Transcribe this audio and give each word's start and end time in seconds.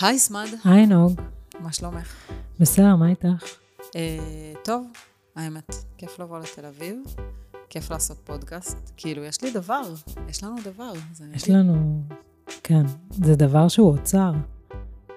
היי 0.00 0.18
סמד, 0.18 0.46
היי 0.64 0.86
נוג, 0.86 1.20
מה 1.60 1.72
שלומך? 1.72 2.14
בסדר, 2.60 2.96
מה 2.96 3.08
איתך? 3.08 3.44
אה, 3.96 4.52
טוב, 4.64 4.86
האמת, 5.36 5.74
כיף 5.96 6.18
לבוא 6.18 6.38
לתל 6.38 6.66
אביב, 6.66 6.96
כיף 7.70 7.90
לעשות 7.90 8.18
פודקאסט. 8.24 8.90
כאילו, 8.96 9.24
יש 9.24 9.42
לי 9.42 9.50
דבר, 9.50 9.82
יש 10.28 10.44
לנו 10.44 10.56
דבר. 10.64 10.92
יש 11.34 11.48
לנו... 11.50 12.02
כן, 12.62 12.82
זה 13.10 13.34
דבר 13.34 13.68
שהוא 13.68 13.90
אוצר. 13.90 14.32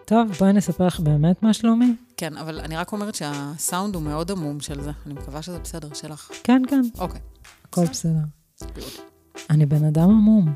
טוב, 0.05 0.31
בואי 0.39 0.53
נספר 0.53 0.87
לך 0.87 0.99
באמת 0.99 1.43
מה 1.43 1.53
שלומי. 1.53 1.95
כן, 2.17 2.37
אבל 2.37 2.59
אני 2.59 2.77
רק 2.77 2.91
אומרת 2.91 3.15
שהסאונד 3.15 3.95
הוא 3.95 4.03
מאוד 4.03 4.31
עמום 4.31 4.59
של 4.59 4.81
זה. 4.81 4.91
אני 5.05 5.13
מקווה 5.13 5.41
שזה 5.41 5.59
בסדר 5.59 5.93
שלך. 5.93 6.31
כן, 6.43 6.61
כן, 6.69 6.81
אוקיי. 6.99 7.21
הכל 7.65 7.85
בסדר. 7.85 8.19
good. 8.61 9.01
אני 9.49 9.65
בן 9.65 9.85
אדם 9.85 10.09
עמום. 10.09 10.53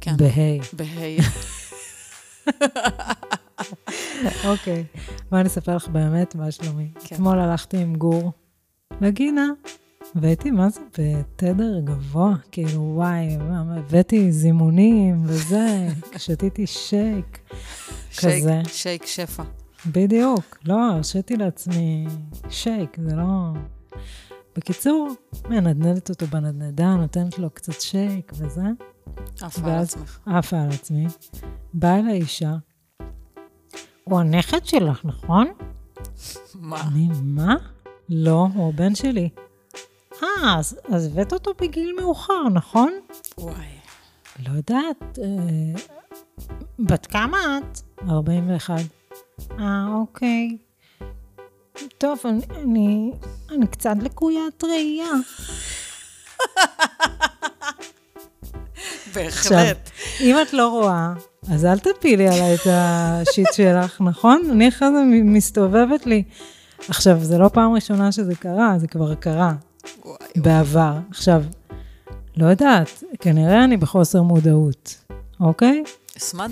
כן. 0.00 0.16
בהיי. 0.16 0.60
בהיי. 0.72 1.18
אוקיי, 4.44 4.84
בואי 5.30 5.42
נספר 5.42 5.76
לך 5.76 5.88
באמת 5.88 6.34
מה 6.34 6.50
שלומי. 6.50 6.90
כן. 7.04 7.14
אתמול 7.14 7.38
הלכתי 7.38 7.76
עם 7.76 7.94
גור 7.96 8.32
לגינה, 9.00 9.46
והייתי, 10.14 10.50
מה 10.50 10.68
זה, 10.68 10.80
בתדר 10.98 11.80
גבוה, 11.84 12.34
כאילו, 12.52 12.92
וואי, 12.94 13.36
הבאתי 13.50 14.32
זימונים 14.32 15.22
וזה, 15.24 15.88
שתיתי 16.16 16.66
שייק, 16.66 17.38
כזה. 18.18 18.60
שייק 18.66 19.06
שפע. 19.06 19.42
בדיוק. 19.86 20.58
לא, 20.64 20.90
הרשיתי 20.90 21.36
לעצמי 21.36 22.06
שייק, 22.48 22.96
זה 23.02 23.16
לא... 23.16 23.52
בקיצור, 24.56 25.10
מנדנדת 25.48 26.10
אותו 26.10 26.26
בנדנדה, 26.26 26.94
נותנת 26.94 27.38
לו 27.38 27.50
קצת 27.50 27.80
שייק 27.80 28.32
וזה, 28.34 28.62
עפה 29.42 29.72
על 29.72 29.82
עצמך. 29.82 30.18
עפה 30.26 30.56
על 30.56 30.70
עצמי. 30.70 31.06
באה 31.74 31.98
אליי 31.98 32.20
אישה, 32.20 32.54
הוא 34.04 34.20
הנכד 34.20 34.66
שלך, 34.66 35.04
נכון? 35.04 35.48
מה? 36.54 36.80
אני, 36.80 37.08
מה? 37.22 37.54
לא, 38.08 38.46
הוא 38.54 38.68
הבן 38.68 38.94
שלי. 38.94 39.28
אה, 40.22 40.58
אז, 40.58 40.80
אז 40.92 41.06
הבאת 41.06 41.32
אותו 41.32 41.50
בגיל 41.60 41.96
מאוחר, 42.00 42.48
נכון? 42.48 42.92
וואי. 43.38 43.66
לא 44.46 44.50
יודעת, 44.50 45.18
אה, 45.18 45.80
בת 46.78 47.06
כמה 47.06 47.38
את? 47.58 47.80
41. 48.08 48.74
אה, 49.58 49.86
אוקיי. 49.94 50.58
טוב, 51.98 52.18
אני, 52.24 52.42
אני, 52.62 53.12
אני 53.50 53.66
קצת 53.66 53.94
לקוית 54.02 54.64
ראייה. 54.64 55.10
בהחלט. 59.16 59.90
אם 60.20 60.36
את 60.42 60.52
לא 60.52 60.68
רואה, 60.68 61.12
אז 61.52 61.64
אל 61.64 61.78
תפילי 61.78 62.28
עליי 62.28 62.54
את 62.54 62.66
השיט 62.70 63.52
שלך, 63.52 64.00
נכון? 64.10 64.42
אני 64.50 64.68
אחרי 64.68 64.88
זה 64.92 65.02
מסתובבת 65.24 66.06
לי. 66.06 66.22
עכשיו, 66.88 67.18
זה 67.20 67.38
לא 67.38 67.48
פעם 67.48 67.72
ראשונה 67.72 68.12
שזה 68.12 68.34
קרה, 68.34 68.74
זה 68.78 68.86
כבר 68.86 69.14
קרה 69.14 69.52
וואי. 70.04 70.16
בעבר. 70.36 70.92
עכשיו, 71.10 71.42
לא 72.36 72.46
יודעת, 72.46 73.02
כנראה 73.20 73.64
אני 73.64 73.76
בחוסר 73.76 74.22
מודעות, 74.22 74.96
אוקיי? 75.40 75.84
סמד, 76.18 76.50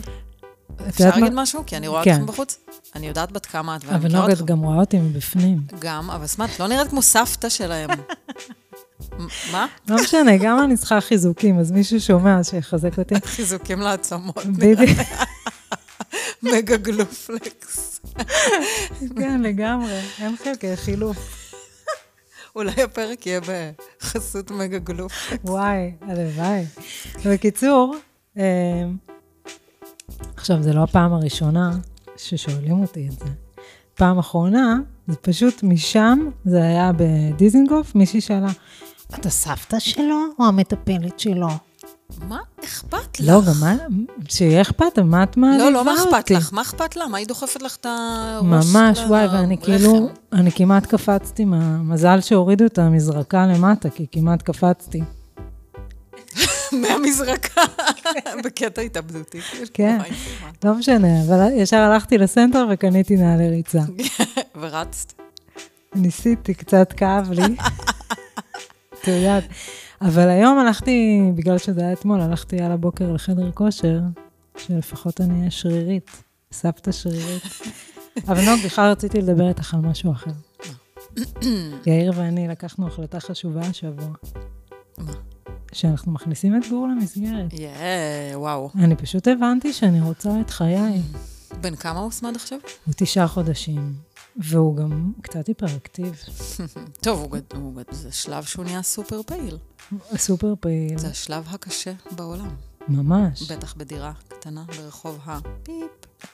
יודעת 0.70 0.89
אפשר 0.89 1.05
מה? 1.05 1.17
להגיד 1.17 1.33
משהו? 1.35 1.62
כי 1.67 1.77
אני 1.77 1.89
רואה 1.89 2.05
כן. 2.05 2.12
אתכם 2.12 2.27
בחוץ. 2.27 2.59
אני 2.95 3.07
יודעת 3.07 3.33
בת 3.33 3.47
כמה 3.47 3.77
את, 3.77 3.85
ואני 3.85 3.97
אבל 3.97 4.07
מכירה 4.07 4.20
נוגה, 4.23 4.33
את 4.33 4.41
אותך. 4.41 4.51
גם 4.51 4.61
רואה 4.61 4.77
אותי 4.77 4.98
מבפנים. 4.98 5.59
גם, 5.79 6.11
אבל 6.11 6.27
סמד, 6.27 6.48
לא 6.61 6.67
נראית 6.69 6.89
כמו 6.89 7.03
סבתא 7.03 7.48
שלהם. 7.48 7.91
מה? 9.53 9.67
לא 9.89 9.97
משנה, 9.97 10.37
גם 10.37 10.64
אני 10.64 10.77
צריכה 10.77 11.00
חיזוקים, 11.00 11.59
אז 11.59 11.73
מישהו 11.73 12.00
שומע 12.00 12.45
שיחזק 12.45 12.98
אותי. 12.98 13.14
חיזוקים 13.36 13.81
לעצמות. 13.81 14.47
בדיוק, 14.47 14.98
מגה 16.42 16.77
גלופלקס. 16.77 18.01
כן, 19.17 19.42
לגמרי, 19.42 20.01
אין 20.20 20.36
חלקי 20.36 20.77
חילוף. 20.77 21.45
אולי 22.56 22.83
הפרק 22.83 23.27
יהיה 23.27 23.41
בחסות 23.41 24.51
מגה 24.51 24.79
גלופלקס. 24.79 25.45
וואי, 25.45 25.92
הלוואי. 26.01 26.64
בקיצור, 27.27 27.97
אה, 28.39 28.85
עכשיו, 30.36 30.63
זה 30.63 30.73
לא 30.73 30.83
הפעם 30.83 31.13
הראשונה 31.13 31.79
ששואלים 32.17 32.83
אותי 32.83 33.08
את 33.08 33.18
זה. 33.18 33.30
פעם 33.95 34.18
אחרונה, 34.18 34.79
זה 35.07 35.17
פשוט 35.17 35.63
משם, 35.63 36.29
זה 36.45 36.63
היה 36.63 36.91
בדיזינגוף, 36.97 37.95
מישהי 37.95 38.20
שאלה, 38.20 38.48
את 39.15 39.27
הסבתא 39.27 39.79
שלו 39.79 40.25
או 40.39 40.45
המטפלת 40.45 41.20
שלו? 41.20 41.48
מה 42.29 42.39
אכפת 42.65 43.20
לך? 43.20 43.29
לא, 43.29 43.41
גם 43.47 43.53
מה, 43.61 43.75
שיהיה 44.29 44.63
אכפת, 44.63 44.98
מה 44.98 45.23
את 45.23 45.37
מעליבה 45.37 45.70
לא, 45.70 45.79
אותי? 45.79 45.89
לא 45.89 45.95
מה 45.95 45.95
אכפת 45.95 46.31
לך? 46.31 46.53
מה 46.53 46.63
אכפת 46.63 46.97
לה? 46.97 47.07
מה 47.09 47.19
היא 47.19 47.27
דוחפת 47.27 47.63
לך 47.63 47.77
את 47.77 47.87
הראש 47.87 48.45
ממש? 48.75 48.98
וואי, 48.98 49.27
ואני 49.27 49.59
כאילו, 49.59 50.09
אני 50.33 50.53
כמעט 50.53 50.87
קפצתי, 50.87 51.45
מה- 51.45 51.79
מזל 51.83 52.20
שהורידו 52.20 52.67
את 52.67 52.79
המזרקה 52.79 53.47
למטה, 53.47 53.91
כי 53.91 54.07
כמעט 54.13 54.42
קפצתי. 54.42 55.03
מהמזרקה, 56.83 57.63
בקטע 58.45 58.83
התאבדותי. 58.83 59.41
כן. 59.75 59.98
לא 60.65 60.75
משנה, 60.75 61.23
אבל 61.27 61.48
ישר 61.57 61.77
הלכתי 61.77 62.19
לסנטר 62.19 62.67
וקניתי 62.71 63.17
נעלי 63.17 63.48
ריצה. 63.48 63.81
ורצת. 64.61 65.13
ניסיתי, 65.95 66.55
קצת 66.55 66.92
כאב 66.97 67.33
לי. 67.33 67.57
את 69.05 69.09
יודעת. 69.09 69.45
אבל 70.01 70.29
היום 70.29 70.59
הלכתי, 70.59 71.20
בגלל 71.35 71.59
שזה 71.59 71.81
היה 71.81 71.92
אתמול, 71.92 72.20
הלכתי 72.20 72.63
על 72.63 72.73
הבוקר 72.73 73.13
לחדר 73.13 73.51
כושר, 73.53 74.01
שלפחות 74.57 75.20
אני 75.20 75.39
אהיה 75.39 75.51
שרירית, 75.51 76.23
סבתא 76.53 76.92
שרירית. 76.92 77.42
אבל 78.29 78.45
נוג, 78.45 78.61
בכלל 78.65 78.91
רציתי 78.91 79.19
לדבר 79.19 79.48
איתך 79.48 79.75
על 79.75 79.81
משהו 79.81 80.13
אחר. 80.13 80.31
יאיר 81.87 82.13
ואני 82.17 82.48
לקחנו 82.48 82.87
החלטה 82.87 83.20
חשובה 83.20 83.61
השבוע, 83.61 84.09
מה? 84.98 85.13
שאנחנו 85.73 86.13
מכניסים 86.13 86.57
את 86.57 86.69
גור 86.71 86.89
למסגרת. 86.89 87.53
יאה, 87.53 88.31
וואו. 88.35 88.71
אני 88.79 88.97
פשוט 88.97 89.29
הבנתי 89.29 89.73
שאני 89.73 90.01
רוצה 90.01 90.41
את 90.41 90.51
חיי. 90.51 91.03
בן 91.61 91.77
כמה 91.77 91.98
הוא 91.98 92.11
סמד 92.11 92.36
עכשיו? 92.36 92.59
הוא 92.86 92.95
תשעה 92.97 93.29
חודשים, 93.29 93.92
והוא 94.36 94.77
גם 94.77 95.12
קצת 95.22 95.46
היפראקטיב. 95.46 96.22
טוב, 97.00 97.20
הוא 97.20 97.30
גד- 97.30 97.56
הוא 97.56 97.74
גד- 97.77 97.95
זה 97.95 98.12
שלב 98.12 98.45
שהוא 98.45 98.64
נהיה 98.64 98.83
סופר 98.83 99.20
פעיל. 99.27 99.56
סופר 100.17 100.55
פעיל, 100.61 100.98
זה 100.98 101.08
השלב 101.08 101.45
הקשה 101.50 101.92
בעולם. 102.17 102.50
ממש. 102.89 103.52
בטח 103.52 103.74
בדירה 103.77 104.12
קטנה 104.28 104.64
ברחוב 104.77 105.18
הפיפ. 105.27 105.90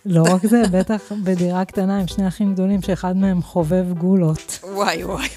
לא 0.06 0.22
רק 0.34 0.46
זה, 0.46 0.62
בטח 0.72 1.12
בדירה 1.24 1.64
קטנה 1.64 2.00
עם 2.00 2.06
שני 2.06 2.28
אחים 2.28 2.52
גדולים, 2.54 2.82
שאחד 2.82 3.16
מהם 3.16 3.42
חובב 3.42 3.86
גולות. 3.98 4.58
וואי, 4.62 5.04
וואי. 5.04 5.28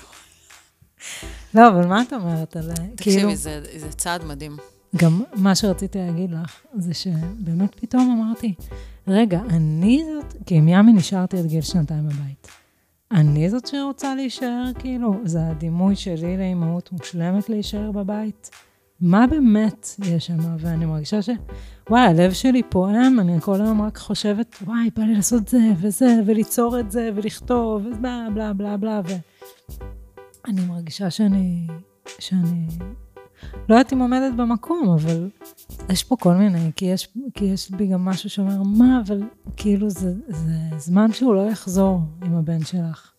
לא, 1.53 1.68
אבל 1.69 1.88
מה 1.88 2.02
את 2.02 2.13
אומרת 2.13 2.56
על... 2.56 2.72
כאילו, 2.75 2.96
תקשיבי, 2.96 3.35
זה 3.35 3.63
זה 3.79 3.90
צעד 3.91 4.23
מדהים. 4.23 4.57
גם 4.96 5.23
מה 5.35 5.56
שרציתי 5.56 5.97
להגיד 6.00 6.31
לך, 6.31 6.52
זה 6.78 6.94
שבאמת 6.94 7.75
פתאום 7.81 8.22
אמרתי, 8.22 8.53
רגע, 9.08 9.41
אני 9.50 10.03
זאת, 10.14 10.34
כי 10.46 10.56
עם 10.56 10.68
ימי 10.68 10.94
נשארתי 10.94 11.38
עד 11.38 11.46
גיל 11.46 11.62
שנתיים 11.62 12.06
בבית. 12.06 12.47
אני 13.12 13.50
זאת 13.50 13.68
שרוצה 13.68 14.16
להישאר, 14.16 14.64
כאילו, 14.80 15.16
זה 15.24 15.47
הדימוי 15.47 15.96
שלי 15.96 16.38
לאימהות 16.38 16.91
מושלמת 16.91 17.50
להישאר 17.50 17.91
בבית. 17.91 18.50
מה 19.02 19.28
באמת 19.28 19.88
יש 20.06 20.28
שם? 20.28 20.38
ואני 20.59 20.86
מרגישה 20.86 21.22
ש... 21.22 21.30
וואי, 21.90 22.02
הלב 22.02 22.34
שלי 22.34 22.62
פועם, 22.69 23.19
אני 23.19 23.41
כל 23.41 23.62
היום 23.62 23.81
רק 23.81 23.97
חושבת, 23.97 24.56
וואי, 24.62 24.90
בא 24.96 25.03
לי 25.03 25.16
לעשות 25.16 25.47
זה 25.47 25.59
וזה, 25.78 26.20
וליצור 26.25 26.80
את 26.80 26.91
זה, 26.91 27.09
ולכתוב, 27.16 27.85
ובלה 27.85 28.28
בלה 28.34 28.53
בלה 28.53 28.78
בלה, 28.78 29.02
ואני 30.47 30.62
מרגישה 30.66 31.09
שאני... 31.09 31.68
שאני... 32.20 32.68
לא 33.70 33.76
יודעת 33.76 33.94
אם 33.94 34.00
עומדת 34.00 34.34
במקום, 34.38 34.90
אבל 34.90 35.30
יש 35.90 36.04
פה 36.04 36.16
כל 36.20 36.34
מיני, 36.34 36.72
כי 36.76 36.86
יש, 36.86 37.08
כי 37.34 37.46
יש 37.46 37.72
בי 37.72 37.88
גם 37.88 38.06
משהו 38.06 38.30
שאומר, 38.30 38.64
מה, 38.64 39.02
אבל 39.06 39.24
כאילו 39.58 39.90
זה, 39.90 40.14
זה 40.28 40.78
זמן 40.78 41.14
שהוא 41.14 41.35
לא 41.35 41.50
יחזור 41.52 42.00
עם 42.26 42.35
הבן 42.35 42.64
שלך. 42.64 43.12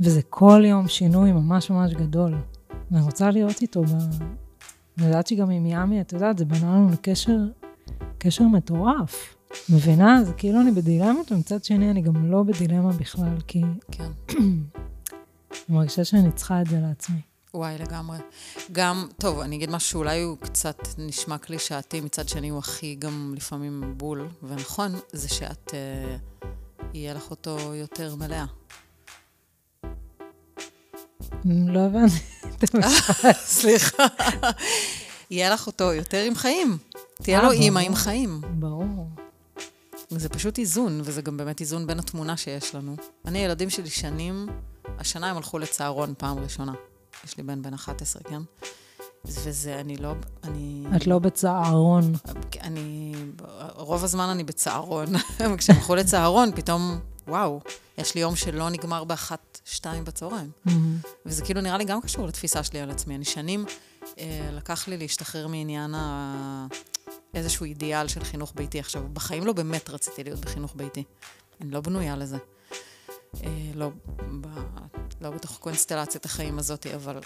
וזה 0.00 0.20
כל 0.28 0.62
יום 0.66 0.88
שינוי 0.88 1.32
ממש 1.32 1.70
ממש 1.70 1.92
גדול. 1.92 2.34
ואני 2.90 3.04
רוצה 3.04 3.30
להיות 3.30 3.62
איתו 3.62 3.82
ב... 3.82 3.86
אני 4.98 5.06
יודעת 5.06 5.26
שגם 5.26 5.50
עם 5.50 5.66
ימי, 5.66 6.00
את 6.00 6.12
יודעת, 6.12 6.38
זה 6.38 6.44
בנה 6.44 6.74
לנו 6.74 6.96
קשר, 7.02 7.38
קשר 8.18 8.44
מטורף. 8.44 9.36
מבינה? 9.68 10.24
זה 10.24 10.32
כאילו 10.32 10.60
אני 10.60 10.70
בדילמות, 10.70 11.32
ומצד 11.32 11.64
שני 11.64 11.90
אני 11.90 12.02
גם 12.02 12.30
לא 12.30 12.42
בדילמה 12.42 12.92
בכלל, 12.92 13.36
כי 13.46 13.62
כן. 13.90 14.10
אני 14.38 15.76
מרגישה 15.76 16.04
שאני 16.04 16.32
צריכה 16.32 16.62
את 16.62 16.66
זה 16.66 16.80
לעצמי. 16.80 17.20
וואי, 17.54 17.78
לגמרי. 17.78 18.18
גם, 18.72 19.08
טוב, 19.18 19.40
אני 19.40 19.56
אגיד 19.56 19.70
משהו 19.70 19.90
שאולי 19.90 20.22
הוא 20.22 20.36
קצת 20.38 20.78
נשמע 20.98 21.38
קלישאתי, 21.38 22.00
מצד 22.00 22.28
שני 22.28 22.48
הוא 22.48 22.58
הכי 22.58 22.94
גם 22.98 23.34
לפעמים 23.36 23.94
בול, 23.96 24.28
ונכון, 24.42 24.92
זה 25.12 25.28
שאת, 25.28 25.74
אה, 25.74 26.16
יהיה 26.94 27.14
לך 27.14 27.30
אותו 27.30 27.74
יותר 27.74 28.14
מלאה. 28.14 28.44
לא 31.44 31.80
הבנתי 31.80 32.14
את 32.64 32.74
המשפט. 32.74 33.36
סליחה. 33.36 34.06
יהיה 35.30 35.50
לך 35.50 35.66
אותו 35.66 35.92
יותר 35.92 36.22
עם 36.22 36.34
חיים. 36.34 36.78
תהיה 37.22 37.38
אה, 37.38 37.44
לו 37.44 37.50
אימא. 37.50 37.78
עם 37.78 37.94
חיים. 37.94 38.40
ברור. 38.58 39.08
זה 40.10 40.28
פשוט 40.28 40.58
איזון, 40.58 41.00
וזה 41.04 41.22
גם 41.22 41.36
באמת 41.36 41.60
איזון 41.60 41.86
בין 41.86 41.98
התמונה 41.98 42.36
שיש 42.36 42.74
לנו. 42.74 42.96
אני, 43.26 43.38
הילדים 43.38 43.70
שלי 43.70 43.90
שנים, 43.90 44.46
השנה 44.98 45.30
הם 45.30 45.36
הלכו 45.36 45.58
לצהרון 45.58 46.14
פעם 46.18 46.38
ראשונה. 46.38 46.72
יש 47.24 47.36
לי 47.36 47.42
בן 47.42 47.62
בן 47.62 47.74
11, 47.74 48.22
כן? 48.22 48.42
וזה, 49.24 49.80
אני 49.80 49.96
לא, 49.96 50.12
אני... 50.44 50.84
את 50.96 51.06
לא 51.06 51.18
בצהרון. 51.18 52.12
אני, 52.60 53.14
רוב 53.74 54.04
הזמן 54.04 54.28
אני 54.28 54.44
בצהרון. 54.44 55.06
כשהם 55.58 55.76
הלכו 55.76 55.94
לצהרון, 55.94 56.50
פתאום, 56.54 56.98
וואו, 57.28 57.60
יש 57.98 58.14
לי 58.14 58.20
יום 58.20 58.36
שלא 58.36 58.70
נגמר 58.70 59.04
באחת, 59.04 59.60
שתיים 59.64 60.04
בצהריים. 60.04 60.50
Mm-hmm. 60.66 60.70
וזה 61.26 61.44
כאילו 61.44 61.60
נראה 61.60 61.78
לי 61.78 61.84
גם 61.84 62.00
קשור 62.00 62.26
לתפיסה 62.26 62.62
שלי 62.62 62.80
על 62.80 62.90
עצמי. 62.90 63.14
אני 63.14 63.24
שנים, 63.24 63.64
אה, 64.18 64.50
לקח 64.52 64.88
לי 64.88 64.96
להשתחרר 64.96 65.46
מעניין 65.46 65.94
ה... 65.94 66.66
איזשהו 67.34 67.64
אידיאל 67.64 68.08
של 68.08 68.24
חינוך 68.24 68.52
ביתי. 68.56 68.80
עכשיו, 68.80 69.02
בחיים 69.12 69.46
לא 69.46 69.52
באמת 69.52 69.90
רציתי 69.90 70.24
להיות 70.24 70.40
בחינוך 70.40 70.72
ביתי. 70.76 71.04
אני 71.60 71.70
לא 71.70 71.80
בנויה 71.80 72.16
לזה. 72.16 72.38
אה, 73.34 73.70
לא, 73.74 73.90
ב, 74.40 74.46
לא 75.20 75.30
בתוך 75.30 75.58
קונסטלציית 75.58 76.24
החיים 76.24 76.58
הזאת, 76.58 76.86
אבל 76.86 77.18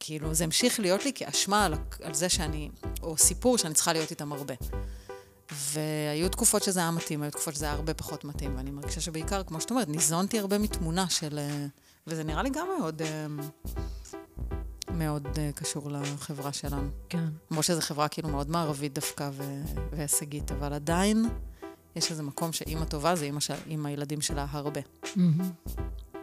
כאילו, 0.00 0.34
זה 0.34 0.44
המשיך 0.44 0.80
להיות 0.80 1.04
לי 1.04 1.12
כאשמה 1.14 1.64
על, 1.64 1.74
על 2.02 2.14
זה 2.14 2.28
שאני, 2.28 2.70
או 3.02 3.16
סיפור 3.16 3.58
שאני 3.58 3.74
צריכה 3.74 3.92
להיות 3.92 4.10
איתם 4.10 4.32
הרבה. 4.32 4.54
והיו 5.52 6.28
תקופות 6.28 6.62
שזה 6.62 6.80
היה 6.80 6.90
מתאים, 6.90 7.22
היו 7.22 7.30
תקופות 7.30 7.54
שזה 7.54 7.64
היה 7.64 7.74
הרבה 7.74 7.94
פחות 7.94 8.24
מתאים, 8.24 8.56
ואני 8.56 8.70
מרגישה 8.70 9.00
שבעיקר, 9.00 9.42
כמו 9.42 9.60
שאת 9.60 9.70
אומרת, 9.70 9.88
ניזונתי 9.88 10.38
הרבה 10.38 10.58
מתמונה 10.58 11.08
של... 11.08 11.38
אה, 11.38 11.66
וזה 12.06 12.24
נראה 12.24 12.42
לי 12.42 12.50
גם 12.50 12.66
מאוד, 12.78 13.02
אה, 13.02 13.26
מאוד 14.94 15.28
אה, 15.38 15.50
קשור 15.54 15.90
לחברה 15.90 16.52
שלנו. 16.52 16.88
כן. 17.08 17.24
כמו 17.48 17.62
שזו 17.62 17.80
חברה 17.80 18.08
כאילו 18.08 18.28
מאוד 18.28 18.50
מערבית 18.50 18.94
דווקא 18.94 19.30
והישגית, 19.90 20.52
אבל 20.52 20.72
עדיין 20.72 21.28
יש 21.96 22.10
איזה 22.10 22.22
מקום 22.22 22.52
שאימא 22.52 22.84
טובה 22.84 23.14
זה 23.14 23.24
אימא, 23.24 23.40
של, 23.40 23.54
אימא 23.66 23.88
הילדים 23.88 24.20
שלה 24.20 24.46
הרבה. 24.50 24.80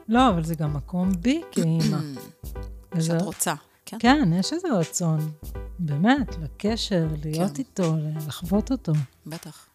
לא, 0.08 0.30
אבל 0.30 0.44
זה 0.44 0.56
גם 0.56 0.74
מקום 0.74 1.12
בי 1.20 1.42
כאימא. 1.52 1.98
שאת 3.00 3.22
רוצה, 3.22 3.54
כן? 3.86 3.98
כן, 4.00 4.30
יש 4.40 4.54
איזה 4.54 4.68
רצון, 4.74 5.32
באמת, 5.80 6.36
לקשר, 6.44 7.08
להיות 7.24 7.52
כן. 7.52 7.60
איתו, 7.60 7.96
לחוות 8.28 8.72
אותו. 8.72 8.94
בטח. 9.26 9.68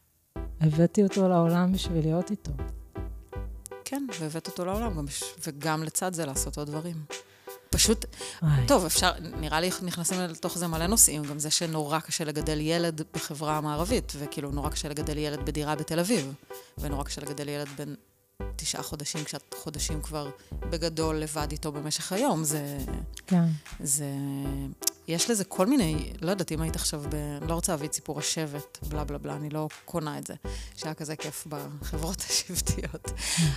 הבאתי 0.60 1.02
אותו 1.02 1.28
לעולם 1.28 1.72
בשביל 1.72 2.04
להיות 2.04 2.30
איתו. 2.30 2.52
כן, 3.84 4.06
והבאת 4.20 4.46
אותו 4.46 4.64
לעולם, 4.64 5.04
וגם 5.46 5.82
לצד 5.82 6.12
זה 6.12 6.26
לעשות 6.26 6.58
עוד 6.58 6.68
דברים. 6.68 6.96
פשוט, 7.74 8.04
וואי. 8.42 8.66
טוב, 8.66 8.84
אפשר, 8.84 9.12
נראה 9.20 9.60
לי 9.60 9.70
נכנסים 9.82 10.20
לתוך 10.20 10.58
זה 10.58 10.66
מלא 10.66 10.86
נושאים, 10.86 11.22
גם 11.22 11.38
זה 11.38 11.50
שנורא 11.50 12.00
קשה 12.00 12.24
לגדל 12.24 12.60
ילד 12.60 13.02
בחברה 13.14 13.56
המערבית, 13.56 14.12
וכאילו 14.18 14.50
נורא 14.50 14.70
קשה 14.70 14.88
לגדל 14.88 15.18
ילד 15.18 15.46
בדירה 15.46 15.74
בתל 15.74 16.00
אביב, 16.00 16.32
ונורא 16.78 17.04
קשה 17.04 17.20
לגדל 17.20 17.48
ילד 17.48 17.68
בן 17.76 17.94
תשעה 18.56 18.82
חודשים, 18.82 19.24
כשאת 19.24 19.54
חודשים 19.62 20.02
כבר 20.02 20.30
בגדול 20.70 21.16
לבד 21.16 21.52
איתו 21.52 21.72
במשך 21.72 22.12
היום, 22.12 22.44
זה... 22.44 22.78
כן. 23.26 23.44
זה... 23.80 24.06
יש 25.08 25.30
לזה 25.30 25.44
כל 25.44 25.66
מיני, 25.66 26.12
לא 26.20 26.30
יודעת 26.30 26.52
אם 26.52 26.60
היית 26.60 26.76
עכשיו 26.76 27.02
ב... 27.08 27.38
לא 27.48 27.54
רוצה 27.54 27.72
להביא 27.72 27.88
את 27.88 27.92
סיפור 27.92 28.18
השבט, 28.18 28.78
בלה 28.88 29.04
בלה 29.04 29.18
בלה, 29.18 29.36
אני 29.36 29.50
לא 29.50 29.68
קונה 29.84 30.18
את 30.18 30.26
זה, 30.26 30.34
שהיה 30.76 30.94
כזה 30.94 31.16
כיף 31.16 31.46
בחברות 31.48 32.24
השבטיות. 32.30 33.10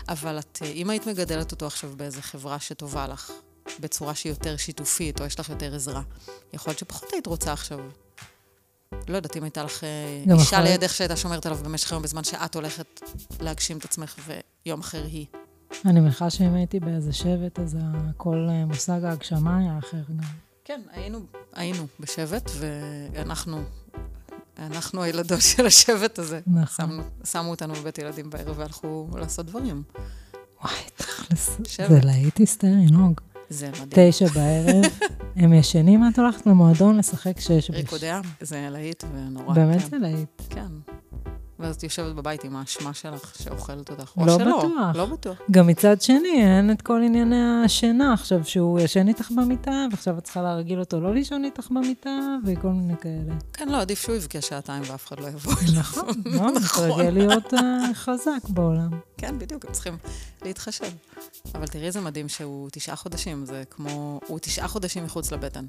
אבל 0.10 0.40
את, 0.40 0.60
אם 0.74 0.90
היית 0.90 1.08
מגדלת 1.08 1.52
אותו 1.52 1.66
עכשיו 1.66 1.92
באיזה 1.98 2.22
חברה 2.22 2.60
שטובה 2.60 3.08
לך, 3.08 3.32
בצורה 3.80 4.16
שהיא 4.16 4.32
יותר 4.32 4.58
שיתופית, 4.58 5.22
או 5.22 5.26
יש 5.26 5.40
לך 5.40 5.50
יותר 5.50 5.76
עזרה, 5.76 6.02
יכול 6.54 6.72
להיות 6.72 6.80
שפחות 6.80 7.10
היית 7.14 7.28
רוצה 7.28 7.54
עכשיו. 7.54 7.80
לא 9.08 9.16
יודעת 9.16 9.38
אם 9.38 9.44
הייתה 9.44 9.64
לך 9.64 9.84
אה, 9.84 10.36
אישה 10.40 10.62
לידך 10.62 10.94
שהייתה 10.94 11.16
שומרת 11.16 11.46
עליו 11.46 11.58
במשך 11.58 11.92
היום, 11.92 12.04
בזמן 12.04 12.24
שאת 12.24 12.56
הולכת 12.56 13.02
להגשים 13.40 13.78
את 13.78 13.86
עצמך, 13.86 14.30
ויום 14.66 14.80
אחר 14.80 15.04
היא. 15.04 15.26
אני 15.86 16.00
מניחה 16.00 16.30
שאם 16.30 16.54
הייתי 16.54 16.80
באיזה 16.80 17.14
שבט, 17.14 17.60
אז 17.60 17.78
כל 18.18 18.48
אה, 18.50 18.66
מושג 18.66 19.04
ההגשמה 19.04 19.58
היה 19.58 19.80
אחר 19.80 19.98
גם. 20.10 20.24
כן, 20.66 20.82
היינו, 20.92 21.20
היינו 21.54 21.88
בשבט, 22.00 22.52
ואנחנו, 22.60 23.64
אנחנו 24.60 25.04
הילדות 25.04 25.42
של 25.42 25.66
השבט 25.66 26.20
הזה. 26.20 26.40
נכון. 26.48 26.86
שמו, 26.86 27.04
שמו 27.26 27.50
אותנו 27.50 27.74
בבית 27.74 27.98
ילדים 27.98 28.30
בערב 28.30 28.60
והלכו 28.60 29.08
לעשות 29.16 29.46
דברים. 29.46 29.84
וואי, 30.64 30.84
תכלס. 30.96 31.58
זה 31.90 32.00
להיט 32.04 32.38
היסטרי, 32.38 32.86
נוג. 32.92 33.22
זה 33.50 33.70
מדהים. 33.82 34.10
תשע 34.12 34.26
בערב, 34.28 34.86
הם 35.36 35.54
ישנים, 35.54 36.02
את 36.14 36.20
הולכת 36.20 36.48
למועדון 36.48 36.98
לשחק 36.98 37.40
שש 37.40 37.52
בש. 37.52 37.70
ריקודי 37.70 38.10
עם, 38.10 38.22
זה 38.42 38.68
להיט 38.72 39.04
ונורא. 39.14 39.54
באמת 39.54 39.82
כן. 39.82 39.90
זה 39.90 39.98
להיט. 39.98 40.42
כן. 40.50 40.68
ואז 41.60 41.76
את 41.76 41.84
יושבת 41.84 42.16
בבית 42.16 42.44
עם 42.44 42.56
האשמה 42.56 42.94
שלך 42.94 43.36
שאוכלת 43.44 43.90
אותך. 43.90 44.14
או 44.18 44.26
לא 44.26 44.38
שלא. 44.38 44.58
בטוח. 44.58 44.96
לא 44.96 45.06
בטוח. 45.06 45.38
גם 45.52 45.68
מצד 45.68 46.02
שני, 46.02 46.58
אין 46.58 46.72
את 46.72 46.82
כל 46.82 47.02
ענייני 47.06 47.64
השינה 47.66 48.14
עכשיו, 48.14 48.46
שהוא 48.46 48.80
ישן 48.80 49.08
איתך 49.08 49.32
במיטה, 49.32 49.86
ועכשיו 49.92 50.18
את 50.18 50.24
צריכה 50.24 50.42
להרגיל 50.42 50.80
אותו 50.80 51.02
לא 51.02 51.14
לישון 51.14 51.46
איתך 51.46 51.68
במיטה, 51.72 52.36
וכל 52.46 52.68
מיני 52.68 52.98
כאלה. 53.02 53.34
כן, 53.54 53.70
לא, 53.70 53.82
עדיף 53.82 54.02
שהוא 54.02 54.16
יבכה 54.16 54.42
שעתיים 54.42 54.84
ואף 54.88 55.08
אחד 55.08 55.20
לא 55.20 55.28
יבוא 55.28 55.54
אליו. 55.70 55.80
נכון, 55.80 56.16
לא, 56.26 56.52
מתרגל 56.60 57.10
להיות 57.10 57.54
אה, 57.54 57.94
חזק 57.94 58.50
בעולם. 58.50 58.90
כן, 59.18 59.40
בדיוק, 59.40 59.66
הם 59.66 59.72
צריכים 59.72 59.98
להתחשב. 60.46 60.92
אבל 61.56 61.68
תראי 61.68 61.86
איזה 61.86 62.02
מדהים 62.02 62.30
שהוא 62.30 62.70
תשעה 62.72 62.96
חודשים, 62.96 63.46
זה 63.46 63.64
כמו... 63.70 64.20
הוא 64.28 64.40
תשעה 64.40 64.68
חודשים 64.68 65.04
מחוץ 65.04 65.32
לבטן. 65.32 65.66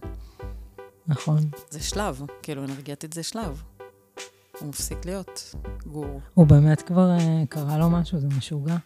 נכון. 1.06 1.38
זה 1.70 1.81
שלב, 1.81 2.23
כאילו 2.43 2.64
אנרגטית 2.64 3.12
זה 3.12 3.23
שלב. 3.23 3.62
הוא 4.60 4.69
מפסיק 4.69 5.05
להיות 5.05 5.55
גור. 5.87 6.20
הוא 6.34 6.46
באמת 6.46 6.82
כבר 6.82 7.10
אה, 7.10 7.43
קרה 7.49 7.78
לו 7.78 7.90
משהו, 7.90 8.20
זה 8.20 8.28
משוגע. 8.38 8.76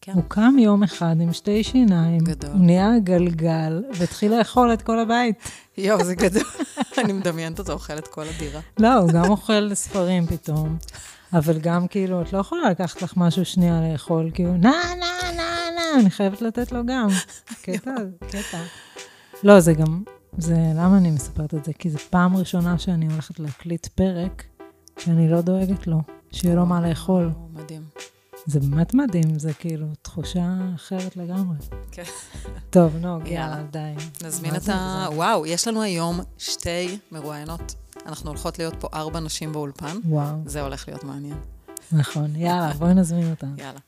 כן. 0.00 0.12
הוא 0.12 0.22
קם 0.28 0.54
יום 0.58 0.82
אחד 0.82 1.16
עם 1.20 1.32
שתי 1.32 1.64
שיניים, 1.64 2.18
גדול. 2.18 2.50
הוא 2.50 2.60
נהיה 2.60 2.98
גלגל, 2.98 3.84
והתחיל 3.94 4.38
לאכול 4.38 4.72
את 4.72 4.82
כל 4.82 4.98
הבית. 4.98 5.36
יואו, 5.78 6.04
זה 6.04 6.14
גדול. 6.14 6.42
אני 6.98 7.12
מדמיינת 7.12 7.58
אותו 7.58 7.72
אוכל 7.72 7.98
את 7.98 8.08
כל 8.08 8.24
הדירה. 8.36 8.60
לא, 8.78 8.94
הוא 8.94 9.12
גם 9.12 9.30
אוכל 9.30 9.74
ספרים 9.74 10.26
פתאום, 10.26 10.76
אבל 11.32 11.58
גם 11.58 11.88
כאילו, 11.88 12.22
את 12.22 12.32
לא 12.32 12.38
יכולה 12.38 12.70
לקחת 12.70 13.02
לך 13.02 13.16
משהו 13.16 13.44
שנייה 13.44 13.92
לאכול, 13.92 14.30
כאילו, 14.34 14.52
נה, 14.52 14.72
נה, 15.00 15.32
נה, 15.36 15.56
נה, 15.76 16.00
אני 16.00 16.10
חייבת 16.10 16.42
לתת 16.42 16.72
לו 16.72 16.86
גם. 16.86 17.08
קטע, 17.62 17.94
קטע. 18.28 18.58
לא, 19.42 19.60
זה 19.60 19.72
גם, 19.72 20.02
זה, 20.38 20.56
למה 20.74 20.98
אני 20.98 21.10
מספרת 21.10 21.54
את 21.54 21.64
זה? 21.64 21.72
כי 21.72 21.90
זו 21.90 21.98
פעם 22.10 22.36
ראשונה 22.36 22.78
שאני 22.78 23.06
הולכת 23.06 23.40
להקליט 23.40 23.86
פרק 23.86 24.44
שאני 25.00 25.28
לא 25.28 25.40
דואגת 25.40 25.86
לו, 25.86 26.00
שיהיה 26.32 26.54
לו 26.54 26.66
מה 26.66 26.88
לאכול. 26.88 27.30
מדהים. 27.52 27.82
זה 28.46 28.60
באמת 28.60 28.94
מדהים, 28.94 29.38
זה 29.38 29.54
כאילו 29.54 29.86
תחושה 30.02 30.56
אחרת 30.74 31.16
לגמרי. 31.16 31.56
כן. 31.90 32.02
טוב, 32.70 32.96
נו, 32.96 33.18
יאללה. 33.26 33.62
די. 33.70 33.92
נזמין 34.24 34.56
את 34.56 34.68
ה... 34.68 35.06
וואו, 35.12 35.46
יש 35.46 35.68
לנו 35.68 35.82
היום 35.82 36.20
שתי 36.38 36.98
מרואיינות. 37.12 37.74
אנחנו 38.06 38.30
הולכות 38.30 38.58
להיות 38.58 38.74
פה 38.78 38.88
ארבע 38.94 39.20
נשים 39.20 39.52
באולפן. 39.52 39.96
וואו, 40.04 40.36
זה 40.46 40.62
הולך 40.62 40.88
להיות 40.88 41.04
מעניין. 41.04 41.38
נכון. 41.92 42.36
יאללה, 42.36 42.72
בואי 42.72 42.94
נזמין 42.94 43.30
אותם. 43.30 43.54
יאללה. 43.58 43.78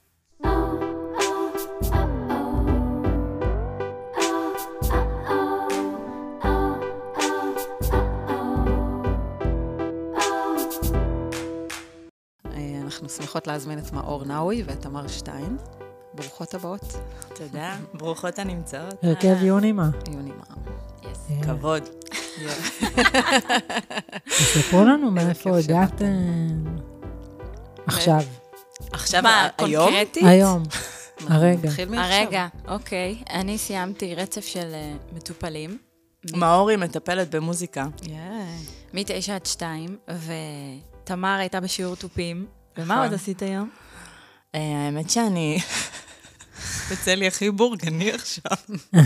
שמחות 13.17 13.47
להזמין 13.47 13.79
את 13.79 13.93
מאור 13.93 14.25
נאווי 14.25 14.63
ואת 14.67 14.81
תמר 14.81 15.09
שטיין. 15.09 15.57
ברוכות 16.15 16.55
הבאות. 16.55 16.97
תודה, 17.35 17.77
ברוכות 17.95 18.39
הנמצאות. 18.39 18.95
הרכב 19.03 19.43
יונימה. 19.43 19.91
יונימה. 20.13 20.45
כבוד. 21.43 21.83
תספרו 24.27 24.85
לנו 24.85 25.11
מאיפה. 25.11 25.59
הגעתם. 25.59 26.05
עכשיו, 27.87 28.21
עכשיו, 28.93 29.23
מה, 29.23 29.49
היום? 29.59 29.85
קונקרטית? 29.85 30.23
היום. 30.27 30.63
אנחנו 31.21 31.35
הרגע. 31.37 31.71
הרגע, 31.97 32.47
אוקיי. 32.69 33.23
אני 33.31 33.59
סיימתי 33.59 34.15
רצף 34.15 34.47
של 34.47 34.71
אה, 34.75 34.93
מטופלים. 35.13 35.79
מאורי 36.37 36.77
מטפלת 36.77 37.35
במוזיקה. 37.35 37.87
מ-9 38.95 39.33
עד 39.33 39.47
2, 39.47 39.97
ותמר 41.05 41.37
הייתה 41.41 41.61
בשיעור 41.61 41.97
תופים. 41.97 42.60
ומה 42.77 42.95
נכון. 42.95 43.07
עוד 43.07 43.15
עשית 43.15 43.43
היום? 43.43 43.71
אה, 44.55 44.87
האמת 44.87 45.11
שאני... 45.11 45.59
יוצא 46.91 47.15
לי 47.15 47.27
הכי 47.27 47.51
בורגני 47.51 48.13
עכשיו. 48.13 48.57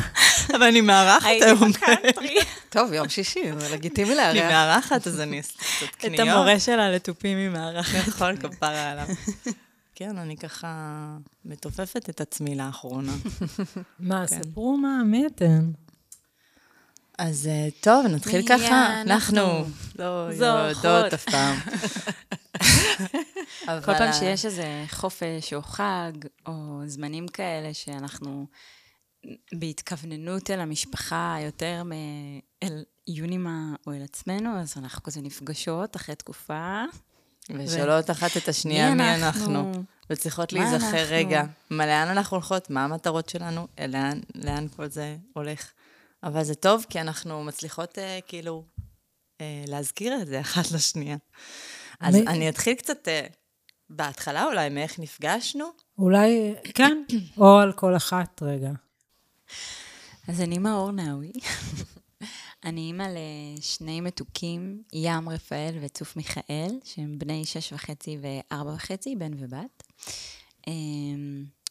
אבל 0.56 0.62
אני 0.62 0.80
מארחת 0.80 1.26
הייתי 1.26 1.44
היום. 1.44 1.70
בקאנטרי. 1.70 2.36
טוב, 2.68 2.92
יום 2.92 3.08
שישי, 3.08 3.52
זה 3.58 3.74
לגיטימי 3.74 4.12
אני 4.12 4.38
לארח. 4.38 4.52
מארחת, 4.52 5.06
אז 5.06 5.20
אני 5.20 5.38
אעשה 5.38 5.52
קצת 5.58 5.86
את 5.90 5.94
קניות. 5.96 6.28
המורה 6.28 6.60
שלה 6.60 6.90
לתופים 6.90 7.38
היא 7.38 7.48
מארחת. 7.48 8.08
נכון, 8.08 8.36
כפרה 8.36 8.90
עליו. 8.90 9.06
כן, 9.94 10.18
אני 10.18 10.36
ככה 10.36 10.98
מתופפת 11.44 12.10
את 12.10 12.20
עצמי 12.20 12.54
לאחרונה. 12.54 13.12
מה, 13.98 14.26
כן. 14.26 14.42
ספרו 14.42 14.76
מה, 14.76 15.02
מי 15.04 15.26
אתן? 15.26 15.70
אז 17.18 17.46
אה, 17.46 17.68
טוב, 17.80 18.06
נתחיל 18.06 18.48
ככה. 18.48 19.00
אנחנו? 19.00 19.64
לא 19.98 20.28
זוכרות. 20.32 20.76
יודעות 20.76 21.14
אף 21.14 21.24
פעם. 21.24 21.58
כל 23.84 23.98
פעם 23.98 24.12
שיש 24.12 24.44
איזה 24.44 24.84
חופש 24.90 25.52
או 25.52 25.62
חג, 25.62 26.12
או 26.46 26.80
זמנים 26.86 27.28
כאלה 27.28 27.74
שאנחנו 27.74 28.46
בהתכווננות 29.52 30.50
אל 30.50 30.60
המשפחה 30.60 31.36
יותר 31.44 31.82
מאל 31.84 32.84
יונימה 33.08 33.74
או 33.86 33.92
אל 33.92 34.02
עצמנו, 34.02 34.60
אז 34.60 34.74
אנחנו 34.76 35.02
כזה 35.02 35.20
נפגשות 35.20 35.96
אחרי 35.96 36.14
תקופה. 36.14 36.82
ושואלות 37.50 38.10
אחת 38.10 38.36
את 38.36 38.48
השנייה 38.48 38.94
מי 38.94 39.14
אנחנו. 39.14 39.72
וצריכות 40.10 40.52
להיזכר, 40.52 40.76
אנחנו? 40.76 40.98
רגע, 41.08 41.42
מה, 41.70 41.86
לאן 41.86 42.08
אנחנו 42.08 42.36
הולכות? 42.36 42.70
מה 42.70 42.84
המטרות 42.84 43.28
שלנו? 43.28 43.66
לאן, 43.88 44.20
לאן 44.34 44.66
כל 44.76 44.88
זה 44.88 45.16
הולך? 45.32 45.70
אבל 46.24 46.44
זה 46.44 46.54
טוב, 46.54 46.86
כי 46.90 47.00
אנחנו 47.00 47.44
מצליחות 47.44 47.98
אה, 47.98 48.18
כאילו 48.26 48.64
אה, 49.40 49.64
להזכיר 49.66 50.22
את 50.22 50.26
זה 50.26 50.40
אחת 50.40 50.70
לשנייה. 50.70 51.16
אז 52.00 52.14
מ- 52.14 52.28
אני 52.28 52.48
אתחיל 52.48 52.74
קצת 52.74 53.08
אה, 53.08 53.26
בהתחלה 53.90 54.44
אולי, 54.44 54.68
מאיך 54.68 54.98
נפגשנו. 54.98 55.64
אולי, 55.98 56.54
כן, 56.74 57.02
או 57.38 57.58
על 57.58 57.72
כל 57.72 57.96
אחת 57.96 58.42
רגע. 58.42 58.70
אז 60.28 60.40
אני 60.40 60.58
מאור 60.58 60.90
נאווי. 60.90 61.32
אני 62.64 62.80
אימא 62.80 63.06
לשני 63.58 64.00
מתוקים, 64.00 64.82
ים 64.92 65.28
רפאל 65.28 65.78
וצוף 65.80 66.16
מיכאל, 66.16 66.78
שהם 66.84 67.18
בני 67.18 67.44
שש 67.44 67.72
וחצי 67.72 68.18
וארבע 68.20 68.74
וחצי, 68.74 69.16
בן 69.16 69.32
ובת. 69.38 69.82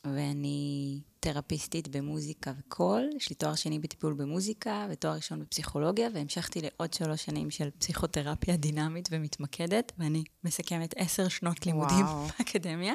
ואני 0.05 1.00
תרפיסטית 1.19 1.88
במוזיקה 1.88 2.51
וקול, 2.60 3.10
יש 3.15 3.29
לי 3.29 3.36
תואר 3.36 3.55
שני 3.55 3.79
בטיפול 3.79 4.13
במוזיקה 4.13 4.88
ותואר 4.89 5.15
ראשון 5.15 5.39
בפסיכולוגיה, 5.39 6.10
והמשכתי 6.13 6.62
לעוד 6.62 6.93
שלוש 6.93 7.25
שנים 7.25 7.51
של 7.51 7.69
פסיכותרפיה 7.77 8.57
דינמית 8.57 9.10
ומתמקדת, 9.12 9.91
ואני 9.98 10.24
מסכמת 10.43 10.93
עשר 10.98 11.27
שנות 11.27 11.65
לימודים 11.65 12.05
וואו. 12.05 12.27
באקדמיה. 12.27 12.93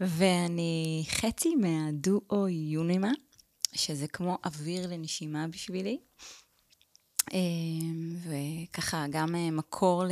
ואני 0.00 1.04
חצי 1.08 1.54
מהדואו 1.54 2.48
יונימה, 2.48 3.10
שזה 3.74 4.08
כמו 4.08 4.38
אוויר 4.44 4.86
לנשימה 4.86 5.48
בשבילי. 5.48 5.98
אמ, 7.32 8.16
וככה 8.22 9.04
גם 9.10 9.34
אה, 9.34 9.50
מקור 9.50 10.04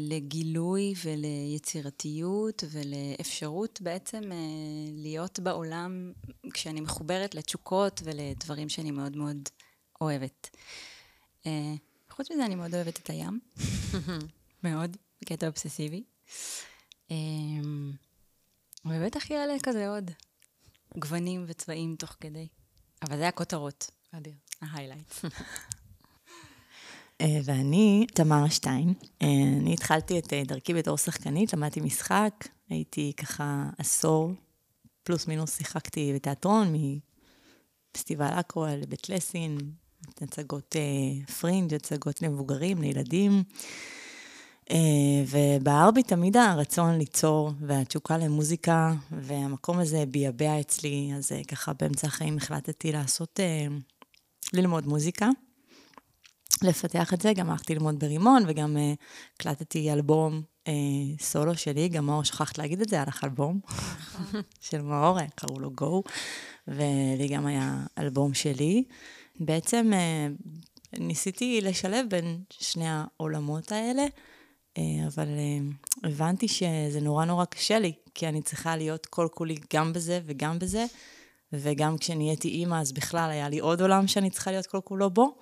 לגילוי 0.00 0.94
וליצירתיות 1.04 2.64
ולאפשרות 2.70 3.80
בעצם 3.80 4.32
אה, 4.32 4.36
להיות 4.92 5.40
בעולם 5.40 6.12
כשאני 6.54 6.80
מחוברת 6.80 7.34
לתשוקות 7.34 8.00
ולדברים 8.04 8.68
שאני 8.68 8.90
מאוד 8.90 9.16
מאוד 9.16 9.48
אוהבת. 10.00 10.56
אה, 11.46 11.74
חוץ 12.10 12.30
מזה 12.30 12.46
אני 12.46 12.54
מאוד 12.54 12.74
אוהבת 12.74 12.98
את 12.98 13.10
הים, 13.10 13.40
מאוד, 14.64 14.96
בקטע 15.22 15.46
אובססיבי. 15.46 16.02
אמ, 17.10 17.92
ובטח 18.84 19.30
יעלה 19.30 19.54
כזה 19.62 19.88
עוד 19.88 20.10
גוונים 20.98 21.44
וצבעים 21.48 21.96
תוך 21.96 22.16
כדי. 22.20 22.48
אבל 23.02 23.16
זה 23.16 23.28
הכותרות, 23.28 23.90
אדיר. 24.12 24.34
ההיילייטס. 24.60 25.24
אה, 27.22 27.40
ואני, 27.44 28.06
תמרה 28.14 28.50
שטיין, 28.50 28.94
אה, 29.22 29.28
אני 29.60 29.72
התחלתי 29.72 30.18
את 30.18 30.32
אה, 30.32 30.42
דרכי 30.46 30.74
בתור 30.74 30.96
שחקנית, 30.98 31.52
למדתי 31.52 31.80
משחק, 31.80 32.48
הייתי 32.68 33.12
ככה 33.16 33.64
עשור, 33.78 34.32
פלוס 35.02 35.26
מינוס 35.26 35.58
שיחקתי 35.58 36.12
בתיאטרון, 36.14 36.74
מפסטיבל 37.94 38.26
עכו 38.26 38.66
לבית 38.66 39.08
לסין, 39.08 39.58
הצגות 40.20 40.76
פרינג', 41.40 41.74
הצגות 41.74 42.22
למבוגרים, 42.22 42.82
לילדים. 42.82 43.42
ובער 45.26 45.90
בי 45.90 46.02
תמיד 46.02 46.36
הרצון 46.36 46.98
ליצור 46.98 47.52
והתשוקה 47.60 48.18
למוזיקה, 48.18 48.92
והמקום 49.10 49.78
הזה 49.78 50.04
ביאבע 50.06 50.60
אצלי, 50.60 51.12
אז 51.16 51.32
ככה 51.48 51.72
באמצע 51.72 52.06
החיים 52.06 52.36
החלטתי 52.36 52.92
לעשות, 52.92 53.40
ללמוד 54.52 54.86
מוזיקה. 54.86 55.28
לפתח 56.62 57.14
את 57.14 57.20
זה, 57.20 57.32
גם 57.32 57.50
הלכתי 57.50 57.74
ללמוד 57.74 57.98
ברימון, 57.98 58.42
וגם 58.46 58.76
uh, 58.76 59.02
הקלטתי 59.36 59.92
אלבום 59.92 60.42
uh, 60.64 60.70
סולו 61.20 61.54
שלי, 61.54 61.88
גם 61.88 62.06
מאור 62.06 62.24
שכחת 62.24 62.58
להגיד 62.58 62.80
את 62.80 62.88
זה, 62.88 62.96
היה 62.96 63.04
לך 63.08 63.24
אלבום 63.24 63.60
של 64.60 64.82
מאור, 64.82 65.18
אה, 65.20 65.26
קראו 65.34 65.60
לו 65.60 65.70
גו, 65.70 66.02
ולי 66.68 67.28
גם 67.28 67.46
היה 67.46 67.84
אלבום 67.98 68.34
שלי. 68.34 68.84
בעצם 69.40 69.92
uh, 69.92 70.98
ניסיתי 71.00 71.60
לשלב 71.60 72.06
בין 72.08 72.40
שני 72.50 72.88
העולמות 72.88 73.72
האלה, 73.72 74.06
uh, 74.06 74.80
אבל 75.06 75.26
uh, 75.26 76.06
הבנתי 76.08 76.48
שזה 76.48 77.00
נורא 77.00 77.24
נורא 77.24 77.44
קשה 77.44 77.78
לי, 77.78 77.92
כי 78.14 78.28
אני 78.28 78.42
צריכה 78.42 78.76
להיות 78.76 79.06
כל 79.06 79.28
כולי 79.34 79.56
גם 79.74 79.92
בזה 79.92 80.20
וגם 80.26 80.58
בזה, 80.58 80.84
וגם 81.52 81.98
כשנהייתי 81.98 82.48
אימא, 82.48 82.80
אז 82.80 82.92
בכלל 82.92 83.30
היה 83.30 83.48
לי 83.48 83.58
עוד 83.58 83.80
עולם 83.80 84.06
שאני 84.06 84.30
צריכה 84.30 84.50
להיות 84.50 84.66
כל 84.66 84.80
כולו 84.84 85.10
בו. 85.10 85.38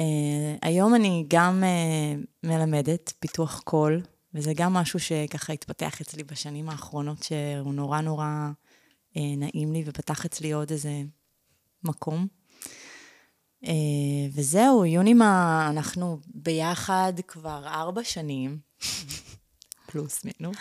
Uh, 0.00 0.58
היום 0.62 0.94
אני 0.94 1.24
גם 1.28 1.62
uh, 1.62 2.46
מלמדת 2.46 3.12
פיתוח 3.18 3.60
קול, 3.60 4.02
וזה 4.34 4.52
גם 4.56 4.72
משהו 4.72 5.00
שככה 5.00 5.52
התפתח 5.52 6.00
אצלי 6.00 6.24
בשנים 6.24 6.68
האחרונות, 6.68 7.22
שהוא 7.22 7.74
נורא 7.74 8.00
נורא 8.00 8.50
uh, 9.14 9.18
נעים 9.36 9.72
לי, 9.72 9.82
ופתח 9.86 10.24
אצלי 10.24 10.52
עוד 10.52 10.70
איזה 10.70 11.02
מקום. 11.84 12.26
וזהו, 14.32 14.84
יונימה, 14.84 15.66
אנחנו 15.70 16.18
ביחד 16.34 17.12
כבר 17.28 17.66
ארבע 17.66 18.04
שנים, 18.04 18.58
פלוס 19.86 20.24
מינוס. 20.24 20.56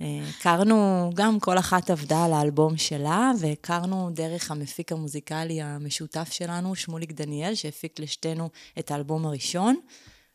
אה, 0.00 0.28
הכרנו, 0.28 1.10
גם 1.14 1.40
כל 1.40 1.58
אחת 1.58 1.90
עבדה 1.90 2.24
על 2.24 2.32
האלבום 2.32 2.76
שלה, 2.76 3.30
והכרנו 3.38 4.10
דרך 4.12 4.50
המפיק 4.50 4.92
המוזיקלי 4.92 5.62
המשותף 5.62 6.28
שלנו, 6.32 6.74
שמוליק 6.74 7.12
דניאל, 7.12 7.54
שהפיק 7.54 8.00
לשתינו 8.00 8.50
את 8.78 8.90
האלבום 8.90 9.26
הראשון. 9.26 9.76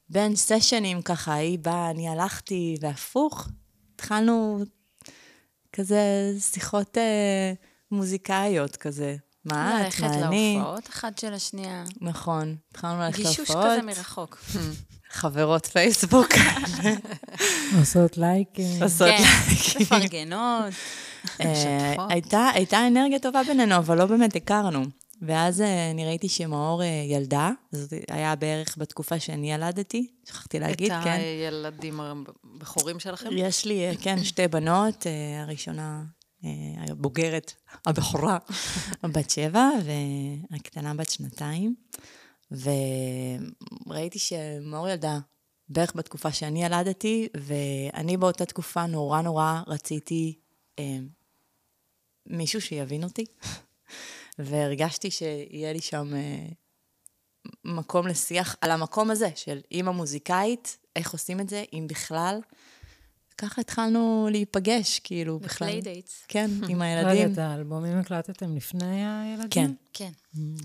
בין 0.09 0.35
סשנים 0.35 1.01
ככה, 1.01 1.33
היא 1.33 1.59
באה, 1.59 1.89
אני 1.89 2.09
הלכתי, 2.09 2.77
והפוך, 2.81 3.47
התחלנו 3.95 4.63
כזה 5.73 6.33
שיחות 6.39 6.97
אה, 6.97 7.53
מוזיקאיות 7.91 8.75
כזה. 8.75 9.15
מה 9.45 9.81
את, 9.81 9.85
ללכת 9.85 10.01
מה 10.03 10.27
אני? 10.27 10.55
להופעות 10.57 10.89
אחת 10.89 11.17
של 11.17 11.33
השנייה. 11.33 11.83
נכון, 12.01 12.55
התחלנו 12.71 12.99
ללכת 12.99 13.17
גישוש 13.17 13.37
להופעות. 13.49 13.65
כזה 13.65 13.81
מרחוק. 13.81 14.37
חברות 15.15 15.65
פייסבוק, 15.65 16.27
עושות 17.79 18.17
לייקים. 18.17 18.83
עושות 18.83 19.07
כן, 19.07 19.23
לייקים. 19.47 19.81
מפרגנות. 19.81 20.73
אה. 21.41 22.05
הייתה, 22.09 22.49
הייתה 22.53 22.87
אנרגיה 22.87 23.19
טובה 23.19 23.41
בינינו, 23.47 23.75
אבל 23.75 23.97
לא 23.97 24.05
באמת 24.05 24.35
הכרנו. 24.35 24.85
ואז 25.21 25.61
אה, 25.61 25.91
אני 25.91 26.05
ראיתי 26.05 26.29
שמאור 26.29 26.83
אה, 26.83 26.87
ילדה, 26.87 27.51
זה 27.71 27.99
היה 28.09 28.35
בערך 28.35 28.75
בתקופה 28.77 29.19
שאני 29.19 29.53
ילדתי, 29.53 30.07
שכחתי 30.25 30.59
להגיד, 30.59 30.91
את 30.91 31.03
כן. 31.03 31.09
הילדים 31.11 31.99
הבכורים 32.01 32.99
שלכם? 32.99 33.29
יש 33.31 33.65
לי, 33.65 33.97
כן, 34.01 34.23
שתי 34.23 34.47
בנות, 34.47 35.05
הראשונה 35.43 36.03
הבוגרת, 36.87 37.53
הבכורה, 37.85 38.37
בת 39.13 39.29
שבע, 39.29 39.69
והקטנה 40.51 40.93
בת 40.93 41.09
שנתיים. 41.09 41.75
וראיתי 42.51 44.19
שמאור 44.19 44.89
ילדה 44.89 45.19
בערך 45.69 45.95
בתקופה 45.95 46.31
שאני 46.31 46.63
ילדתי, 46.63 47.27
ואני 47.37 48.17
באותה 48.17 48.45
תקופה 48.45 48.85
נורא 48.85 49.21
נורא 49.21 49.61
רציתי 49.67 50.39
אה, 50.79 50.97
מישהו 52.25 52.61
שיבין 52.61 53.03
אותי, 53.03 53.25
והרגשתי 54.39 55.11
שיהיה 55.11 55.73
לי 55.73 55.81
שם 55.81 56.15
אה, 56.15 56.47
מקום 57.65 58.07
לשיח 58.07 58.55
על 58.61 58.71
המקום 58.71 59.11
הזה 59.11 59.29
של 59.35 59.61
אימא 59.71 59.91
מוזיקאית, 59.91 60.77
איך 60.95 61.11
עושים 61.11 61.39
את 61.39 61.49
זה, 61.49 61.63
אם 61.73 61.85
בכלל. 61.89 62.39
ככה 63.37 63.61
התחלנו 63.61 64.27
להיפגש, 64.31 64.99
כאילו, 64.99 65.39
בכלל. 65.39 65.67
ב 65.67 65.73
playdates. 65.73 66.25
כן, 66.27 66.51
עם 66.69 66.81
רגע, 66.81 67.07
הילדים. 67.09 67.33
את 67.33 67.37
האלבומים 67.37 67.97
הקלטתם 67.97 68.55
לפני 68.55 69.05
הילדים? 69.05 69.49
כן, 69.49 69.71
כן. 69.93 70.11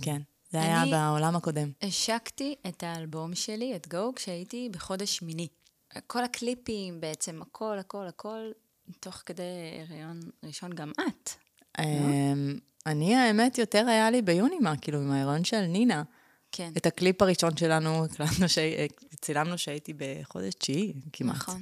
כן. 0.02 0.22
זה 0.50 0.62
היה 0.62 0.82
בעולם 0.90 1.36
הקודם. 1.36 1.70
השקתי 1.82 2.54
את 2.68 2.82
האלבום 2.82 3.34
שלי, 3.34 3.76
את 3.76 3.88
גו, 3.88 4.12
כשהייתי 4.16 4.68
בחודש 4.72 5.16
שמיני. 5.16 5.48
כל 6.06 6.24
הקליפים 6.24 7.00
בעצם, 7.00 7.42
הכל, 7.42 7.78
הכל, 7.78 8.06
הכל, 8.06 8.50
תוך 9.00 9.22
כדי 9.26 9.42
הריון 9.88 10.20
ראשון 10.44 10.72
גם 10.74 10.92
את. 11.00 11.30
אמ, 11.78 12.58
אני, 12.86 13.16
האמת, 13.16 13.58
יותר 13.58 13.86
היה 13.88 14.10
לי 14.10 14.22
ביונימה, 14.22 14.76
כאילו, 14.76 15.00
עם 15.00 15.10
ההיריון 15.12 15.44
של 15.44 15.60
נינה. 15.60 16.02
כן. 16.52 16.70
את 16.76 16.86
הקליפ 16.86 17.22
הראשון 17.22 17.56
שלנו, 17.56 18.04
צילמנו 19.20 19.58
שהייתי 19.58 19.92
בחודש 19.96 20.54
תשיעי, 20.54 20.92
כמעט. 21.12 21.36
נכון. 21.36 21.60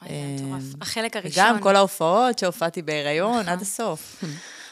היה 0.00 0.26
אמ, 0.26 0.34
מטורף. 0.34 0.62
החלק 0.80 1.16
הראשון, 1.16 1.44
וגם 1.44 1.62
כל 1.62 1.76
ההופעות 1.76 2.38
שהופעתי 2.38 2.82
בהיריון 2.82 3.40
נכון. 3.40 3.48
עד 3.48 3.62
הסוף. 3.62 4.24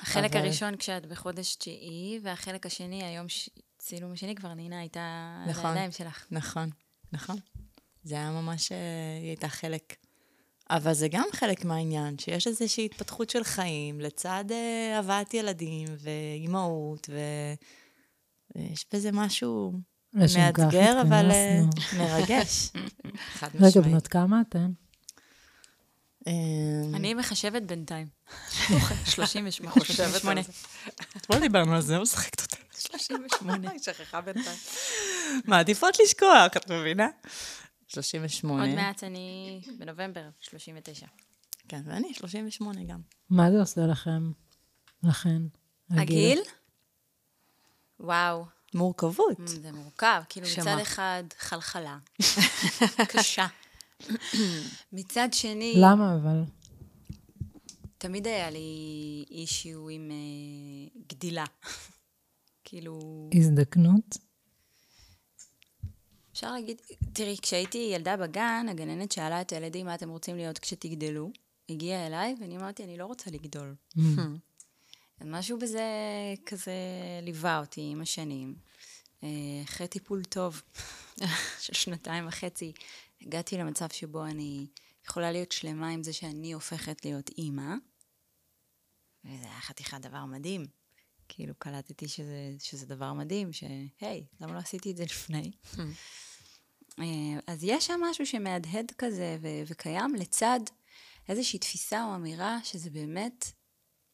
החלק 0.02 0.30
אבל- 0.36 0.44
הראשון 0.44 0.76
כשאת 0.76 1.06
בחודש 1.06 1.54
תשיעי, 1.56 2.20
והחלק 2.22 2.66
השני, 2.66 3.04
היום 3.04 3.28
ש- 3.28 3.50
צילום 3.78 4.12
השני, 4.12 4.34
כבר 4.34 4.54
נינה 4.54 4.78
הייתה 4.78 5.00
על 5.44 5.50
נכון. 5.50 5.66
הידיים 5.66 5.92
שלך. 5.92 6.26
נכון, 6.30 6.70
נכון. 7.12 7.36
זה 8.04 8.14
היה 8.14 8.30
ממש, 8.30 8.72
אה, 8.72 8.76
היא 9.20 9.28
הייתה 9.28 9.48
חלק 9.48 9.96
אבל 10.70 10.92
זה 10.94 11.08
גם 11.08 11.24
חלק 11.32 11.64
מהעניין, 11.64 12.18
שיש 12.18 12.46
איזושהי 12.46 12.84
התפתחות 12.84 13.30
של 13.30 13.44
חיים 13.44 14.00
לצד 14.00 14.44
אה, 14.50 14.98
הבאת 14.98 15.34
ילדים 15.34 15.88
ואימהות, 15.98 17.10
ויש 18.56 18.86
בזה 18.94 19.12
משהו 19.12 19.72
מאתגר, 20.14 21.02
אבל 21.02 21.30
אה. 21.30 21.60
מרגש. 21.98 22.68
חד 23.38 23.48
רגע, 23.54 23.66
משמעית. 23.68 23.86
בנות 23.88 24.06
כמה 24.06 24.40
אתן? 24.48 24.70
אה, 26.26 26.32
אני 26.94 27.14
מחשבת 27.14 27.62
בינתיים. 27.62 28.06
38. 29.14 29.70
חושבת 29.70 30.00
על 30.00 30.42
זה. 30.42 30.52
אתמול 31.16 31.40
דיברנו 31.40 31.74
על 31.74 31.80
זה, 31.80 31.98
משחקת 31.98 32.40
אותה. 32.42 32.56
38. 32.78 33.70
היא 33.70 33.80
שכחה 33.80 34.20
בינתיים. 34.20 34.56
מעדיפות 35.44 35.96
לשכוח, 36.04 36.56
את 36.56 36.70
מבינה? 36.70 37.08
38. 37.88 38.62
עוד 38.62 38.74
מעט 38.74 39.04
אני 39.04 39.60
בנובמבר, 39.78 40.28
39. 40.40 41.06
כן, 41.68 41.82
ואני 41.84 42.14
38 42.14 42.80
גם. 42.84 43.00
מה 43.30 43.50
זה 43.50 43.60
עושה 43.60 43.80
לכם? 43.80 44.30
לכן? 45.02 45.42
הגיל? 45.90 46.40
וואו, 48.00 48.44
מורכבות. 48.74 49.36
זה 49.44 49.72
מורכב. 49.72 50.22
כאילו? 50.28 50.46
מצד 50.58 50.78
אחד, 50.82 51.24
חלחלה. 51.38 51.98
קשה. 53.12 53.46
מצד 54.92 55.28
שני, 55.32 55.74
למה 55.76 56.14
אבל? 56.14 56.42
תמיד 57.98 58.26
היה 58.26 58.50
לי 58.50 59.24
אישיו 59.30 59.88
עם 59.88 60.10
אה, 60.10 61.00
גדילה. 61.08 61.44
כאילו, 62.64 63.30
הזדקנות? 63.34 64.18
אפשר 66.32 66.52
להגיד, 66.52 66.80
תראי, 67.12 67.36
כשהייתי 67.42 67.90
ילדה 67.94 68.16
בגן, 68.16 68.66
הגננת 68.70 69.12
שאלה 69.12 69.40
את 69.40 69.52
הילדים 69.52 69.86
מה 69.86 69.94
אתם 69.94 70.08
רוצים 70.08 70.36
להיות 70.36 70.58
כשתגדלו. 70.58 71.30
הגיעה 71.68 72.06
אליי, 72.06 72.34
ואני 72.40 72.56
אמרתי, 72.56 72.84
אני 72.84 72.96
לא 72.96 73.06
רוצה 73.06 73.30
לגדול. 73.30 73.74
אז 75.20 75.26
משהו 75.26 75.58
בזה 75.58 75.84
כזה 76.46 76.72
ליווה 77.22 77.58
אותי 77.58 77.88
עם 77.92 78.00
השנים. 78.00 78.54
אה, 79.22 79.28
אחרי 79.64 79.88
טיפול 79.88 80.24
טוב 80.24 80.62
של 81.64 81.72
שנתיים 81.72 82.28
וחצי, 82.28 82.72
הגעתי 83.20 83.58
למצב 83.58 83.88
שבו 83.92 84.24
אני 84.24 84.66
יכולה 85.04 85.32
להיות 85.32 85.52
שלמה 85.52 85.88
עם 85.88 86.02
זה 86.02 86.12
שאני 86.12 86.52
הופכת 86.52 87.04
להיות 87.04 87.28
אימא, 87.28 87.74
וזה 89.24 89.44
היה 89.44 89.60
חתיכת 89.60 90.00
דבר 90.00 90.24
מדהים. 90.24 90.66
כאילו, 91.28 91.54
קלטתי 91.58 92.08
שזה, 92.08 92.54
שזה 92.58 92.86
דבר 92.86 93.12
מדהים, 93.12 93.52
שהי, 93.52 94.26
למה 94.40 94.52
לא 94.52 94.58
עשיתי 94.58 94.90
את 94.90 94.96
זה 94.96 95.04
לפני? 95.04 95.52
אה, 96.98 97.38
אז 97.46 97.64
יש 97.64 97.86
שם 97.86 98.00
משהו 98.10 98.26
שמהדהד 98.26 98.92
כזה 98.98 99.38
ו- 99.40 99.62
וקיים 99.66 100.14
לצד 100.14 100.60
איזושהי 101.28 101.58
תפיסה 101.58 102.04
או 102.04 102.14
אמירה 102.14 102.58
שזה 102.64 102.90
באמת, 102.90 103.52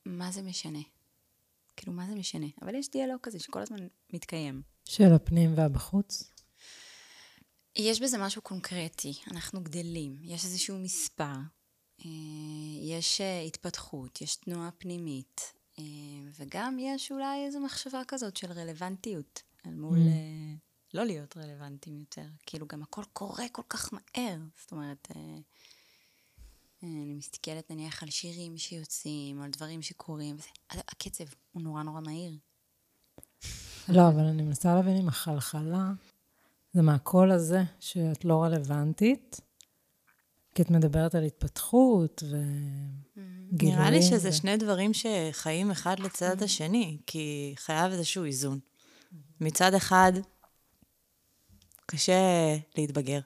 מה 0.07 0.33
זה 0.33 0.43
משנה? 0.43 0.79
כאילו, 1.77 1.93
מה 1.93 2.07
זה 2.07 2.15
משנה? 2.15 2.47
אבל 2.63 2.75
יש 2.75 2.91
דיאלוג 2.91 3.21
כזה 3.23 3.39
שכל 3.39 3.61
הזמן 3.61 3.87
מתקיים. 4.13 4.63
של 4.85 5.13
הפנים 5.15 5.53
והבחוץ? 5.57 6.32
יש 7.77 8.01
בזה 8.01 8.19
משהו 8.19 8.43
קונקרטי, 8.43 9.13
אנחנו 9.31 9.63
גדלים, 9.63 10.17
יש 10.23 10.45
איזשהו 10.45 10.79
מספר, 10.79 11.35
אה, 12.05 12.11
יש 12.83 13.21
אה, 13.21 13.41
התפתחות, 13.41 14.21
יש 14.21 14.37
תנועה 14.37 14.71
פנימית, 14.71 15.53
אה, 15.79 15.85
וגם 16.39 16.79
יש 16.79 17.13
אולי 17.13 17.47
איזו 17.47 17.61
מחשבה 17.61 18.03
כזאת 18.09 18.37
של 18.37 18.53
רלוונטיות, 18.53 19.43
אל 19.67 19.75
מול 19.75 19.99
Mm. 19.99 20.95
לא 20.95 21.05
להיות 21.05 21.37
רלוונטיים 21.37 21.99
יותר. 21.99 22.27
כאילו, 22.47 22.67
גם 22.67 22.83
הכל 22.83 23.03
קורה 23.13 23.45
כל 23.53 23.63
כך 23.69 23.93
מהר. 23.93 24.39
זאת 24.61 24.73
אומרת, 24.73 25.09
אני 26.83 27.15
מסתכלת 27.15 27.71
נניח 27.71 28.03
על 28.03 28.11
שירים 28.11 28.59
שיוצאים, 28.59 29.43
על 29.43 29.51
דברים 29.51 29.83
שקורים, 29.83 30.37
וזה, 30.37 30.49
הקצב 30.71 31.25
הוא 31.53 31.63
נורא 31.63 31.83
נורא 31.83 32.01
מהיר. 32.01 32.33
לא, 33.89 34.09
אבל 34.09 34.25
אני 34.25 34.43
מנסה 34.43 34.75
להבין 34.75 34.97
אם 34.97 35.09
החלחלה 35.09 35.93
זה 36.73 36.83
מהקול 36.83 37.31
הזה 37.31 37.63
שאת 37.81 38.25
לא 38.25 38.43
רלוונטית, 38.43 39.41
כי 40.55 40.63
את 40.63 40.71
מדברת 40.71 41.15
על 41.15 41.25
התפתחות 41.25 42.23
וגילויים. 42.23 43.79
נראה 43.79 43.91
לי 43.91 44.03
שזה 44.03 44.29
ו- 44.29 44.33
שני 44.33 44.57
דברים 44.57 44.91
שחיים 44.95 45.71
אחד 45.71 46.01
לצד 46.01 46.43
השני, 46.43 46.99
כי 47.07 47.55
חייב 47.57 47.93
איזשהו 47.93 48.25
איזון. 48.25 48.59
מצד 49.41 49.75
אחד, 49.75 50.13
קשה 51.87 52.57
להתבגר. 52.79 53.21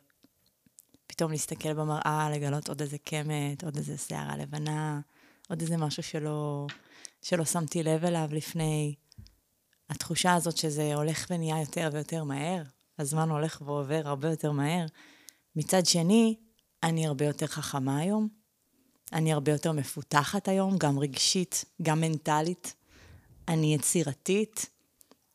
פתאום 1.06 1.30
להסתכל 1.30 1.72
במראה, 1.72 2.30
לגלות 2.34 2.68
עוד 2.68 2.80
איזה 2.80 2.98
קמת, 2.98 3.64
עוד 3.64 3.76
איזה 3.76 3.98
שערה 3.98 4.36
לבנה, 4.36 5.00
עוד 5.48 5.60
איזה 5.60 5.76
משהו 5.76 6.02
שלא, 6.02 6.66
שלא 7.22 7.44
שמתי 7.44 7.82
לב 7.82 8.04
אליו 8.04 8.28
לפני. 8.32 8.94
התחושה 9.90 10.34
הזאת 10.34 10.56
שזה 10.56 10.94
הולך 10.94 11.26
ונהיה 11.30 11.60
יותר 11.60 11.90
ויותר 11.92 12.24
מהר, 12.24 12.62
הזמן 12.98 13.30
הולך 13.30 13.62
ועובר 13.64 14.02
הרבה 14.04 14.30
יותר 14.30 14.52
מהר. 14.52 14.86
מצד 15.56 15.86
שני, 15.86 16.36
אני 16.82 17.06
הרבה 17.06 17.24
יותר 17.24 17.46
חכמה 17.46 17.98
היום, 17.98 18.28
אני 19.12 19.32
הרבה 19.32 19.52
יותר 19.52 19.72
מפותחת 19.72 20.48
היום, 20.48 20.78
גם 20.78 20.98
רגשית, 20.98 21.64
גם 21.82 22.00
מנטלית. 22.00 22.74
אני 23.48 23.74
יצירתית, 23.74 24.66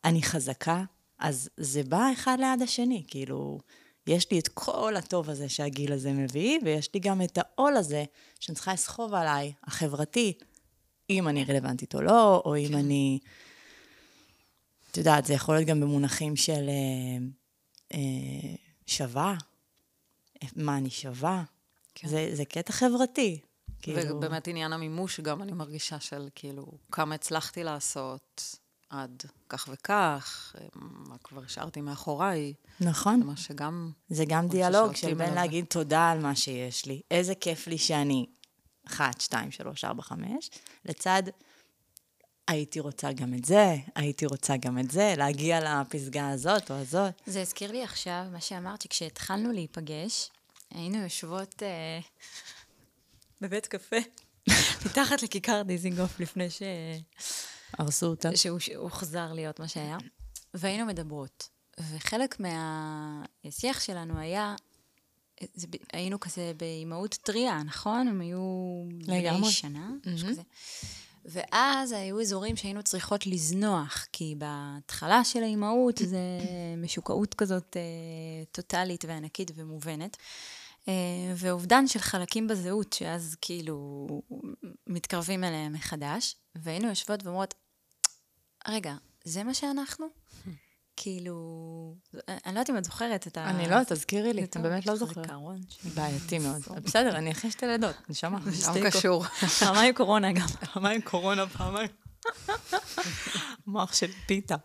אני 0.04 0.22
חזקה, 0.22 0.84
אז 1.18 1.48
זה 1.56 1.82
בא 1.82 2.08
אחד 2.12 2.36
ליד 2.40 2.62
השני, 2.62 3.04
כאילו, 3.06 3.58
יש 4.06 4.30
לי 4.30 4.38
את 4.38 4.48
כל 4.48 4.96
הטוב 4.96 5.30
הזה 5.30 5.48
שהגיל 5.48 5.92
הזה 5.92 6.12
מביא, 6.12 6.58
ויש 6.64 6.94
לי 6.94 7.00
גם 7.00 7.22
את 7.22 7.38
העול 7.38 7.76
הזה 7.76 8.04
שאני 8.40 8.54
צריכה 8.54 8.72
לסחוב 8.72 9.14
עליי, 9.14 9.52
החברתי, 9.64 10.32
אם 11.10 11.28
אני 11.28 11.44
רלוונטית 11.44 11.94
או 11.94 12.02
לא, 12.02 12.42
או 12.44 12.56
אם 12.56 12.74
אני... 12.74 13.18
את 14.90 14.96
יודעת, 14.96 15.26
זה 15.26 15.34
יכול 15.34 15.54
להיות 15.54 15.68
גם 15.68 15.80
במונחים 15.80 16.36
של 16.36 16.68
אה, 17.94 17.98
אה, 17.98 18.54
שווה, 18.86 19.34
מה 20.56 20.76
אני 20.76 20.90
שווה. 20.90 21.44
כן. 21.94 22.08
זה, 22.08 22.30
זה 22.32 22.44
קטע 22.44 22.72
חברתי. 22.72 23.40
כאילו, 23.82 24.16
ובאמת 24.16 24.48
עניין 24.48 24.72
המימוש, 24.72 25.20
גם 25.20 25.42
אני 25.42 25.52
מרגישה 25.52 26.00
של 26.00 26.28
כאילו, 26.34 26.66
כמה 26.92 27.14
הצלחתי 27.14 27.64
לעשות 27.64 28.56
עד 28.90 29.22
כך 29.48 29.68
וכך, 29.72 30.56
מה 30.74 31.18
כבר 31.18 31.42
השארתי 31.44 31.80
מאחוריי, 31.80 32.54
נכון. 32.80 33.20
זה 33.20 33.26
מה 33.26 33.36
שגם... 33.36 33.90
זה 34.08 34.24
גם 34.28 34.48
דיאלוג 34.48 34.94
של 34.94 35.14
בין. 35.14 35.34
להגיד 35.34 35.64
תודה 35.64 36.10
על 36.10 36.18
מה 36.18 36.36
שיש 36.36 36.86
לי, 36.86 37.00
איזה 37.10 37.34
כיף 37.34 37.66
לי 37.66 37.78
שאני 37.78 38.26
אחת, 38.86 39.20
שתיים, 39.20 39.50
שלוש, 39.50 39.84
ארבע, 39.84 40.02
חמש, 40.02 40.50
לצד 40.84 41.22
הייתי 42.52 42.80
רוצה 42.80 43.12
גם 43.12 43.34
את 43.34 43.44
זה, 43.44 43.76
הייתי 43.94 44.26
רוצה 44.26 44.56
גם 44.56 44.78
את 44.78 44.90
זה, 44.90 45.14
להגיע 45.16 45.60
לפסגה 45.60 46.28
הזאת 46.28 46.70
או 46.70 46.76
הזאת. 46.76 47.22
זה 47.26 47.40
הזכיר 47.40 47.72
לי 47.72 47.82
עכשיו 47.82 48.24
מה 48.32 48.40
שאמרת, 48.40 48.82
שכשהתחלנו 48.82 49.52
להיפגש, 49.52 50.30
היינו 50.70 51.02
יושבות 51.02 51.62
אה, 51.62 52.00
בבית 53.40 53.66
קפה, 53.66 53.96
מתחת 54.86 55.22
לכיכר 55.22 55.62
דיזינגוף 55.62 56.20
לפני 56.20 56.50
ש... 56.50 56.62
הרסו 57.78 58.06
אותה. 58.06 58.36
שהוא 58.36 58.58
הוחזר 58.76 59.32
להיות 59.32 59.60
מה 59.60 59.68
שהיה, 59.68 59.96
והיינו 60.54 60.86
מדברות. 60.86 61.48
וחלק 61.80 62.36
מהשיח 63.44 63.80
שלנו 63.80 64.18
היה, 64.18 64.54
זה, 65.54 65.66
היינו 65.92 66.20
כזה 66.20 66.52
באימהות 66.56 67.14
טריה, 67.14 67.62
נכון? 67.62 68.08
הם 68.08 68.20
היו 68.20 68.84
לגמרי. 69.00 69.50
שנה, 69.50 69.90
משהו 70.06 70.28
כזה. 70.28 70.42
ואז 71.24 71.92
היו 71.92 72.20
אזורים 72.20 72.56
שהיינו 72.56 72.82
צריכות 72.82 73.26
לזנוח, 73.26 74.06
כי 74.12 74.34
בהתחלה 74.38 75.24
של 75.24 75.42
האימהות 75.42 75.98
זה 75.98 76.18
משוקעות 76.76 77.34
כזאת 77.34 77.76
אה, 77.76 78.44
טוטאלית 78.52 79.04
וענקית 79.04 79.50
ומובנת. 79.54 80.16
אה, 80.88 80.94
ואובדן 81.36 81.86
של 81.86 81.98
חלקים 81.98 82.48
בזהות, 82.48 82.92
שאז 82.92 83.36
כאילו 83.40 84.06
מתקרבים 84.86 85.44
אליהם 85.44 85.72
מחדש, 85.72 86.36
והיינו 86.54 86.88
יושבות 86.88 87.24
ואומרות, 87.24 87.54
רגע, 88.68 88.94
זה 89.24 89.44
מה 89.44 89.54
שאנחנו? 89.54 90.06
כאילו, 90.96 91.34
אני 92.28 92.38
לא 92.44 92.50
יודעת 92.50 92.70
אם 92.70 92.78
את 92.78 92.84
זוכרת 92.84 93.26
את 93.26 93.36
ה... 93.36 93.50
אני 93.50 93.68
לא, 93.68 93.76
תזכירי 93.86 94.32
לי, 94.32 94.46
אני 94.56 94.62
באמת 94.62 94.86
לא 94.86 94.96
זוכרת. 94.96 95.24
זיכרון 95.24 95.60
בעייתי 95.94 96.38
מאוד. 96.38 96.62
בסדר, 96.84 97.16
אני 97.16 97.32
אחרי 97.32 97.50
שתי 97.50 97.66
לידות, 97.66 97.96
נשמה. 98.08 98.38
גם 98.66 98.74
קשור. 98.90 99.24
פעמיים 99.58 99.94
קורונה 99.94 100.32
גם. 100.32 100.46
פעמיים 100.72 101.00
קורונה, 101.00 101.46
פעמיים. 101.46 101.88
מוח 103.66 103.94
של 103.94 104.10
פיתה. 104.26 104.56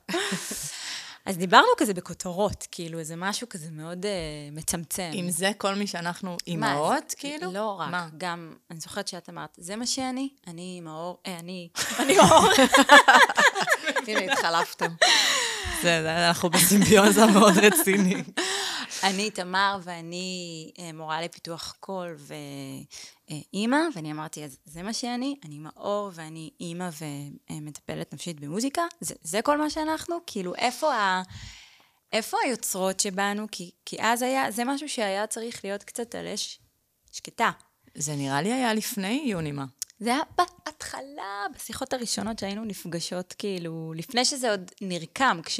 אז 1.25 1.37
דיברנו 1.37 1.67
כזה 1.77 1.93
בכותרות, 1.93 2.67
כאילו, 2.71 2.99
איזה 2.99 3.15
משהו 3.15 3.49
כזה 3.49 3.71
מאוד 3.71 4.05
אה, 4.05 4.11
מצמצם. 4.51 5.09
עם 5.13 5.29
זה 5.29 5.51
כל 5.57 5.75
מי 5.75 5.87
שאנחנו 5.87 6.29
מה, 6.29 6.37
אימהות, 6.47 7.13
כאילו? 7.17 7.51
לא 7.51 7.79
רק, 7.79 7.89
מה? 7.91 8.07
גם, 8.17 8.53
אני 8.71 8.79
זוכרת 8.79 9.07
שאת 9.07 9.29
אמרת, 9.29 9.49
זה 9.57 9.75
מה 9.75 9.85
שאני, 9.85 10.29
אני 10.47 10.81
מאור, 10.81 11.17
אה, 11.25 11.39
אני, 11.39 11.69
אני 11.99 12.17
מאור. 12.17 12.45
הנה, 14.07 14.33
התחלפתם. 14.33 14.91
זה, 15.81 16.27
אנחנו 16.27 16.49
בסימביוזה 16.49 17.25
מאוד 17.25 17.53
רצינית. 17.57 18.27
אני 19.03 19.29
תמר 19.29 19.79
ואני 19.83 20.71
אה, 20.79 20.93
מורה 20.93 21.21
לפיתוח 21.21 21.75
קול 21.79 22.15
ואימא, 23.29 23.77
ואני 23.95 24.11
אמרתי, 24.11 24.43
אז 24.43 24.57
זה 24.65 24.83
מה 24.83 24.93
שאני, 24.93 25.35
אני 25.45 25.59
מאור 25.59 26.11
ואני 26.13 26.49
אימא 26.59 26.89
ומטפלת 27.51 28.13
נפשית 28.13 28.39
במוזיקה, 28.39 28.81
זה, 29.01 29.15
זה 29.21 29.41
כל 29.41 29.57
מה 29.57 29.69
שאנחנו? 29.69 30.15
כאילו, 30.27 30.55
איפה 30.55 30.95
ה... 30.95 31.21
איפה 32.13 32.37
היוצרות 32.45 32.99
שבאנו? 32.99 33.47
כי, 33.51 33.71
כי 33.85 33.97
אז 34.01 34.21
היה, 34.21 34.51
זה 34.51 34.63
משהו 34.63 34.89
שהיה 34.89 35.27
צריך 35.27 35.65
להיות 35.65 35.83
קצת 35.83 36.15
על 36.15 36.27
אש 36.27 36.59
שקטה. 37.11 37.51
זה 37.95 38.15
נראה 38.15 38.41
לי 38.41 38.53
היה 38.53 38.73
לפני 38.73 39.23
יונימה. 39.25 39.65
זה 39.99 40.13
היה 40.13 40.23
בהתחלה, 40.37 41.45
בשיחות 41.55 41.93
הראשונות 41.93 42.39
שהיינו 42.39 42.65
נפגשות, 42.65 43.33
כאילו, 43.37 43.93
לפני 43.95 44.25
שזה 44.25 44.51
עוד 44.51 44.71
נרקם, 44.81 45.39
כש, 45.45 45.59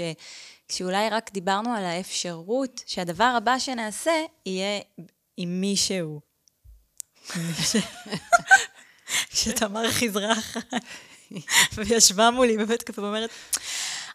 כשאולי 0.68 1.10
רק 1.10 1.34
דיברנו 1.34 1.74
על 1.74 1.86
האפשרות 1.86 2.84
שהדבר 2.86 3.34
הבא 3.38 3.60
שנעשה 3.60 4.26
יהיה 4.46 4.82
עם 5.38 5.62
מישהו. 5.62 6.22
כשתמר 9.30 9.92
חיזרה 9.92 10.32
אחת 10.32 10.74
וישבה 11.76 12.32
מולי 12.32 12.58
בבית 12.58 12.84
קפה 12.84 13.02
ואומרת, 13.02 13.30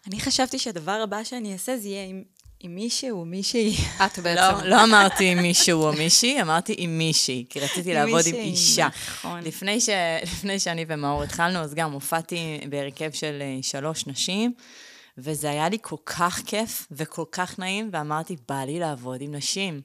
אני 0.07 0.21
חשבתי 0.21 0.59
שהדבר 0.59 1.01
הבא 1.03 1.23
שאני 1.23 1.53
אעשה 1.53 1.77
זה 1.77 1.87
יהיה 1.87 2.05
עם, 2.05 2.23
עם 2.65 2.75
מישהו, 2.75 3.25
מישהי. 3.25 3.75
את 4.05 4.19
בעצם. 4.19 4.41
לא, 4.41 4.63
לא 4.63 4.83
אמרתי 4.83 5.31
עם 5.31 5.41
מישהו 5.41 5.83
או 5.83 5.93
מישהי, 6.03 6.41
אמרתי 6.41 6.75
עם 6.77 6.97
מישהי, 6.97 7.45
כי 7.49 7.59
רציתי 7.59 7.93
לעבוד 7.93 8.21
עם 8.25 8.35
אישה. 8.35 8.87
נכון. 8.87 9.43
לפני, 9.43 9.81
ש... 9.81 9.89
לפני 10.23 10.59
שאני 10.59 10.85
ומאור 10.87 11.23
התחלנו, 11.23 11.59
אז 11.59 11.73
גם 11.73 11.91
הופעתי 11.91 12.59
בהרכב 12.69 13.11
של 13.11 13.39
אה, 13.41 13.59
שלוש 13.61 14.07
נשים, 14.07 14.53
וזה 15.17 15.49
היה 15.49 15.69
לי 15.69 15.77
כל 15.81 15.95
כך 16.05 16.41
כיף 16.45 16.87
וכל 16.91 17.25
כך 17.31 17.59
נעים, 17.59 17.89
ואמרתי, 17.93 18.35
בא 18.49 18.63
לי 18.63 18.79
לעבוד 18.79 19.21
עם 19.21 19.35
נשים. 19.35 19.81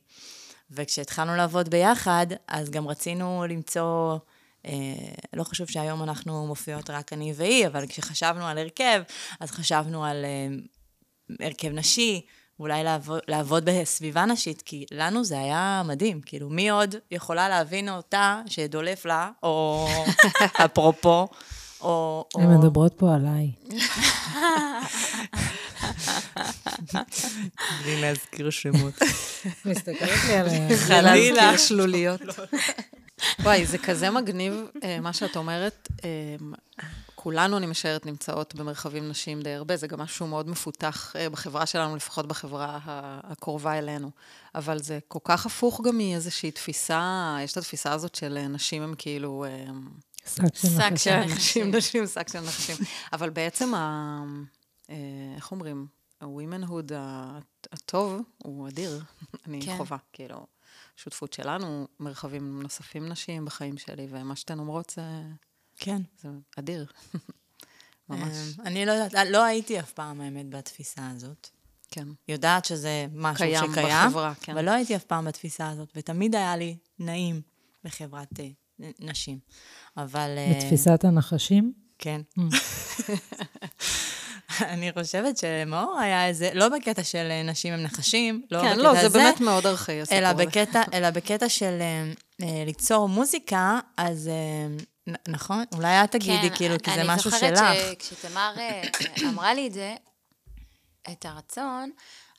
וכשהתחלנו 0.71 1.37
לעבוד 1.37 1.69
ביחד, 1.69 2.27
אז 2.49 2.71
גם 2.71 2.89
רצינו 2.89 3.45
למצוא... 3.49 4.19
אה, 4.67 4.73
לא 5.33 5.45
חשוב 5.45 5.71
שהיום 5.71 6.03
אנחנו 6.03 6.47
מופיעות 6.47 6.91
רק 6.91 7.13
אני 7.13 7.33
והיא, 7.37 7.67
אבל 7.67 7.87
כשחשבנו 7.89 8.47
על 8.47 8.59
הרכב, 8.59 9.03
אז 9.41 9.51
חשבנו 9.51 10.05
על 10.05 10.25
אה, 10.25 10.49
הרכב 11.47 11.69
נשי, 11.69 12.21
אולי 12.61 12.85
לעבוד, 12.85 13.21
לעבוד 13.29 13.65
בסביבה 13.65 14.25
נשית, 14.25 14.63
כי 14.63 14.85
לנו 14.91 15.25
זה 15.25 15.39
היה 15.39 15.83
מדהים. 15.85 16.21
כאילו, 16.21 16.49
מי 16.49 16.71
עוד 16.71 16.95
יכולה 17.11 17.49
להבין 17.49 17.89
אותה 17.89 18.41
שדולף 18.47 19.05
לה, 19.05 19.31
או 19.43 19.89
אפרופו, 20.65 21.29
או... 21.81 22.25
או... 22.35 22.41
הן 22.41 22.59
מדברות 22.59 22.95
פה 22.97 23.15
עליי. 23.15 23.51
בלי 27.83 28.01
להזכיר 28.01 28.51
שמות. 28.51 28.95
מסתכלת 29.65 30.25
לי 30.27 30.37
על. 30.37 30.49
חלילה. 30.77 31.59
שלוליות. 31.59 32.21
וואי, 33.41 33.67
זה 33.67 33.79
כזה 33.79 34.11
מגניב, 34.11 34.55
אה, 34.85 35.01
מה 35.01 35.13
שאת 35.13 35.37
אומרת. 35.37 35.89
כולנו, 37.21 37.57
אני 37.57 37.67
משערת, 37.67 38.07
נמצאות 38.07 38.55
במרחבים 38.55 39.09
נשיים 39.09 39.43
די 39.43 39.53
הרבה, 39.53 39.77
זה 39.77 39.87
גם 39.87 40.01
משהו 40.01 40.27
מאוד 40.27 40.49
מפותח 40.49 41.17
אה, 41.17 41.31
בחברה 41.31 41.67
שלנו, 41.67 41.97
לפחות 41.97 42.27
בחברה 42.27 42.79
הקרובה 43.23 43.79
אלינו. 43.79 44.11
אבל 44.55 44.83
זה 44.83 44.99
כל 45.09 45.19
כך 45.25 45.47
הפוך 45.47 45.81
גם 45.85 45.97
מאיזושהי 45.97 46.51
תפיסה, 46.51 47.37
יש 47.43 47.53
את 47.53 47.57
התפיסה 47.57 47.93
הזאת 47.93 48.15
של 48.15 48.37
אה, 48.37 48.49
נשים 48.49 48.83
הם 48.83 48.95
כאילו... 48.99 49.45
אה, 49.45 49.65
שק 50.27 50.55
של 50.55 50.69
שק 50.69 50.81
נחשים. 50.93 50.97
של 50.97 51.35
נשים, 51.35 51.71
נשים, 51.77 52.07
שק 52.07 52.29
של 52.29 52.41
נשים. 52.41 52.77
אבל 53.13 53.31
בעצם, 53.31 53.75
ה... 53.75 54.19
אה, 54.91 54.97
איך 55.37 55.53
אומרים? 55.53 55.87
ה-womenhood 56.21 56.95
ה- 56.97 57.39
הטוב 57.73 58.21
הוא 58.39 58.69
אדיר. 58.69 59.03
אני 59.47 59.61
כן. 59.63 59.77
חווה, 59.77 59.99
כאילו, 60.13 60.47
שותפות 60.97 61.33
שלנו, 61.33 61.89
מרחבים 62.01 62.63
נוספים 62.63 63.09
נשיים 63.09 63.45
בחיים 63.45 63.79
שלי, 63.79 64.07
ומה 64.11 64.37
שאתן 64.37 64.59
אומרות 64.59 64.91
זה, 64.91 65.03
כן. 65.79 66.03
זה 66.23 66.29
אדיר. 66.59 66.87
ממש, 68.09 68.37
אה, 68.61 68.65
אני 68.65 68.87
לא 68.87 68.93
יודעת, 68.93 69.29
לא 69.31 69.45
הייתי 69.45 69.81
אף 69.81 69.93
פעם, 69.93 70.21
האמת, 70.21 70.51
בתפיסה 70.51 71.11
הזאת. 71.17 71.49
כן. 71.91 72.09
יודעת 72.29 72.65
שזה 72.65 73.07
משהו 73.13 73.45
קיים 73.45 73.73
שקיים, 73.73 74.09
בחברה, 74.09 74.33
כן. 74.41 74.53
אבל 74.53 74.65
לא 74.65 74.71
הייתי 74.71 74.97
אף 74.97 75.05
פעם 75.05 75.25
בתפיסה 75.25 75.69
הזאת, 75.69 75.93
ותמיד 75.97 76.35
היה 76.35 76.57
לי 76.57 76.77
נעים 76.99 77.41
בחברת 77.85 78.41
אה, 78.41 78.49
נשים. 79.01 79.39
אבל... 79.97 80.35
אה, 80.39 80.53
בתפיסת 80.57 81.05
הנחשים? 81.05 81.73
כן. 81.99 82.21
אני 84.61 84.93
חושבת 84.93 85.37
שמאור 85.37 85.99
היה 85.99 86.27
איזה, 86.27 86.51
לא 86.55 86.69
בקטע 86.69 87.05
של 87.05 87.27
אה, 87.31 87.43
נשים 87.43 87.75
הם 87.75 87.83
נחשים, 87.83 88.43
לא 88.51 88.61
כן, 88.61 88.71
בקטע 88.71 88.83
לא, 88.83 88.95
זה 88.95 89.07
הזה, 89.07 89.19
באמת 89.19 89.41
מאוד 89.41 89.67
ארכאי, 89.67 90.01
הסיפור 90.01 90.19
הזה. 90.29 90.97
אלא 90.97 91.11
בקטע 91.11 91.49
של 91.49 91.79
אה, 91.81 92.13
אה, 92.43 92.65
ליצור 92.67 93.09
מוזיקה, 93.09 93.81
אז 93.97 94.29
אה, 94.29 94.85
נכון? 95.29 95.65
אולי 95.75 96.05
את 96.05 96.11
תגידי, 96.13 96.51
כאילו, 96.57 96.75
כי 96.83 96.91
זה 96.95 97.03
משהו 97.07 97.31
שלך. 97.31 97.41
כן, 97.41 97.65
אני 97.65 97.79
זוכרת 97.79 98.03
שכשתמר 98.03 98.55
אה, 98.59 98.83
אמרה 99.31 99.55
לי 99.55 99.67
את 99.67 99.73
זה, 99.73 99.95
את 101.13 101.25
הרצון, 101.25 101.91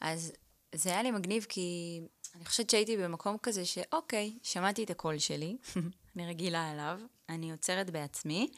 אז 0.02 0.32
זה 0.76 0.90
היה 0.90 1.04
לי 1.04 1.12
מגניב, 1.12 1.46
כי 1.50 2.00
אני 2.36 2.46
חושבת 2.46 2.70
שהייתי 2.70 2.98
במקום 2.98 3.38
כזה 3.44 3.66
שאוקיי, 3.66 4.38
שמעתי 4.44 4.84
את 4.84 4.90
הקול 4.90 5.18
שלי, 5.18 5.58
אני 6.16 6.28
רגילה 6.28 6.72
אליו, 6.72 7.00
אני 7.30 7.52
עוצרת 7.52 7.90
בעצמי. 7.90 8.52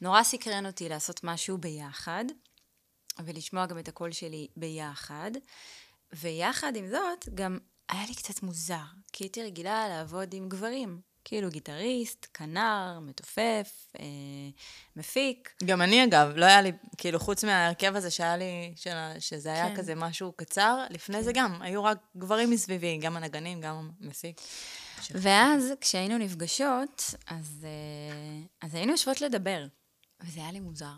נורא 0.00 0.22
סקרן 0.22 0.66
אותי 0.66 0.88
לעשות 0.88 1.24
משהו 1.24 1.58
ביחד, 1.58 2.24
ולשמוע 3.24 3.66
גם 3.66 3.78
את 3.78 3.88
הקול 3.88 4.12
שלי 4.12 4.48
ביחד. 4.56 5.30
ויחד 6.12 6.76
עם 6.76 6.88
זאת, 6.88 7.28
גם 7.34 7.58
היה 7.88 8.06
לי 8.06 8.14
קצת 8.14 8.42
מוזר, 8.42 8.84
כי 9.12 9.24
הייתי 9.24 9.42
רגילה 9.42 9.88
לעבוד 9.88 10.34
עם 10.34 10.48
גברים. 10.48 11.00
כאילו 11.28 11.50
גיטריסט, 11.50 12.26
כנר, 12.34 12.98
מתופף, 13.02 13.86
אה, 14.00 14.04
מפיק. 14.96 15.52
גם 15.64 15.82
אני, 15.82 16.04
אגב, 16.04 16.32
לא 16.36 16.44
היה 16.44 16.62
לי, 16.62 16.72
כאילו, 16.96 17.18
חוץ 17.20 17.44
מההרכב 17.44 17.96
הזה 17.96 18.10
שהיה 18.10 18.36
לי, 18.36 18.72
של, 18.76 18.90
שזה 19.18 19.52
היה 19.52 19.68
כן. 19.68 19.76
כזה 19.76 19.94
משהו 19.94 20.32
קצר, 20.32 20.84
לפני 20.90 21.22
זה 21.22 21.32
גם, 21.32 21.62
היו 21.62 21.84
רק 21.84 21.98
גברים 22.16 22.50
מסביבי, 22.50 22.98
גם 22.98 23.16
הנגנים, 23.16 23.60
גם 23.60 23.90
המפיק. 24.00 24.40
ואז 25.10 25.72
כשהיינו 25.80 26.18
נפגשות, 26.18 27.14
אז, 27.26 27.66
אה, 27.66 28.66
אז 28.68 28.74
היינו 28.74 28.92
יושבות 28.92 29.20
לדבר, 29.20 29.66
וזה 30.24 30.40
היה 30.40 30.52
לי 30.52 30.60
מוזר. 30.60 30.94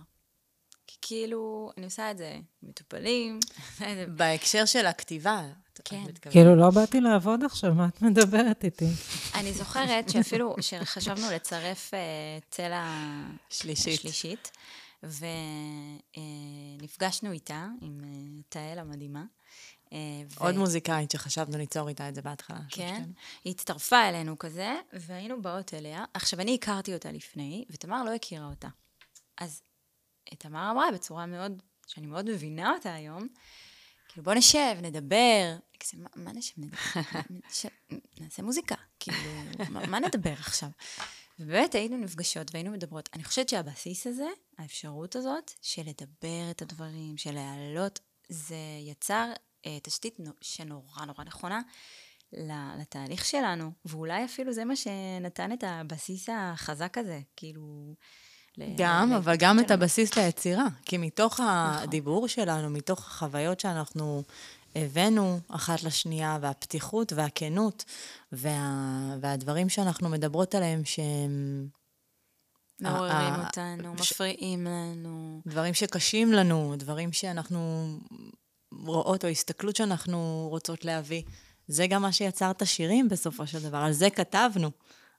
כי 0.87 0.97
כאילו, 1.01 1.71
אני 1.77 1.85
עושה 1.85 2.11
את 2.11 2.19
זה 2.19 2.37
מטופלים, 2.62 3.41
בהקשר 4.17 4.64
של 4.64 4.87
הכתיבה, 4.87 5.43
כן. 5.85 5.97
מתכוונת. 5.97 6.19
כאילו, 6.29 6.57
לא 6.57 6.71
באתי 6.71 7.01
לעבוד 7.01 7.45
עכשיו, 7.45 7.75
מה 7.75 7.88
את 7.88 8.03
מדברת 8.03 8.64
איתי? 8.64 8.88
אני 9.38 9.53
זוכרת 9.53 10.09
שאפילו 10.09 10.57
שחשבנו 10.61 11.31
לצרף 11.31 11.94
אה, 11.94 12.38
צלע 12.51 12.88
שלישית. 13.51 14.01
שלישית, 14.01 14.51
ונפגשנו 16.81 17.33
איתה, 17.33 17.66
עם 17.81 18.01
אה, 18.05 18.42
תהל 18.48 18.79
המדהימה. 18.79 19.24
אה, 19.92 19.98
ו- 20.31 20.40
עוד 20.40 20.57
מוזיקאית 20.57 21.11
שחשבנו 21.11 21.59
ליצור 21.59 21.88
איתה 21.88 22.09
את 22.09 22.14
זה 22.14 22.22
בהתחלה. 22.22 22.59
כן, 22.70 22.88
שלושתנו. 22.88 23.12
היא 23.44 23.51
הצטרפה 23.51 24.09
אלינו 24.09 24.38
כזה, 24.38 24.74
והיינו 24.92 25.42
באות 25.42 25.74
אליה. 25.74 26.05
עכשיו, 26.14 26.40
אני 26.40 26.55
הכרתי 26.55 26.94
אותה 26.94 27.12
לפני, 27.12 27.64
ותמר 27.70 28.05
לא 28.05 28.14
הכירה 28.14 28.46
אותה. 28.46 28.68
אז 29.38 29.62
תמר 30.38 30.70
אמרה 30.70 30.92
בצורה 30.94 31.27
מאוד, 31.27 31.62
שאני 31.87 32.07
מאוד 32.07 32.31
מבינה 32.31 32.72
אותה 32.72 32.94
היום, 32.94 33.29
כאילו, 34.09 34.24
בוא 34.24 34.35
נשב, 34.35 34.77
נדבר. 34.83 35.57
מה, 35.94 36.09
מה 36.16 36.33
נשב, 36.33 36.55
נדבר? 36.57 36.79
נעשה 38.20 38.42
מוזיקה, 38.42 38.74
כאילו, 39.09 39.71
מה, 39.71 39.87
מה 39.87 40.01
נדבר 40.01 40.33
עכשיו? 40.33 40.68
ובאמת 41.38 41.75
היינו 41.75 41.97
נפגשות 41.97 42.51
והיינו 42.55 42.71
מדברות. 42.71 43.09
אני 43.14 43.25
חושבת 43.25 43.49
שהבסיס 43.49 44.07
הזה, 44.07 44.27
האפשרות 44.59 45.16
הזאת, 45.16 45.51
של 45.62 45.83
לדבר 45.87 46.51
את 46.51 46.62
הדברים, 46.62 47.16
של 47.16 47.33
להעלות, 47.35 48.01
זה 48.29 48.57
יצר 48.90 49.31
אה, 49.66 49.79
תשתית 49.83 50.21
נו- 50.21 50.33
שנורא 50.40 51.05
נורא 51.07 51.25
נכונה 51.25 51.61
לתהליך 52.79 53.25
שלנו, 53.25 53.71
ואולי 53.85 54.25
אפילו 54.25 54.53
זה 54.53 54.64
מה 54.64 54.77
שנתן 54.77 55.53
את 55.53 55.64
הבסיס 55.66 56.29
החזק 56.33 56.99
הזה, 56.99 57.21
כאילו... 57.37 57.94
גם, 58.77 59.11
ל- 59.12 59.14
אבל 59.16 59.37
גם 59.38 59.59
את 59.59 59.64
שלנו. 59.68 59.83
הבסיס 59.83 60.16
ליצירה. 60.18 60.66
כי 60.85 60.99
מתוך 60.99 61.33
נכון. 61.40 61.47
הדיבור 61.49 62.29
שלנו, 62.29 62.71
מתוך 62.71 62.99
החוויות 63.07 63.61
שאנחנו 63.61 64.23
הבאנו 64.85 65.41
אחת 65.49 65.83
לשנייה, 65.83 66.38
והפתיחות 66.41 67.12
והכנות, 67.12 67.85
וה... 68.33 69.17
והדברים 69.21 69.69
שאנחנו 69.69 70.09
מדברות 70.09 70.55
עליהם, 70.55 70.85
שהם 70.85 71.69
מעוררים 72.81 73.35
ה- 73.35 73.47
אותנו, 73.47 73.99
ש- 73.99 74.12
מפריעים 74.12 74.64
לנו. 74.64 75.43
דברים 75.47 75.75
שקשים 75.75 76.33
לנו, 76.33 76.75
דברים 76.77 77.12
שאנחנו 77.12 77.88
רואות, 78.73 79.25
או 79.25 79.29
הסתכלות 79.29 79.77
שאנחנו 79.77 80.47
רוצות 80.51 80.85
להביא. 80.85 81.23
זה 81.69 81.87
גם 81.87 82.03
מה 82.03 82.12
שיצר 82.12 82.51
את 82.51 82.62
השירים 82.62 83.09
בסופו 83.09 83.47
של 83.47 83.62
דבר, 83.62 83.79
על 83.79 83.93
זה 83.93 84.11
כתבנו. 84.11 84.71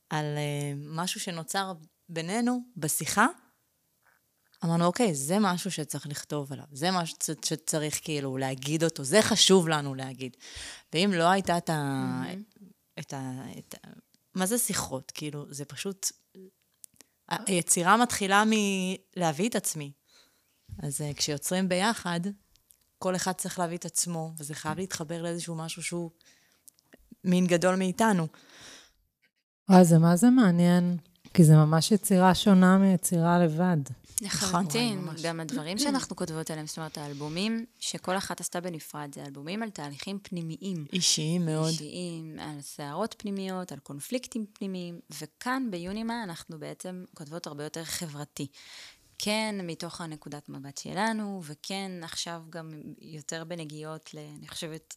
על 0.10 0.26
uh, 0.26 0.76
משהו 0.90 1.20
שנוצר 1.20 1.74
בינינו 2.10 2.60
בשיחה, 2.78 3.28
אמרנו, 4.66 4.86
אוקיי, 4.86 5.16
זה 5.16 5.40
משהו 5.40 5.72
שצריך 5.72 6.08
לכתוב 6.08 6.54
עליו, 6.54 6.66
זה 6.72 6.92
משהו 6.92 7.18
שצריך 7.46 8.00
כאילו 8.04 8.38
להגיד 8.38 8.84
אותו, 8.84 9.04
זה 9.04 9.22
חשוב 9.22 9.68
לנו 9.68 9.96
להגיד. 9.96 10.38
ואם 10.94 11.12
לא 11.14 11.30
הייתה 11.30 11.58
את 11.58 11.70
ה... 11.70 12.22
Mm-hmm. 12.24 12.64
את 13.00 13.14
ה... 13.14 13.42
את 13.58 13.76
ה... 13.76 13.88
מה 14.36 14.46
זה 14.46 14.58
שיחות? 14.58 15.12
כאילו, 15.16 15.46
זה 15.50 15.66
פשוט... 15.66 16.12
היצירה 17.30 17.98
מתחילה 17.98 18.44
מלהביא 18.46 19.50
את 19.50 19.56
עצמי. 19.56 19.92
אז 20.84 21.02
uh, 21.02 21.14
כשיוצרים 21.16 21.70
ביחד, 21.70 22.20
כל 22.98 23.16
אחד 23.16 23.32
צריך 23.32 23.60
להביא 23.60 23.78
את 23.78 23.86
עצמו, 23.86 24.34
וזה 24.40 24.56
חייב 24.56 24.78
להתחבר 24.78 25.22
לאיזשהו 25.22 25.56
משהו 25.56 25.84
שהוא 25.84 26.12
מין 27.24 27.48
גדול 27.48 27.76
מאיתנו. 27.76 28.28
וואי, 29.70 29.86
זה 29.86 29.98
מה 29.98 30.16
זה 30.16 30.30
מעניין, 30.30 30.98
כי 31.34 31.44
זה 31.44 31.56
ממש 31.56 31.92
יצירה 31.92 32.36
שונה 32.36 32.78
מיצירה 32.78 33.40
לבד. 33.40 33.78
לחלוטין, 34.22 35.08
גם 35.24 35.40
הדברים 35.40 35.78
שאנחנו 35.84 36.16
כותבות 36.16 36.52
עליהם, 36.52 36.68
זאת 36.68 36.78
אומרת, 36.78 36.98
האלבומים 36.98 37.66
שכל 37.80 38.18
אחת 38.18 38.40
עשתה 38.40 38.62
בנפרד, 38.62 39.16
זה 39.16 39.24
אלבומים 39.26 39.64
על 39.64 39.70
תהליכים 39.70 40.20
פנימיים. 40.24 40.86
אישיים 40.94 41.46
מאוד. 41.46 41.68
אישיים, 41.68 42.40
על 42.40 42.62
סערות 42.62 43.16
פנימיות, 43.18 43.72
על 43.72 43.80
קונפליקטים 43.80 44.46
פנימיים, 44.54 45.00
וכאן 45.22 45.68
ביונימה 45.72 46.24
אנחנו 46.24 46.60
בעצם 46.60 47.06
כותבות 47.14 47.48
הרבה 47.48 47.64
יותר 47.64 47.84
חברתי. 47.84 48.48
כן, 49.18 49.56
מתוך 49.64 50.02
הנקודת 50.02 50.50
מבט 50.50 50.78
שלנו, 50.78 51.42
וכן, 51.44 51.92
עכשיו 52.04 52.44
גם 52.50 52.70
יותר 53.02 53.44
בנגיעות, 53.44 54.14
ל, 54.14 54.18
אני 54.38 54.48
חושבת, 54.48 54.96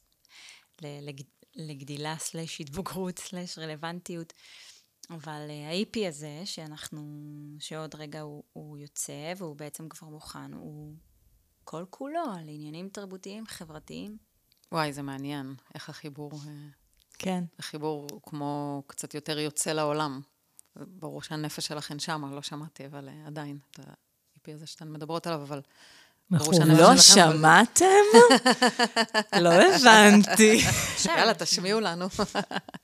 לגדילה 1.57 2.17
סלש 2.19 2.61
התבוגרות 2.61 3.19
סלש 3.19 3.59
רלוונטיות. 3.59 4.33
אבל 5.15 5.51
אה, 5.51 5.69
ה-EP 5.71 6.09
הזה, 6.09 6.43
שאנחנו, 6.45 7.03
שעוד 7.59 7.95
רגע 7.95 8.21
הוא, 8.21 8.43
הוא 8.53 8.79
יוצא 8.79 9.33
והוא 9.37 9.57
בעצם 9.57 9.89
כבר 9.89 10.09
מוכן, 10.09 10.53
הוא 10.53 10.95
כל 11.65 11.85
כולו 11.91 12.23
על 12.39 12.49
עניינים 12.49 12.89
תרבותיים, 12.89 13.47
חברתיים. 13.47 14.17
וואי, 14.73 14.93
זה 14.93 15.03
מעניין, 15.03 15.55
איך 15.75 15.89
החיבור... 15.89 16.33
אה, 16.33 16.53
כן. 17.19 17.45
החיבור 17.59 18.07
הוא 18.11 18.21
כמו 18.23 18.83
קצת 18.87 19.15
יותר 19.15 19.39
יוצא 19.39 19.73
לעולם. 19.73 20.21
ברור 20.77 21.23
שהנפש 21.23 21.67
שלכן 21.67 21.99
שמה, 21.99 22.35
לא 22.35 22.43
שמעתי, 22.43 22.87
אבל 22.87 23.09
uh, 23.09 23.27
עדיין, 23.27 23.59
את 23.71 23.79
ה-EP 23.79 24.55
הזה 24.55 24.67
שאתן 24.67 24.93
מדברות 24.93 25.27
עליו, 25.27 25.43
אבל... 25.43 25.61
שהנפש 26.31 26.81
לא 26.81 26.97
שמעתם? 26.97 27.85
לא 29.45 29.51
הבנתי. 29.53 30.61
יאללה, 31.07 31.35
תשמיעו 31.35 31.81
לנו. 31.81 32.07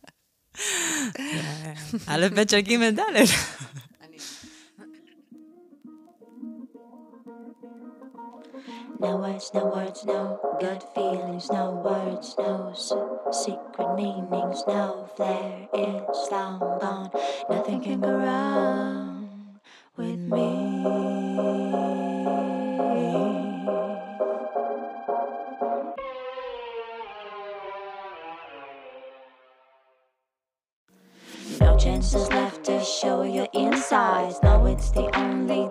א', 2.08 2.28
ב' 2.36 2.50
של 2.50 2.62
ג', 2.62 2.72
ד'. 2.98 3.02
No 9.00 9.18
words, 9.18 9.48
no 9.54 9.64
words, 9.76 10.02
no 10.06 10.40
good 10.62 10.82
feelings, 10.96 11.46
no 11.52 11.64
words, 11.88 12.28
no 12.40 12.72
secret 13.42 13.90
meanings, 14.00 14.60
no 14.66 15.10
flare 15.16 15.68
is 15.74 16.32
long 16.32 16.60
gone. 16.82 17.10
Nothing 17.50 17.82
can 17.82 18.00
go 18.00 18.14
wrong 18.24 19.60
with 19.98 20.22
me. 20.36 20.50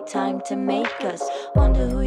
Time 0.08 0.40
to 0.40 0.56
make 0.56 1.04
us 1.04 1.22
wonder 1.54 1.86
who 1.86 1.97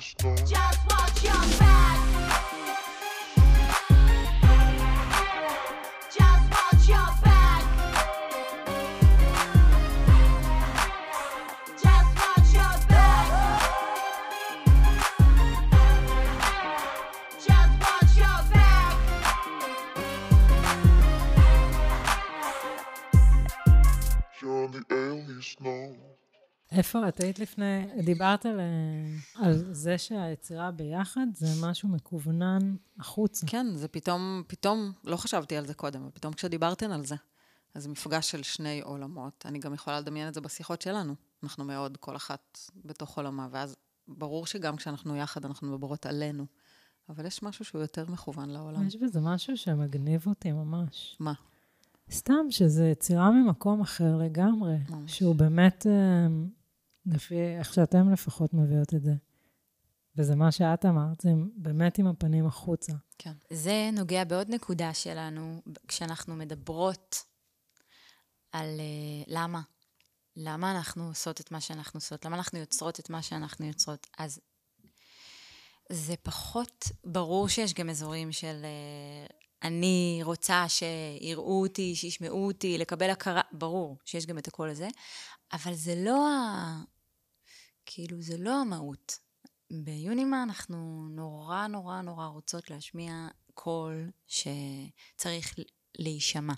stone. 0.00 0.57
איפה 26.88 27.08
את 27.08 27.20
היית 27.20 27.38
לפני, 27.38 27.86
דיברת 28.04 28.46
על, 28.46 28.60
על 29.34 29.74
זה 29.74 29.98
שהיצירה 29.98 30.70
ביחד 30.70 31.26
זה 31.34 31.66
משהו 31.66 31.88
מקוונן 31.88 32.76
החוצה. 32.98 33.46
כן, 33.46 33.66
זה 33.74 33.88
פתאום, 33.88 34.42
פתאום, 34.46 34.92
לא 35.04 35.16
חשבתי 35.16 35.56
על 35.56 35.66
זה 35.66 35.74
קודם, 35.74 36.06
ופתאום 36.06 36.32
כשדיברתן 36.32 36.92
על 36.92 37.04
זה, 37.04 37.14
אז 37.74 37.82
זה 37.82 37.88
מפגש 37.88 38.30
של 38.30 38.42
שני 38.42 38.80
עולמות. 38.80 39.44
אני 39.46 39.58
גם 39.58 39.74
יכולה 39.74 40.00
לדמיין 40.00 40.28
את 40.28 40.34
זה 40.34 40.40
בשיחות 40.40 40.82
שלנו. 40.82 41.14
אנחנו 41.42 41.64
מאוד, 41.64 41.96
כל 41.96 42.16
אחת 42.16 42.58
בתוך 42.84 43.16
עולמה, 43.16 43.48
ואז 43.50 43.76
ברור 44.08 44.46
שגם 44.46 44.76
כשאנחנו 44.76 45.16
יחד 45.16 45.44
אנחנו 45.44 45.68
מדברות 45.68 46.06
עלינו. 46.06 46.46
אבל 47.08 47.26
יש 47.26 47.42
משהו 47.42 47.64
שהוא 47.64 47.80
יותר 47.80 48.04
מכוון 48.08 48.50
לעולם. 48.50 48.86
יש 48.86 48.96
בזה 48.96 49.20
משהו 49.20 49.56
שמגניב 49.56 50.26
אותי 50.26 50.52
ממש. 50.52 51.16
מה? 51.20 51.32
סתם, 52.10 52.50
שזה 52.50 52.88
יצירה 52.88 53.30
ממקום 53.30 53.80
אחר 53.80 54.16
לגמרי. 54.16 54.76
ממש. 54.90 55.18
שהוא 55.18 55.34
באמת... 55.34 55.86
אה, 55.86 56.26
לפי 57.06 57.56
איך 57.58 57.74
שאתם 57.74 58.12
לפחות 58.12 58.54
מביאות 58.54 58.94
את 58.94 59.02
זה. 59.02 59.14
וזה 60.16 60.36
מה 60.36 60.52
שאת 60.52 60.84
אמרת, 60.84 61.20
זה 61.20 61.30
באמת 61.56 61.98
עם 61.98 62.06
הפנים 62.06 62.46
החוצה. 62.46 62.92
כן. 63.18 63.32
זה 63.52 63.90
נוגע 63.92 64.24
בעוד 64.24 64.50
נקודה 64.50 64.94
שלנו, 64.94 65.62
כשאנחנו 65.88 66.36
מדברות 66.36 67.24
על 68.52 68.68
uh, 68.78 69.24
למה. 69.26 69.60
למה 70.36 70.70
אנחנו 70.76 71.08
עושות 71.08 71.40
את 71.40 71.52
מה 71.52 71.60
שאנחנו 71.60 71.98
עושות? 71.98 72.24
למה 72.24 72.36
אנחנו 72.36 72.58
יוצרות 72.58 73.00
את 73.00 73.10
מה 73.10 73.22
שאנחנו 73.22 73.66
יוצרות? 73.66 74.06
אז 74.18 74.40
זה 75.92 76.14
פחות 76.22 76.84
ברור 77.04 77.48
שיש 77.48 77.74
גם 77.74 77.90
אזורים 77.90 78.32
של 78.32 78.62
uh, 78.62 79.32
אני 79.62 80.20
רוצה 80.22 80.64
שיראו 80.68 81.62
אותי, 81.62 81.96
שישמעו 81.96 82.46
אותי, 82.46 82.78
לקבל 82.78 83.10
הכרה, 83.10 83.42
ברור 83.52 83.96
שיש 84.04 84.26
גם 84.26 84.38
את 84.38 84.48
הקול 84.48 84.68
הזה, 84.68 84.88
אבל 85.52 85.74
זה 85.74 85.94
לא 85.94 86.28
ה... 86.28 86.82
כאילו, 87.86 88.22
זה 88.22 88.38
לא 88.38 88.60
המהות. 88.60 89.18
ביונימה 89.70 90.42
אנחנו 90.42 91.08
נורא 91.10 91.66
נורא 91.66 92.00
נורא 92.00 92.26
רוצות 92.26 92.70
להשמיע 92.70 93.28
קול 93.54 94.10
שצריך 94.26 95.54
להישמע. 95.98 96.54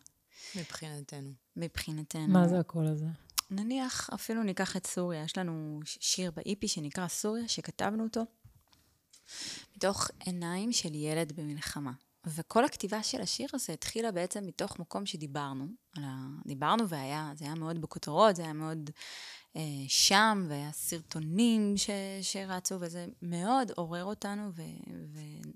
מבחינתנו. 0.56 1.32
מבחינתנו. 1.56 2.28
מה 2.28 2.48
זה 2.48 2.58
הקול 2.58 2.86
הזה? 2.86 3.06
נניח, 3.50 4.10
אפילו 4.14 4.42
ניקח 4.42 4.76
את 4.76 4.86
סוריה, 4.86 5.22
יש 5.22 5.38
לנו 5.38 5.80
שיר 5.84 6.30
באיפי 6.30 6.68
שנקרא 6.68 7.08
סוריה, 7.08 7.48
שכתבנו 7.48 8.04
אותו 8.04 8.22
מתוך 9.76 10.10
עיניים 10.20 10.72
של 10.72 10.94
ילד 10.94 11.32
במלחמה. 11.32 11.92
וכל 12.26 12.64
הכתיבה 12.64 13.02
של 13.02 13.20
השיר 13.20 13.48
הזה 13.52 13.72
התחילה 13.72 14.12
בעצם 14.12 14.46
מתוך 14.46 14.78
מקום 14.78 15.06
שדיברנו. 15.06 15.66
ה... 15.98 16.00
דיברנו 16.46 16.88
והיה, 16.88 17.32
זה 17.34 17.44
היה 17.44 17.54
מאוד 17.54 17.80
בכותרות, 17.80 18.36
זה 18.36 18.42
היה 18.42 18.52
מאוד 18.52 18.90
אה, 19.56 19.62
שם, 19.88 20.46
והיה 20.48 20.72
סרטונים 20.72 21.76
ש, 21.76 21.90
שרצו, 22.22 22.76
וזה 22.80 23.06
מאוד 23.22 23.70
עורר 23.76 24.04
אותנו 24.04 24.50
ו, 24.54 24.62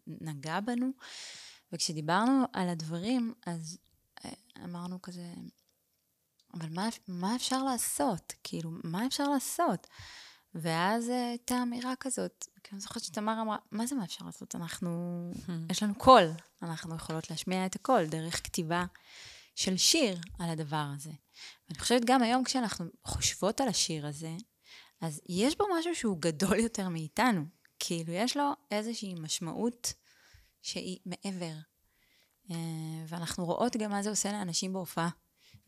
ונגע 0.06 0.60
בנו. 0.60 0.90
וכשדיברנו 1.72 2.44
על 2.52 2.68
הדברים, 2.68 3.34
אז 3.46 3.78
אה, 4.24 4.30
אמרנו 4.64 5.02
כזה, 5.02 5.34
אבל 6.54 6.68
מה, 6.70 6.88
מה 7.08 7.36
אפשר 7.36 7.62
לעשות? 7.62 8.32
כאילו, 8.42 8.70
מה 8.84 9.06
אפשר 9.06 9.28
לעשות? 9.28 9.86
ואז 10.54 11.10
אה, 11.10 11.28
הייתה 11.28 11.62
אמירה 11.62 11.96
כזאת, 12.00 12.46
כי 12.64 12.70
אני 12.72 12.80
זוכרת 12.80 13.02
שתמר 13.02 13.42
אמרה, 13.42 13.56
מה 13.70 13.86
זה 13.86 13.94
מה 13.94 14.04
אפשר 14.04 14.24
לעשות? 14.24 14.54
אנחנו. 14.54 15.30
יש 15.70 15.82
לנו 15.82 15.94
קול, 15.94 16.30
אנחנו 16.62 16.96
יכולות 16.96 17.30
להשמיע 17.30 17.66
את 17.66 17.74
הקול 17.74 18.06
דרך 18.06 18.44
כתיבה 18.44 18.84
של 19.54 19.76
שיר 19.76 20.20
על 20.38 20.50
הדבר 20.50 20.86
הזה. 20.96 21.10
ואני 21.68 21.78
חושבת 21.78 22.02
גם 22.04 22.22
היום 22.22 22.44
כשאנחנו 22.44 22.86
חושבות 23.04 23.60
על 23.60 23.68
השיר 23.68 24.06
הזה, 24.06 24.36
אז 25.00 25.20
יש 25.28 25.58
בו 25.58 25.64
משהו 25.78 25.94
שהוא 25.94 26.18
גדול 26.20 26.58
יותר 26.58 26.88
מאיתנו. 26.88 27.44
כאילו, 27.78 28.12
יש 28.12 28.36
לו 28.36 28.52
איזושהי 28.70 29.14
משמעות 29.14 29.92
שהיא 30.62 30.98
מעבר. 31.06 31.54
אה, 32.50 32.56
ואנחנו 33.08 33.44
רואות 33.44 33.76
גם 33.76 33.90
מה 33.90 34.02
זה 34.02 34.10
עושה 34.10 34.32
לאנשים 34.32 34.72
בהופעה. 34.72 35.08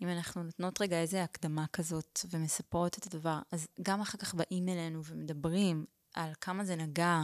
אם 0.03 0.09
אנחנו 0.09 0.43
נותנות 0.43 0.81
רגע 0.81 1.01
איזה 1.01 1.23
הקדמה 1.23 1.67
כזאת 1.73 2.21
ומספרות 2.31 2.99
את 2.99 3.07
הדבר, 3.07 3.39
אז 3.53 3.69
גם 3.83 4.01
אחר 4.01 4.19
כך 4.19 4.35
באים 4.35 4.69
אלינו 4.69 5.05
ומדברים 5.05 5.85
על 6.17 6.33
כמה 6.41 6.65
זה 6.65 6.77
נגע 6.77 7.23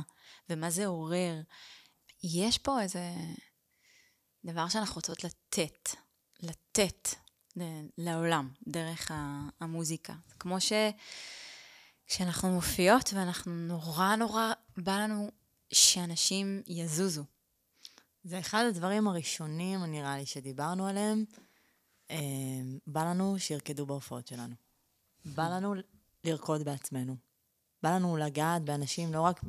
ומה 0.50 0.70
זה 0.70 0.86
עורר. 0.86 1.40
יש 2.22 2.58
פה 2.58 2.82
איזה 2.82 3.10
דבר 4.44 4.68
שאנחנו 4.68 4.94
רוצות 4.94 5.24
לתת, 5.24 5.88
לתת 6.40 7.08
לעולם 7.98 8.50
דרך 8.68 9.10
המוזיקה. 9.60 10.14
כמו 10.38 10.56
שכשאנחנו 12.06 12.48
מופיעות 12.48 13.10
ואנחנו 13.14 13.52
נורא 13.52 14.16
נורא 14.16 14.52
בא 14.76 14.98
לנו 14.98 15.30
שאנשים 15.72 16.62
יזוזו. 16.66 17.24
זה 18.24 18.38
אחד 18.38 18.64
הדברים 18.68 19.08
הראשונים, 19.08 19.84
נראה 19.84 20.16
לי, 20.16 20.26
שדיברנו 20.26 20.86
עליהם. 20.86 21.24
אה, 22.10 22.16
בא 22.86 23.04
לנו 23.04 23.38
שירקדו 23.38 23.86
בהופעות 23.86 24.26
שלנו. 24.26 24.54
בא 25.24 25.48
לנו 25.48 25.74
לרקוד 26.24 26.62
בעצמנו. 26.62 27.16
בא 27.82 27.94
לנו 27.94 28.16
לגעת 28.16 28.62
באנשים 28.62 29.12
לא 29.12 29.20
רק 29.20 29.40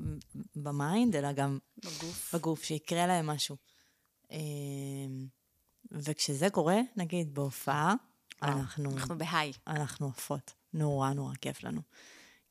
ב 0.56 0.66
mind, 0.66 1.16
אלא 1.16 1.32
גם 1.32 1.60
בגוף, 1.78 2.36
בגוף 2.36 2.64
שיקרה 2.64 3.08
להם 3.08 3.28
משהו. 3.28 3.58
אה, 4.32 4.38
וכשזה 5.92 6.50
קורה, 6.50 6.80
נגיד 6.96 7.34
בהופעה, 7.34 7.96
אנחנו... 8.42 8.92
אנחנו 8.92 9.18
ב 9.18 9.23
high. 9.23 9.52
אנחנו 9.68 10.08
עפות. 10.08 10.54
נורא 10.74 11.14
נורא 11.14 11.34
כיף 11.42 11.64
לנו. 11.64 11.82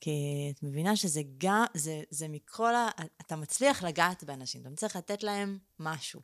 כי 0.01 0.53
את 0.55 0.63
מבינה 0.63 0.97
שזה 0.97 1.23
גם, 1.39 1.65
זה, 1.75 2.03
זה 2.11 2.29
מכל 2.29 2.75
ה... 2.75 2.89
אתה 3.21 3.37
מצליח 3.37 3.83
לגעת 3.83 4.25
באנשים, 4.25 4.61
אתה 4.61 4.71
מצליח 4.71 4.97
לתת 4.97 5.23
להם 5.23 5.59
משהו. 5.79 6.21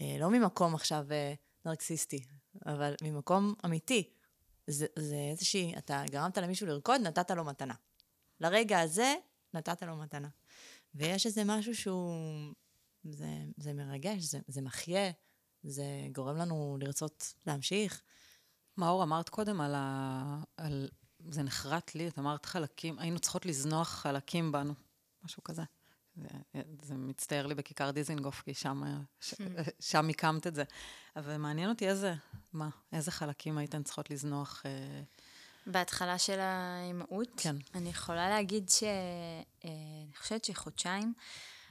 אה, 0.00 0.16
לא 0.20 0.30
ממקום 0.30 0.74
עכשיו 0.74 1.06
אה, 1.10 1.34
נרקסיסטי, 1.64 2.24
אבל 2.66 2.94
ממקום 3.02 3.54
אמיתי. 3.64 4.10
זה, 4.66 4.86
זה 4.98 5.16
איזושהי, 5.30 5.74
אתה 5.78 6.04
גרמת 6.10 6.38
למישהו 6.38 6.66
לרקוד, 6.66 7.00
נתת 7.00 7.30
לו 7.30 7.44
מתנה. 7.44 7.74
לרגע 8.40 8.80
הזה, 8.80 9.14
נתת 9.54 9.82
לו 9.82 9.96
מתנה. 9.96 10.28
ויש 10.94 11.26
איזה 11.26 11.42
משהו 11.44 11.74
שהוא... 11.74 12.54
זה, 13.04 13.26
זה 13.56 13.72
מרגש, 13.72 14.22
זה, 14.22 14.38
זה 14.46 14.60
מחיה, 14.60 15.10
זה 15.62 15.84
גורם 16.12 16.36
לנו 16.36 16.76
לרצות 16.80 17.34
להמשיך. 17.46 18.02
מאור, 18.76 19.02
אמרת 19.02 19.28
קודם 19.28 19.60
על 19.60 19.74
ה... 19.74 20.42
על... 20.56 20.88
זה 21.28 21.42
נחרט 21.42 21.94
לי, 21.94 22.08
את 22.08 22.18
אמרת 22.18 22.46
חלקים, 22.46 22.98
היינו 22.98 23.18
צריכות 23.18 23.46
לזנוח 23.46 23.88
חלקים 23.88 24.52
בנו, 24.52 24.74
משהו 25.24 25.42
כזה. 25.42 25.62
זה, 26.16 26.28
זה 26.82 26.94
מצטער 26.94 27.46
לי 27.46 27.54
בכיכר 27.54 27.90
דיזינגוף, 27.90 28.42
כי 28.42 28.54
שם, 28.54 28.82
ש, 29.20 29.34
שם 29.80 30.08
הקמת 30.08 30.46
את 30.46 30.54
זה. 30.54 30.64
אבל 31.16 31.36
מעניין 31.36 31.68
אותי 31.68 31.88
איזה, 31.88 32.14
מה, 32.52 32.68
איזה 32.92 33.10
חלקים 33.10 33.58
הייתן 33.58 33.82
צריכות 33.82 34.10
לזנוח? 34.10 34.62
אה... 34.66 35.02
בהתחלה 35.66 36.18
של 36.18 36.40
האימהות, 36.40 37.28
כן. 37.36 37.56
אני 37.74 37.88
יכולה 37.88 38.28
להגיד 38.28 38.68
ש... 38.68 38.82
אה, 39.64 39.70
חושבת 40.16 40.44
שחודשיים 40.44 41.12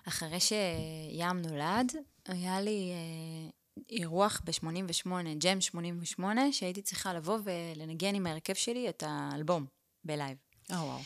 אחרי 0.08 0.40
שים 0.40 1.42
נולד, 1.42 1.92
היה 2.26 2.62
לי 2.62 2.92
אה, 2.92 3.50
אירוח 3.90 4.42
ב-88, 4.44 5.10
ג'ם 5.38 5.62
88, 5.62 6.42
שהייתי 6.52 6.82
צריכה 6.82 7.14
לבוא 7.14 7.38
ולנגן 7.44 8.16
עם 8.16 8.28
ההרכב 8.28 8.54
שלי 8.54 8.90
את 8.90 9.04
האלבום 9.08 9.66
ב 10.04 10.38
live. 10.70 10.76
oh, 10.76 10.78
וואו. 10.78 11.00
Wow. 11.00 11.04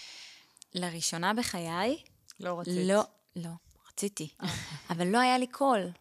לראשונה 0.73 1.33
בחיי... 1.33 2.03
לא 2.39 2.59
רצית. 2.59 2.73
לא, 2.87 3.03
לא, 3.35 3.49
רציתי. 3.89 4.29
אבל 4.89 5.07
לא 5.07 5.19
היה 5.19 5.37
לי 5.37 5.47
קול. 5.47 5.91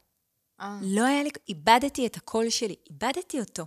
לא 0.83 1.05
היה 1.05 1.23
לי, 1.23 1.31
איבדתי 1.49 2.07
את 2.07 2.17
הקול 2.17 2.51
שלי, 2.51 2.77
איבדתי 2.91 3.41
אותו. 3.41 3.67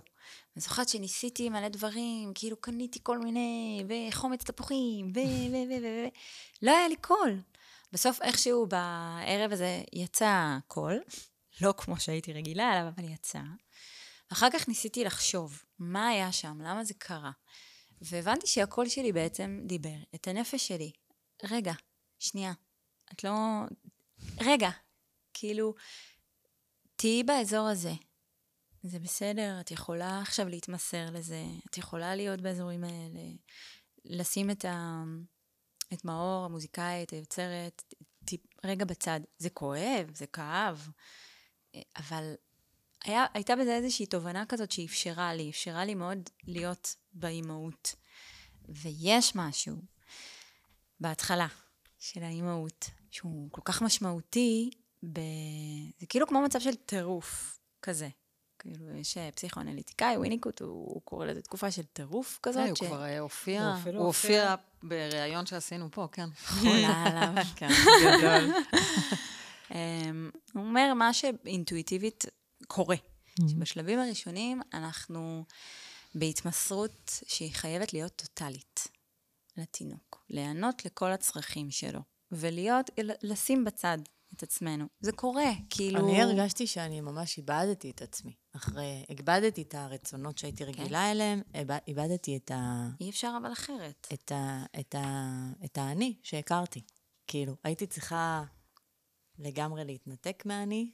אני 0.56 0.62
זוכרת 0.62 0.88
שניסיתי 0.88 1.48
מלא 1.48 1.68
דברים, 1.68 2.32
כאילו 2.34 2.56
קניתי 2.60 2.98
כל 3.02 3.18
מיני, 3.18 3.84
וחומץ 3.88 4.44
תפוחים, 4.44 5.12
ו... 5.14 5.18
ו... 5.52 5.54
ו... 5.54 5.82
ו... 5.82 6.08
לא 6.62 6.76
היה 6.76 6.88
לי 6.88 6.96
קול. 6.96 7.42
בסוף 7.92 8.22
איכשהו 8.22 8.66
בערב 8.66 9.52
הזה 9.52 9.82
יצא 9.92 10.58
קול, 10.68 11.02
לא 11.60 11.74
כמו 11.76 12.00
שהייתי 12.00 12.32
רגילה 12.32 12.72
אליו, 12.72 12.88
אבל 12.88 13.04
יצא. 13.04 13.40
אחר 14.32 14.50
כך 14.52 14.68
ניסיתי 14.68 15.04
לחשוב, 15.04 15.62
מה 15.78 16.08
היה 16.08 16.32
שם, 16.32 16.60
למה 16.60 16.84
זה 16.84 16.94
קרה. 16.94 17.30
והבנתי 18.00 18.46
שהקול 18.46 18.88
שלי 18.88 19.12
בעצם 19.12 19.60
דיבר 19.64 19.96
את 20.14 20.28
הנפש 20.28 20.68
שלי. 20.68 20.92
רגע, 21.50 21.72
שנייה, 22.18 22.52
את 23.12 23.24
לא... 23.24 23.32
רגע, 24.40 24.70
כאילו, 25.34 25.74
תהיי 26.96 27.22
באזור 27.22 27.68
הזה. 27.68 27.92
זה 28.88 28.98
בסדר, 28.98 29.60
את 29.60 29.70
יכולה 29.70 30.20
עכשיו 30.20 30.48
להתמסר 30.48 31.06
לזה, 31.12 31.44
את 31.70 31.78
יכולה 31.78 32.14
להיות 32.14 32.40
באזורים 32.40 32.84
האלה, 32.84 33.20
לשים 34.04 34.50
את, 34.50 34.64
ה... 34.64 35.02
את 35.92 36.04
מאור, 36.04 36.44
המוזיקאית, 36.44 37.10
היוצרת, 37.10 37.94
טיפ, 38.24 38.40
רגע 38.64 38.84
בצד. 38.84 39.20
זה 39.38 39.50
כואב, 39.50 40.10
זה 40.14 40.26
כאב, 40.26 40.88
אבל 41.96 42.34
היה, 43.04 43.24
הייתה 43.34 43.56
בזה 43.56 43.76
איזושהי 43.76 44.06
תובנה 44.06 44.46
כזאת 44.46 44.72
שאפשרה 44.72 45.34
לי, 45.34 45.50
אפשרה 45.50 45.84
לי 45.84 45.94
מאוד 45.94 46.30
להיות 46.44 46.96
באימהות. 47.12 47.94
ויש 48.68 49.36
משהו 49.36 49.76
בהתחלה 51.00 51.46
של 51.98 52.22
האימהות, 52.22 52.90
שהוא 53.10 53.48
כל 53.52 53.60
כך 53.64 53.82
משמעותי, 53.82 54.70
ב... 55.12 55.20
זה 55.98 56.06
כאילו 56.06 56.26
כמו 56.26 56.42
מצב 56.42 56.60
של 56.60 56.74
טירוף 56.74 57.60
כזה. 57.82 58.08
כאילו, 58.74 58.96
יש 58.96 59.18
פסיכואנליטיקאי, 59.34 60.16
וויניקוט, 60.16 60.60
הוא 60.60 61.00
קורא 61.04 61.26
לזה 61.26 61.42
תקופה 61.42 61.70
של 61.70 61.82
טירוף 61.82 62.38
כזאת. 62.42 62.68
הוא 62.68 62.88
כבר 62.88 63.06
הופיע, 63.18 63.74
הוא 63.84 64.06
הופיע 64.06 64.54
בריאיון 64.82 65.46
שעשינו 65.46 65.88
פה, 65.90 66.08
כן. 66.12 66.28
חולה 66.46 67.02
עליו. 67.06 67.44
כן, 67.56 67.68
גדול. 68.04 68.54
אמ, 69.74 70.30
הוא 70.54 70.62
אומר 70.62 70.94
מה 70.94 71.12
שאינטואיטיבית 71.12 72.24
קורה. 72.66 72.96
שבשלבים 73.48 73.98
הראשונים 73.98 74.60
אנחנו 74.74 75.44
בהתמסרות 76.14 77.22
שהיא 77.26 77.52
חייבת 77.52 77.92
להיות 77.92 78.12
טוטאלית 78.16 78.88
לתינוק, 79.56 80.24
להיענות 80.30 80.84
לכל 80.84 81.12
הצרכים 81.12 81.70
שלו. 81.70 82.00
ולהיות, 82.32 82.90
לשים 83.22 83.64
בצד 83.64 83.98
את 84.36 84.42
עצמנו. 84.42 84.86
זה 85.00 85.12
קורה, 85.12 85.50
כאילו... 85.70 85.98
אני 85.98 86.22
הרגשתי 86.22 86.66
שאני 86.66 87.00
ממש 87.00 87.38
איבדתי 87.38 87.90
את 87.90 88.02
עצמי. 88.02 88.34
אחרי, 88.56 89.04
איבדתי 89.08 89.62
את 89.62 89.74
הרצונות 89.74 90.38
שהייתי 90.38 90.64
רגילה 90.64 91.10
אליהם, 91.10 91.42
איבד- 91.54 91.78
איבדתי 91.88 92.36
את 92.36 92.50
ה... 92.50 92.88
אי 93.00 93.10
אפשר 93.10 93.34
אבל 93.42 93.52
אחרת. 93.52 94.06
את, 94.14 94.32
ה, 94.32 94.64
את, 94.80 94.94
ה, 94.94 95.30
את 95.64 95.78
האני 95.78 96.18
שהכרתי. 96.22 96.82
כאילו, 97.26 97.56
הייתי 97.64 97.86
צריכה 97.86 98.44
לגמרי 99.38 99.84
להתנתק 99.84 100.42
מהאני, 100.46 100.92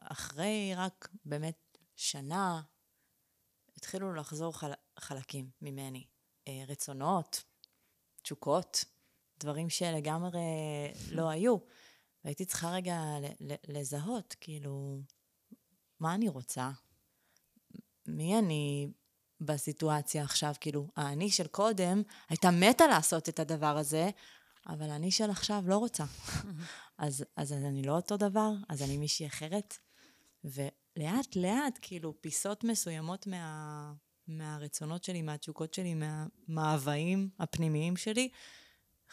ואחרי 0.00 0.72
רק 0.76 1.08
באמת 1.24 1.78
שנה, 1.96 2.62
התחילו 3.76 4.14
לחזור 4.14 4.58
חל, 4.58 4.72
חלקים 4.98 5.50
ממני. 5.62 6.06
אה, 6.48 6.64
רצונות, 6.68 7.42
תשוקות, 8.22 8.84
דברים 9.42 9.70
שלגמרי 9.70 10.40
לא 11.10 11.28
היו. 11.28 11.56
והייתי 12.24 12.44
צריכה 12.44 12.70
רגע 12.70 13.02
לזהות, 13.68 14.36
כאילו, 14.40 15.00
מה 16.00 16.14
אני 16.14 16.28
רוצה? 16.28 16.70
מי 18.06 18.38
אני 18.38 18.88
בסיטואציה 19.40 20.24
עכשיו? 20.24 20.54
כאילו, 20.60 20.88
האני 20.96 21.30
של 21.30 21.46
קודם 21.46 22.02
הייתה 22.28 22.50
מתה 22.50 22.86
לעשות 22.86 23.28
את 23.28 23.38
הדבר 23.38 23.76
הזה, 23.78 24.10
אבל 24.68 24.90
האני 24.90 25.10
של 25.10 25.30
עכשיו 25.30 25.64
לא 25.66 25.76
רוצה. 25.78 26.04
אז, 26.98 27.24
אז 27.36 27.52
אני 27.52 27.82
לא 27.82 27.92
אותו 27.96 28.16
דבר, 28.16 28.50
אז 28.68 28.82
אני 28.82 28.96
מישהי 28.96 29.26
אחרת. 29.26 29.78
ולאט 30.44 31.36
לאט, 31.36 31.78
כאילו, 31.82 32.14
פיסות 32.20 32.64
מסוימות 32.64 33.26
מה, 33.26 33.92
מהרצונות 34.28 35.04
שלי, 35.04 35.22
מהתשוקות 35.22 35.74
שלי, 35.74 35.94
מהמאוויים 35.94 37.28
הפנימיים 37.38 37.96
שלי, 37.96 38.28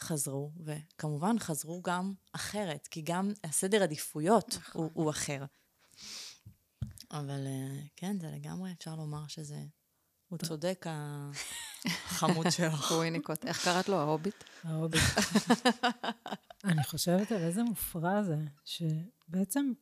חזרו, 0.00 0.52
וכמובן 0.64 1.38
חזרו 1.38 1.82
גם 1.82 2.12
אחרת, 2.32 2.86
כי 2.86 3.02
גם 3.02 3.32
הסדר 3.44 3.82
עדיפויות 3.82 4.58
הוא, 4.72 4.90
הוא 4.94 5.10
אחר. 5.10 5.44
אבל 7.10 7.46
אה, 7.46 7.82
כן, 7.96 8.18
זה 8.20 8.30
לגמרי 8.30 8.72
אפשר 8.72 8.94
לומר 8.94 9.26
שזה... 9.28 9.64
הוא 10.30 10.38
צודק, 10.38 10.86
החמוד 12.06 12.50
שלך. 12.50 12.90
וויניקוט. 12.96 13.44
איך 13.44 13.64
קראת 13.64 13.88
לו? 13.88 13.96
ההוביט? 13.96 14.44
ההוביט. 14.64 15.02
אני 16.64 16.84
חושבת 16.84 17.32
על 17.32 17.42
איזה 17.42 17.62
מופרע 17.62 18.22
זה, 18.22 18.36
שבעצם 18.64 19.72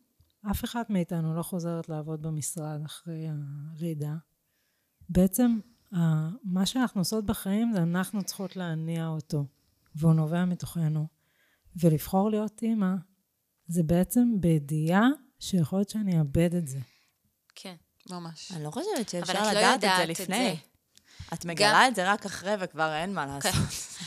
אף 0.51 0.65
אחת 0.65 0.91
מאיתנו 0.91 1.37
לא 1.37 1.43
חוזרת 1.43 1.89
לעבוד 1.89 2.23
במשרד 2.23 2.81
אחרי 2.87 3.27
הלידה. 3.29 4.15
בעצם, 5.09 5.59
מה 6.45 6.67
שאנחנו 6.67 7.01
עושות 7.01 7.27
בחיים 7.27 7.73
זה 7.73 7.83
אנחנו 7.83 8.23
צריכות 8.23 8.57
להניע 8.57 9.07
אותו, 9.07 9.45
והוא 9.95 10.15
נובע 10.15 10.45
מתוכנו. 10.45 11.07
ולבחור 11.77 12.31
להיות 12.31 12.63
אימא, 12.63 12.95
זה 13.67 13.83
בעצם 13.83 14.29
בידיעה 14.41 15.07
שיכול 15.39 15.79
להיות 15.79 15.89
שאני 15.91 16.19
אאבד 16.19 16.55
את 16.55 16.69
זה. 16.69 16.79
כן. 17.55 17.75
ממש. 18.11 18.53
אני 18.53 18.65
לא 18.65 18.71
חושבת 18.71 19.09
שאפשר 19.09 19.33
את 19.33 19.39
לא 19.39 19.51
לדעת 19.51 19.75
את 19.77 19.81
זה 19.81 19.87
יודעת 19.87 20.05
את 20.05 20.09
לפני. 20.21 20.37
זה. 20.37 20.55
את 21.35 21.45
מגלה 21.45 21.89
את 21.89 21.95
זה 21.95 22.13
רק 22.13 22.27
אחרי 22.27 22.55
וכבר 22.61 22.95
אין 22.95 23.15
מה 23.15 23.27
לעשות. 23.27 23.53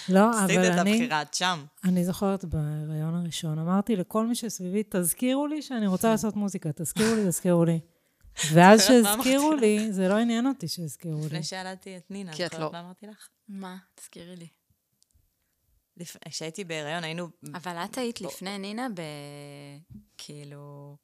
לא, 0.10 0.30
עשית 0.44 0.58
אבל 0.58 0.74
את 0.74 0.78
אני, 0.80 0.92
הבחירה, 0.94 1.22
את 1.22 1.34
שם. 1.34 1.66
אני 1.84 2.06
זוכרת 2.06 2.46
בהיריון 2.46 3.16
הראשון, 3.16 3.60
אמרתי 3.60 3.96
לכל 3.96 4.28
מי 4.28 4.36
שסביבי, 4.36 4.84
תזכירו 4.90 5.48
לי 5.48 5.62
שאני 5.62 5.88
רוצה 5.88 6.10
לעשות 6.10 6.36
מוזיקה, 6.36 6.70
תזכירו 6.76 7.16
לי, 7.16 7.26
תזכירו 7.30 7.66
לי. 7.66 7.80
ואז 8.54 8.84
שהזכירו 8.88 9.52
לי, 9.54 9.92
זה 9.94 10.08
לא 10.08 10.18
עניין 10.18 10.48
אותי 10.48 10.68
שהזכירו 10.68 11.20
לי. 11.20 11.26
לפני 11.26 11.44
שילדתי 11.44 11.98
את 11.98 12.12
נינה, 12.12 12.34
כי 12.34 12.46
את 12.46 12.54
לא- 12.54 12.72
מה 12.72 12.80
אמרתי 12.80 13.08
לך? 13.08 13.28
מה? 13.50 13.78
תזכירי 13.96 14.36
לי. 14.36 14.48
כשהייתי 16.30 16.64
בהיריון 16.64 17.04
היינו... 17.04 17.28
אבל 17.54 17.78
את 17.78 17.98
היית 17.98 18.22
לפני 18.22 18.58
נינה 18.58 18.88
ב... 18.96 19.02
כאילו... 20.18 20.96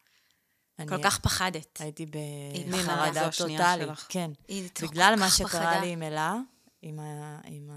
אני 0.79 0.87
כל 0.87 1.03
כך 1.03 1.19
פחדת. 1.19 1.81
הייתי 1.81 2.05
בחרדה 2.05 3.29
טוטאלית. 3.37 3.89
כן. 4.09 4.31
בגלל 4.81 5.15
מה 5.19 5.29
שקרה 5.29 5.47
פחדה. 5.47 5.79
לי 5.79 5.91
עם 5.91 6.03
אלה, 6.03 6.35
עם, 6.81 6.99
ה, 6.99 7.39
עם? 7.45 7.69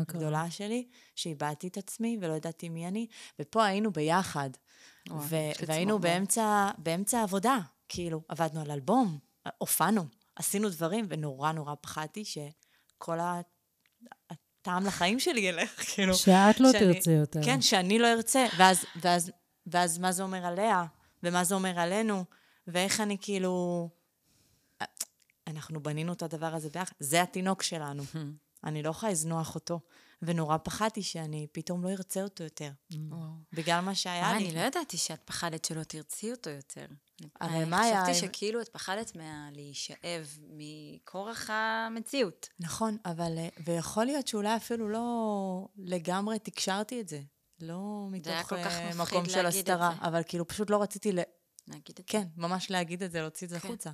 הגדולה 0.00 0.50
שלי, 0.50 0.86
שאיבדתי 1.16 1.68
את 1.68 1.76
עצמי 1.76 2.18
ולא 2.20 2.32
ידעתי 2.32 2.68
מי 2.68 2.88
אני, 2.88 3.06
ופה 3.38 3.64
היינו 3.64 3.92
ביחד. 3.92 4.50
ו- 5.10 5.36
והיינו. 5.66 5.98
באמצע, 5.98 6.70
באמצע 6.78 7.22
עבודה, 7.22 7.58
כאילו, 7.88 8.22
עבדנו 8.28 8.60
על 8.60 8.70
אלבום, 8.70 9.18
הופענו, 9.58 10.04
עשינו 10.36 10.70
דברים, 10.70 11.06
ונורא 11.08 11.52
נורא 11.52 11.74
פחדתי 11.80 12.24
שכל 12.24 13.18
הטעם 14.70 14.86
לחיים 14.86 15.20
שלי 15.20 15.40
ילך, 15.40 15.70
כאילו. 15.94 16.14
שאת 16.14 16.60
לא 16.60 16.72
שאני- 16.72 16.94
תרצי 16.94 17.10
יותר. 17.10 17.40
כן, 17.44 17.62
שאני 17.62 17.98
לא 17.98 18.12
ארצה. 18.12 18.46
ואז, 18.58 18.84
ואז, 18.96 19.30
ואז 19.66 19.98
מה 19.98 20.12
זה 20.12 20.22
אומר 20.22 20.46
עליה, 20.46 20.84
ומה 21.22 21.44
זה 21.44 21.54
אומר 21.54 21.78
עלינו, 21.80 22.24
ואיך 22.66 23.00
אני 23.00 23.16
כאילו... 23.20 23.88
אנחנו 25.46 25.82
בנינו 25.82 26.12
את 26.12 26.22
הדבר 26.22 26.54
הזה 26.54 26.70
ביחד, 26.70 26.92
זה 27.00 27.22
התינוק 27.22 27.62
שלנו. 27.62 28.02
אני 28.64 28.82
לא 28.82 28.90
יכולה 28.90 29.12
לזנוח 29.12 29.54
אותו, 29.54 29.80
ונורא 30.22 30.56
פחדתי 30.56 31.02
שאני 31.02 31.46
פתאום 31.52 31.84
לא 31.84 31.90
ארצה 31.90 32.22
אותו 32.22 32.44
יותר. 32.44 32.70
בגלל 33.52 33.80
מה 33.80 33.94
שהיה 33.94 34.24
אה, 34.24 34.38
לי. 34.38 34.44
אני 34.44 34.54
לא 34.54 34.60
ידעתי 34.60 34.96
שאת 34.96 35.20
פחדת 35.24 35.64
שלא 35.64 35.82
תרצי 35.82 36.30
אותו 36.30 36.50
יותר. 36.50 36.86
אבל 37.40 37.50
אני 37.50 37.64
מה 37.64 37.80
היה 37.80 38.02
חשבתי 38.04 38.18
שכאילו 38.18 38.60
את 38.60 38.68
פחדת 38.68 39.16
מהלהישאב 39.16 40.38
מכורח 40.48 41.50
המציאות. 41.50 42.48
נכון, 42.60 42.96
אבל... 43.04 43.38
אה, 43.38 43.48
ויכול 43.64 44.04
להיות 44.04 44.28
שאולי 44.28 44.56
אפילו 44.56 44.88
לא 44.88 45.68
לגמרי 45.76 46.38
תקשרתי 46.38 47.00
את 47.00 47.08
זה. 47.08 47.20
לא 47.60 48.08
מתוך 48.10 48.52
אה, 48.52 48.58
מפחיד 48.58 48.96
מקום 48.96 49.28
של 49.28 49.42
להגיד 49.42 49.60
הסתרה. 49.60 49.96
אבל 50.00 50.22
כאילו 50.26 50.48
פשוט 50.48 50.70
לא 50.70 50.82
רציתי 50.82 51.12
ל... 51.12 51.18
נגיד 51.68 51.84
את 51.90 51.96
זה. 51.96 52.02
כן, 52.06 52.24
ממש 52.36 52.70
להגיד 52.70 53.02
את 53.02 53.12
זה, 53.12 53.20
להוציא 53.20 53.46
את 53.46 53.50
זה 53.50 53.60
כן. 53.60 53.68
החוצה. 53.68 53.90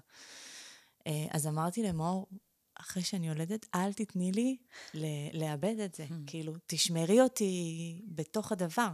אה, 1.06 1.26
אז 1.30 1.46
אמרתי 1.46 1.82
למאור, 1.82 2.26
אחרי 2.74 3.02
שאני 3.02 3.28
יולדת, 3.28 3.66
אל 3.74 3.92
תתני 3.92 4.32
לי 4.32 4.56
ל- 4.94 5.44
לאבד 5.44 5.80
את 5.80 5.94
זה. 5.94 6.06
כאילו, 6.26 6.52
תשמרי 6.66 7.20
אותי 7.20 8.02
בתוך 8.08 8.52
הדבר. 8.52 8.90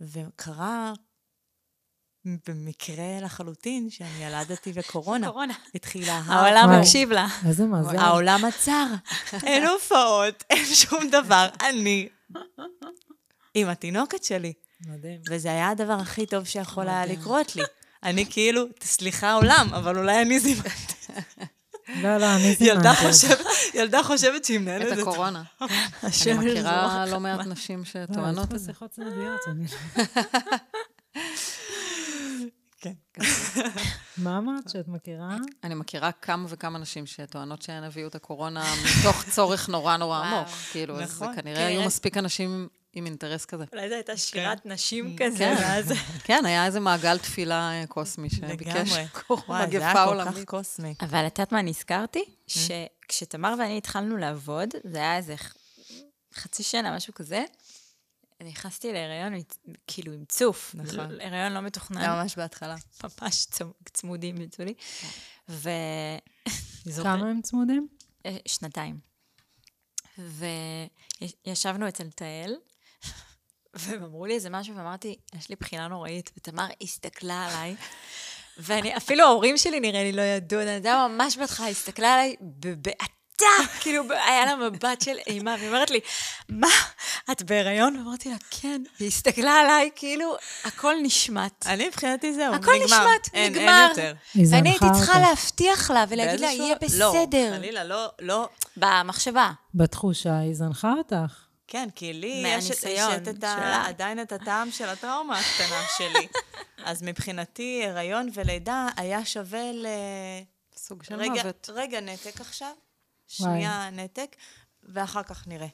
וקרה 0.00 0.92
במקרה 2.24 3.20
לחלוטין 3.22 3.90
שאני 3.90 4.24
ילדתי 4.24 4.72
וקורונה. 4.74 5.28
קורונה. 5.28 5.54
התחילה 5.74 6.20
העולם. 6.26 6.80
מקשיב 6.80 7.12
לה. 7.12 7.26
איזה 7.46 7.64
מזל. 7.66 7.96
העולם 7.98 8.44
עצר. 8.44 8.86
אין 9.46 9.66
הופעות, 9.72 10.44
אין 10.50 10.64
שום 10.74 11.10
דבר. 11.10 11.48
אני 11.68 12.08
עם 13.54 13.68
התינוקת 13.68 14.24
שלי. 14.24 14.52
מדהים. 14.86 15.20
וזה 15.30 15.48
היה 15.48 15.68
הדבר 15.68 15.92
הכי 16.00 16.26
טוב 16.26 16.44
שיכול 16.44 16.88
היה 16.88 17.06
לקרות 17.06 17.56
לי. 17.56 17.62
אני 18.02 18.26
כאילו, 18.30 18.64
סליחה 18.82 19.32
עולם, 19.32 19.68
אבל 19.74 19.98
אולי 19.98 20.22
אני 20.22 20.40
זימנתי. 20.40 20.94
לא, 21.88 22.16
לא, 22.16 22.34
אני 22.36 22.54
זימנתי. 22.54 22.64
ילדה. 23.74 24.02
חושבת, 24.02 24.44
שהיא 24.44 24.58
מנהלת 24.58 24.92
את. 24.92 24.98
הקורונה. 24.98 25.42
אני 25.62 25.68
מכירה. 26.38 27.04
לא 27.08 27.20
מעט 27.20 27.46
נשים 27.46 27.78
לא, 27.78 27.84
שטוענות 27.84 28.54
את 28.54 28.58
זה. 28.58 28.66
שיחות 28.72 28.90
צדדיות. 28.90 29.40
אני- 29.46 29.66
כן. 32.82 32.92
מה 34.16 34.38
אמרת 34.38 34.68
שאת 34.70 34.88
מכירה? 34.88 35.36
אני 35.64 35.74
מכירה 35.74 36.12
כמה 36.12 36.46
וכמה 36.48 36.78
נשים 36.78 37.06
שטוענות 37.06 37.62
שהן 37.62 37.84
הביאו 37.84 38.08
את 38.08 38.14
הקורונה 38.14 38.64
מתוך 39.00 39.24
צורך 39.30 39.68
נורא 39.68 39.96
נורא. 39.96 40.18
עמוק. 40.18 40.48
כאילו, 40.72 41.00
אז 41.00 41.22
נכון. 41.22 41.36
כנראה 41.36 41.60
היו 41.66 41.72
כנראה- 41.74 41.86
מספיק 41.86 42.16
אנשים 42.16 42.68
עם 42.92 43.06
אינטרס 43.06 43.44
כזה. 43.44 43.64
אולי 43.72 43.88
זו 43.88 43.94
הייתה 43.94 44.16
שירת 44.16 44.66
נשים 44.66 45.16
כן. 45.16 45.26
כזה, 45.30 45.54
ואז... 45.60 45.92
כן, 46.26 46.44
היה 46.46 46.66
איזה 46.66 46.80
מעגל 46.80 47.18
תפילה 47.18 47.70
אה, 47.72 47.86
קוסמי 47.86 48.30
שביקש. 48.30 48.92
קורונה, 49.26 49.44
וואי, 49.48 49.70
זה 49.70 49.78
היה 49.78 49.90
מגפה 49.90 50.04
כל 50.06 50.20
כך 50.20 50.26
עולמית. 50.26 50.48
קוסמי. 50.48 50.94
אבל 51.00 51.26
את 51.26 51.38
יודעת 51.38 51.52
מה 51.52 51.62
נזכרתי? 51.62 52.24
שכשתמר 52.46 53.54
ואני 53.58 53.78
התחלנו 53.78 54.16
לעבוד, 54.16 54.68
זה 54.84 54.98
היה 54.98 55.16
איזה 55.16 55.34
חצי 56.34 56.62
שנה, 56.62 56.96
משהו 56.96 57.14
כזה, 57.14 57.44
נכנסתי 58.44 58.92
להיריון 58.92 59.32
כאילו 59.86 60.12
עם 60.12 60.24
צוף. 60.28 60.74
נכון. 60.74 61.10
לא- 61.10 61.22
הריון 61.24 61.52
לא 61.52 61.60
מתוכנן. 61.60 62.00
זה 62.00 62.06
היה 62.06 62.22
ממש 62.22 62.36
בהתחלה. 62.36 62.76
ממש 63.04 63.46
צמ- 63.52 63.90
צמודים 63.92 64.40
יצאו 64.40 64.64
לי. 64.64 64.74
ו... 65.48 65.70
כמה 67.02 67.30
הם 67.30 67.42
צמודים? 67.42 67.88
אה, 68.26 68.36
שנתיים. 68.48 68.98
וישבנו 70.18 71.88
אצל 71.88 72.10
תהל, 72.10 72.54
והם 73.74 74.02
אמרו 74.02 74.26
לי 74.26 74.34
איזה 74.34 74.50
משהו, 74.50 74.76
ואמרתי, 74.76 75.16
יש 75.38 75.48
לי 75.48 75.56
בחינה 75.60 75.88
נוראית, 75.88 76.30
ותמר 76.36 76.66
הסתכלה 76.82 77.46
עליי, 77.46 77.76
ואני, 78.58 78.96
אפילו 78.96 79.24
ההורים 79.24 79.56
שלי 79.58 79.80
נראה 79.80 80.02
לי 80.02 80.12
לא 80.12 80.22
ידעו, 80.22 80.60
אני 80.60 80.70
יודעת, 80.70 81.10
ממש 81.10 81.36
בהתחלה 81.36 81.68
הסתכלה 81.68 82.12
עליי 82.14 82.36
בבעתה, 82.40 83.04
כאילו, 83.80 84.04
היה 84.26 84.44
לה 84.44 84.56
מבט 84.56 85.00
של 85.00 85.16
אימה, 85.26 85.54
והיא 85.58 85.68
אומרת 85.68 85.90
לי, 85.90 86.00
מה, 86.48 86.68
את 87.32 87.42
בהיריון? 87.42 87.96
ואמרתי 87.96 88.28
לה, 88.28 88.36
כן. 88.50 88.82
והיא 88.98 89.08
הסתכלה 89.08 89.52
עליי, 89.52 89.90
כאילו, 89.96 90.36
הכל 90.64 90.94
נשמט. 91.02 91.66
אני 91.66 91.88
מבחינתי 91.88 92.34
זהו, 92.34 92.54
הכל 92.54 92.72
נגמר. 92.72 92.84
נשמט, 92.84 93.34
אין, 93.34 93.52
נגמר. 93.52 93.88
אין 93.88 93.88
יותר. 93.88 94.14
ואני 94.50 94.68
הייתי 94.68 94.86
צריכה. 94.94 95.18
להבטיח 95.20 95.90
לה 95.90 96.04
ולהגיד 96.08 96.40
לה, 96.40 96.46
יהיה 96.46 96.74
לא, 96.98 97.12
בסדר. 97.12 97.56
חלילה, 97.56 97.84
לא, 97.84 98.08
לא. 98.20 98.48
במחשבה. 98.76 99.50
בתחושה 99.74 100.38
היא 100.38 100.54
זנחה 100.54 100.92
אותך. 100.92 101.50
כן, 101.68 101.88
כי 101.94 102.12
לי 102.12 102.42
יש, 102.46 102.70
את, 102.70 103.28
את 103.28 103.44
ה, 103.44 103.56
שלה. 103.56 103.84
עדיין 103.86 104.22
את 104.22 104.32
הטעם 104.32 104.70
של 104.70 104.88
הטראומה 104.88 105.38
הקטנה 105.38 105.82
שלי. 105.98 106.26
אז 106.90 107.02
מבחינתי, 107.02 107.82
הריון 107.86 108.28
ולידה 108.34 108.88
היה 108.96 109.24
שווה 109.24 109.72
ל... 109.72 109.86
סוג 110.76 111.02
של 111.02 111.14
רגע, 111.14 111.42
מוות. 111.42 111.70
רגע 111.72 112.00
נתק 112.00 112.40
עכשיו, 112.40 112.72
שנייה 113.30 113.90
נתק, 113.90 114.36
ואחר 114.82 115.22
כך 115.22 115.48
נראה. 115.48 115.66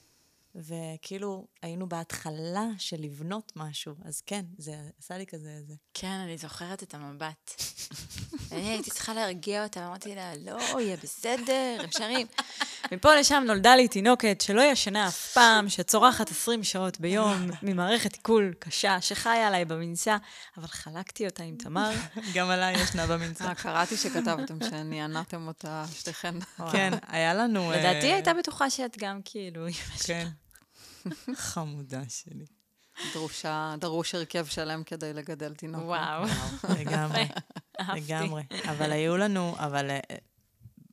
וכאילו, 0.57 1.47
היינו 1.61 1.89
בהתחלה 1.89 2.65
של 2.77 2.97
לבנות 2.99 3.51
משהו, 3.55 3.95
אז 4.05 4.21
כן, 4.21 4.45
זה 4.57 4.75
עשה 4.99 5.17
לי 5.17 5.25
כזה, 5.25 5.59
זה. 5.67 5.73
כן, 5.93 6.07
אני 6.25 6.37
זוכרת 6.37 6.83
את 6.83 6.93
המבט. 6.93 7.61
אני 8.51 8.69
הייתי 8.69 8.89
צריכה 8.89 9.13
להרגיע 9.13 9.63
אותה, 9.63 9.87
אמרתי 9.87 10.15
לה, 10.15 10.35
לא, 10.35 10.81
יהיה 10.81 10.97
בסדר, 11.03 11.77
הם 11.79 11.89
שרים. 11.91 12.27
מפה 12.91 13.15
לשם 13.15 13.43
נולדה 13.47 13.75
לי 13.75 13.87
תינוקת 13.87 14.41
שלא 14.41 14.61
ישנה 14.61 15.07
אף 15.07 15.33
פעם, 15.33 15.69
שצורחת 15.69 16.31
20 16.31 16.63
שעות 16.63 16.99
ביום, 16.99 17.49
ממערכת 17.63 18.13
עיכול 18.13 18.53
קשה, 18.59 19.01
שחיה 19.01 19.47
עליי 19.47 19.65
במנסה, 19.65 20.17
אבל 20.57 20.67
חלקתי 20.67 21.25
אותה 21.25 21.43
עם 21.43 21.55
תמר. 21.55 21.91
גם 22.35 22.49
עליי 22.49 22.81
ישנה 22.81 23.07
במנסה. 23.07 23.45
אה, 23.45 23.55
קראתי 23.55 23.97
שכתבתם 23.97 24.57
שנענעתם 24.69 25.47
אותה 25.47 25.85
שתיכן. 25.93 26.35
כן, 26.71 26.93
היה 27.07 27.33
לנו... 27.33 27.71
אה, 27.71 27.77
לדעתי 27.79 28.05
היא 28.05 28.13
הייתה 28.13 28.33
בטוחה 28.33 28.69
שאת 28.69 28.97
גם 28.97 29.19
כאילו... 29.25 29.65
כן. 30.05 30.27
חמודה 31.35 32.01
שלי. 32.09 32.45
דרושה, 33.13 33.75
דרוש 33.79 34.15
הרכב 34.15 34.45
שלם 34.45 34.83
כדי 34.83 35.13
לגדל 35.13 35.53
תינוק. 35.55 35.83
וואו. 35.83 36.23
לגמרי. 36.79 37.23
לגמרי. 37.97 38.43
אבל 38.69 38.91
היו 38.91 39.17
לנו, 39.17 39.55
אבל 39.57 39.89
אה, 39.89 39.99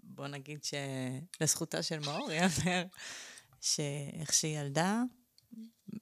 בוא 0.03 0.27
נגיד 0.27 0.61
שלזכותה 0.65 1.83
של 1.83 1.99
מאור 1.99 2.31
ייאמר, 2.33 2.85
שאיך 3.61 4.33
שהיא 4.33 4.59
ילדה, 4.59 5.03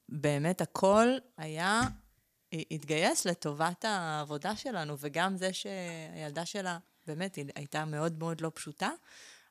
באמת 0.09 0.61
הכל 0.61 1.09
היה, 1.37 1.81
היא 2.51 2.65
התגייס 2.71 3.25
לטובת 3.25 3.85
העבודה 3.85 4.57
שלנו, 4.57 4.97
וגם 4.99 5.37
זה 5.37 5.51
שהילדה 5.53 6.47
שלה, 6.47 6.79
באמת, 7.07 7.35
היא 7.35 7.45
הייתה 7.55 7.85
מאוד 7.85 8.19
מאוד 8.19 8.41
לא 8.41 8.51
פשוטה, 8.55 8.91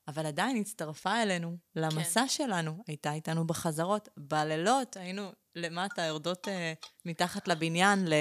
אבל 0.07 0.25
עדיין 0.25 0.57
הצטרפה 0.57 1.21
אלינו, 1.21 1.57
למסע 1.75 2.21
כן. 2.21 2.27
שלנו, 2.27 2.83
הייתה 2.87 3.13
איתנו 3.13 3.47
בחזרות. 3.47 4.09
בלילות 4.17 4.97
היינו 4.97 5.31
למטה, 5.55 6.01
יורדות 6.01 6.47
אה, 6.47 6.73
מתחת 7.05 7.47
לבניין, 7.47 8.07
ל... 8.07 8.13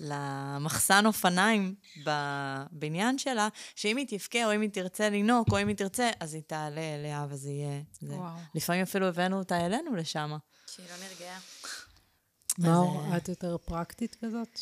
למחסן 0.00 1.06
אופניים 1.06 1.74
בבניין 2.04 3.18
שלה, 3.18 3.48
שאם 3.76 3.96
היא 3.96 4.06
תבכה, 4.08 4.44
או 4.46 4.54
אם 4.54 4.60
היא 4.60 4.70
תרצה 4.70 5.08
לנהוג, 5.10 5.46
או 5.52 5.62
אם 5.62 5.68
היא 5.68 5.76
תרצה, 5.76 6.10
אז 6.20 6.34
היא 6.34 6.42
תעלה 6.46 6.94
אליה, 6.94 7.26
וזה 7.28 7.50
יהיה... 7.50 7.82
זה. 8.00 8.14
וואו. 8.14 8.36
לפעמים 8.54 8.82
אפילו 8.82 9.06
הבאנו 9.08 9.38
אותה 9.38 9.66
אלינו 9.66 9.96
לשם. 9.96 10.36
שהיא 10.66 10.86
לא 10.90 10.96
נרגעה. 10.96 11.38
מאור, 12.58 13.16
את 13.16 13.28
יותר 13.28 13.56
פרקטית 13.58 14.16
כזאת? 14.24 14.60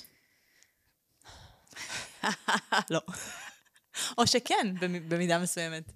לא. 2.90 3.00
או 4.18 4.26
שכן, 4.26 4.74
במ- 4.80 5.08
במידה 5.08 5.38
מסוימת. 5.38 5.92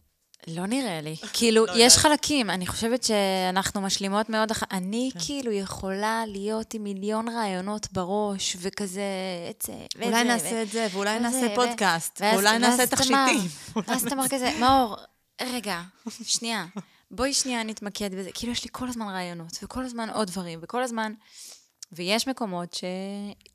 לא 0.46 0.66
נראה 0.66 1.00
לי. 1.00 1.16
כאילו, 1.32 1.66
לא 1.66 1.72
יש 1.72 1.78
יודעת. 1.78 1.98
חלקים, 1.98 2.50
אני 2.50 2.66
חושבת 2.66 3.02
שאנחנו 3.02 3.80
משלימות 3.80 4.30
מאוד. 4.30 4.50
אח- 4.50 4.62
אני 4.72 5.10
כאילו 5.26 5.52
יכולה 5.52 6.24
להיות 6.26 6.74
עם 6.74 6.84
מיליון 6.84 7.28
רעיונות 7.28 7.88
בראש, 7.92 8.56
וכזה, 8.60 9.02
את 9.50 9.62
זה, 9.66 9.72
ואת 9.96 10.06
אולי 10.06 10.18
זה, 10.18 10.24
נעשה 10.24 10.54
ו- 10.54 10.62
את 10.62 10.68
זה, 10.70 10.86
ואולי 10.92 11.10
וזה, 11.16 11.20
נעשה 11.20 11.46
ו- 11.52 11.54
פודקאסט, 11.54 12.18
ואז- 12.20 12.34
ואולי 12.34 12.58
נעשה 12.58 12.86
תכשיטים. 12.86 13.16
תמר, 13.72 13.82
ואז 13.86 14.04
תמר 14.04 14.28
כזה, 14.28 14.50
מאור, 14.60 14.96
רגע, 15.42 15.82
שנייה, 16.24 16.66
בואי 17.10 17.34
שנייה 17.34 17.62
נתמקד 17.62 18.14
בזה. 18.14 18.30
כאילו, 18.34 18.52
יש 18.52 18.64
לי 18.64 18.70
כל 18.72 18.88
הזמן 18.88 19.06
רעיונות, 19.08 19.58
וכל 19.62 19.84
הזמן 19.84 20.10
עוד 20.10 20.28
דברים, 20.28 20.58
וכל 20.62 20.82
הזמן... 20.82 21.12
ויש 21.92 22.28
מקומות 22.28 22.74
ש... 22.74 22.84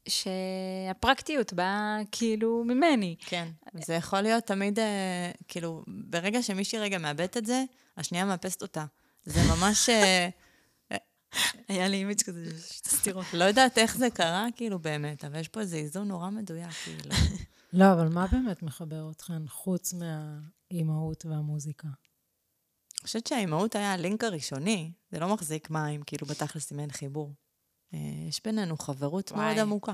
שהפרקטיות 0.08 1.54
באה 1.54 1.98
כאילו 2.12 2.64
ממני. 2.64 3.16
כן, 3.20 3.48
זה 3.74 3.94
יכול 3.94 4.22
להיות 4.22 4.44
תמיד, 4.44 4.80
אה, 4.80 5.32
כאילו, 5.48 5.84
ברגע 5.88 6.44
שמישהי 6.44 6.80
רגע 6.80 6.98
מאבדת 6.98 7.38
את 7.38 7.46
זה, 7.46 7.64
השנייה 7.98 8.26
מאפסת 8.26 8.62
אותה. 8.62 8.86
זה 9.24 9.40
ממש... 9.56 9.90
אה, 9.90 10.30
היה 11.68 11.88
לי 11.88 11.98
אימיג' 11.98 12.22
כזה 12.22 12.46
של 12.46 12.58
שתי 12.74 12.90
סתירות. 12.90 13.26
לא 13.34 13.44
יודעת 13.44 13.78
איך 13.78 13.98
זה 13.98 14.10
קרה, 14.10 14.48
כאילו, 14.56 14.80
באמת, 14.80 15.26
אבל 15.26 15.40
יש 15.40 15.48
פה 15.48 15.60
איזה 15.60 15.78
איזון 15.78 16.08
נורא 16.08 16.30
מדויק, 16.30 16.72
כאילו. 16.72 17.16
לא, 17.74 17.94
אבל 17.94 18.08
מה 18.08 18.26
באמת 18.32 18.64
מחבר 18.64 19.12
אתכן 19.12 19.48
חוץ 19.48 19.94
מהאימהות 19.94 21.26
והמוזיקה? 21.26 21.88
אני 21.88 23.08
חושבת 23.08 23.28
שהאימהות 23.28 23.76
היה 23.76 23.94
הלינק 23.94 24.24
הראשוני, 24.24 24.92
זה 25.12 25.20
לא 25.20 25.34
מחזיק 25.34 25.70
מים, 25.70 26.04
כאילו, 26.04 26.28
בתכלס 26.28 26.72
אם 26.72 26.80
אין 26.80 26.92
חיבור. 26.92 27.34
אה, 27.94 28.00
יש 28.30 28.42
בינינו 28.46 28.78
חברות 28.78 29.32
וואי. 29.32 29.46
מאוד 29.46 29.58
עמוקה. 29.58 29.94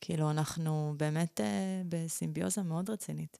כאילו, 0.00 0.30
אנחנו 0.30 0.94
באמת 0.96 1.40
אה, 1.40 1.82
בסימביוזה 1.88 2.62
מאוד 2.62 2.90
רצינית. 2.90 3.38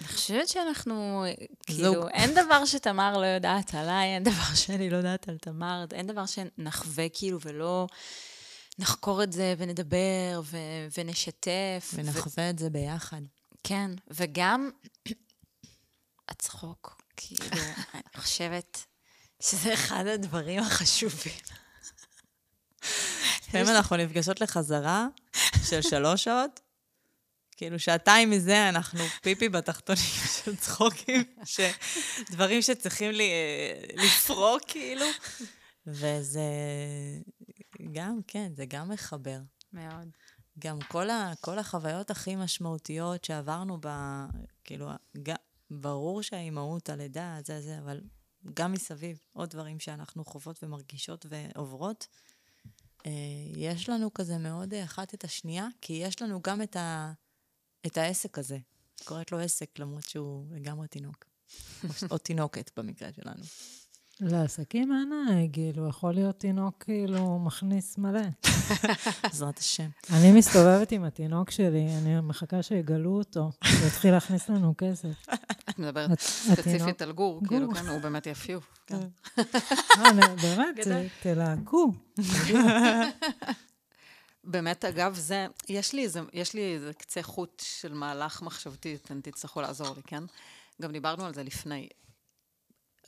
אני 0.00 0.08
חושבת 0.08 0.48
שאנחנו, 0.48 1.24
זוג. 1.70 1.94
כאילו, 1.94 2.08
אין 2.08 2.30
דבר 2.34 2.64
שתמר 2.64 3.18
לא 3.18 3.26
יודעת 3.26 3.74
עליי, 3.74 4.14
אין 4.14 4.22
דבר 4.22 4.54
שאני 4.54 4.90
לא 4.90 4.96
יודעת 4.96 5.28
על 5.28 5.38
תמר, 5.38 5.84
אין 5.92 6.06
דבר 6.06 6.26
שנחווה 6.26 7.08
כאילו 7.08 7.38
ולא 7.40 7.86
נחקור 8.78 9.22
את 9.22 9.32
זה 9.32 9.54
ונדבר 9.58 10.40
ו- 10.44 10.86
ונשתף. 10.98 11.90
ו- 11.94 11.96
ונחווה 11.96 12.50
את 12.50 12.58
זה 12.58 12.70
ביחד. 12.70 13.20
כן, 13.64 13.90
וגם 14.10 14.70
הצחוק, 16.28 17.02
כאילו, 17.16 17.44
אני 17.94 18.02
חושבת 18.16 18.86
שזה 19.42 19.74
אחד 19.74 20.06
הדברים 20.06 20.62
החשובים. 20.62 21.32
לפעמים 23.50 23.68
אנחנו 23.76 23.96
נפגשות 23.96 24.40
לחזרה 24.40 25.06
של 25.64 25.82
שלוש 25.82 26.24
שעות, 26.24 26.60
כאילו 27.56 27.78
שעתיים 27.78 28.30
מזה 28.30 28.68
אנחנו 28.68 29.00
פיפי 29.22 29.48
בתחתונים 29.48 30.04
של 30.44 30.56
צחוקים, 30.56 31.24
דברים 32.30 32.62
שצריכים 32.62 33.10
לי, 33.10 33.30
אה, 33.30 34.04
לפרוק, 34.04 34.62
כאילו. 34.68 35.06
וזה 35.86 36.40
גם, 37.92 38.20
כן, 38.26 38.52
זה 38.54 38.64
גם 38.66 38.88
מחבר. 38.88 39.38
מאוד. 39.72 40.08
גם 40.58 40.78
כל, 40.88 41.10
ה, 41.10 41.32
כל 41.40 41.58
החוויות 41.58 42.10
הכי 42.10 42.36
משמעותיות 42.36 43.24
שעברנו 43.24 43.78
ב... 43.80 43.88
כאילו, 44.64 44.90
ג, 45.22 45.32
ברור 45.70 46.22
שהאימהות, 46.22 46.88
הלידה, 46.88 47.38
זה 47.44 47.60
זה, 47.60 47.78
אבל 47.78 48.00
גם 48.54 48.72
מסביב, 48.72 49.18
עוד 49.32 49.50
דברים 49.50 49.80
שאנחנו 49.80 50.24
חוות 50.24 50.62
ומרגישות 50.62 51.26
ועוברות. 51.28 52.06
אה, 53.06 53.12
יש 53.56 53.88
לנו 53.88 54.14
כזה 54.14 54.38
מאוד 54.38 54.74
אה, 54.74 54.84
אחת 54.84 55.14
את 55.14 55.24
השנייה, 55.24 55.68
כי 55.80 55.92
יש 55.92 56.22
לנו 56.22 56.40
גם 56.42 56.62
את, 56.62 56.76
ה, 56.76 57.12
את 57.86 57.96
העסק 57.96 58.38
הזה. 58.38 58.58
קוראת 59.04 59.32
לו 59.32 59.38
עסק, 59.38 59.78
למרות 59.78 60.08
שהוא 60.08 60.46
לגמרי 60.50 60.88
תינוק. 60.88 61.24
או, 61.84 61.88
או 62.10 62.18
תינוקת 62.18 62.78
במקרה 62.78 63.12
שלנו. 63.12 63.42
לעסקים 64.20 64.92
אין, 64.92 65.12
אה, 65.12 65.44
כאילו, 65.52 65.88
יכול 65.88 66.14
להיות 66.14 66.38
תינוק 66.38 66.74
כאילו 66.84 67.38
מכניס 67.38 67.98
מלא. 67.98 68.20
בעזרת 69.22 69.58
השם. 69.58 69.88
אני 70.12 70.32
מסתובבת 70.32 70.92
עם 70.92 71.04
התינוק 71.04 71.50
שלי, 71.50 71.86
אני 72.02 72.20
מחכה 72.20 72.62
שיגלו 72.62 73.10
אותו, 73.18 73.40
הוא 73.40 73.86
יתחיל 73.86 74.10
להכניס 74.10 74.48
לנו 74.48 74.74
כסף. 74.78 75.26
את 75.70 75.78
מדברת 75.78 76.20
ספציפית 76.20 77.02
על 77.02 77.12
גור. 77.12 77.40
כאילו, 77.48 77.74
כן, 77.74 77.86
הוא 77.86 77.98
באמת 78.00 78.26
יפיוף. 78.26 78.78
כן. 78.86 78.96
אה, 79.38 80.10
אני- 80.10 80.20
באמת. 80.42 80.76
תלהקו. 81.22 81.92
באמת, 84.44 84.84
אגב, 84.84 85.14
זה, 85.14 85.46
יש 85.68 85.92
לי 85.92 86.02
איזה, 86.04 86.20
יש 86.32 86.54
לי 86.54 86.74
איזה 86.74 86.92
קצה 86.92 87.22
חוט 87.22 87.62
של 87.66 87.94
מהלך 87.94 88.42
מחשבתי, 88.42 88.94
אתם 89.04 89.20
תצטרכו 89.20 89.60
לעזור 89.60 89.88
לי, 89.96 90.02
כן? 90.06 90.22
גם 90.82 90.92
דיברנו 90.92 91.24
על 91.24 91.34
זה 91.34 91.42
לפני. 91.42 91.88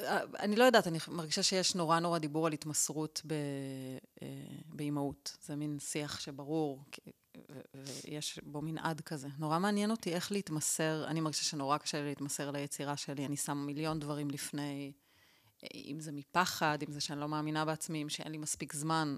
אה, 0.03 0.21
אני 0.39 0.57
לא 0.57 0.65
יודעת, 0.65 0.87
אני 0.87 0.99
מרגישה 1.09 1.43
שיש 1.43 1.75
נורא 1.75 1.99
נורא 1.99 2.19
דיבור 2.19 2.47
על 2.47 2.53
התמסרות 2.53 3.23
אה, 3.31 4.29
באימהות. 4.65 5.37
זה 5.43 5.57
מין 5.57 5.79
שיח 5.79 6.21
שברור, 6.21 6.85
ויש 7.75 8.39
בו 8.43 8.63
מנעד 8.63 9.01
כזה. 9.01 9.29
נורא 9.39 9.59
מעניין 9.59 9.91
אותי 9.91 10.15
איך 10.15 10.33
להתמסר, 10.33 11.05
אני 11.07 11.21
מרגישה 11.21 11.45
שנורא 11.45 11.79
קשה 11.79 12.01
לי 12.01 12.09
להתמסר 12.09 12.51
ליצירה 12.51 12.97
שלי, 12.97 13.27
אני 13.27 13.37
שמה 13.37 13.65
מיליון 13.65 14.01
דברים 14.01 14.31
לפני, 14.31 14.93
אם 15.75 15.97
זה 16.01 16.13
מפחד, 16.13 16.79
אם 16.89 16.93
זה 16.93 17.01
שאני 17.01 17.21
לא 17.21 17.29
מאמינה 17.29 17.65
בעצמי, 17.65 18.03
אם 18.03 18.09
שאין 18.09 18.33
לי 18.33 18.39
מספיק 18.39 18.73
זמן. 18.73 19.17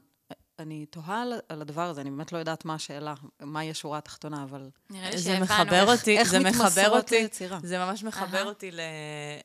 אני 0.58 0.86
תוהה 0.86 1.22
על, 1.22 1.32
על 1.48 1.60
הדבר 1.62 1.82
הזה, 1.82 2.00
אני 2.00 2.10
באמת 2.10 2.32
לא 2.32 2.38
יודעת 2.38 2.64
מה 2.64 2.74
השאלה, 2.74 3.14
מהי 3.40 3.70
השורה 3.70 3.98
התחתונה, 3.98 4.42
אבל... 4.42 4.70
נראה 4.90 5.10
לי 5.10 5.18
זה 5.18 5.24
שהבנו 5.24 5.44
מחבר 5.44 5.90
איך- 5.90 6.00
אותי, 6.00 6.18
איך 6.18 6.30
זה 6.30 6.38
מחבר 6.40 6.60
מתמסרות 6.64 6.96
אותי, 7.04 7.22
ליצירה? 7.22 7.58
זה 7.62 7.78
ממש 7.78 8.04
מחבר. 8.04 8.44
אותי 8.44 8.70
ל, 8.70 8.80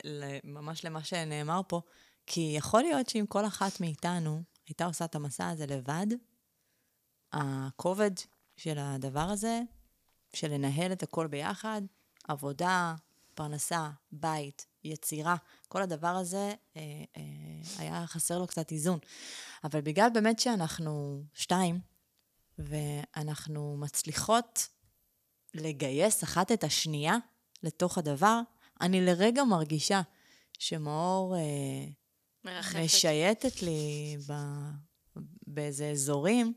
ל, 0.03 0.23
ממש 0.43 0.85
למה 0.85 1.03
שנאמר 1.03 1.61
פה, 1.67 1.81
כי 2.27 2.53
יכול 2.57 2.81
להיות 2.81 3.09
שאם 3.09 3.25
כל 3.29 3.45
אחת 3.45 3.81
מאיתנו 3.81 4.43
הייתה 4.67 4.85
עושה 4.85 5.05
את 5.05 5.15
המסע 5.15 5.49
הזה 5.49 5.65
לבד, 5.65 6.07
הכובד 7.33 8.11
של 8.57 8.77
הדבר 8.79 9.19
הזה, 9.29 9.61
של 10.33 10.51
לנהל 10.51 10.91
את 10.91 11.03
הכל 11.03 11.27
ביחד, 11.27 11.81
עבודה, 12.27 12.95
פרנסה, 13.35 13.89
בית, 14.11 14.65
יצירה. 14.83 15.35
כל 15.67 15.81
הדבר 15.81 16.07
הזה 16.07 16.53
אה, 16.77 16.81
אה, 17.17 17.21
היה 17.77 18.07
חסר 18.07 18.37
לו 18.37 18.47
קצת 18.47 18.71
איזון. 18.71 18.99
אבל 19.63 19.81
בגלל 19.81 20.09
באמת 20.13 20.39
שאנחנו 20.39 21.23
שתיים, 21.33 21.79
ואנחנו 22.57 23.77
מצליחות 23.77 24.67
לגייס 25.53 26.23
אחת 26.23 26.51
את 26.51 26.63
השנייה 26.63 27.17
לתוך 27.63 27.97
הדבר, 27.97 28.41
אני 28.81 29.05
לרגע 29.05 29.43
מרגישה 29.43 30.01
שמאור 30.59 31.35
אה, 31.35 31.41
מרחפת. 32.43 32.79
משייטת 32.79 33.61
לי 33.61 34.17
ב, 34.27 34.33
באיזה 35.47 35.89
אזורים. 35.89 36.53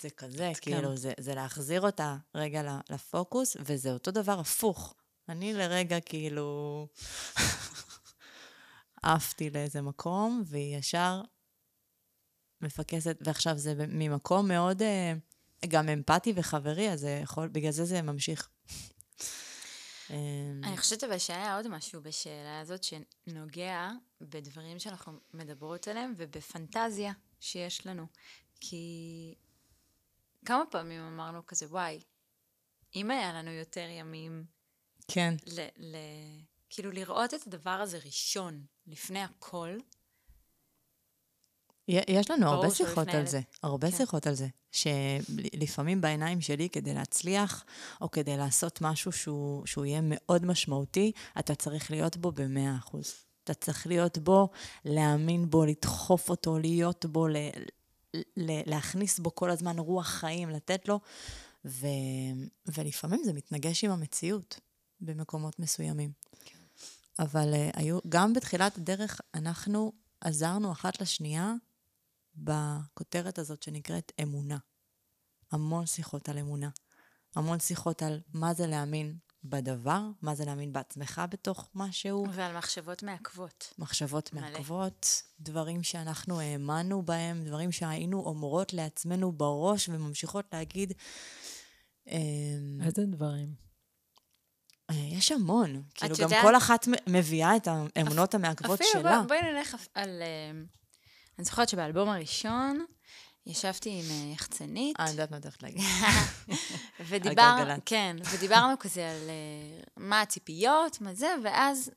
זה 0.00 0.10
כזה, 0.10 0.52
כאילו, 0.60 0.96
זה, 0.96 1.12
זה 1.20 1.34
להחזיר 1.34 1.80
אותה 1.80 2.16
רגע 2.34 2.78
לפוקוס, 2.90 3.56
וזה 3.60 3.92
אותו 3.92 4.10
דבר 4.10 4.40
הפוך. 4.40 4.94
אני 5.32 5.52
לרגע 5.52 6.00
כאילו 6.00 6.88
עפתי 9.02 9.50
לאיזה 9.50 9.82
מקום, 9.82 10.42
והיא 10.46 10.76
ישר 10.76 11.20
מפקסת, 12.60 13.16
ועכשיו 13.20 13.58
זה 13.58 13.74
ממקום 13.88 14.48
מאוד 14.48 14.82
אה, 14.82 15.12
גם 15.68 15.88
אמפתי 15.88 16.32
וחברי, 16.36 16.92
אז 16.92 17.06
יכול, 17.22 17.48
בגלל 17.48 17.70
זה 17.70 17.84
זה 17.84 18.02
ממשיך. 18.02 18.48
אה, 20.10 20.16
אני 20.64 20.76
חושבת 20.76 21.04
אבל 21.04 21.18
שהיה 21.18 21.56
עוד 21.56 21.68
משהו 21.68 22.02
בשאלה 22.02 22.60
הזאת 22.60 22.80
שנוגע 22.84 23.90
בדברים 24.20 24.78
שאנחנו 24.78 25.12
מדברות 25.34 25.88
עליהם 25.88 26.14
ובפנטזיה 26.16 27.12
שיש 27.40 27.86
לנו. 27.86 28.06
כי 28.60 29.34
כמה 30.44 30.64
פעמים 30.70 31.00
אמרנו 31.00 31.46
כזה, 31.46 31.66
וואי, 31.66 32.00
אם 32.94 33.10
היה 33.10 33.32
לנו 33.32 33.50
יותר 33.50 33.86
ימים, 33.90 34.44
כן. 35.12 35.34
ל, 35.46 35.60
ל, 35.78 35.96
כאילו 36.70 36.90
לראות 36.90 37.34
את 37.34 37.46
הדבר 37.46 37.70
הזה 37.70 37.98
ראשון, 38.04 38.64
לפני 38.86 39.22
הכל, 39.22 39.76
יש 41.88 42.30
לנו 42.30 42.46
הרבה 42.46 42.70
שיחות 42.70 43.08
על 43.08 43.26
זה, 43.26 43.40
הרבה 43.62 43.90
כן. 43.90 43.96
שיחות 43.96 44.26
על 44.26 44.34
זה, 44.34 44.48
שלפעמים 44.72 46.00
בעיניים 46.00 46.40
שלי, 46.40 46.68
כדי 46.68 46.94
להצליח, 46.94 47.64
או 48.00 48.10
כדי 48.10 48.36
לעשות 48.36 48.78
משהו 48.80 49.12
שהוא, 49.12 49.66
שהוא 49.66 49.84
יהיה 49.84 50.00
מאוד 50.02 50.46
משמעותי, 50.46 51.12
אתה 51.38 51.54
צריך 51.54 51.90
להיות 51.90 52.16
בו 52.16 52.32
במאה 52.32 52.76
אחוז. 52.76 53.14
אתה 53.44 53.54
צריך 53.54 53.86
להיות 53.86 54.18
בו, 54.18 54.48
להאמין 54.84 55.50
בו, 55.50 55.64
לדחוף 55.64 56.30
אותו, 56.30 56.58
להיות 56.58 57.06
בו, 57.06 57.28
ל, 57.28 57.36
ל, 58.36 58.70
להכניס 58.70 59.18
בו 59.18 59.34
כל 59.34 59.50
הזמן 59.50 59.78
רוח 59.78 60.06
חיים, 60.06 60.50
לתת 60.50 60.88
לו, 60.88 61.00
ו, 61.64 61.86
ולפעמים 62.66 63.24
זה 63.24 63.32
מתנגש 63.32 63.84
עם 63.84 63.90
המציאות 63.90 64.60
במקומות 65.02 65.58
מסוימים. 65.58 66.12
אבל 67.18 67.54
uh, 67.54 67.78
היו, 67.80 67.98
גם 68.08 68.32
בתחילת 68.32 68.76
הדרך, 68.78 69.20
אנחנו 69.34 69.92
עזרנו 70.20 70.72
אחת 70.72 71.00
לשנייה 71.00 71.54
בכותרת 72.34 73.38
הזאת 73.38 73.62
שנקראת 73.62 74.12
אמונה. 74.22 74.58
המון 75.52 75.86
שיחות 75.86 76.28
על 76.28 76.38
אמונה. 76.38 76.70
המון 77.36 77.60
שיחות 77.60 78.02
על 78.02 78.20
מה 78.34 78.54
זה 78.54 78.66
להאמין 78.66 79.16
בדבר, 79.44 80.00
מה 80.22 80.34
זה 80.34 80.44
להאמין 80.44 80.72
בעצמך 80.72 81.22
בתוך 81.30 81.68
משהו, 81.74 82.26
ועל 82.32 82.56
מחשבות 82.56 83.02
מעכבות. 83.02 83.74
מחשבות 83.78 84.32
מלא. 84.32 84.50
מעכבות, 84.50 85.22
דברים 85.40 85.82
שאנחנו 85.82 86.40
האמנו 86.40 87.02
בהם, 87.02 87.44
דברים 87.44 87.72
שהיינו 87.72 88.20
אומרות 88.20 88.72
לעצמנו 88.72 89.32
בראש 89.32 89.88
וממשיכות 89.88 90.46
להגיד. 90.52 90.92
אמ, 92.06 92.80
איזה 92.82 93.06
דברים? 93.06 93.54
אה, 94.92 95.16
יש 95.18 95.32
המון. 95.32 95.82
כאילו, 95.94 96.14
גם 96.16 96.22
יודעת- 96.22 96.42
כל 96.42 96.56
אחת 96.56 96.88
מביאה 97.06 97.56
את 97.56 97.68
האמונות 97.96 98.34
המעכבות 98.34 98.80
אפילו, 98.80 99.02
שלה. 99.02 99.18
בוא, 99.18 99.26
בואי 99.28 99.42
נלך 99.42 99.76
על... 99.94 100.22
אה, 100.22 100.50
אני 101.38 101.44
זוכרת 101.44 101.68
שבאלבום 101.68 102.08
הראשון 102.08 102.84
ישבתי 103.46 103.90
עם 103.90 104.10
אה, 104.10 104.32
יחצנית, 104.32 105.00
אה, 105.00 105.04
אני 105.04 105.10
יודעת 105.12 105.30
מה 105.30 105.36
את 105.36 105.42
הולכת 105.44 105.62
להגיד. 105.62 105.80
ודיבר. 107.08 107.74
כן, 107.84 108.16
ודיברנו 108.32 108.78
כזה 108.78 109.10
על 109.10 109.30
מה 109.96 110.20
הציפיות, 110.20 111.00
מה 111.00 111.14
זה, 111.14 111.34
ואז 111.44 111.90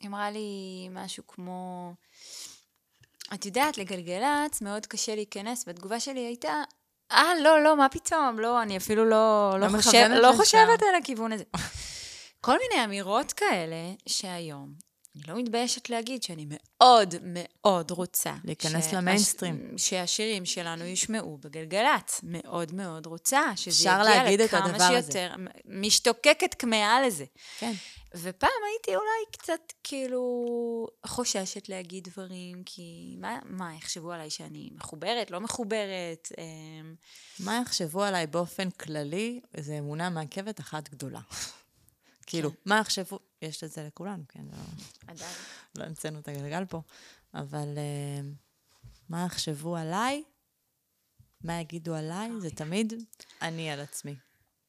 היא 0.00 0.08
אמרה 0.08 0.30
לי 0.30 0.88
משהו 0.90 1.26
כמו, 1.26 1.92
את 3.34 3.46
יודעת, 3.46 3.78
לגלגלצ 3.78 4.60
מאוד 4.60 4.86
קשה 4.86 5.14
להיכנס, 5.14 5.64
והתגובה 5.66 6.00
שלי 6.00 6.20
הייתה, 6.20 6.62
אה, 7.12 7.32
לא, 7.42 7.62
לא, 7.62 7.76
מה 7.76 7.88
פתאום, 7.88 8.38
לא, 8.38 8.62
אני 8.62 8.76
אפילו 8.76 9.04
לא, 9.04 9.50
לא, 9.52 9.66
לא 9.66 9.82
חושב, 9.82 10.06
לא 10.10 10.28
לשם." 10.30 10.36
חושבת 10.36 10.82
על 10.82 10.94
הכיוון 11.02 11.32
הזה. 11.32 11.44
כל 12.40 12.56
מיני 12.58 12.84
אמירות 12.84 13.32
כאלה 13.32 13.76
שהיום, 14.08 14.85
אני 15.16 15.34
לא 15.34 15.38
מתביישת 15.42 15.90
להגיד 15.90 16.22
שאני 16.22 16.46
מאוד 16.50 17.14
מאוד 17.22 17.90
רוצה. 17.90 18.34
להיכנס 18.44 18.90
ש- 18.90 18.94
למיינסטרים. 18.94 19.70
שהשירים 19.76 20.44
שלנו 20.44 20.84
יושמעו 20.84 21.38
בגלגלצ. 21.38 22.20
מאוד 22.22 22.74
מאוד 22.74 23.06
רוצה 23.06 23.42
שזה 23.56 23.70
אפשר 23.90 24.00
יגיע 24.08 24.22
להגיד 24.22 24.40
את 24.40 24.48
לכמה 24.52 24.64
הדבר 24.64 24.84
הזה. 24.84 25.12
שיותר. 25.12 25.34
משתוקקת 25.64 26.54
כמהה 26.58 27.06
לזה. 27.06 27.24
כן. 27.58 27.72
ופעם 28.14 28.50
הייתי 28.72 28.96
אולי 28.96 29.06
קצת 29.32 29.72
כאילו 29.84 30.46
חוששת 31.06 31.68
להגיד 31.68 32.04
דברים, 32.04 32.62
כי 32.66 33.16
מה, 33.20 33.38
מה 33.44 33.74
יחשבו 33.74 34.12
עליי 34.12 34.30
שאני 34.30 34.70
מחוברת, 34.76 35.30
לא 35.30 35.40
מחוברת? 35.40 36.28
אמ, 36.38 36.94
מה 37.40 37.60
יחשבו 37.62 38.02
עליי 38.02 38.26
באופן 38.26 38.70
כללי, 38.70 39.40
זו 39.60 39.72
אמונה 39.78 40.10
מעכבת 40.10 40.60
אחת 40.60 40.88
גדולה. 40.88 41.20
כאילו, 42.26 42.50
מה 42.64 42.78
יחשבו, 42.78 43.18
יש 43.42 43.64
את 43.64 43.70
זה 43.70 43.86
לכולנו, 43.86 44.22
כן, 44.28 44.44
לא, 44.52 44.58
עדיין. 45.06 45.34
לא 45.74 45.84
המצאנו 45.84 46.18
את 46.18 46.28
הגלגל 46.28 46.64
פה, 46.64 46.82
אבל 47.34 47.78
אה, 47.78 48.28
מה 49.08 49.24
יחשבו 49.26 49.76
עליי, 49.76 50.24
מה 51.44 51.60
יגידו 51.60 51.94
עליי, 51.94 52.30
זה 52.40 52.50
תמיד 52.50 52.92
אני 53.42 53.70
על 53.70 53.80
עצמי. 53.80 54.16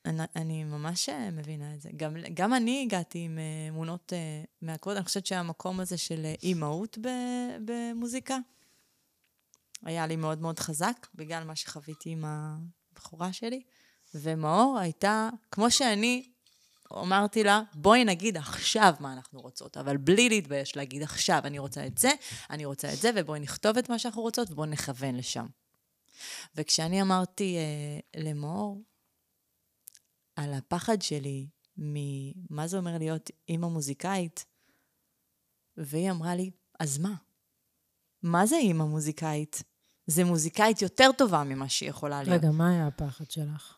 אני, 0.06 0.24
אני 0.36 0.64
ממש 0.64 1.10
אה, 1.10 1.32
מבינה 1.32 1.74
את 1.74 1.82
זה. 1.82 1.90
גם, 1.96 2.16
גם 2.34 2.54
אני 2.54 2.84
הגעתי 2.86 3.20
עם 3.20 3.40
אמונות 3.70 4.14
אה, 4.14 4.44
מעכבות, 4.62 4.98
אני 4.98 5.06
חושבת 5.06 5.26
שהמקום 5.26 5.80
הזה 5.80 5.98
של 5.98 6.26
אימהות 6.44 6.98
במוזיקה, 7.66 8.38
היה 9.84 10.08
לי 10.08 10.16
מאוד 10.16 10.42
מאוד 10.42 10.60
חזק, 10.60 11.08
בגלל 11.16 11.44
מה 11.44 11.56
שחוויתי 11.56 12.10
עם 12.10 12.26
הבחורה 12.26 13.34
שלי. 13.34 13.62
ומאור 14.16 14.78
הייתה, 14.80 15.30
כמו 15.52 15.72
שאני 15.72 16.32
אמרתי 16.94 17.44
לה, 17.44 17.62
בואי 17.74 18.06
נגיד 18.06 18.38
עכשיו 18.38 18.94
מה 19.00 19.14
אנחנו 19.14 19.42
רוצות, 19.42 19.78
אבל 19.78 19.98
בלי 19.98 20.30
להתבייש 20.30 20.76
להגיד 20.76 21.04
עכשיו, 21.04 21.42
אני 21.44 21.60
רוצה 21.60 21.86
את 21.88 21.98
זה, 21.98 22.12
אני 22.50 22.66
רוצה 22.66 22.94
את 22.94 22.98
זה, 22.98 23.12
ובואי 23.16 23.40
נכתוב 23.40 23.78
את 23.78 23.90
מה 23.90 24.00
שאנחנו 24.00 24.22
רוצות, 24.22 24.52
ובואי 24.52 24.70
נכוון 24.70 25.16
לשם. 25.16 25.46
וכשאני 26.56 27.02
אמרתי 27.02 27.58
אה, 27.58 28.22
למאור 28.22 28.82
על 30.36 30.54
הפחד 30.54 31.02
שלי 31.02 31.48
ממה 31.78 32.68
זה 32.68 32.78
אומר 32.78 32.98
להיות 32.98 33.32
אימא 33.50 33.68
מוזיקאית, 33.68 34.46
והיא 35.78 36.12
אמרה 36.12 36.36
לי, 36.36 36.52
אז 36.80 36.98
מה? 36.98 37.14
מה 38.24 38.46
זה 38.46 38.56
אימא 38.56 38.84
מוזיקאית? 38.84 39.64
זה 40.08 40.24
מוזיקאית 40.24 40.82
יותר 40.82 41.10
טובה 41.18 41.44
ממה 41.44 41.70
שהיא 41.70 41.90
יכולה 41.90 42.24
להיות. 42.24 42.44
רגע, 42.44 42.52
מה 42.52 42.70
היה 42.70 42.88
הפחד 42.88 43.32
שלך? 43.32 43.77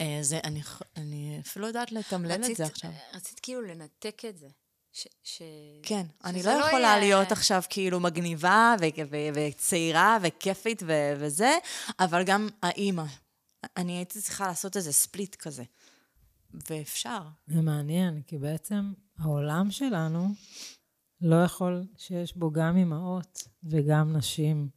אה, 0.00 0.18
זה, 0.22 0.40
אני, 0.44 0.62
אני 0.96 1.40
אפילו 1.46 1.62
לא 1.62 1.66
יודעת 1.68 1.92
לתמלל 1.92 2.44
את 2.50 2.56
זה 2.56 2.64
עכשיו. 2.64 2.90
רצית 3.14 3.40
כאילו 3.40 3.62
לנתק 3.62 4.22
את 4.28 4.38
זה. 4.38 4.48
ש, 4.92 5.06
ש... 5.22 5.42
כן, 5.82 6.06
אני 6.24 6.42
לא 6.42 6.52
לא 6.54 6.64
יכולה 6.66 6.82
יהיה- 6.82 6.98
להיות 6.98 7.32
עכשיו 7.32 7.62
כאילו 7.70 8.00
מגניבה 8.00 8.74
ו- 8.80 8.84
ו- 9.10 9.16
וצעירה 9.34 10.18
וכיפית 10.22 10.82
ו- 10.86 11.12
וזה, 11.18 11.58
אבל 12.00 12.22
גם 12.24 12.48
האימא. 12.62 13.04
אני 13.76 13.92
הייתי 13.92 14.20
צריכה 14.20 14.46
לעשות 14.46 14.76
איזה 14.76 14.92
ספליט 14.92 15.34
כזה. 15.34 15.62
ואפשר. 16.70 17.22
זה 17.46 17.60
מעניין, 17.60 18.22
כי 18.26 18.38
בעצם 18.38 18.92
העולם 19.18 19.70
שלנו 19.70 20.28
לא 21.20 21.44
יכול 21.44 21.84
שיש 21.96 22.36
בו 22.36 22.50
גם 22.50 22.76
אימהות 22.76 23.42
וגם 23.70 24.16
נשים 24.16 24.68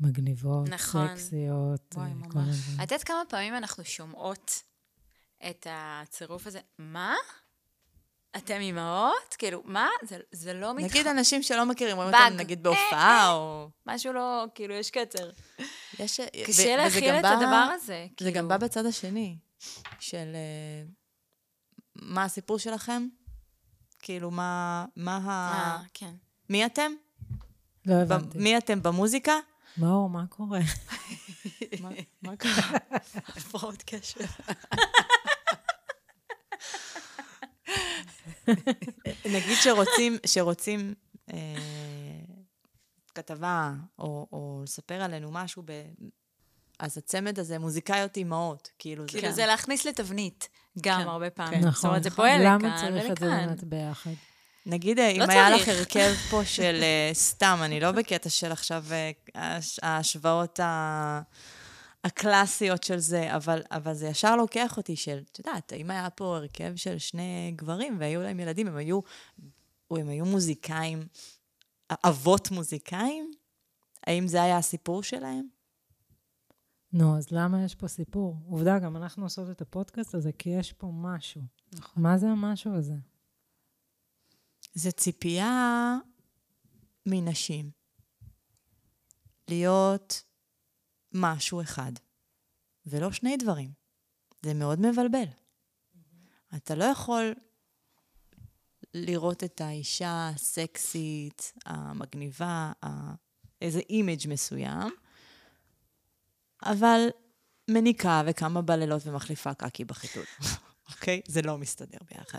מגניבות, 0.00 0.68
נכון. 0.68 1.16
סקסיות, 1.16 1.94
וואי, 1.94 2.08
אה, 2.10 2.14
ממש. 2.14 2.56
את 2.74 2.80
יודעת 2.80 3.04
כמה 3.04 3.22
פעמים 3.28 3.54
אנחנו 3.56 3.84
שומעות 3.84 4.62
את 5.50 5.66
הצירוף 5.70 6.46
הזה? 6.46 6.60
מה? 6.78 7.14
אתם 8.36 8.54
אימהות? 8.60 9.34
כאילו, 9.38 9.62
מה? 9.64 9.88
זה, 10.02 10.18
זה 10.32 10.52
לא 10.54 10.74
מתח... 10.74 10.86
נגיד 10.86 11.06
אנשים 11.06 11.42
שלא 11.42 11.66
מכירים, 11.66 11.96
רואים. 11.96 12.14
אותם 12.14 12.32
נגיד 12.36 12.62
בהופעה, 12.62 13.32
או... 13.32 13.68
משהו 13.86 14.12
לא, 14.12 14.44
כאילו, 14.54 14.74
יש 14.74 14.90
קצר. 14.90 15.30
יש... 15.98 16.20
קשה 16.46 16.76
להכיל 16.76 17.14
את 17.14 17.22
בא- 17.22 17.28
הדבר 17.28 17.46
הזה. 17.74 17.86
זה 17.86 18.06
כאילו. 18.16 18.32
גם 18.32 18.48
בא 18.48 18.56
בצד 18.56 18.86
השני, 18.86 19.36
של 20.00 20.16
אה, 20.34 20.82
מה 21.94 22.24
הסיפור 22.24 22.58
שלכם? 22.58 23.08
כאילו, 23.98 24.30
מה, 24.30 24.84
מה 24.96 25.16
ה... 25.16 25.30
אה, 25.30 25.82
כן. 25.94 26.14
מי 26.50 26.66
אתם? 26.66 26.92
לא 27.86 27.94
ב- 27.94 28.12
הבנתי. 28.12 28.38
מי 28.38 28.58
אתם 28.58 28.82
במוזיקה? 28.82 29.32
מאור, 29.78 30.10
מה 30.10 30.26
קורה? 30.26 30.60
מה- 32.22 32.36
קרה? 32.36 32.70
הפרעות 33.28 33.82
קשב. 33.86 34.24
נגיד 39.26 39.56
שרוצים, 39.62 40.16
שרוצים 40.26 40.94
אה, 41.32 41.36
כתבה, 43.14 43.72
או, 43.98 44.26
או 44.32 44.60
לספר 44.64 45.02
עלינו 45.02 45.30
משהו, 45.32 45.62
ב... 45.66 45.72
אז 46.78 46.98
הצמד 46.98 47.38
הזה, 47.38 47.58
מוזיקאיות 47.58 48.16
אימהות, 48.16 48.70
כאילו, 48.78 49.02
זה... 49.02 49.08
כאילו, 49.18 49.32
זה 49.32 49.46
להכניס 49.46 49.84
לתבנית, 49.84 50.48
גם 50.80 51.02
כן. 51.02 51.08
הרבה 51.08 51.30
פעמים. 51.30 51.60
נכון. 51.60 51.72
זאת 51.72 51.84
אומרת, 51.84 52.02
זה 52.02 52.10
פועל 52.10 52.40
למה 52.44 52.56
לכאן 52.58 52.76
צריך 52.76 53.10
את 53.10 53.18
זה 53.18 53.26
ולכאן. 53.26 53.46
באמת 53.46 53.64
ביחד? 53.64 54.10
נגיד, 54.66 54.98
אה, 54.98 55.08
אם 55.10 55.20
לא 55.20 55.24
היה 55.28 55.50
לך 55.50 55.64
צריך. 55.64 55.78
הרכב 55.78 56.14
פה 56.30 56.44
של 56.56 56.78
אה, 56.82 57.10
סתם, 57.14 57.58
אני 57.62 57.80
לא 57.80 57.92
בקטע 57.92 58.28
של 58.28 58.52
עכשיו 58.52 58.84
אה, 58.90 59.10
הש- 59.34 59.78
ההשוואות 59.82 60.60
ה- 60.60 61.20
הקלאסיות 62.04 62.82
של 62.82 62.98
זה, 62.98 63.36
אבל, 63.36 63.62
אבל 63.70 63.94
זה 63.94 64.06
ישר 64.06 64.36
לוקח 64.36 64.76
אותי 64.76 64.96
של, 64.96 65.22
את 65.32 65.38
יודעת, 65.38 65.72
אם 65.72 65.90
היה 65.90 66.10
פה 66.10 66.36
הרכב 66.36 66.72
של 66.76 66.98
שני 66.98 67.52
גברים 67.56 67.96
והיו 68.00 68.22
להם 68.22 68.40
ילדים, 68.40 68.66
הם 68.66 68.76
היו, 68.76 69.00
או 69.90 69.96
הם 69.96 70.08
היו 70.08 70.24
מוזיקאים, 70.24 71.02
אבות 71.92 72.50
מוזיקאים? 72.50 73.30
האם 74.06 74.26
זה 74.28 74.42
היה 74.42 74.56
הסיפור 74.58 75.02
שלהם? 75.02 75.46
נו, 76.92 77.18
אז 77.18 77.26
למה 77.30 77.64
יש 77.64 77.74
פה 77.74 77.88
סיפור? 77.88 78.36
עובדה, 78.46 78.78
גם 78.78 78.96
אנחנו 78.96 79.24
עושות 79.24 79.50
את 79.50 79.60
הפודקאסט 79.60 80.14
הזה, 80.14 80.30
כי 80.38 80.50
יש 80.50 80.72
פה 80.72 80.90
משהו. 80.94 81.40
נכון. 81.74 82.02
מה 82.02 82.18
זה 82.18 82.28
המשהו 82.28 82.74
הזה? 82.74 82.94
זה 84.74 84.92
ציפייה 84.92 85.96
מנשים 87.06 87.70
להיות 89.48 90.22
משהו 91.12 91.60
אחד, 91.62 91.92
ולא 92.86 93.12
שני 93.12 93.36
דברים. 93.36 93.72
זה 94.42 94.54
מאוד 94.54 94.80
מבלבל. 94.80 95.24
אתה 96.56 96.74
לא 96.74 96.84
יכול 96.84 97.34
לראות 98.94 99.44
את 99.44 99.60
האישה 99.60 100.30
הסקסית, 100.34 101.52
המגניבה, 101.66 102.72
איזה 103.60 103.80
image 103.90 104.28
מסוים, 104.28 104.92
אבל 106.64 107.08
מניקה 107.70 108.22
וקמה 108.26 108.62
בלילות 108.62 109.06
ומחליפה 109.06 109.54
קקי 109.54 109.84
בחיתול, 109.84 110.24
אוקיי? 110.90 111.20
זה 111.26 111.42
לא 111.42 111.58
מסתדר 111.58 111.98
ביחד. 112.10 112.38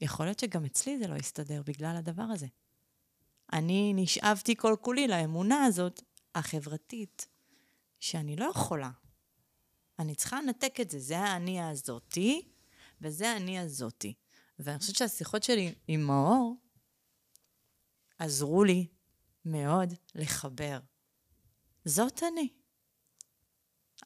ויכול 0.00 0.26
להיות 0.26 0.38
שגם 0.38 0.64
אצלי 0.64 0.98
זה 0.98 1.06
לא 1.06 1.14
יסתדר 1.14 1.62
בגלל 1.66 1.96
הדבר 1.96 2.22
הזה. 2.22 2.46
אני 3.52 3.92
נשאבתי 3.94 4.56
כל 4.56 4.76
כולי 4.80 5.08
לאמונה 5.08 5.64
הזאת, 5.64 6.02
החברתית, 6.34 7.28
שאני 8.00 8.36
לא 8.36 8.44
יכולה. 8.44 8.90
אני 9.98 10.14
צריכה 10.14 10.40
לנתק 10.42 10.80
את 10.80 10.90
זה. 10.90 10.98
זה 10.98 11.18
האני 11.18 11.62
הזאתי, 11.62 12.48
וזה 13.00 13.30
האני 13.30 13.58
הזאתי. 13.58 14.14
ואני 14.58 14.78
חושבת 14.78 14.96
שהשיחות 14.96 15.42
שלי 15.42 15.74
עם 15.88 16.00
מאור 16.00 16.56
עזרו 18.18 18.64
לי 18.64 18.86
מאוד 19.44 19.92
לחבר. 20.14 20.80
זאת 21.84 22.22
אני. 22.22 22.48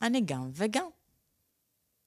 אני 0.03 0.21
גם 0.25 0.51
וגם. 0.55 1.00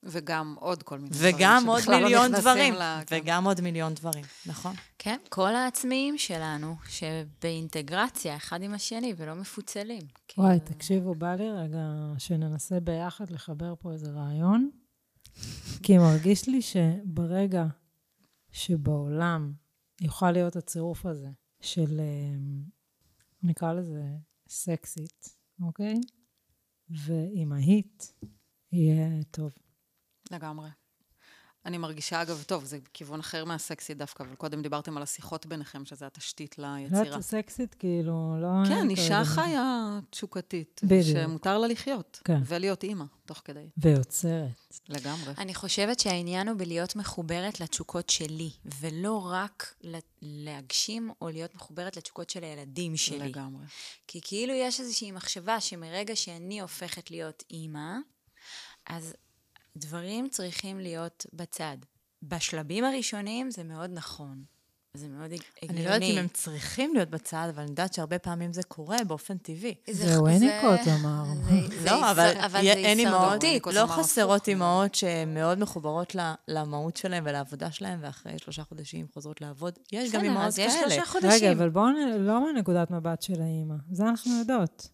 וגם 0.05 0.55
עוד 0.59 0.83
כל 0.83 0.97
מיני 0.99 1.09
דברים. 1.09 1.35
וגם 1.35 1.63
עוד 1.67 1.79
שבכלל 1.79 1.95
לא 1.99 2.03
מיליון 2.03 2.25
נכנסים 2.25 2.41
דברים. 2.41 2.73
ל- 2.73 2.99
כן. 3.07 3.19
וגם 3.23 3.45
עוד 3.45 3.61
מיליון 3.61 3.93
דברים, 3.93 4.25
נכון? 4.45 4.75
כן, 4.99 5.17
כל 5.29 5.55
העצמיים 5.55 6.17
שלנו, 6.17 6.75
שבאינטגרציה 6.89 8.35
אחד 8.35 8.61
עם 8.63 8.73
השני 8.73 9.13
ולא 9.17 9.33
מפוצלים. 9.33 10.01
וואי, 10.37 10.59
כאילו, 10.59 10.75
תקשיבו, 10.77 11.15
בא 11.15 11.35
לי 11.35 11.51
רגע 11.51 11.87
שננסה 12.17 12.79
ביחד 12.79 13.29
לחבר 13.29 13.73
פה 13.79 13.91
איזה 13.91 14.11
רעיון, 14.11 14.69
כי 15.83 15.97
מרגיש 15.97 16.47
לי 16.47 16.61
שברגע 16.61 17.65
שבעולם 18.51 19.53
יוכל 20.01 20.31
להיות 20.31 20.55
הצירוף 20.55 21.05
הזה 21.05 21.29
של, 21.61 21.99
אה, 21.99 22.37
נקרא 23.43 23.73
לזה 23.73 24.03
סקסית, 24.49 25.29
אוקיי? 25.61 25.95
ואימהית, 26.89 28.13
יהיה 28.71 29.23
טוב. 29.31 29.51
לגמרי. 30.33 30.69
אני 31.65 31.77
מרגישה, 31.77 32.21
אגב, 32.21 32.43
טוב, 32.47 32.63
זה 32.63 32.79
כיוון 32.93 33.19
אחר 33.19 33.45
מהסקסי 33.45 33.93
דווקא, 33.93 34.23
אבל 34.23 34.35
קודם 34.35 34.61
דיברתם 34.61 34.97
על 34.97 35.03
השיחות 35.03 35.45
ביניכם, 35.45 35.85
שזה 35.85 36.05
התשתית 36.05 36.57
לא 36.59 36.75
ליצירה. 36.75 37.05
יודעת, 37.05 37.21
סקסית, 37.21 37.73
כאילו, 37.73 38.35
לא... 38.41 38.47
כן, 38.67 38.89
אישה. 38.89 39.21
חיה 39.25 39.99
תשוקתית. 40.09 40.81
בדיוק. 40.83 41.17
שמותר 41.17 41.57
לה 41.57 41.67
לחיות. 41.67 42.21
כן. 42.23 42.41
ולהיות 42.45 42.83
אימא, 42.83 43.05
תוך 43.25 43.41
כדי. 43.45 43.69
ויוצרת. 43.77 44.79
לגמרי. 44.89 45.33
אני 45.37 45.53
חושבת 45.53 45.99
שהעניין 45.99 46.47
הוא 46.47 46.57
בלהיות 46.57 46.95
מחוברת 46.95 47.59
לתשוקות 47.59 48.09
שלי, 48.09 48.51
ולא 48.79 49.27
רק 49.31 49.75
ל- 49.83 49.97
להגשים 50.21 51.11
או 51.21 51.29
להיות 51.29 51.55
מחוברת 51.55 51.97
לתשוקות 51.97 52.29
של 52.29 52.43
הילדים 52.43 52.97
שלי. 52.97 53.29
לגמרי. 53.29 53.65
כי 54.07 54.19
כאילו 54.23 54.53
יש 54.53 54.79
איזושהי 54.79 55.11
מחשבה 55.11 55.59
שמרגע 55.59 56.15
שאני 56.15 56.61
הופכת 56.61 57.11
להיות 57.11 57.43
אימא, 57.51 57.93
אז 58.87 59.13
דברים 59.77 60.29
צריכים 60.29 60.79
להיות 60.79 61.25
בצד. 61.33 61.77
בשלבים 62.23 62.83
הראשונים 62.85 63.51
זה 63.51 63.63
מאוד 63.63 63.89
נכון. 63.93 64.43
זה 64.97 65.07
מאוד 65.07 65.31
הג- 65.31 65.39
הגיוני. 65.63 65.79
אני 65.79 65.89
לא 65.89 65.93
יודעת 65.93 66.09
אם 66.11 66.17
הם 66.17 66.27
צריכים 66.33 66.93
להיות 66.93 67.09
בצד, 67.09 67.47
אבל 67.49 67.61
אני 67.61 67.69
יודעת 67.69 67.93
שהרבה 67.93 68.19
פעמים 68.19 68.53
זה 68.53 68.63
קורה 68.63 68.97
באופן 69.07 69.37
טבעי. 69.37 69.75
זהו, 69.91 70.27
אין 70.27 70.43
ניקות, 70.43 70.79
אמר. 70.99 71.23
לא, 71.85 72.11
אבל 72.11 72.31
אין 72.67 72.99
אימהות, 72.99 73.43
לא 73.73 73.85
חסרות. 73.87 74.47
אימהות 74.47 74.95
שהן 74.95 75.33
מאוד 75.33 75.59
מחוברות 75.59 76.15
ל- 76.15 76.33
למהות 76.47 76.97
שלהן 76.97 77.23
ולעבודה 77.27 77.71
שלהן, 77.71 77.99
ואחרי 78.01 78.39
שלושה 78.39 78.63
חודשים 78.63 79.05
חוזרות 79.13 79.41
לעבוד. 79.41 79.79
יש 79.91 80.11
גם 80.11 80.23
אימהות 80.23 80.55
כאלה. 80.55 80.71
שלושה 80.71 81.05
חודשים. 81.05 81.29
רגע, 81.31 81.51
אבל 81.51 81.69
בואו. 81.69 81.85
לא 82.19 82.53
מנקודת 82.53 82.91
מבט 82.91 83.21
של 83.21 83.41
האימא. 83.41 83.75
זה 83.91 84.03
אנחנו 84.03 84.39
יודעות. 84.39 84.87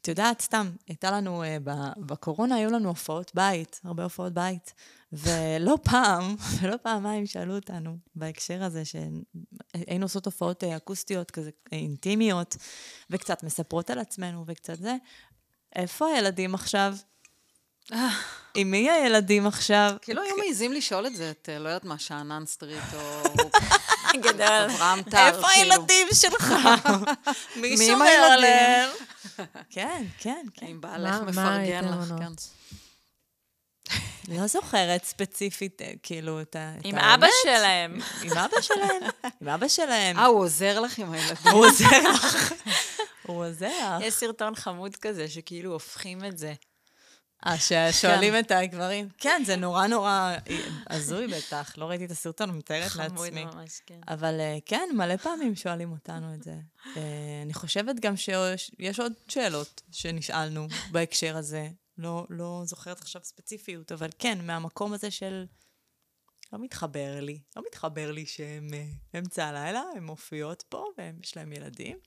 את 0.00 0.08
יודעת, 0.08 0.40
סתם, 0.40 0.70
הייתה 0.88 1.10
לנו, 1.10 1.42
uh, 1.44 1.46
בקורונה 1.98 2.54
היו 2.54 2.70
לנו 2.70 2.88
הופעות 2.88 3.30
בית, 3.34 3.80
הרבה 3.84 4.02
הופעות 4.02 4.32
בית, 4.32 4.74
ולא 5.12 5.76
פעם, 5.90 6.36
ולא 6.60 6.76
פעמיים 6.82 7.26
שאלו 7.26 7.54
אותנו 7.54 7.96
בהקשר 8.14 8.62
הזה, 8.62 8.82
שהיינו 8.84 10.04
עושות 10.04 10.26
הופעות 10.26 10.64
אה, 10.64 10.76
אקוסטיות 10.76 11.30
כזה, 11.30 11.50
אה, 11.72 11.78
אינטימיות, 11.78 12.56
וקצת 13.10 13.42
מספרות 13.42 13.90
על 13.90 13.98
עצמנו 13.98 14.44
וקצת 14.46 14.78
זה, 14.78 14.96
איפה 15.76 16.06
הילדים 16.06 16.54
עכשיו? 16.54 16.94
עם 18.54 18.70
מי 18.70 18.90
הילדים 18.90 19.46
עכשיו? 19.46 19.96
כאילו 20.02 20.22
היו 20.22 20.36
מעיזים 20.36 20.72
לשאול 20.72 21.06
את 21.06 21.16
זה, 21.16 21.30
את, 21.30 21.48
אה, 21.48 21.58
לא 21.58 21.68
יודעת 21.68 21.84
מה, 21.84 21.98
שאנן 21.98 22.46
סטריט 22.46 22.94
או 22.94 23.22
גדול. 24.16 24.46
אברהם 24.46 25.02
טל, 25.02 25.16
איפה 25.16 25.48
כאילו. 25.54 25.72
הילדים 25.74 26.08
שלך? 26.12 26.54
מי 27.56 27.86
שומר 27.86 28.04
הילדים? 28.04 28.32
עליהם? 28.32 28.90
כן, 29.74 30.04
כן, 30.18 30.46
כן. 30.54 30.66
אם 30.66 30.80
בעלך 30.80 31.20
מפרגן 31.20 31.48
הייתם 31.48 31.88
לך, 31.88 32.10
עונות? 32.10 32.20
כן. 32.20 32.32
לא 34.28 34.46
זוכרת 34.46 35.04
ספציפית, 35.04 35.82
אה, 35.82 35.92
כאילו, 36.02 36.40
את 36.40 36.56
ה... 36.56 36.74
את 36.80 36.84
עם 36.84 36.94
האמת. 36.98 37.14
אבא 37.14 37.26
שלהם. 37.42 37.98
עם 38.22 38.38
אבא 38.38 38.60
שלהם, 38.60 39.02
עם 39.40 39.48
אבא 39.48 39.68
שלהם. 39.68 40.18
אה, 40.18 40.24
הוא 40.24 40.40
עוזר 40.40 40.80
לך 40.80 40.98
עם 40.98 41.12
הילדים. 41.12 41.52
הוא 41.52 41.66
עוזר 41.66 42.10
לך. 42.12 42.52
הוא 43.26 43.46
עוזר. 43.46 43.98
יש 44.00 44.14
סרטון 44.14 44.54
חמוד 44.54 44.96
כזה, 44.96 45.28
שכאילו 45.28 45.72
הופכים 45.72 46.24
את 46.24 46.38
זה. 46.38 46.52
אה, 47.46 47.58
ששואלים 47.58 48.34
את 48.40 48.50
הגברים. 48.50 49.08
כן, 49.18 49.42
זה 49.46 49.56
נורא 49.56 49.86
נורא 49.86 50.36
הזוי 50.90 51.26
בטח, 51.26 51.78
לא 51.78 51.84
ראיתי 51.84 52.04
את 52.04 52.10
הסרטון, 52.10 52.50
מתארת 52.50 52.88
חמוד 52.88 53.10
לעצמי. 53.10 53.44
ממש, 53.44 53.80
כן. 53.86 54.00
אבל 54.08 54.40
אה, 54.40 54.58
כן, 54.66 54.88
מלא 54.94 55.16
פעמים 55.16 55.54
שואלים 55.54 55.92
אותנו 55.92 56.34
את 56.34 56.42
זה. 56.42 56.54
אה, 56.96 57.42
אני 57.44 57.54
חושבת 57.54 58.00
גם 58.00 58.16
שיש 58.16 59.00
עוד 59.00 59.12
שאלות 59.28 59.82
שנשאלנו 59.90 60.66
בהקשר 60.90 61.36
הזה. 61.36 61.68
לא, 61.98 62.26
לא 62.30 62.62
זוכרת 62.64 63.00
עכשיו 63.00 63.22
ספציפיות, 63.24 63.92
אבל 63.92 64.08
כן, 64.18 64.46
מהמקום 64.46 64.92
הזה 64.92 65.10
של... 65.10 65.44
לא 66.52 66.58
מתחבר 66.58 67.20
לי, 67.20 67.40
לא 67.56 67.62
מתחבר 67.66 68.10
לי 68.10 68.26
שהם 68.26 68.68
אה, 68.74 69.18
אמצע 69.18 69.46
הלילה, 69.46 69.82
הן 69.96 70.04
מופיעות 70.04 70.64
פה 70.68 70.84
ויש 70.98 71.36
להם 71.36 71.52
ילדים. 71.52 71.98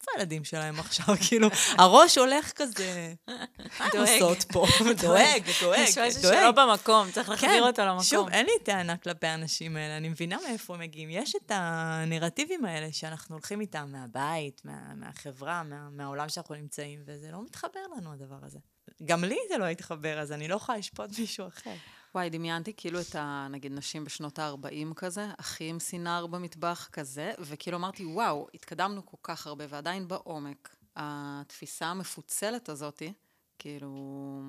איפה 0.00 0.10
הילדים 0.16 0.44
שלהם 0.44 0.80
עכשיו? 0.80 1.06
כאילו, 1.28 1.48
הראש 1.78 2.18
הולך 2.18 2.52
כזה, 2.54 3.14
מה 3.78 3.88
הם. 3.94 4.00
עושות 4.00 4.44
פה? 4.52 4.66
דואג, 5.02 5.42
דואג, 5.60 5.78
יש 5.78 5.98
משהו. 5.98 6.22
שלא 6.22 6.50
במקום, 6.50 7.10
צריך 7.10 7.28
להחזיר 7.28 7.62
אותו 7.62 7.82
למקום. 7.82 8.04
שוב, 8.04 8.28
אין 8.28 8.46
לי 8.46 8.52
טענה 8.64 8.96
כלפי 8.96 9.26
האנשים 9.26 9.76
האלה, 9.76 9.96
אני 9.96 10.08
מבינה 10.08 10.38
מאיפה 10.48 10.74
הם 10.74 10.80
מגיעים. 10.80 11.10
יש 11.10 11.36
את 11.36 11.52
הנרטיבים 11.54 12.64
האלה 12.64 12.92
שאנחנו 12.92 13.34
הולכים 13.34 13.60
איתם 13.60 13.88
מהבית, 13.92 14.60
מה, 14.64 14.94
מהחברה, 14.94 15.62
מה, 15.62 15.88
מהעולם 15.90 16.28
שאנחנו 16.28 16.54
נמצאים, 16.54 17.02
וזה 17.06 17.30
לא 17.32 17.42
מתחבר 17.44 17.80
לנו, 17.96 18.12
הדבר 18.12 18.38
הזה. 18.42 18.58
גם 19.04 19.24
לי 19.24 19.38
זה 19.48 19.58
לא 19.58 19.64
התחבר, 19.64 20.20
אז 20.20 20.32
אני 20.32 20.48
לא 20.48 20.54
יכולה 20.56 20.78
לשפוט 20.78 21.18
מישהו 21.18 21.46
אחר. 21.46 21.74
וואי, 22.14 22.30
דמיינתי 22.30 22.72
כאילו 22.76 23.00
את 23.00 23.14
ה... 23.14 23.46
נגיד 23.50 23.72
נשים 23.72 24.04
בשנות 24.04 24.38
ה-40 24.38 24.94
כזה, 24.96 25.26
אחי 25.36 25.68
עם 25.68 25.80
סינר 25.80 26.26
במטבח 26.26 26.88
כזה, 26.92 27.32
וכאילו 27.38 27.76
אמרתי, 27.76 28.04
וואו, 28.04 28.46
התקדמנו 28.54 29.06
כל 29.06 29.16
כך 29.22 29.46
הרבה, 29.46 29.64
ועדיין 29.68 30.08
בעומק, 30.08 30.76
התפיסה 30.96 31.86
המפוצלת 31.86 32.68
הזאתי, 32.68 33.12
כאילו... 33.58 34.42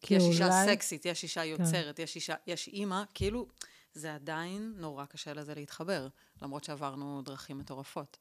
כי 0.00 0.14
יש 0.14 0.22
אישה 0.22 0.44
אולי- 0.46 0.66
סקסית, 0.76 1.06
יש 1.06 1.22
אישה 1.22 1.44
יוצרת, 1.44 1.98
יש 1.98 2.16
אישה, 2.16 2.34
יש 2.46 2.68
אימא, 2.68 3.02
כאילו, 3.14 3.46
זה 3.94 4.14
עדיין 4.14 4.74
נורא 4.76 5.04
קשה 5.04 5.32
לזה 5.32 5.54
להתחבר, 5.54 6.08
למרות 6.42 6.64
שעברנו 6.64 7.22
דרכים 7.24 7.58
מטורפות. 7.58 8.16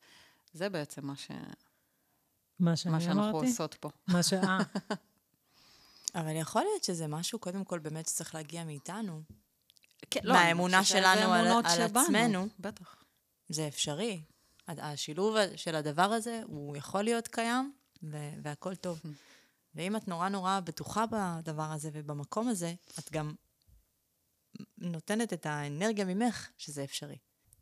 זה 0.53 0.69
בעצם 0.69 1.05
מה, 1.07 1.15
ש... 1.15 1.31
מה 1.31 2.71
מה 2.71 2.75
שאני 2.77 2.99
שאנחנו 3.01 3.29
אמרתי? 3.29 3.47
עושות 3.47 3.73
פה. 3.73 3.89
מה 4.07 4.23
ש... 4.23 4.33
אה, 4.33 4.57
אבל 6.15 6.35
יכול 6.35 6.61
להיות 6.63 6.83
שזה 6.83 7.07
משהו, 7.07 7.39
קודם 7.39 7.63
כל, 7.63 7.79
באמת 7.79 8.07
שצריך 8.07 8.35
להגיע 8.35 8.63
מאיתנו. 8.63 9.21
כן, 10.09 10.19
מהאמונה 10.23 10.77
אני 10.77 10.83
חושבת 10.83 10.97
שלנו 11.03 11.33
על- 11.33 11.47
על 11.47 11.81
עצמנו. 11.81 12.47
בטח. 12.59 13.03
זה 13.49 13.67
אפשרי. 13.67 14.21
השילוב 14.67 15.35
של 15.55 15.75
הדבר 15.75 16.01
הזה, 16.03 16.41
הוא 16.45 16.77
יכול 16.77 17.01
להיות 17.03 17.27
קיים, 17.27 17.73
ו- 18.03 18.33
והכל 18.43 18.75
טוב. 18.75 19.01
ואם 19.75 19.95
את 19.95 20.07
נורא 20.07 20.29
נורא 20.29 20.59
בטוחה 20.59 21.05
בדבר 21.11 21.71
הזה 21.71 21.89
ובמקום 21.93 22.47
הזה, 22.47 22.73
את 22.99 23.11
גם 23.11 23.33
נותנת 24.77 25.33
את 25.33 25.45
האנרגיה 25.45 26.05
ממך 26.05 26.49
שזה 26.57 26.83
אפשרי. 26.83 27.17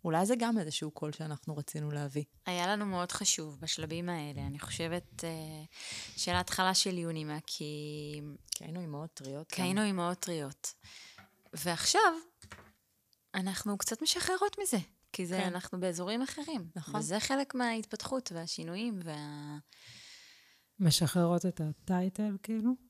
אולי 0.08 0.26
זה 0.26 0.36
גם 0.40 0.58
איזשהו 0.58 0.92
קול 0.92 1.12
שאנחנו 1.12 1.58
רצינו 1.58 1.92
להביא. 1.92 2.24
היה 2.46 2.68
לנו 2.68 2.86
מאוד 2.86 3.12
חשוב 3.12 3.60
בשלבים 3.60 4.10
האלה. 4.10 4.42
אני 4.48 4.60
חושבת 4.60 5.24
אה, 5.24 5.64
של 6.18 6.32
ההתחלה 6.32 6.74
של 6.74 6.98
יונימה, 6.98 7.38
כי 7.48 8.22
כי 8.52 8.64
היינו 8.64 8.82
אימהות 8.82 9.14
טריות. 9.14 9.52
כי 9.52 9.62
היינו 9.62 9.84
אימהות 9.84 10.20
טריות. 10.20 10.74
ועכשיו, 11.54 12.14
אנחנו 13.36 13.78
קצת 13.78 14.02
משחררות 14.02 14.56
מזה, 14.62 14.78
כי 15.14 15.26
זה, 15.26 15.38
כן. 15.38 15.48
אנחנו 15.48 15.80
באזורים 15.80 16.22
אחרים. 16.22 16.70
נכון. 16.76 17.00
וזה 17.00 17.20
חלק 17.20 17.56
מההתפתחות 17.56 18.32
והשינויים 18.36 19.00
וה... 19.04 19.58
משחררות 20.80 21.46
את 21.46 21.62
הטייטל, 21.62 22.38
כאילו? 22.44 22.87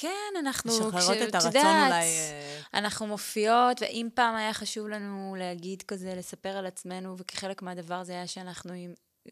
כן, 0.00 0.08
אנחנו... 0.38 0.72
משחררות 0.72 0.94
כש- 1.16 1.28
את 1.28 1.34
הרצון 1.34 1.48
יודעת, 1.48 1.86
אולי... 1.92 2.04
אה, 2.04 2.60
אנחנו 2.74 3.06
מופיעות, 3.06 3.82
ואם 3.82 4.08
פעם 4.14 4.34
היה 4.36 4.54
חשוב 4.54 4.88
לנו 4.88 5.36
להגיד 5.38 5.82
כזה, 5.82 6.14
לספר 6.16 6.48
על 6.48 6.66
עצמנו, 6.66 7.14
וכחלק 7.18 7.62
מהדבר 7.62 8.04
זה 8.04 8.12
היה 8.12 8.26
שאנחנו 8.26 8.72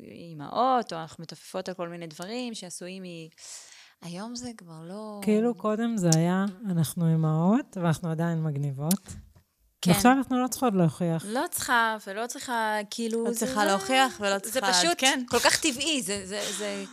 אימהות, 0.01 0.93
או 0.93 0.99
אנחנו 0.99 1.23
מתופפות 1.23 1.69
על 1.69 1.75
כל 1.75 1.89
מיני 1.89 2.07
דברים 2.07 2.55
שעשויים 2.55 3.03
מ... 3.03 3.07
היום 4.03 4.35
זה 4.37 4.51
כבר 4.57 4.81
לא... 4.89 5.21
כאילו 5.23 5.55
קודם 5.55 5.97
זה 5.97 6.11
היה, 6.17 6.45
אנחנו 6.71 7.09
אימהות, 7.09 7.77
ואנחנו 7.83 8.11
עדיין 8.11 8.43
מגניבות. 8.43 9.09
כן. 9.83 9.91
ועכשיו 9.91 10.13
אנחנו 10.13 10.43
לא 10.43 10.49
צריכות 10.49 10.75
להוכיח. 10.75 11.25
לא 11.29 11.45
צריכה, 11.51 11.97
ולא 12.07 12.27
צריכה, 12.27 12.77
כאילו... 12.91 13.25
לא 13.25 13.33
זה- 13.33 13.39
צריכה 13.39 13.61
זה- 13.61 13.67
להוכיח 13.67 14.17
ולא 14.21 14.35
זה 14.35 14.41
צריכה 14.41 14.73
פשוט 14.73 14.85
לעדכן. 14.85 15.23
כל 15.29 15.39
כך 15.39 15.61
טבעי, 15.61 16.03
זה... 16.03 16.27
זה, 16.27 16.41
זה... 16.59 16.85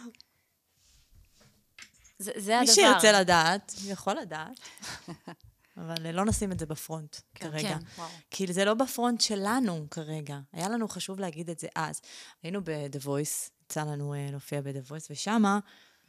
זה, 2.25 2.31
זה 2.35 2.51
מי 2.51 2.57
הדבר. 2.57 2.73
שירצה 2.73 3.11
לדעת, 3.11 3.73
יכול 3.85 4.13
לדעת. 4.21 4.59
אבל 5.77 6.11
לא 6.11 6.25
נשים 6.25 6.51
את 6.51 6.59
זה 6.59 6.65
בפרונט 6.65 7.15
כרגע. 7.35 7.69
כן, 7.69 7.77
וואו. 7.97 8.09
כי 8.31 8.53
זה 8.53 8.65
לא 8.65 8.73
בפרונט 8.73 9.21
שלנו 9.21 9.87
כרגע. 9.91 10.39
היה 10.53 10.69
לנו 10.69 10.87
חשוב 10.87 11.19
להגיד 11.19 11.49
את 11.49 11.59
זה 11.59 11.67
אז. 11.75 12.01
היינו 12.43 12.61
ב-The 12.63 13.05
Voice, 13.05 13.51
יצא 13.63 13.81
לנו 13.81 14.13
uh, 14.13 14.31
להופיע 14.31 14.61
ב-The 14.61 14.89
Voice, 14.89 15.07
ושמה 15.09 15.59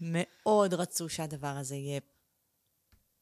מאוד 0.00 0.74
רצו 0.74 1.08
שהדבר 1.08 1.56
הזה 1.56 1.74
יהיה... 1.74 2.00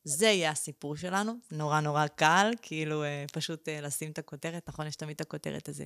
זה 0.04 0.26
יהיה 0.26 0.50
הסיפור 0.50 0.96
שלנו, 0.96 1.32
נורא 1.50 1.80
נורא 1.80 2.06
קל, 2.06 2.50
כאילו 2.62 3.04
uh, 3.04 3.32
פשוט 3.32 3.68
uh, 3.68 3.82
לשים 3.82 4.10
את 4.10 4.18
הכותרת, 4.18 4.68
נכון, 4.68 4.86
יש 4.86 4.96
תמיד 4.96 5.14
את 5.14 5.20
הכותרת 5.20 5.68
הזה. 5.68 5.84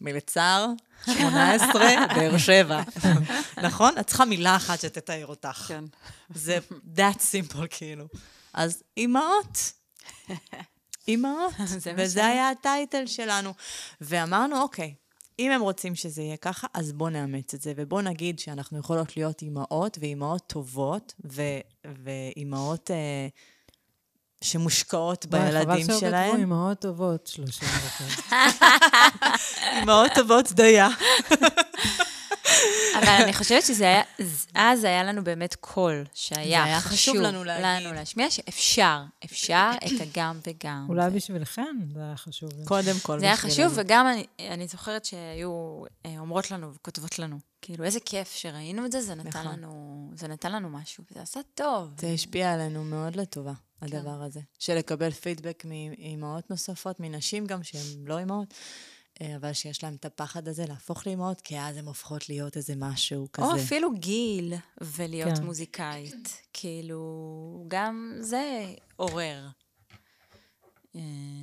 מלצר, 0.00 0.66
18, 1.04 1.82
באר 2.16 2.38
שבע. 2.38 2.82
נכון? 3.62 3.98
את 4.00 4.06
צריכה 4.06 4.24
מילה 4.24 4.56
אחת 4.56 4.80
שתתאר 4.80 5.26
אותך. 5.26 5.64
כן. 5.68 5.84
זה 6.34 6.58
that 6.96 7.16
simple, 7.16 7.66
כאילו. 7.70 8.04
אז 8.52 8.82
אימהות. 8.96 9.72
אימהות. 11.08 11.52
זה 11.66 11.92
מה 11.92 12.02
וזה 12.02 12.26
היה 12.26 12.50
הטייטל 12.50 13.06
שלנו. 13.06 13.54
ואמרנו, 14.00 14.60
אוקיי, 14.62 14.94
אם 15.38 15.50
הם 15.50 15.60
רוצים 15.60 15.94
שזה 15.94 16.22
יהיה 16.22 16.36
ככה, 16.36 16.66
אז 16.74 16.92
בואו 16.92 17.10
נאמץ 17.10 17.54
את 17.54 17.62
זה, 17.62 17.72
ובואו 17.76 18.00
נגיד 18.00 18.38
שאנחנו 18.38 18.78
יכולות 18.78 19.16
להיות 19.16 19.42
אימהות, 19.42 19.98
ואימהות 20.00 20.42
טובות, 20.46 21.14
ואימהות 21.84 22.90
אה, 22.90 23.28
שמושקעות 24.44 25.26
בילדים 25.26 25.68
וואי, 25.68 25.84
חבל 25.84 26.00
שלהם. 26.00 26.26
כתבו 26.30 26.40
אימהות 26.40 26.80
טובות, 26.80 27.26
30 27.26 27.68
דקות. 27.68 28.24
אימהות 29.76 30.12
טובות 30.14 30.52
דייה. 30.52 30.88
אבל 32.98 33.22
אני 33.22 33.32
חושבת 33.32 33.62
שזה 33.62 33.84
היה, 33.84 34.02
אז 34.54 34.84
היה 34.84 35.04
לנו 35.04 35.24
באמת 35.24 35.54
קול, 35.54 36.04
שהיה 36.14 36.44
זה 36.44 36.64
היה 36.64 36.80
חשוב 36.80 37.16
לנו 37.16 37.44
להגיד. 37.44 37.64
לנו 37.64 37.94
להשמיע 37.94 38.30
שאפשר, 38.30 39.02
אפשר 39.24 39.70
את 39.86 40.00
הגם 40.00 40.38
וגם. 40.46 40.86
אולי 40.88 41.10
בשבילכם 41.10 41.76
זה 41.94 42.00
היה 42.00 42.16
חשוב. 42.16 42.50
קודם 42.64 42.94
כל. 43.02 43.20
זה 43.20 43.26
היה. 43.26 43.36
חשוב, 43.36 43.72
וגם 43.74 44.06
אני, 44.06 44.26
אני 44.52 44.68
זוכרת 44.68 45.04
שהיו 45.04 45.82
אה, 46.06 46.18
אומרות 46.18 46.50
לנו 46.50 46.74
וכותבות 46.74 47.18
לנו, 47.18 47.38
כאילו, 47.62 47.84
איזה 47.84 48.00
כיף 48.00 48.34
שראינו 48.34 48.86
את 48.86 48.92
זה, 48.92 49.00
זה 49.00 49.14
נתן, 49.14 49.28
נכון. 49.28 49.52
לנו, 49.52 50.10
זה 50.14 50.28
נתן 50.28 50.52
לנו 50.52 50.68
משהו, 50.68 51.04
וזה 51.10 51.22
עשה 51.22 51.40
טוב. 51.54 51.94
זה 51.98 52.06
השפיע 52.06 52.52
עלינו 52.52 52.84
מאוד 52.84 53.16
לטובה, 53.16 53.52
הדבר 53.82 54.22
הזה. 54.22 54.40
של 54.58 54.74
לקבל 54.74 55.10
פידבק 55.10 55.64
מאימהות 55.64 56.50
נוספות, 56.50 57.00
מנשים 57.00 57.46
גם 57.46 57.62
שהן 57.62 58.06
לא 58.06 58.18
אימהות, 58.18 58.54
אה, 59.20 59.36
אבל 59.36 59.52
שיש 59.52 59.84
להן 59.84 59.94
את 59.94 60.04
הפחד 60.04 60.48
הזה 60.48 60.66
להפוך 60.66 61.06
לאימהות, 61.06 61.40
כי 61.40 61.60
אז 61.60 61.76
הן 61.76 61.84
הופכות 61.84 62.28
להיות 62.28 62.56
איזה 62.56 62.74
משהו 62.76 63.28
כזה. 63.32 63.46
או 63.46 63.56
אפילו 63.56 63.94
גיל 63.94 64.54
ולהיות 64.80 65.38
כן. 65.38 65.44
מוזיקאית. 65.44 66.42
כאילו, 66.52 67.64
גם 67.68 68.16
זה 68.20 68.74
עורר. 68.96 69.48
אה, 70.96 71.00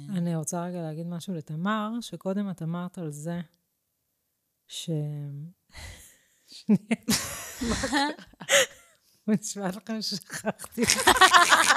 אני 0.09 0.35
רוצה 0.35 0.65
רגע 0.65 0.81
להגיד 0.81 1.07
משהו 1.07 1.33
לתמר, 1.33 1.89
שקודם 2.01 2.49
את 2.49 2.61
אמרת 2.61 2.97
על 2.97 3.11
זה 3.11 3.39
ש... 4.67 4.89
נשמע 9.27 9.67
לכם 9.67 10.01
ששכחתי. 10.01 10.81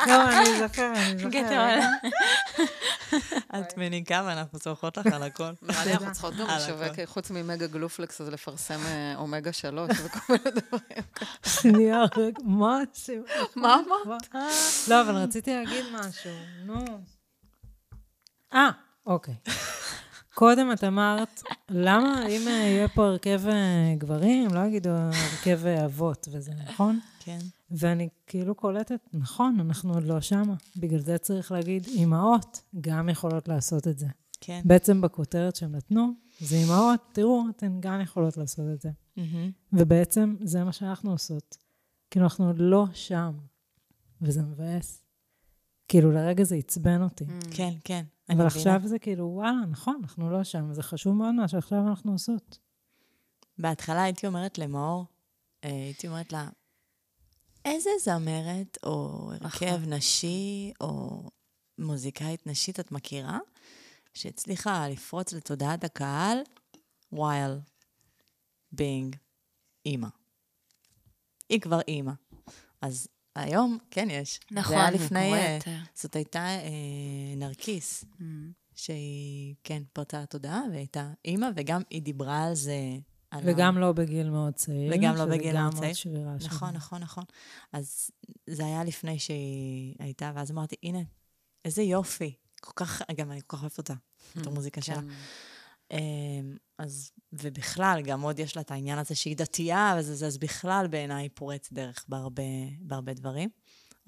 לא, 0.07 0.28
אני 0.30 0.59
זוכר, 0.59 0.92
אני 0.96 1.18
זוכר. 1.18 1.28
גדול. 1.28 1.80
את 3.61 3.76
מניקה 3.76 4.22
ואנחנו 4.26 4.59
צורכות 4.59 4.96
לך 4.96 5.07
על 5.07 5.22
הכל. 5.22 5.51
נראה 5.62 5.84
לי 5.84 5.92
אנחנו 5.92 6.12
צריכות 6.12 6.34
גם 6.36 6.46
לשווק. 6.57 7.01
חוץ 7.05 7.30
ממגה 7.30 7.66
גלופלקס, 7.66 8.20
אז 8.20 8.28
לפרסם 8.28 8.80
אה, 8.86 9.14
אומגה 9.16 9.53
3 9.53 9.90
וכל 10.05 10.20
מיני 10.32 10.61
דברים. 10.61 11.03
שנייה, 11.46 12.05
רגע, 12.16 12.38
מה 12.44 12.80
עושים? 12.90 13.24
מה 13.57 13.76
אמרת? 14.07 14.34
לא, 14.88 15.03
אבל 15.03 15.16
רציתי 15.16 15.55
להגיד 15.55 15.84
משהו, 15.92 16.30
נו. 16.64 16.84
אה, 18.55 18.70
אוקיי. 19.07 19.34
קודם 20.34 20.72
את 20.72 20.84
אמרת, 20.84 21.42
למה 21.68 22.26
אם 22.26 22.49
אה, 22.49 22.53
יהיה 22.53 22.88
פה 22.88 23.07
הרכב 23.07 23.40
אה, 23.49 23.94
גברים, 23.99 24.55
לא 24.55 24.61
יגידו 24.66 24.90
הרכב 24.90 25.66
אבות 25.66 26.28
וזה, 26.32 26.53
נכון? 26.68 27.01
כן. 27.28 27.38
ואני 27.70 28.08
כאילו 28.26 28.54
קולטת, 28.54 29.00
נכון, 29.12 29.60
אנחנו 29.60 29.94
עוד 29.94 30.04
לא 30.04 30.20
שמה. 30.20 30.54
בגלל 30.76 31.00
זה 31.00 31.18
צריך 31.18 31.52
להגיד, 31.52 31.86
אימהות 31.86 32.62
גם 32.80 33.08
יכולות 33.08 33.48
לעשות 33.48 33.88
את 33.88 33.98
זה. 33.98 34.06
כן. 34.40 34.60
בעצם 34.64 35.00
בכותרת 35.00 35.56
שהם 35.56 35.72
נתנו, 35.74 36.12
זה 36.40 36.56
אימהות, 36.56 37.00
תראו, 37.12 37.44
אתן 37.50 37.76
גם 37.80 38.00
יכולות 38.00 38.36
לעשות 38.36 38.66
את 38.74 38.80
זה. 38.80 38.90
מהמם. 39.16 39.50
ובעצם 39.72 40.36
זה 40.40 40.64
מה 40.64 40.72
שאנחנו 40.72 41.10
עושות. 41.10 41.56
כאילו, 42.10 42.24
אנחנו 42.24 42.46
עוד 42.46 42.58
לא 42.58 42.86
שם, 42.92 43.32
וזה 44.22 44.42
מבאס. 44.42 45.02
כאילו, 45.88 46.12
לרגע 46.12 46.44
זה 46.44 46.56
עצבן 46.56 47.02
אותי. 47.02 47.24
כן, 47.50 47.72
כן. 47.84 48.04
אני 48.28 48.36
אבל 48.36 48.46
מבינה. 48.46 48.46
עכשיו 48.46 48.80
זה 48.84 48.98
כאילו, 48.98 49.24
וואלה, 49.24 49.60
נכון, 49.70 49.98
אנחנו 50.02 50.30
לא 50.30 50.44
שם, 50.44 50.66
וזה 50.70 50.82
חשוב 50.82 51.16
מאוד 51.16 51.34
מה 51.34 51.48
שעכשיו 51.48 51.88
אנחנו 51.88 52.12
עושות. 52.12 52.58
בהתחלה 53.58 54.02
הייתי 54.02 54.26
אומרת 54.26 54.58
למאור, 54.58 55.04
אה, 55.64 55.70
הייתי 55.70 56.08
אומרת 56.08 56.32
לה, 56.32 56.48
איזה 57.74 57.90
זמרת 58.04 58.78
או 58.82 59.28
הרכב 59.40 59.80
נשי 59.86 60.72
או 60.80 61.22
מוזיקאית 61.78 62.46
נשית 62.46 62.80
את 62.80 62.92
מכירה, 62.92 63.38
שהצליחה 64.14 64.88
לפרוץ 64.88 65.32
לתודעת 65.32 65.84
הקהל 65.84 66.38
while 67.14 67.58
being 68.74 69.16
אימא. 69.86 70.08
היא 71.48 71.60
כבר 71.60 71.80
אימא. 71.88 72.12
אז 72.80 73.08
היום, 73.36 73.78
כן 73.90 74.08
יש. 74.10 74.40
נכון, 74.50 74.76
זה 74.76 74.80
היה 74.82 74.90
זה 74.98 75.04
לפני... 75.04 75.34
אה. 75.34 75.58
זאת 75.94 76.16
הייתה 76.16 76.46
אה, 76.46 77.34
נרקיס, 77.36 78.04
Mm. 78.04 78.22
שהיא, 78.74 79.54
כן, 79.64 79.82
פרצה 79.92 80.22
לתודעה, 80.22 80.62
והייתה 80.72 81.12
אימא, 81.24 81.46
וגם 81.56 81.82
היא 81.90 82.02
דיברה 82.02 82.44
על 82.44 82.54
זה. 82.54 82.76
וגם 83.44 83.78
לא 83.78 83.92
בגיל 83.92 84.30
מאוד 84.30 84.54
צעיר. 84.54 84.92
וגם 84.94 85.14
לא 85.14 85.24
שזה 85.24 85.26
בגיל 85.26 85.52
מאוד 85.52 85.72
גם 85.72 85.78
צעיר. 85.78 85.88
עוד 85.88 85.96
שבירה 85.96 86.40
שם. 86.40 86.46
נכון, 86.46 86.74
נכון, 86.74 87.02
נכון. 87.02 87.24
אז 87.72 88.10
זה 88.46 88.64
היה 88.64 88.84
לפני 88.84 89.18
שהיא 89.18 89.94
הייתה, 89.98 90.32
ואז 90.34 90.50
אמרתי, 90.50 90.76
הנה, 90.82 91.00
איזה 91.64 91.82
יופי. 91.82 92.34
כל 92.60 92.72
כך, 92.76 93.02
גם 93.16 93.32
אני 93.32 93.40
כל 93.46 93.56
כך 93.56 93.62
אוהבת 93.62 93.78
אותה, 93.78 93.94
את 94.40 94.46
המוזיקה 94.46 94.80
שלה. 94.82 95.00
כן. 95.00 95.08
אמ, 95.90 96.56
אז, 96.78 97.12
ובכלל, 97.32 98.00
גם 98.04 98.20
עוד 98.20 98.38
יש 98.38 98.56
לה 98.56 98.62
את 98.62 98.70
העניין 98.70 98.98
הזה 98.98 99.14
שהיא 99.14 99.36
דתייה, 99.36 99.98
אז, 99.98 100.10
אז, 100.10 100.24
אז 100.24 100.38
בכלל 100.38 100.86
בעיניי 100.90 101.22
היא 101.22 101.30
פורץ 101.34 101.72
דרך 101.72 102.04
בהרבה, 102.08 102.42
בהרבה 102.80 103.14
דברים. 103.14 103.48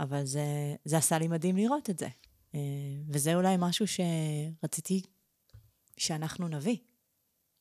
אבל 0.01 0.25
זה, 0.25 0.75
זה 0.85 0.99
עשה 0.99 1.19
לי 1.19 1.29
מדהים 1.29 1.57
לראות 1.57 1.91
את 1.91 1.99
זה. 1.99 2.09
אה, 2.55 2.61
וזה 3.09 3.35
אולי 3.35 3.57
משהו 3.59 3.87
שרציתי 3.87 5.03
שאנחנו 5.97 6.49
נביא. 6.49 6.77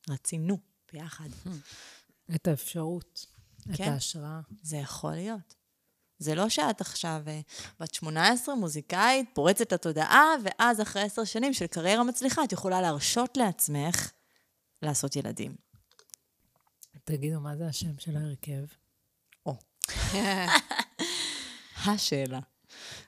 רצינו 0.09 0.57
ביחד. 0.93 1.29
את 2.35 2.47
האפשרות, 2.47 3.25
את 3.71 3.75
כן. 3.77 3.91
ההשראה. 3.91 4.39
זה 4.61 4.77
יכול 4.77 5.11
להיות. 5.11 5.55
זה 6.19 6.35
לא 6.35 6.49
שאת 6.49 6.81
עכשיו 6.81 7.21
אה, 7.27 7.39
בת 7.79 7.93
18, 7.93 8.55
מוזיקאית, 8.55 9.29
פורצת 9.33 9.73
לתודעה, 9.73 10.25
ואז 10.43 10.81
אחרי 10.81 11.01
עשר 11.01 11.23
שנים 11.23 11.53
של 11.53 11.67
קריירה 11.67 12.03
מצליחה, 12.03 12.43
את 12.43 12.51
יכולה 12.51 12.81
להרשות 12.81 13.37
לעצמך 13.37 14.11
לעשות 14.81 15.15
ילדים. 15.15 15.55
תגידו, 17.03 17.39
מה 17.39 17.55
זה 17.55 17.67
השם 17.67 17.99
של 17.99 18.17
ההרכב? 18.17 18.65
השאלה. 21.85 22.39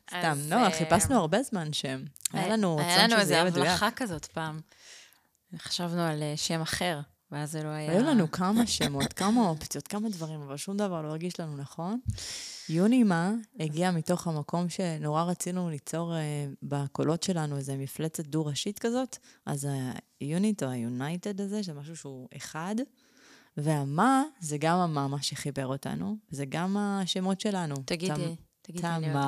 סתם, 0.09 0.38
נועה, 0.45 0.65
אה, 0.65 0.77
חיפשנו 0.77 1.15
הרבה 1.15 1.43
זמן 1.43 1.73
שם. 1.73 2.03
היה 2.34 2.47
לנו 2.47 2.79
היה 2.79 2.93
רצון 2.93 3.03
לנו 3.03 3.11
שזה 3.11 3.21
איזו 3.21 3.34
יהיה 3.34 3.43
מדויק. 3.43 3.67
הבלחה 3.67 3.91
כזאת 3.91 4.25
פעם. 4.25 4.61
חשבנו 5.57 6.01
על 6.01 6.23
אה, 6.23 6.34
שם 6.38 6.61
אחר, 6.61 6.99
ואז 7.32 7.51
זה 7.51 7.63
לא 7.63 7.67
היה... 7.69 7.91
היו 7.91 8.03
לנו 8.03 8.32
כמה 8.32 8.67
שמות, 8.67 9.13
כמה 9.13 9.41
אופציות, 9.49 9.88
כמה 9.88 10.09
דברים, 10.09 10.41
אבל 10.41 10.57
שום 10.57 10.77
דבר 10.77 11.01
לא 11.01 11.07
הרגיש 11.07 11.39
לנו 11.39 11.57
נכון. 11.57 11.99
יונימה 12.69 13.32
הגיע 13.59 13.91
מתוך 13.91 14.27
המקום 14.27 14.69
שנורא 14.69 15.23
רצינו 15.23 15.69
ליצור 15.69 16.15
אה, 16.15 16.19
בקולות 16.63 17.23
שלנו 17.23 17.57
איזו 17.57 17.73
מפלצת 17.77 18.25
דו-ראשית 18.27 18.79
כזאת, 18.79 19.17
אז 19.45 19.67
ה 20.19 20.28
unit 20.28 20.63
או 20.63 20.69
ה 20.69 20.80
united 20.80 21.41
הזה, 21.41 21.61
זה 21.61 21.73
משהו 21.73 21.95
שהוא 21.97 22.27
אחד, 22.38 22.75
והמה 23.57 24.23
זה 24.39 24.57
גם 24.57 24.77
המה, 24.77 25.07
מה 25.07 25.21
שחיבר 25.21 25.67
אותנו, 25.67 26.17
זה 26.29 26.45
גם 26.45 26.77
השמות 26.77 27.41
שלנו. 27.41 27.75
תגידי, 27.86 28.13
תמ- 28.13 28.36
תגידי, 28.61 28.88
אני 28.88 29.07
יודעת. 29.07 29.21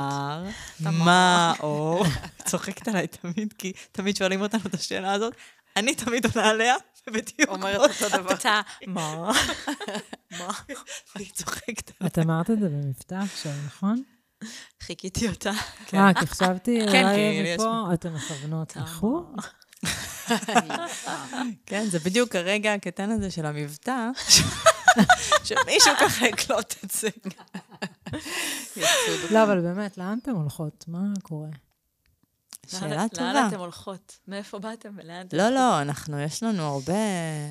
תמר, 0.78 0.92
תמר. 0.92 1.54
מאור. 1.60 2.06
צוחקת 2.46 2.88
עליי 2.88 3.08
תמיד, 3.08 3.54
כי 3.58 3.74
תמיד 3.92 4.16
שואלים 4.16 4.42
אותנו 4.42 4.62
את 4.66 4.74
השאלה 4.74 5.14
הזאת. 5.14 5.34
אני 5.76 5.96
תמיד 5.96 6.26
עונה 6.26 6.50
עליה, 6.50 6.76
ובדיוק 7.08 7.50
אומרת 7.50 7.92
אותו 8.02 8.18
דבר. 8.18 8.34
אתה, 8.34 8.62
מה? 8.88 9.32
מה? 10.40 10.52
והיא 11.16 11.32
צוחקת. 11.34 11.92
את 12.06 12.20
אמרת 12.20 12.50
את 12.50 12.60
זה 12.60 12.70
במבטא 12.70 13.16
עכשיו, 13.16 13.52
נכון? 13.66 14.04
חיכיתי 14.82 15.30
אותה. 15.30 15.52
אה, 15.94 16.14
כי 16.14 16.28
חשבתי, 16.28 16.80
כן, 16.92 17.04
אולי 17.04 17.56
מפה 17.56 17.94
אתן 17.94 18.14
מכוונות 18.14 18.76
לחור? 18.76 19.36
כן, 21.66 21.86
זה 21.90 22.00
בדיוק 22.00 22.36
הרגע 22.36 22.74
הקטן 22.74 23.10
הזה 23.10 23.32
של 23.32 23.46
המבטא, 23.46 24.10
שמישהו 25.48 25.94
ככה 26.00 26.28
יקלוט 26.28 26.76
את 26.84 26.92
זה. 26.92 27.10
לא, 29.32 29.44
אבל 29.44 29.62
באמת, 29.62 29.98
לאן 29.98 30.18
אתן 30.22 30.32
הולכות? 30.32 30.86
מה 30.88 31.00
קורה? 31.22 31.50
שאלה 32.68 32.96
לאן 32.96 33.08
טובה. 33.08 33.48
אתם 33.48 33.60
הולכות? 33.60 34.18
מאיפה 34.28 34.60
באתם 34.60 34.94
ולאן 34.98 35.26
אתם 35.28 35.38
לא, 35.38 35.50
לא, 35.50 35.82
אנחנו, 35.82 36.20
יש 36.20 36.44
לנו 36.44 36.64
הרבה, 36.64 36.94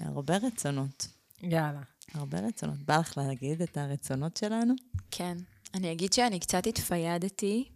הרבה 0.06 0.36
רצונות. 0.36 1.06
יאללה. 1.42 1.80
הרבה 2.14 2.38
רצונות. 2.38 2.76
בא 2.78 2.96
לך 2.96 3.18
להגיד 3.18 3.62
את 3.62 3.76
הרצונות 3.76 4.36
שלנו? 4.36 4.74
כן. 5.10 5.36
אני 5.74 5.92
אגיד 5.92 6.12
שאני 6.12 6.40
קצת 6.40 6.66
התפיידתי 6.66 7.68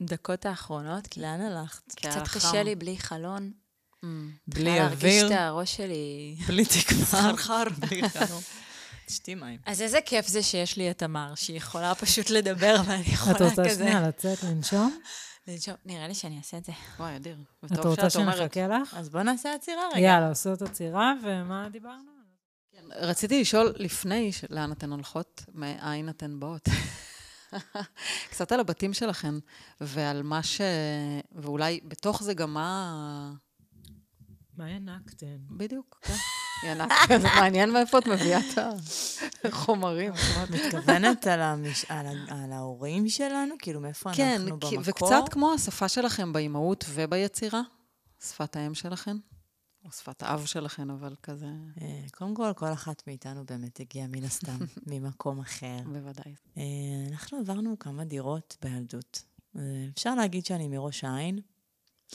בדקות 0.00 0.46
האחרונות, 0.46 1.06
כי 1.06 1.20
לאן 1.20 1.40
הלכת? 1.40 1.94
קצת 1.94 2.28
קשה. 2.28 2.62
לי 2.62 2.74
בלי 2.74 2.98
חלון. 2.98 3.52
בלי 4.02 4.30
בכלל 4.48 4.74
להרגיש 4.74 5.02
אוויר, 5.02 5.26
את 5.26 5.32
הראש 5.32 5.76
שלי... 5.76 6.36
בלי 6.48 6.64
תקווה. 6.64 7.04
חרחר. 7.04 7.62
בלי 7.78 8.08
חלום. 8.08 8.42
תשתי 9.06 9.34
מים. 9.34 9.60
אז 9.66 9.82
איזה 9.82 9.98
כיף 10.00 10.26
זה 10.26 10.42
שיש 10.42 10.76
לי 10.76 10.90
את 10.90 10.98
תמר, 10.98 11.34
שהיא 11.34 11.56
יכולה 11.56 11.94
פשוט 11.94 12.30
לדבר 12.30 12.76
ואני 12.86 13.02
את 13.02 13.08
יכולה 13.08 13.48
רוצה 13.48 13.64
כזה... 13.64 13.74
שנייה 13.74 14.08
לצאת 14.08 14.42
לנשום? 14.42 15.00
לנשום. 15.48 15.74
נראה 15.84 16.08
לי 16.08 16.14
שאני 16.14 16.38
אעשה 16.38 16.58
את 16.58 16.64
זה. 16.64 16.72
וואי, 16.98 17.16
אדיר. 17.16 17.36
את 17.64 17.70
רוצה 17.70 17.86
אומרת. 18.18 18.36
שנחכה 18.36 18.66
לך? 18.66 18.94
אז 18.94 19.08
בוא 19.08 19.22
נעשה 19.22 19.54
עצירה 19.54 19.82
רגע. 19.94 20.00
יאללה, 20.00 20.28
עושות 20.28 20.62
עצירה, 20.62 21.14
ומה 21.22 21.68
דיברנו? 21.68 22.16
רציתי 22.90 23.40
לשאול 23.40 23.72
לפני 23.76 24.30
לאן 24.50 24.72
אתן 24.72 24.90
הולכות, 24.92 25.44
מאין 25.54 26.08
אתן 26.08 26.40
באות. 26.40 26.68
קצת 28.30 28.52
על 28.52 28.60
הבתים 28.60 28.94
שלכן, 28.94 29.34
ועל 29.80 30.22
מה 30.22 30.42
ש... 30.42 30.60
ואולי 31.32 31.80
בתוך 31.84 32.22
זה 32.22 32.34
גם 32.34 32.54
מה... 32.54 33.32
מה 34.56 34.64
הענקתן? 34.64 35.36
בדיוק, 35.50 35.98
כן. 36.02 36.14
ינק, 36.64 36.92
זה 37.08 37.28
מעניין 37.40 37.70
מאיפה 37.72 37.98
את 37.98 38.06
מביאה 38.06 38.38
את 38.40 38.58
החומרים. 39.44 40.12
את 40.12 40.50
מתכוונת 40.50 41.26
על, 41.26 42.52
ההורים 42.52 43.08
שלנו? 43.08 43.54
כאילו, 43.58 43.80
מאיפה 43.80 44.10
כן, 44.14 44.40
אנחנו 44.40 44.60
כי- 44.60 44.76
במקור? 44.76 44.88
וקצת 45.08 45.28
כמו 45.30 45.52
השפה 45.52 45.88
שלכם 45.88 46.32
באימהות 46.32 46.84
וביצירה, 46.88 47.60
שפת 48.24 48.56
האם 48.56 48.74
שלכן, 48.74 49.16
או 49.84 49.90
שפת 49.92 50.22
האב 50.22 50.46
שלכן, 50.46 50.90
אבל 50.90 51.14
כזה, 51.22 51.46
אה, 51.80 52.02
קודם 52.12 52.34
כל, 52.34 52.52
כל 52.56 52.72
אחת 52.72 53.02
מאיתנו 53.06 53.44
באמת 53.46 53.80
הגיעה 53.80 54.06
מן 54.08 54.24
הסתם 54.24 54.58
ממקום 54.86 55.40
אחר. 55.40 55.76
בוודאי. 55.92 56.34
אה, 56.58 56.62
אנחנו 57.12 57.38
עברנו 57.38 57.78
כמה 57.78 58.04
דירות 58.04 58.56
בילדות. 58.62 59.22
אה, 59.56 59.62
אפשר 59.94 60.14
להגיד 60.14 60.46
שאני 60.46 60.68
מראש 60.68 61.04
העין, 61.04 61.38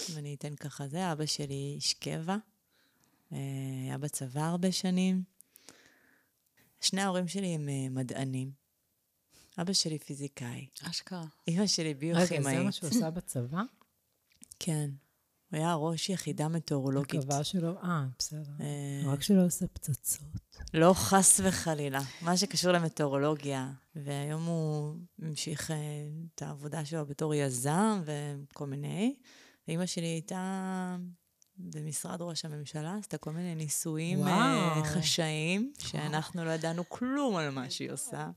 אם 0.10 0.18
אני 0.18 0.36
אתן 0.36 0.56
ככה 0.56 0.88
זה. 0.88 1.12
אבא 1.12 1.26
שלי 1.26 1.74
איש 1.76 1.94
קבע, 1.94 2.38
היה 3.86 3.98
בצבא 3.98 4.42
הרבה 4.42 4.72
שנים. 4.72 5.24
שני 6.82 7.02
ההורים 7.02 7.28
שלי 7.28 7.48
הם 7.48 7.70
אה, 7.70 7.90
מדענים. 7.90 8.52
אבא 9.58 9.74
שלי 9.74 10.00
פיזיקאי, 10.00 10.68
אשכרה. 10.84 11.26
אימא 11.48 11.68
שלי 11.68 11.90
רגע, 11.90 12.00
ביוכימאית. 12.00 12.58
זה 12.58 12.64
מה 12.64 12.72
שהוא 12.72 12.90
עשה 12.90 13.10
בצבא? 13.10 13.62
כן. 14.60 14.90
הוא 15.52 15.58
היה 15.58 15.74
ראש 15.74 16.10
יחידה 16.10 16.48
מטאורולוגית. 16.48 17.20
מקווה 17.20 17.44
שלא... 17.44 17.74
אה, 17.84 18.06
בסדר. 18.20 18.52
אה, 18.60 19.14
רק 19.14 19.22
שלא 19.22 19.46
עושה 19.46 19.68
פצצות. 19.68 20.22
לא 20.74 20.94
חס 20.94 21.40
וחלילה, 21.44 22.00
מה 22.22 22.38
שקשור 22.38 22.72
למטאורולוגיה. 22.72 23.72
והיום 23.96 24.46
הוא 24.46 24.96
המשיך 25.22 25.72
אה, 25.72 25.78
את 26.36 26.42
העבודה 26.42 26.86
שלו 26.86 27.06
בתור 27.06 27.34
יזם 27.36 28.02
וכל 28.06 28.68
מיני. 28.68 29.16
ואימא 29.68 29.86
שלי 29.86 30.06
הייתה 30.06 30.98
במשרד 31.64 32.22
ראש 32.22 32.46
הממשלה, 32.46 32.96
עשתה 33.00 33.18
כל 33.18 33.32
מיני 33.32 33.56
ניסויים 33.56 34.28
אה, 34.28 34.74
וואו. 34.76 34.84
חשאיים, 34.84 35.74
שאנחנו 35.80 36.46
לא 36.46 36.52
ידענו 36.52 36.90
כלום 36.90 37.36
על 37.36 37.50
מה 37.50 37.70
שהיא 37.70 37.92
עושה. 37.92 38.30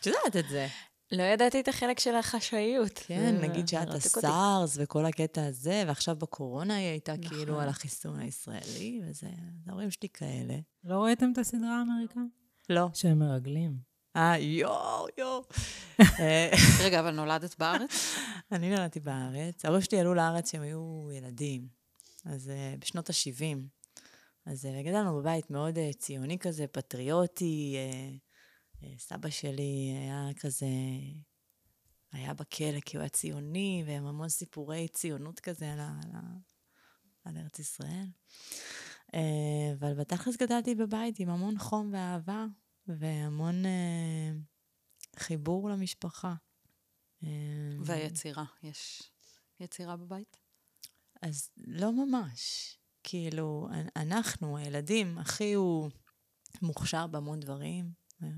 את 0.00 0.06
יודעת 0.06 0.36
את 0.36 0.48
זה. 0.50 0.66
לא 1.12 1.22
ידעתי 1.22 1.60
את 1.60 1.68
החלק 1.68 2.00
של 2.00 2.14
החשאיות. 2.14 3.00
כן, 3.06 3.36
נגיד 3.40 3.68
שאת. 3.68 3.88
הסארס 3.88 4.76
וכל 4.80 5.06
הקטע 5.06 5.46
הזה, 5.46 5.84
ועכשיו 5.86 6.16
בקורונה 6.16 6.76
היא 6.76 6.86
הייתה 6.86 7.12
נכון. 7.12 7.28
כאילו 7.28 7.60
על 7.60 7.68
החיסון 7.68 8.18
הישראלי, 8.18 9.00
וזה, 9.04 9.26
ההורים 9.66 9.90
שלי 9.90 10.08
כאלה. 10.08 10.54
לא 10.84 11.04
ראיתם 11.04 11.32
את 11.32 11.38
הסדרה 11.38 11.78
האמריקאית? 11.78 12.26
לא. 12.68 12.88
שהם 12.94 13.18
מרגלים. 13.18 13.90
אה, 14.16 14.38
יואו, 14.38 15.06
יואו. 15.18 15.42
אה, 16.20 16.50
רגע, 16.84 17.00
אבל 17.00 17.10
נולדת 17.10 17.58
בארץ? 17.58 18.14
אני 18.52 18.70
נולדתי 18.70 19.00
בארץ. 19.00 19.64
ההורים 19.64 19.82
שלי 19.82 20.00
עלו 20.00 20.14
לארץ 20.14 20.48
כשהם 20.48 20.62
היו 20.62 21.08
ילדים, 21.12 21.68
אז 22.24 22.50
uh, 22.50 22.78
בשנות 22.80 23.10
ה-70. 23.10 23.58
אז 24.46 24.64
uh, 24.64 24.86
גדלנו 24.86 25.18
בבית 25.18 25.50
מאוד 25.50 25.76
uh, 25.76 25.98
ציוני 25.98 26.38
כזה, 26.38 26.66
פטריוטי. 26.66 27.76
Uh, 27.76 28.82
uh, 28.82 28.98
סבא 28.98 29.30
שלי 29.30 29.92
היה 29.96 30.28
כזה, 30.40 30.66
היה 32.12 32.34
בכלא 32.34 32.80
כי 32.80 32.96
הוא 32.96 33.00
היה 33.00 33.08
ציוני, 33.08 33.84
והם 33.86 34.06
המון 34.06 34.28
סיפורי 34.28 34.88
ציונות 34.88 35.40
כזה 35.40 35.72
על, 35.72 35.80
על, 35.80 36.20
על 37.24 37.36
ארץ 37.36 37.58
ישראל. 37.58 38.06
Uh, 39.06 39.16
אבל 39.78 39.94
בתכלס 39.94 40.36
גדלתי 40.36 40.74
בבית 40.74 41.18
עם 41.18 41.28
המון 41.30 41.58
חום 41.58 41.90
ואהבה, 41.92 42.46
והמון 42.86 43.64
uh, 43.64 45.18
חיבור 45.18 45.70
למשפחה. 45.70 46.34
והיצירה, 47.84 48.44
יש 48.62 49.02
יצירה 49.60 49.96
בבית? 49.96 50.36
אז 51.22 51.50
לא 51.56 51.92
ממש. 51.92 52.76
כאילו, 53.02 53.68
אנ- 53.72 53.88
אנחנו, 53.96 54.56
הילדים, 54.56 55.18
אחי 55.18 55.52
הוא 55.52 55.90
מוכשר 56.62 57.06
בהמון 57.06 57.40
דברים. 57.40 57.92
הוא 58.20 58.28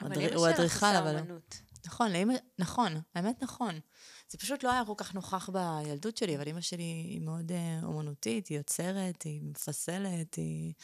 אבל 0.00 0.54
אדריכל, 0.54 0.86
אבל... 0.86 1.18
אמנות. 1.18 1.62
נכון, 1.86 2.12
לאמא, 2.12 2.34
נכון, 2.58 2.92
האמת 3.14 3.42
נכון. 3.42 3.80
זה 4.28 4.38
פשוט 4.38 4.62
לא 4.62 4.72
היה 4.72 4.84
כל 4.86 4.94
כך 4.96 5.14
נוכח 5.14 5.50
בילדות 5.50 6.16
שלי, 6.16 6.36
אבל 6.36 6.46
אימא 6.46 6.60
שלי 6.60 6.82
היא 6.82 7.20
מאוד 7.20 7.52
אה, 7.52 7.80
אומנותית, 7.82 8.46
היא 8.46 8.58
יוצרת, 8.58 9.22
היא 9.22 9.42
מפסלת, 9.42 10.34
היא... 10.34 10.74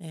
אה, 0.00 0.06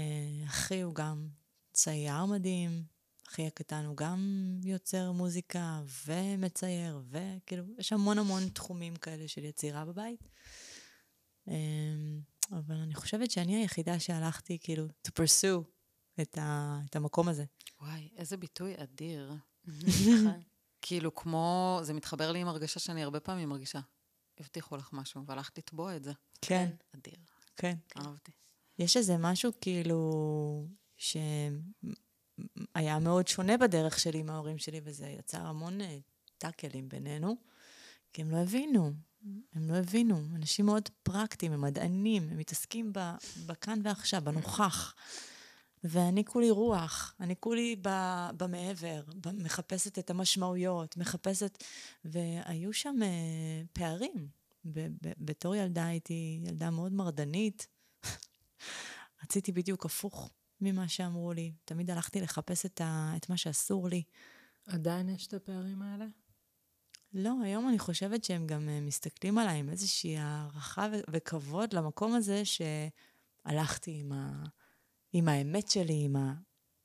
אחי 0.45 0.81
הוא 0.81 0.95
גם 0.95 1.27
צייר 1.73 2.25
מדהים, 2.25 2.83
אחי 3.29 3.47
הקטן 3.47 3.85
הוא 3.85 3.97
גם 3.97 4.19
יוצר 4.63 5.11
מוזיקה 5.11 5.81
ומצייר, 6.05 7.01
וכאילו, 7.09 7.63
יש 7.77 7.93
המון 7.93 8.17
המון 8.17 8.49
תחומים 8.49 8.95
כאלה 8.95 9.27
של 9.27 9.45
יצירה 9.45 9.85
בבית. 9.85 10.29
אה, 11.47 11.53
אבל 12.51 12.75
אני 12.75 12.95
חושבת 12.95 13.31
שאני 13.31 13.55
היחידה 13.55 13.99
שהלכתי 13.99 14.57
כאילו 14.61 14.87
to 15.07 15.11
pursue 15.11 15.63
את, 16.21 16.37
ה, 16.37 16.79
את 16.89 16.95
המקום 16.95 17.29
הזה. 17.29 17.45
וואי, 17.81 18.09
איזה 18.17 18.37
ביטוי 18.37 18.73
אדיר. 18.77 19.33
נכון. 19.65 20.41
כאילו, 20.81 21.15
כמו, 21.15 21.79
זה 21.83 21.93
מתחבר 21.93 22.31
לי 22.31 22.39
עם 22.39 22.47
הרגשה 22.47 22.79
שאני 22.79 23.03
הרבה 23.03 23.19
פעמים 23.19 23.49
מרגישה. 23.49 23.79
הבטיחו 24.39 24.77
לך 24.77 24.89
משהו, 24.93 25.25
והלכת 25.25 25.57
לתבוע 25.57 25.95
את 25.95 26.03
זה. 26.03 26.11
כן, 26.41 26.69
אדיר. 26.95 27.17
כן. 27.55 27.75
אהבתי. 27.97 28.31
יש 28.79 28.97
איזה 28.97 29.17
משהו 29.17 29.51
כאילו 29.61 30.67
שהיה 32.77 32.99
מאוד 32.99 33.27
שונה 33.27 33.57
בדרך 33.57 33.99
שלי 33.99 34.19
עם 34.19 34.29
ההורים 34.29 34.57
שלי, 34.57 34.81
וזה 34.83 35.07
יצר 35.07 35.41
המון 35.41 35.81
אה, 35.81 35.97
טאקלים 36.37 36.89
בינינו, 36.89 37.35
כי 38.13 38.21
הם 38.21 38.31
לא 38.31 38.37
הבינו. 38.37 38.91
הם 39.53 39.69
לא 39.71 39.75
הבינו. 39.75 40.21
אנשים 40.35 40.65
מאוד 40.65 40.89
פרקטיים, 41.03 41.51
הם 41.51 41.61
מדענים, 41.61 42.29
הם 42.31 42.37
מתעסקים 42.37 42.93
בכאן 43.45 43.79
ועכשיו, 43.83 44.21
בנוכח. 44.21 44.95
ואני 45.83 46.25
כולי 46.25 46.49
רוח, 46.49 47.15
אני 47.19 47.35
כולי 47.39 47.75
במעבר, 48.37 49.03
מחפשת 49.33 49.99
את 49.99 50.09
המשמעויות, 50.09 50.97
מחפשת... 50.97 51.63
והיו 52.05 52.73
שם 52.73 52.95
אה, 53.01 53.61
פערים. 53.73 54.27
בתור 55.19 55.55
ילדה 55.55 55.85
הייתי 55.85 56.41
ילדה 56.43 56.69
מאוד 56.69 56.93
מרדנית. 56.93 57.67
רציתי 59.23 59.51
בדיוק 59.51 59.85
הפוך 59.85 60.29
ממה 60.61 60.87
שאמרו 60.87 61.33
לי. 61.33 61.51
תמיד 61.65 61.91
הלכתי 61.91 62.21
לחפש 62.21 62.65
את, 62.65 62.81
ה- 62.81 63.13
את 63.17 63.29
מה 63.29 63.37
שאסור 63.37 63.87
לי. 63.89 64.03
עדיין 64.67 65.09
יש 65.09 65.27
את 65.27 65.33
הפערים 65.33 65.81
האלה? 65.81 66.05
לא, 67.13 67.33
היום 67.43 67.69
אני 67.69 67.79
חושבת 67.79 68.23
שהם 68.23 68.47
גם 68.47 68.69
אה, 68.69 68.81
מסתכלים 68.81 69.37
עליי 69.37 69.59
עם 69.59 69.69
איזושהי 69.69 70.17
הערכה 70.17 70.87
ו- 70.93 71.01
וכבוד 71.11 71.73
למקום 71.73 72.13
הזה 72.15 72.41
שהלכתי 72.45 73.91
עם, 73.99 74.11
ה- 74.11 74.43
עם 75.13 75.27
האמת 75.27 75.71
שלי, 75.71 76.03
עם, 76.05 76.15
ה- 76.15 76.33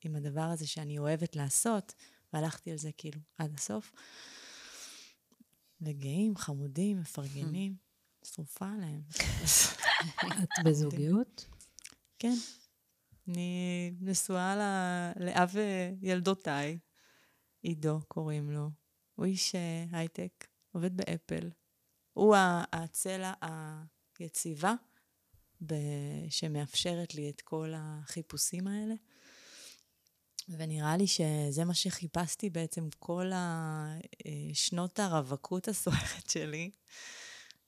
עם 0.04 0.16
הדבר 0.16 0.40
הזה 0.42 0.66
שאני 0.66 0.98
אוהבת 0.98 1.36
לעשות, 1.36 1.94
והלכתי 2.32 2.70
על 2.70 2.78
זה 2.78 2.90
כאילו 2.96 3.20
עד 3.38 3.54
הסוף. 3.54 3.92
וגאים, 5.80 6.36
חמודים, 6.36 7.00
מפרגנים, 7.00 7.76
שרופה 8.34 8.68
עליהם. 8.72 9.02
את 10.42 10.64
בזוגיות? 10.64 11.46
כן. 12.18 12.34
אני 13.28 13.92
נשואה 14.00 14.56
ל- 14.56 15.24
לאב 15.24 15.56
אה, 15.56 15.92
ילדותיי, 16.00 16.78
עידו 17.62 18.00
קוראים 18.08 18.50
לו. 18.50 18.70
הוא 19.14 19.26
איש 19.26 19.54
אה, 19.54 19.84
הייטק, 19.92 20.46
עובד 20.72 20.96
באפל. 20.96 21.50
הוא 22.12 22.36
הצלע 22.72 23.32
היציבה 24.18 24.74
ב- 25.66 25.74
שמאפשרת 26.30 27.14
לי 27.14 27.30
את 27.30 27.40
כל 27.40 27.72
החיפושים 27.76 28.66
האלה. 28.66 28.94
ונראה 30.48 30.96
לי 30.96 31.06
שזה 31.06 31.64
מה 31.64 31.74
שחיפשתי 31.74 32.50
בעצם 32.50 32.88
כל 32.98 33.30
השנות 33.34 34.98
הרווקות 34.98 35.68
הסוערת 35.68 36.30
שלי. 36.30 36.70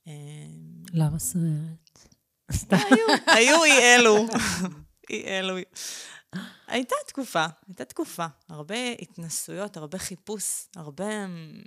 אה, 0.07 0.13
למה 0.93 1.19
סוערת? 1.19 1.99
היו, 2.71 3.07
היו 3.27 3.65
אי 3.65 3.97
אלו. 3.97 4.27
אי 5.11 5.25
אלו. 5.25 5.57
הייתה 6.67 6.95
תקופה, 7.07 7.47
הייתה 7.67 7.85
תקופה. 7.85 8.27
הרבה 8.49 8.93
התנסויות, 9.03 9.77
הרבה 9.77 9.99
חיפוש, 9.99 10.69
הרבה 10.77 11.25
אמ, 11.25 11.63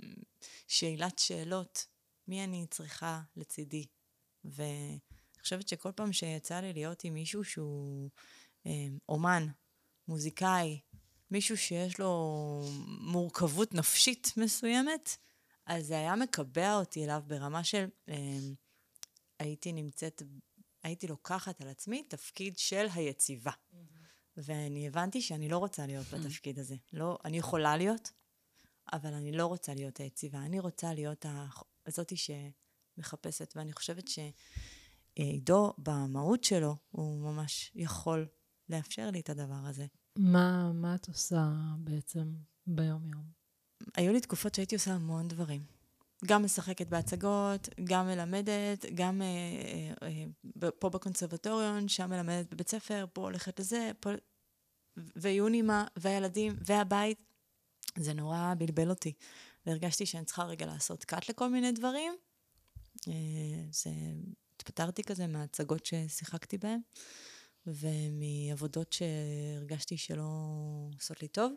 שאלת 0.68 1.18
שאלות. 1.18 1.86
מי 2.28 2.44
אני 2.44 2.66
צריכה 2.70 3.20
לצידי? 3.36 3.86
ואני 4.44 4.98
חושבת 5.40 5.68
שכל 5.68 5.92
פעם 5.92 6.12
שיצא 6.12 6.60
לי 6.60 6.72
להיות 6.72 7.04
עם 7.04 7.14
מישהו 7.14 7.44
שהוא 7.44 8.10
אמ, 8.66 8.98
אומן, 9.08 9.46
מוזיקאי, 10.08 10.80
מישהו 11.30 11.56
שיש 11.56 12.00
לו 12.00 12.62
מורכבות 13.00 13.74
נפשית 13.74 14.32
מסוימת, 14.36 15.16
אז 15.66 15.86
זה 15.86 15.98
היה 15.98 16.16
מקבע 16.16 16.74
אותי 16.74 17.04
אליו 17.04 17.22
ברמה 17.26 17.64
של... 17.64 17.86
אמ, 18.08 18.54
הייתי 19.38 19.72
נמצאת 19.72 20.22
הייתי 20.82 21.06
לוקחת 21.06 21.60
על 21.60 21.68
עצמי 21.68 22.02
תפקיד 22.02 22.58
של 22.58 22.86
היציבה. 22.94 23.52
ואני 24.36 24.86
הבנתי 24.88 25.20
שאני 25.22 25.48
לא 25.48 25.58
רוצה 25.58 25.86
להיות 25.86 26.06
בתפקיד 26.06 26.58
הזה. 26.58 26.76
לא, 26.92 27.18
אני 27.24 27.38
יכולה 27.38 27.76
להיות, 27.76 28.10
אבל 28.92 29.14
אני 29.14 29.32
לא 29.32 29.46
רוצה 29.46 29.74
להיות 29.74 30.00
היציבה. 30.00 30.38
אני 30.38 30.60
רוצה 30.60 30.94
להיות 30.94 31.26
ה- 31.26 31.46
הזאתי 31.86 32.14
שמחפשת, 32.16 33.52
ואני 33.56 33.72
חושבת 33.72 34.04
שעידו, 34.08 35.72
במהות 35.78 36.44
שלו, 36.44 36.76
הוא 36.90 37.20
ממש 37.20 37.72
יכול 37.74 38.28
לאפשר 38.68 39.10
לי 39.10 39.20
את 39.20 39.30
הדבר 39.30 39.60
הזה. 39.64 39.86
מה, 40.16 40.72
מה 40.72 40.94
את 40.94 41.08
עושה 41.08 41.50
בעצם 41.78 42.34
ביום-יום? 42.66 43.24
היו 43.96 44.12
לי 44.12 44.20
תקופות 44.20 44.54
שהייתי 44.54 44.74
עושה 44.74 44.94
המון 44.94 45.28
דברים. 45.28 45.64
גם 46.26 46.44
משחקת 46.44 46.86
בהצגות, 46.86 47.68
גם 47.84 48.06
מלמדת, 48.06 48.84
גם 48.94 49.22
אה, 49.22 49.26
אה, 49.26 50.08
אה, 50.08 50.24
פה 50.78 50.88
בקונסרבטוריון, 50.88 51.88
שם 51.88 52.10
מלמדת 52.10 52.54
בבית 52.54 52.70
ספר, 52.70 53.06
פה 53.12 53.20
הולכת 53.20 53.60
לזה, 53.60 53.90
פה... 54.00 54.10
ויונימה, 55.16 55.84
והילדים, 55.96 56.56
והבית. 56.66 57.22
זה 57.96 58.14
נורא 58.14 58.54
בלבל 58.58 58.90
אותי. 58.90 59.12
והרגשתי 59.66 60.06
שאני 60.06 60.24
צריכה 60.24 60.44
רגע 60.44 60.66
לעשות 60.66 61.04
קאט 61.04 61.28
לכל 61.28 61.48
מיני 61.48 61.72
דברים. 61.72 62.12
אה, 63.08 63.12
זה... 63.72 63.90
התפטרתי 64.56 65.02
כזה 65.02 65.26
מההצגות 65.26 65.86
ששיחקתי 65.86 66.58
בהן, 66.58 66.80
ומעבודות 67.66 68.92
שהרגשתי 68.92 69.96
שלא 69.96 70.30
עושות 70.94 71.22
לי 71.22 71.28
טוב. 71.28 71.52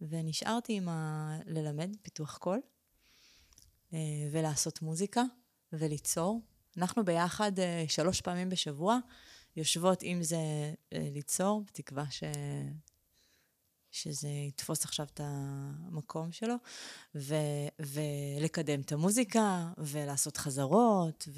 ונשארתי 0.00 0.72
עם 0.72 0.88
ה... 0.88 1.38
ללמד 1.46 1.96
פיתוח 2.02 2.38
קול, 2.38 2.60
אה, 3.92 3.98
ולעשות 4.32 4.82
מוזיקה, 4.82 5.22
וליצור. 5.72 6.40
אנחנו 6.78 7.04
ביחד 7.04 7.58
אה, 7.58 7.84
שלוש 7.88 8.20
פעמים 8.20 8.48
בשבוע 8.48 8.98
יושבות, 9.56 10.02
אם 10.02 10.18
זה 10.22 10.36
אה, 10.92 11.08
ליצור, 11.12 11.62
בתקווה 11.66 12.04
ש... 12.10 12.22
שזה 13.90 14.28
יתפוס 14.28 14.84
עכשיו 14.84 15.06
את 15.14 15.20
המקום 15.24 16.32
שלו, 16.32 16.54
ו... 17.14 17.34
ולקדם 17.80 18.80
את 18.80 18.92
המוזיקה, 18.92 19.72
ולעשות 19.78 20.36
חזרות, 20.36 21.28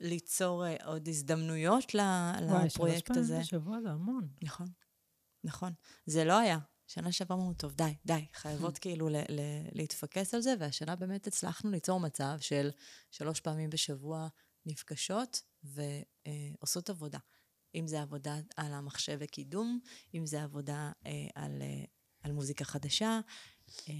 וליצור 0.00 0.66
אה, 0.66 0.76
עוד 0.84 1.08
הזדמנויות 1.08 1.94
ל... 1.94 1.98
וואי, 1.98 2.40
שלוש 2.40 2.74
לפרויקט 2.74 3.10
הזה. 3.10 3.28
פעמים 3.28 3.42
בשבוע 3.42 3.80
זה 3.80 3.90
המון. 3.90 4.28
נכון, 4.42 4.68
נכון. 5.44 5.72
זה 6.06 6.24
לא 6.24 6.38
היה. 6.38 6.58
שנה 6.88 7.12
שעברה 7.12 7.36
אמרנו, 7.36 7.54
טוב, 7.54 7.74
די, 7.74 7.94
די, 8.06 8.26
חייבות 8.32 8.78
כאילו 8.82 9.08
ל- 9.08 9.16
ל- 9.16 9.68
להתפקס 9.72 10.34
על 10.34 10.40
זה, 10.40 10.54
והשנה 10.58 10.96
באמת 10.96 11.26
הצלחנו 11.26 11.70
ליצור 11.70 12.00
מצב 12.00 12.36
של 12.40 12.70
שלוש 13.10 13.40
פעמים 13.40 13.70
בשבוע 13.70 14.28
נפגשות 14.66 15.42
ועושות 15.64 16.90
עבודה. 16.90 17.18
אם 17.74 17.86
זה 17.86 18.02
עבודה 18.02 18.36
על 18.56 18.72
המחשב 18.72 19.16
וקידום, 19.20 19.80
אם 20.14 20.26
זה 20.26 20.42
עבודה 20.42 20.92
אה, 21.06 21.26
על, 21.34 21.62
אה, 21.62 21.84
על 22.22 22.32
מוזיקה 22.32 22.64
חדשה, 22.64 23.20
אה, 23.88 23.94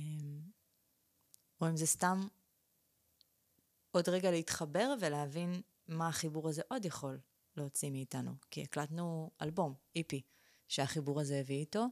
או 1.60 1.68
אם 1.68 1.76
זה 1.76 1.86
סתם 1.86 2.26
עוד 3.90 4.08
רגע 4.08 4.30
להתחבר 4.30 4.94
ולהבין 5.00 5.60
מה 5.88 6.08
החיבור 6.08 6.48
הזה 6.48 6.62
עוד 6.68 6.84
יכול 6.84 7.20
להוציא 7.56 7.90
מאיתנו. 7.90 8.32
כי 8.50 8.62
הקלטנו 8.62 9.30
אלבום, 9.42 9.74
איפי, 9.96 10.22
שהחיבור 10.68 11.20
הזה 11.20 11.40
הביא 11.40 11.58
איתו, 11.58 11.86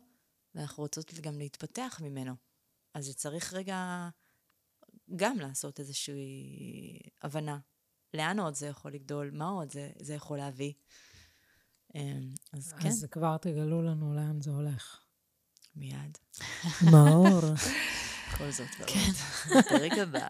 ואנחנו 0.56 0.82
רוצות 0.82 1.14
גם 1.14 1.38
להתפתח 1.38 2.00
ממנו. 2.02 2.34
אז 2.94 3.04
זה 3.04 3.14
צריך 3.14 3.52
רגע 3.52 4.08
גם 5.16 5.38
לעשות 5.40 5.80
איזושהי 5.80 7.00
הבנה. 7.22 7.58
לאן 8.14 8.40
עוד 8.40 8.54
זה 8.54 8.66
יכול 8.66 8.92
לגדול? 8.92 9.30
מה 9.32 9.48
עוד 9.48 9.72
זה, 9.72 9.90
זה 9.98 10.14
יכול 10.14 10.38
להביא? 10.38 10.72
אמ, 11.94 12.34
אז 12.52 12.72
כן, 12.72 12.88
אז 12.88 13.06
כבר 13.10 13.36
תגלו 13.36 13.82
לנו 13.82 14.14
לאן 14.14 14.40
זה 14.40 14.50
הולך. 14.50 15.00
מיד. 15.76 16.18
מאור. 16.90 17.40
כל 18.38 18.50
זאת 18.50 18.68
ועוד. 18.78 18.90
בפרק 19.58 19.92
הבא. 19.92 20.28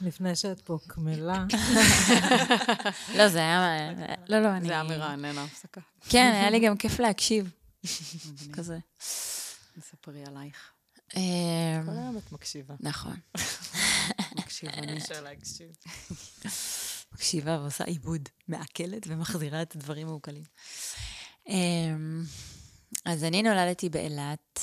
לפני 0.00 0.36
שאת 0.36 0.60
פה 0.60 0.78
קמלה, 0.86 1.46
לא, 3.18 3.28
זה 3.28 3.38
היה... 3.38 3.92
לא, 4.28 4.38
לא, 4.38 4.48
אני... 4.56 4.66
זה 4.66 4.72
היה 4.72 4.82
מרענן 4.82 5.38
ההפסקה. 5.38 5.80
כן, 6.08 6.30
היה 6.34 6.50
לי 6.50 6.60
גם 6.60 6.76
כיף 6.76 7.00
להקשיב. 7.00 7.50
כזה. 8.52 8.78
ספרי 9.80 10.24
עלייך. 10.24 10.72
כל 11.12 11.18
אמ, 11.18 11.88
היום 11.88 12.18
את 12.18 12.32
מקשיבה. 12.32 12.74
נכון. 12.80 13.16
מקשיבני. 14.38 14.98
אפשר 14.98 15.20
להקשיב. 15.26 15.70
מקשיבה 17.12 17.60
ועושה 17.60 17.84
עיבוד, 17.84 18.28
מעכלת 18.48 19.06
ומחזירה 19.06 19.62
את 19.62 19.76
הדברים 19.76 20.06
מעוקלים. 20.06 20.44
אמ, 21.48 22.22
אז 23.04 23.24
אני 23.24 23.42
נולדתי 23.42 23.88
באילת. 23.88 24.60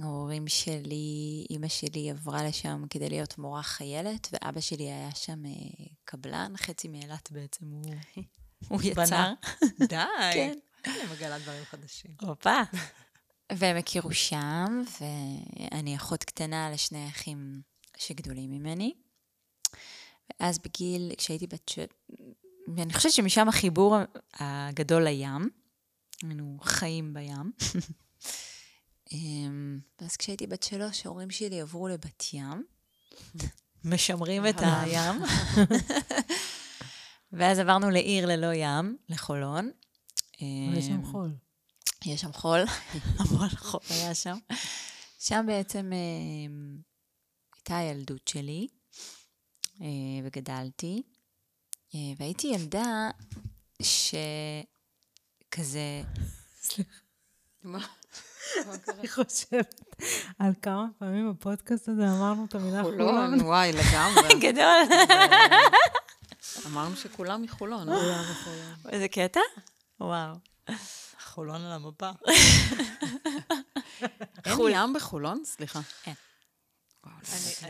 ההורים 0.00 0.48
שלי, 0.48 1.46
אימא 1.50 1.68
שלי 1.68 2.10
עברה 2.10 2.44
לשם 2.44 2.84
כדי 2.90 3.08
להיות 3.08 3.38
מורה 3.38 3.62
חיילת, 3.62 4.28
ואבא 4.32 4.60
שלי 4.60 4.84
היה 4.84 5.14
שם 5.14 5.46
אה, 5.46 5.50
קבלן, 6.04 6.52
חצי 6.56 6.88
מאילת 6.88 7.28
בעצם 7.32 7.66
הוא, 7.66 7.94
הוא 8.68 8.80
יצר. 8.82 9.32
די. 9.78 9.96
כן. 10.34 10.58
אני 10.86 11.12
מגלה 11.12 11.38
דברים 11.38 11.64
חדשים. 11.64 12.10
הופה. 12.20 12.60
והם 13.52 13.76
הכירו 13.76 14.12
שם, 14.12 14.82
ואני 15.00 15.96
אחות 15.96 16.24
קטנה 16.24 16.70
לשני 16.70 17.08
אחים 17.08 17.62
שגדולים 17.96 18.50
ממני. 18.50 18.94
ואז 20.40 20.58
בגיל, 20.58 21.12
כשהייתי 21.18 21.46
בת 21.46 21.68
ש... 21.68 21.78
ואני 22.76 22.92
חושבת 22.92 23.12
שמשם 23.12 23.48
החיבור 23.48 23.96
הגדול 24.34 25.04
לים. 25.04 25.50
היינו 26.22 26.58
חיים 26.62 27.14
בים. 27.14 27.52
אמ, 29.12 29.78
ואז 30.00 30.16
כשהייתי 30.16 30.46
בת 30.46 30.62
שלוש, 30.62 31.06
ההורים 31.06 31.30
שלי 31.30 31.60
עברו 31.60 31.88
לבת 31.88 32.24
ים. 32.32 32.64
משמרים 33.84 34.46
את 34.46 34.56
הים. 34.58 35.22
ואז 37.32 37.58
עברנו 37.58 37.90
לעיר 37.90 38.26
ללא 38.26 38.54
ים, 38.54 38.96
לחולון. 39.08 39.70
יש 40.40 40.86
שם 40.86 41.04
חול. 41.04 41.30
יש 42.04 42.20
שם 42.20 42.32
חול, 42.32 42.60
המון 43.18 43.48
חול 43.48 43.80
היה 43.90 44.14
שם. 44.14 44.38
שם 45.18 45.44
בעצם 45.46 45.92
אה, 45.92 45.98
הייתה 47.56 47.76
הילדות 47.76 48.28
שלי, 48.28 48.68
אה, 49.80 49.86
וגדלתי, 50.24 51.02
אה, 51.94 51.98
והייתי 52.18 52.46
ילדה 52.46 53.10
שכזה... 55.52 56.02
סליחה. 56.60 56.90
מה? 57.62 57.86
אני 58.98 59.08
חושבת 59.08 59.84
על 60.38 60.52
כמה 60.62 60.86
פעמים 60.98 61.30
בפודקאסט 61.32 61.88
הזה 61.88 62.02
אמרנו 62.08 62.44
את 62.44 62.54
המילה 62.54 62.82
חולון. 62.82 63.08
חולון, 63.08 63.40
וואי, 63.48 63.72
לגמרי. 63.72 64.40
גדול. 64.40 64.82
אמרנו 66.66 66.96
שכולם 66.96 67.42
מחולון. 67.42 67.84
כולם 67.86 68.24
מחולון. 68.30 68.74
איזה 68.88 69.08
קטע? 69.08 69.40
וואו. 70.00 70.34
חולון 71.20 71.60
על 71.60 71.72
המפה. 71.72 72.10
אין 74.44 74.58
ים 74.70 74.92
בחולון? 74.94 75.42
סליחה. 75.44 75.80
אין. 76.06 76.14
וואו, 77.06 77.16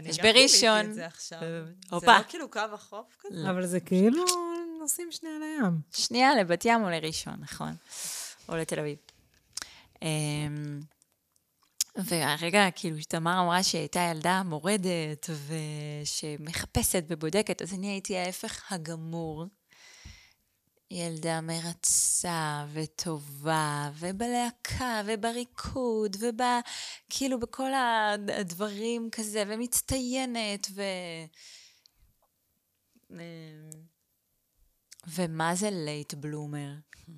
יש 0.02 0.18
בראשון. 0.20 0.92
זה. 0.92 1.06
זה 1.30 1.70
לא 1.92 2.22
כאילו 2.28 2.50
קו 2.50 2.60
החוף 2.72 3.16
כזה? 3.20 3.50
אבל 3.50 3.66
זה 3.66 3.80
כאילו 3.80 4.24
נוסעים 4.80 5.12
שנייה 5.12 5.38
לים. 5.38 5.80
שנייה 5.92 6.34
לבת 6.34 6.64
ים 6.64 6.84
או 6.84 6.90
לראשון, 6.90 7.34
נכון. 7.38 7.72
או 8.48 8.56
לתל 8.56 8.80
אביב. 8.80 8.98
אמ, 10.02 10.80
והרגע, 11.96 12.70
כאילו, 12.74 13.02
שתמר 13.02 13.40
אמרה 13.40 13.62
שהיא 13.62 13.80
הייתה 13.80 14.00
ילדה 14.00 14.42
מורדת 14.42 15.30
ושמחפשת 16.04 17.04
ובודקת, 17.08 17.62
אז 17.62 17.74
אני 17.74 17.86
הייתי 17.86 18.16
ההפך 18.16 18.72
הגמור. 18.72 19.46
ילדה 20.94 21.40
מרצה 21.40 22.66
וטובה, 22.72 23.90
ובלהקה, 23.98 25.02
ובריקוד, 25.06 26.16
וכאילו 26.16 27.40
בכל 27.40 27.70
הדברים 28.38 29.08
כזה, 29.12 29.44
ומצטיינת, 29.46 30.66
ו... 30.74 30.82
אמ, 33.10 33.16
ומה 35.06 35.54
זה 35.54 35.70
late 35.70 36.14
bloomer? 36.14 36.72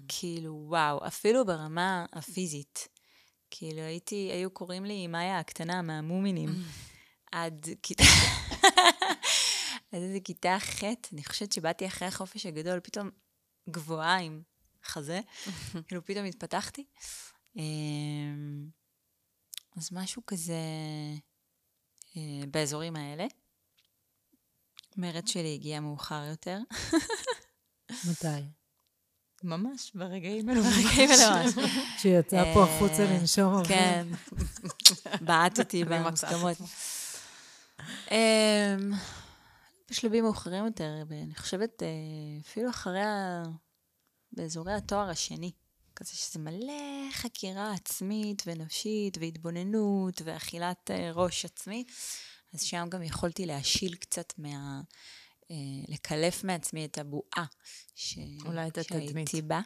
כאילו, 0.09 0.65
וואו, 0.69 1.07
אפילו 1.07 1.47
ברמה 1.47 2.07
הפיזית. 2.13 2.89
כאילו, 3.51 3.81
הייתי, 3.81 4.31
היו 4.33 4.51
קוראים 4.51 4.85
לי 4.85 5.07
מאיה 5.07 5.39
הקטנה 5.39 5.83
מהמומינים. 5.83 6.51
עד 7.33 7.67
כיתה... 7.83 8.05
עד 9.93 10.01
איזה 10.03 10.21
כיתה 10.25 10.57
ח', 10.61 10.85
אני 11.13 11.25
חושבת 11.25 11.53
שבאתי 11.53 11.87
אחרי 11.87 12.09
החופש 12.09 12.47
הגדול, 12.47 12.81
פתאום 12.81 13.11
גבוהה 13.71 14.19
עם 14.19 14.43
חזה, 14.85 15.21
כאילו 15.89 16.05
פתאום 16.05 16.25
התפתחתי. 16.25 16.85
אמ, 17.57 18.69
אז 19.77 19.89
משהו 19.93 20.23
כזה 20.27 20.61
אה, 22.17 22.47
באזורים 22.51 22.97
האלה. 22.97 23.27
מרד 24.97 25.29
שלי 25.29 25.55
הגיע 25.55 25.81
מאוחר 25.81 26.25
יותר. 26.31 26.59
מתי? 27.91 28.27
ממש, 29.45 29.93
ברגעים 29.95 30.49
אלו. 30.51 30.63
ברגעים 30.63 31.11
האלה 31.11 31.45
ממש. 31.45 31.55
כשהיא 31.97 32.19
יצאה 32.19 32.55
פה 32.55 32.65
אה, 32.65 32.77
החוצה 32.77 33.05
לנשום 33.05 33.55
אוויר. 33.55 33.69
כן, 33.69 34.07
בעט 35.21 35.59
אותי 35.59 35.85
במוסכמות. 35.85 36.57
בשלבים 39.91 40.25
מאוחרים 40.25 40.67
יותר, 40.67 41.03
אני 41.11 41.35
חושבת 41.35 41.83
אה, 41.83 41.89
אפילו 42.41 42.71
אחרי, 42.71 43.03
ה... 43.03 43.43
באזורי 44.33 44.73
התואר 44.73 45.09
השני. 45.09 45.53
כזה 45.97 46.11
שזה 46.11 46.39
מלא 46.39 47.13
חקירה 47.13 47.73
עצמית 47.73 48.43
ונפשית 48.47 49.19
והתבוננות 49.19 50.23
ואכילת 50.25 50.91
אה, 50.91 51.11
ראש 51.13 51.45
עצמי. 51.45 51.85
אז 52.55 52.63
שם 52.63 52.87
גם 52.91 53.03
יכולתי 53.03 53.47
להשיל 53.47 53.95
קצת 53.95 54.33
מה... 54.39 54.81
אה, 55.51 55.57
לקלף 55.89 56.45
מעצמי 56.45 56.85
את 56.85 56.99
הבועה 56.99 57.45
ש... 57.95 58.19
אולי 58.47 58.69
את 58.69 58.79
התדמית. 58.79 59.29
שהייתי 59.29 59.43
בה. 59.43 59.61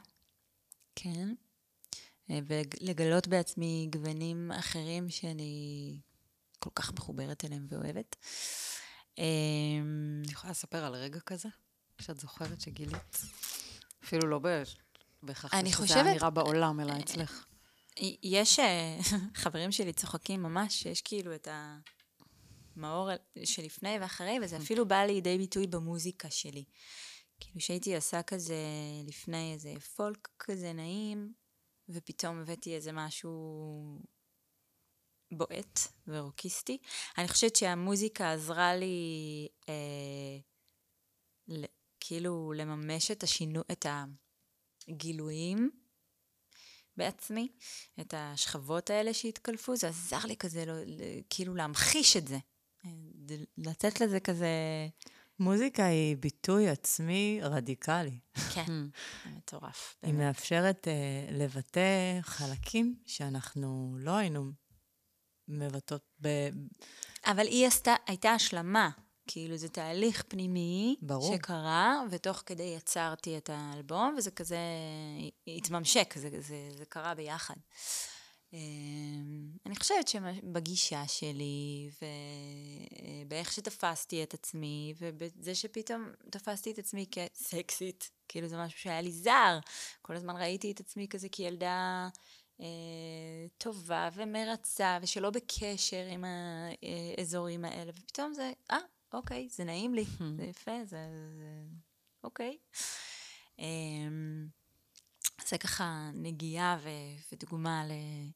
כן. 0.94 1.34
ולגלות 2.28 3.28
בעצמי 3.28 3.88
גוונים 3.92 4.52
אחרים 4.52 5.10
שאני 5.10 5.96
כל 6.58 6.70
כך 6.74 6.92
מחוברת 6.92 7.44
אליהם 7.44 7.66
ואוהבת. 7.70 8.16
אמ, 9.20 10.22
את 10.26 10.30
יכולה 10.30 10.50
לספר 10.50 10.84
על 10.84 10.94
רגע 10.94 11.20
כזה? 11.20 11.48
שאת 12.00 12.20
זוכרת 12.20 12.60
שגילית? 12.60 13.22
אפילו 14.04 14.28
לא 14.28 14.40
בהכרח 15.22 15.54
אני 15.54 15.72
שזה 15.72 15.94
היה 15.94 16.14
נראה 16.14 16.30
בעולם, 16.30 16.80
אלא 16.80 16.92
אצלך. 17.00 17.44
יש, 18.22 18.58
אה, 18.58 18.98
חברים 19.42 19.72
שלי 19.72 19.92
צוחקים 19.92 20.42
ממש, 20.42 20.82
שיש 20.82 21.02
כאילו 21.02 21.34
את 21.34 21.48
המאור 22.76 23.10
שלפני 23.44 23.98
ואחרי, 24.00 24.38
וזה 24.42 24.56
אפילו 24.56 24.88
בא 24.88 25.04
לידי 25.04 25.38
ביטוי 25.38 25.66
במוזיקה 25.66 26.30
שלי. 26.30 26.64
כאילו 27.40 27.60
שהייתי 27.60 27.96
עושה 27.96 28.22
כזה 28.22 28.56
לפני 29.06 29.52
איזה 29.52 29.74
פולק 29.96 30.28
כזה 30.38 30.72
נעים, 30.72 31.32
ופתאום 31.88 32.40
הבאתי 32.40 32.74
איזה 32.74 32.92
משהו 32.92 33.32
בועט 35.32 35.78
ורוקיסטי. 36.08 36.78
אני 37.18 37.28
חושבת 37.28 37.56
שהמוזיקה 37.56 38.32
עזרה 38.32 38.76
לי 38.76 39.48
אה, 39.68 40.38
ל, 41.48 41.64
כאילו 42.00 42.52
לממש 42.56 43.10
את 43.10 43.22
השינו... 43.22 43.60
את 43.72 43.86
הגילויים 44.88 45.70
בעצמי, 46.96 47.48
את 48.00 48.14
השכבות 48.16 48.90
האלה 48.90 49.14
שהתקלפו, 49.14 49.76
זה 49.76 49.88
עזר 49.88 50.24
לי 50.24 50.36
כזה 50.36 50.64
לא, 50.64 50.72
ל- 50.86 51.20
כאילו 51.30 51.54
להמחיש 51.54 52.16
את 52.16 52.28
זה. 52.28 52.38
אה, 52.84 52.90
לתת 53.58 54.00
לזה 54.00 54.20
כזה... 54.20 54.48
מוזיקה 55.38 55.84
היא 55.84 56.16
ביטוי 56.16 56.68
עצמי 56.68 57.40
רדיקלי. 57.42 58.18
כן, 58.54 58.72
מטורף. 59.36 59.96
היא. 60.02 60.12
מאפשרת 60.14 60.88
uh, 60.88 61.32
לבטא 61.32 62.18
חלקים 62.22 62.94
שאנחנו 63.06 63.96
לא 63.98 64.10
היינו 64.10 64.52
מבטאות 65.50 66.02
ב... 66.22 66.28
אבל 67.26 67.46
היא 67.46 67.66
עשתה, 67.66 67.94
הייתה 68.06 68.30
השלמה. 68.30 68.90
כאילו, 69.26 69.56
זה 69.56 69.68
תהליך 69.68 70.22
פנימי 70.28 70.96
ברור. 71.02 71.36
שקרה, 71.36 72.02
ותוך 72.10 72.42
כדי 72.46 72.74
יצרתי 72.76 73.36
את 73.36 73.50
האלבום, 73.52 74.14
וזה 74.18 74.30
כזה 74.30 74.58
התממשק, 75.46 76.14
זה, 76.16 76.28
זה, 76.40 76.68
זה 76.78 76.84
קרה 76.88 77.14
ביחד. 77.14 77.54
אמ, 78.52 79.48
אני 79.66 79.76
חושבת 79.76 80.08
שבגישה 80.08 81.02
שלי, 81.06 81.90
ובאיך 83.26 83.52
שתפסתי 83.52 84.22
את 84.22 84.34
עצמי, 84.34 84.94
ובזה 84.98 85.54
שפתאום 85.54 86.08
תפסתי 86.30 86.72
את 86.72 86.78
עצמי 86.78 87.06
כסקסית, 87.10 88.10
כאילו 88.28 88.48
זה 88.48 88.56
משהו 88.56 88.78
שהיה 88.78 89.00
לי 89.00 89.12
זר. 89.12 89.58
כל 90.02 90.16
הזמן 90.16 90.36
ראיתי 90.36 90.72
את 90.72 90.80
עצמי 90.80 91.08
כזה 91.08 91.28
כילדה 91.28 91.66
אה, 91.66 92.08
טובה 93.58 94.08
ומרצה, 94.14 94.98
ושלא 95.02 95.30
בקשר 95.30 96.06
עם 96.10 96.24
האזורים 97.18 97.64
האלה, 97.64 97.92
ופתאום 97.94 98.34
זה, 98.34 98.52
אה, 98.70 98.78
אוקיי, 99.12 99.48
זה 99.50 99.64
נעים 99.64 99.94
לי, 99.94 100.04
זה 100.36 100.44
יפה, 100.44 100.84
זה... 100.84 101.08
זה 101.36 101.62
אוקיי. 102.24 102.56
אמ, 103.58 104.48
זה 105.46 105.58
ככה 105.58 106.10
נגיעה 106.14 106.78
ו- 106.82 106.88
ודוגמה 107.32 107.84
ל- 107.86 108.30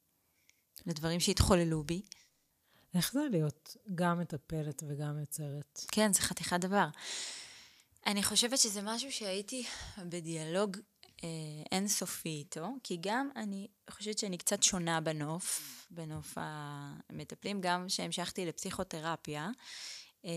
לדברים 0.89 1.19
שהתחוללו 1.19 1.83
בי. 1.83 2.01
איך 2.93 3.13
זה 3.13 3.19
להיות 3.31 3.77
גם 3.95 4.19
מטפלת 4.19 4.83
וגם 4.87 5.19
יוצרת? 5.19 5.81
כן, 5.91 6.13
זה 6.13 6.21
חתיכת 6.21 6.59
דבר. 6.59 6.87
אני 8.05 8.23
חושבת 8.23 8.57
שזה 8.57 8.81
משהו 8.83 9.11
שהייתי 9.11 9.65
בדיאלוג 10.09 10.77
אה, 11.23 11.29
אינסופי 11.71 12.29
איתו, 12.29 12.67
כי 12.83 12.97
גם 13.01 13.29
אני 13.35 13.67
חושבת 13.89 14.17
שאני 14.17 14.37
קצת 14.37 14.63
שונה 14.63 15.01
בנוף, 15.01 15.87
בנוף 15.91 16.33
המטפלים, 16.35 17.61
גם 17.61 17.89
שהמשכתי 17.89 18.45
לפסיכותרפיה. 18.45 19.49
אה, 20.25 20.31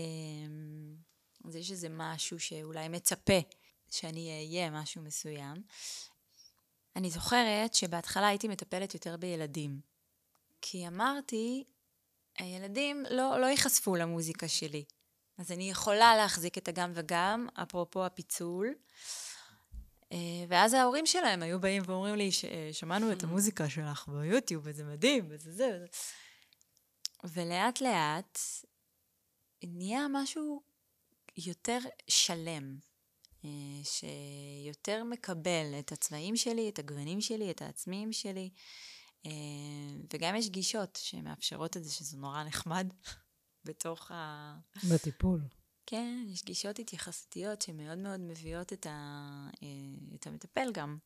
אז 1.45 1.55
יש 1.55 1.71
איזה 1.71 1.87
משהו 1.91 2.39
שאולי 2.39 2.87
מצפה 2.87 3.39
שאני 3.89 4.29
אהיה 4.29 4.69
משהו 4.69 5.01
מסוים. 5.01 5.63
אני 6.95 7.09
זוכרת 7.09 7.73
שבהתחלה 7.73 8.27
הייתי 8.27 8.47
מטפלת 8.47 8.93
יותר 8.93 9.17
בילדים. 9.17 9.79
כי 10.61 10.87
אמרתי, 10.87 11.63
הילדים 12.37 13.05
לא, 13.09 13.41
לא 13.41 13.45
ייחשפו 13.45 13.95
למוזיקה 13.95 14.47
שלי. 14.47 14.83
אז 15.37 15.51
אני 15.51 15.69
יכולה 15.69 16.15
להחזיק 16.15 16.57
את 16.57 16.67
הגם 16.67 16.91
וגם, 16.95 17.47
אפרופו 17.53 18.05
הפיצול. 18.05 18.73
אה, 20.11 20.17
ואז 20.47 20.73
ההורים 20.73 21.05
שלהם 21.05 21.43
היו 21.43 21.59
באים 21.59 21.83
ואומרים 21.85 22.15
לי, 22.15 22.29
שמענו 22.71 23.11
את 23.11 23.23
המוזיקה 23.23 23.69
שלך 23.69 24.07
ביוטיוב, 24.07 24.63
וזה 24.65 24.83
מדהים, 24.83 25.27
וזה 25.29 25.51
זה. 25.51 25.69
וזה. 25.75 25.85
ולאט 27.23 27.81
לאט 27.81 28.39
נהיה 29.63 30.05
משהו 30.11 30.61
יותר 31.37 31.79
שלם, 32.07 32.77
אה, 33.45 33.49
שיותר 33.83 35.03
מקבל 35.03 35.75
את 35.79 35.91
הצבעים 35.91 36.35
שלי, 36.35 36.69
את 36.69 36.79
הגוונים 36.79 37.21
שלי, 37.21 37.51
את 37.51 37.61
העצמיים 37.61 38.13
שלי, 38.13 38.49
אה, 39.25 39.31
וגם 40.13 40.35
יש 40.35 40.49
גישות 40.49 40.99
שמאפשרות 41.01 41.77
את 41.77 41.83
זה, 41.83 41.91
שזה 41.91 42.17
נורא 42.17 42.43
נחמד 42.43 42.93
בתוך 43.65 44.11
ה... 44.11 44.55
בטיפול. 44.93 45.41
כן, 45.89 46.25
יש 46.27 46.43
גישות 46.43 46.79
התייחסותיות 46.79 47.61
שמאוד 47.61 47.97
מאוד 47.97 48.19
מביאות 48.19 48.73
את, 48.73 48.85
ה, 48.85 48.89
אה, 49.63 50.15
את 50.15 50.27
המטפל 50.27 50.71
גם. 50.71 50.97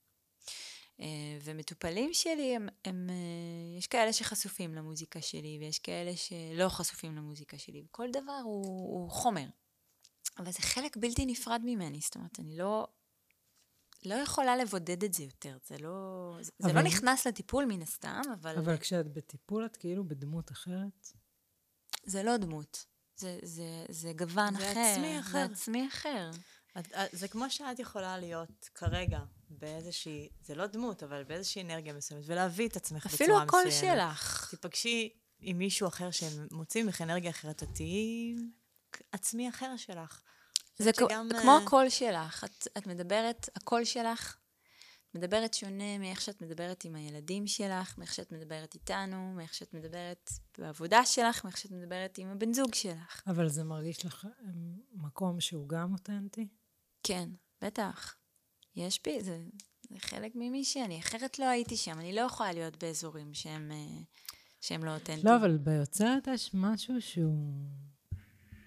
אה, 1.00 1.38
ומטופלים 1.44 2.14
שלי, 2.14 2.56
הם, 2.56 2.68
הם, 2.86 3.10
אה, 3.10 3.78
יש 3.78 3.88
כאלה 3.88 4.14
שחשופים 4.14 4.76
למוזיקה 4.76 5.22
שלי, 5.22 5.58
ויש 5.62 5.80
כאלה 5.80 6.12
שלא 6.16 6.70
חשופים 6.70 7.16
למוזיקה 7.16 7.58
שלי, 7.58 7.84
וכל 7.86 8.12
דבר 8.12 8.40
הוא, 8.44 9.02
הוא 9.02 9.10
חומר. 9.10 9.46
אבל 10.38 10.52
זה 10.52 10.60
חלק 10.62 10.98
בלתי 10.98 11.26
נפרד 11.26 11.62
ממני, 11.66 12.00
זאת 12.00 12.16
אומרת, 12.16 12.40
אני 12.40 12.58
לא, 12.58 12.88
לא 14.06 14.16
יכולה 14.16 14.58
לבודד 14.58 15.04
את 15.04 15.14
זה 15.14 15.24
יותר, 15.24 15.58
זה 15.66 15.78
לא, 15.78 16.38
זה, 16.42 16.52
אבל... 16.62 16.70
זה 16.70 16.76
לא 16.76 16.82
נכנס 16.82 17.28
לטיפול 17.28 17.66
מן 17.66 17.82
הסתם, 17.82 18.22
אבל... 18.34 18.58
אבל 18.58 18.78
כשאת 18.78 19.14
בטיפול 19.14 19.66
את 19.66 19.78
כאילו 19.78 20.08
בדמות 20.08 20.52
אחרת? 20.52 21.08
זה 22.06 22.24
לא 22.24 22.38
דמות. 22.38 22.93
זה, 23.16 23.40
זה, 23.44 23.86
זה 23.90 24.14
גוון 24.14 24.56
זה 24.58 24.72
אחר. 24.72 24.80
עצמי 24.80 25.20
אחר. 25.20 25.32
זה 25.32 25.44
עצמי 25.44 25.88
אחר. 25.88 26.32
את, 26.80 26.92
את, 26.92 27.10
זה 27.12 27.28
כמו 27.28 27.50
שאת 27.50 27.80
יכולה 27.80 28.18
להיות 28.18 28.70
כרגע 28.76 29.20
באיזושהי, 29.50 30.30
זה 30.42 30.56
לא 30.56 30.68
דמות, 30.68 31.04
אבל 31.04 31.24
באיזושהי 31.24 31.62
אנרגיה 31.62 31.94
מסוימת, 31.94 32.24
ולהביא 32.28 32.68
את 32.68 32.76
עצמך 32.76 33.06
בצורה 33.06 33.46
מסוימת. 33.46 33.48
אפילו 33.50 33.60
הקול 33.60 33.72
שלך. 33.72 34.48
תיפגשי 34.50 35.10
עם 35.40 35.58
מישהו 35.58 35.88
אחר 35.88 36.12
שמוציא 36.12 36.84
ממך 36.84 37.02
אנרגיה 37.02 37.30
אחרת, 37.30 37.64
את 37.64 37.68
תהיי 37.74 38.36
עצמי 39.12 39.50
אחר 39.50 39.78
שלך. 39.78 40.22
זה 40.78 40.92
שגם, 40.96 41.30
כמו 41.42 41.58
הקול 41.58 41.90
שלך. 41.90 42.44
את, 42.44 42.68
את 42.78 42.88
מדברת, 42.88 43.50
הקול 43.56 43.86
שלך 43.86 44.38
מדברת 45.16 45.54
שונה 45.54 45.98
מאיך 45.98 46.22
שאת 46.22 46.42
מדברת 46.42 46.86
עם 46.86 46.96
הילדים 46.96 47.48
שלך, 47.48 47.98
מאיך 47.98 48.14
שאת 48.14 48.32
מדברת 48.32 48.74
איתנו, 48.74 49.34
מאיך 49.36 49.54
שאת 49.54 49.74
מדברת 49.74 50.32
בעבודה 50.58 51.06
שלך, 51.06 51.46
מאיך 51.46 51.58
שאת 51.58 51.72
מדברת 51.72 52.18
עם 52.18 52.28
הבן 52.28 52.54
זוג 52.54 52.74
שלך. 52.74 53.22
אבל 53.28 53.50
זה 53.50 53.64
מרגיש 53.64 54.06
לך 54.06 54.28
מקום 54.94 55.40
שהוא 55.40 55.70
גם 55.70 55.94
אותנטי? 55.94 56.48
כן, 57.04 57.30
בטח. 57.62 58.16
יש 58.76 59.00
בי, 59.06 59.24
זה, 59.24 59.44
זה 59.90 60.00
חלק 60.00 60.32
ממי 60.36 60.64
שאני, 60.64 61.00
אחרת 61.00 61.40
לא 61.40 61.46
הייתי 61.46 61.78
שם. 61.78 62.00
אני 62.00 62.14
לא 62.14 62.22
יכולה 62.22 62.54
להיות 62.54 62.84
באזורים 62.84 63.34
שהם, 63.34 63.72
אה, 63.72 64.02
שהם 64.62 64.84
לא 64.84 64.94
אותנטיים. 64.94 65.26
לא, 65.26 65.36
אבל 65.36 65.58
ביוצרת 65.58 66.28
יש 66.28 66.52
משהו 66.54 67.02
שהוא 67.02 67.68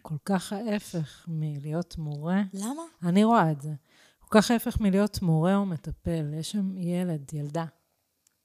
כל 0.03 0.17
כך 0.25 0.53
ההפך 0.53 1.25
מלהיות 1.29 1.99
מורה. 1.99 2.43
למה? 2.53 2.83
אני 3.03 3.25
רואה 3.25 3.53
את 3.53 3.63
זה. 3.63 3.71
כל 4.29 4.41
כך 4.41 4.51
ההפך 4.51 4.81
מלהיות 4.81 5.23
מורה 5.23 5.57
או 5.57 5.67
מטפל. 5.67 6.35
יש 6.35 6.53
שם 6.53 6.79
ילד, 6.79 7.35
ילדה, 7.35 7.65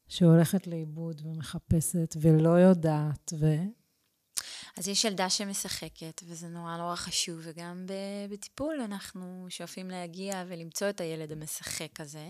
שהולכת 0.07 0.67
לאיבוד 0.67 1.21
ומחפשת 1.25 2.15
ולא 2.21 2.49
יודעת, 2.49 3.33
ו... 3.39 3.45
אז 4.77 4.87
יש 4.87 5.05
ילדה 5.05 5.29
שמשחקת, 5.29 6.21
וזה 6.25 6.47
נורא 6.47 6.77
נורא 6.77 6.95
חשוב, 6.95 7.39
וגם 7.43 7.85
בטיפול 8.29 8.81
אנחנו 8.81 9.45
שואפים 9.49 9.89
להגיע 9.89 10.43
ולמצוא 10.47 10.89
את 10.89 11.01
הילד 11.01 11.31
המשחק 11.31 11.99
הזה, 11.99 12.29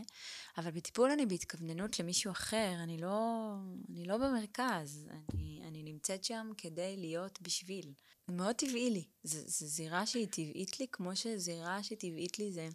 אבל 0.58 0.72
בטיפול 0.72 1.12
אני 1.12 1.26
בהתכווננות 1.26 2.00
למישהו 2.00 2.32
אחר, 2.32 2.74
אני 2.84 2.98
לא, 2.98 3.54
אני 3.90 4.06
לא 4.06 4.18
במרכז, 4.18 5.08
אני, 5.34 5.62
אני 5.68 5.84
נמצאת 5.84 6.24
שם 6.24 6.52
כדי 6.58 6.98
להיות 6.98 7.42
בשביל. 7.42 7.94
זה 8.28 8.34
מאוד 8.34 8.56
טבעי 8.56 8.90
לי, 8.90 9.04
זו 9.24 9.68
זירה 9.68 10.06
שהיא 10.06 10.28
טבעית 10.28 10.80
לי, 10.80 10.86
כמו 10.92 11.16
שזירה 11.16 11.84
שטבעית 11.84 12.40
לי 12.40 12.52
זה 12.52 12.70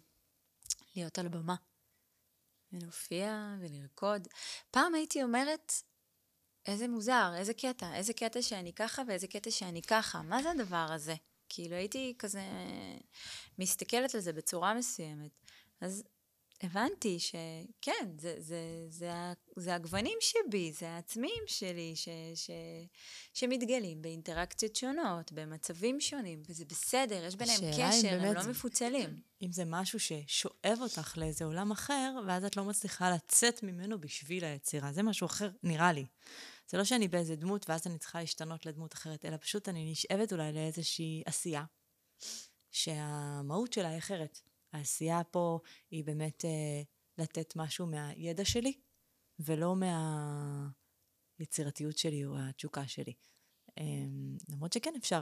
להיות 0.95 1.19
על 1.19 1.27
במה. 1.27 1.55
ולהופיע 2.71 3.55
ולרקוד. 3.59 4.27
פעם 4.71 4.95
הייתי 4.95 5.23
אומרת, 5.23 5.73
איזה 6.65 6.87
מוזר, 6.87 7.31
איזה 7.35 7.53
קטע, 7.53 7.95
איזה 7.95 8.13
קטע 8.13 8.41
שאני 8.41 8.73
ככה 8.73 9.01
ואיזה 9.07 9.27
קטע 9.27 9.51
שאני 9.51 9.81
ככה. 9.81 10.21
מה 10.21 10.43
זה 10.43 10.51
הדבר 10.51 10.87
הזה? 10.89 11.15
כאילו 11.49 11.75
הייתי 11.75 12.15
כזה 12.19 12.41
מסתכלת 13.59 14.15
על 14.15 14.21
זה 14.21 14.33
בצורה 14.33 14.73
מסוימת. 14.73 15.31
אז 15.81 16.03
הבנתי 16.61 17.19
שכן, 17.19 18.09
זה, 18.17 18.35
זה, 18.37 18.85
זה, 18.89 19.11
זה 19.55 19.75
הגוונים 19.75 20.17
שבי, 20.19 20.71
זה 20.71 20.89
העצמיים 20.89 21.43
שלי 21.47 21.95
ש, 21.95 22.09
ש, 22.35 22.49
שמתגלים 23.33 24.01
באינטראקציות 24.01 24.75
שונות, 24.75 25.31
במצבים 25.31 26.01
שונים, 26.01 26.43
וזה 26.49 26.65
בסדר, 26.65 27.25
יש 27.25 27.35
ביניהם 27.35 27.61
קשר, 27.77 28.19
הם 28.21 28.33
לא 28.33 28.43
מפוצלים. 28.49 29.21
אם 29.41 29.51
זה 29.51 29.63
משהו 29.65 29.99
ששואב 29.99 30.77
אותך 30.81 31.17
לאיזה 31.17 31.45
עולם 31.45 31.71
אחר, 31.71 32.19
ואז 32.27 32.45
את 32.45 32.57
לא 32.57 32.63
מצליחה 32.63 33.11
לצאת 33.11 33.63
ממנו 33.63 34.01
בשביל 34.01 34.45
היצירה, 34.45 34.93
זה 34.93 35.03
משהו 35.03 35.27
אחר, 35.27 35.49
נראה 35.63 35.93
לי. 35.93 36.05
זה 36.69 36.77
לא 36.77 36.83
שאני 36.83 37.07
באיזה 37.07 37.35
דמות 37.35 37.69
ואז 37.69 37.87
אני 37.87 37.97
צריכה 37.97 38.19
להשתנות 38.19 38.65
לדמות 38.65 38.93
אחרת, 38.93 39.25
אלא 39.25 39.37
פשוט 39.37 39.69
אני 39.69 39.91
נשאבת 39.91 40.33
אולי 40.33 40.53
לאיזושהי 40.53 41.23
עשייה, 41.25 41.63
שהמהות 42.71 43.73
שלה 43.73 43.89
היא 43.89 43.97
אחרת. 43.97 44.39
העשייה 44.73 45.23
פה 45.23 45.59
היא 45.91 46.03
באמת 46.03 46.45
אה, 46.45 46.81
לתת 47.17 47.53
משהו 47.55 47.87
מהידע 47.87 48.45
שלי, 48.45 48.73
ולא 49.39 49.75
מהיצירתיות 51.39 51.97
שלי 51.97 52.25
או 52.25 52.37
התשוקה 52.37 52.87
שלי. 52.87 53.13
אה, 53.79 53.83
למרות 54.49 54.73
שכן 54.73 54.93
אפשר, 54.97 55.21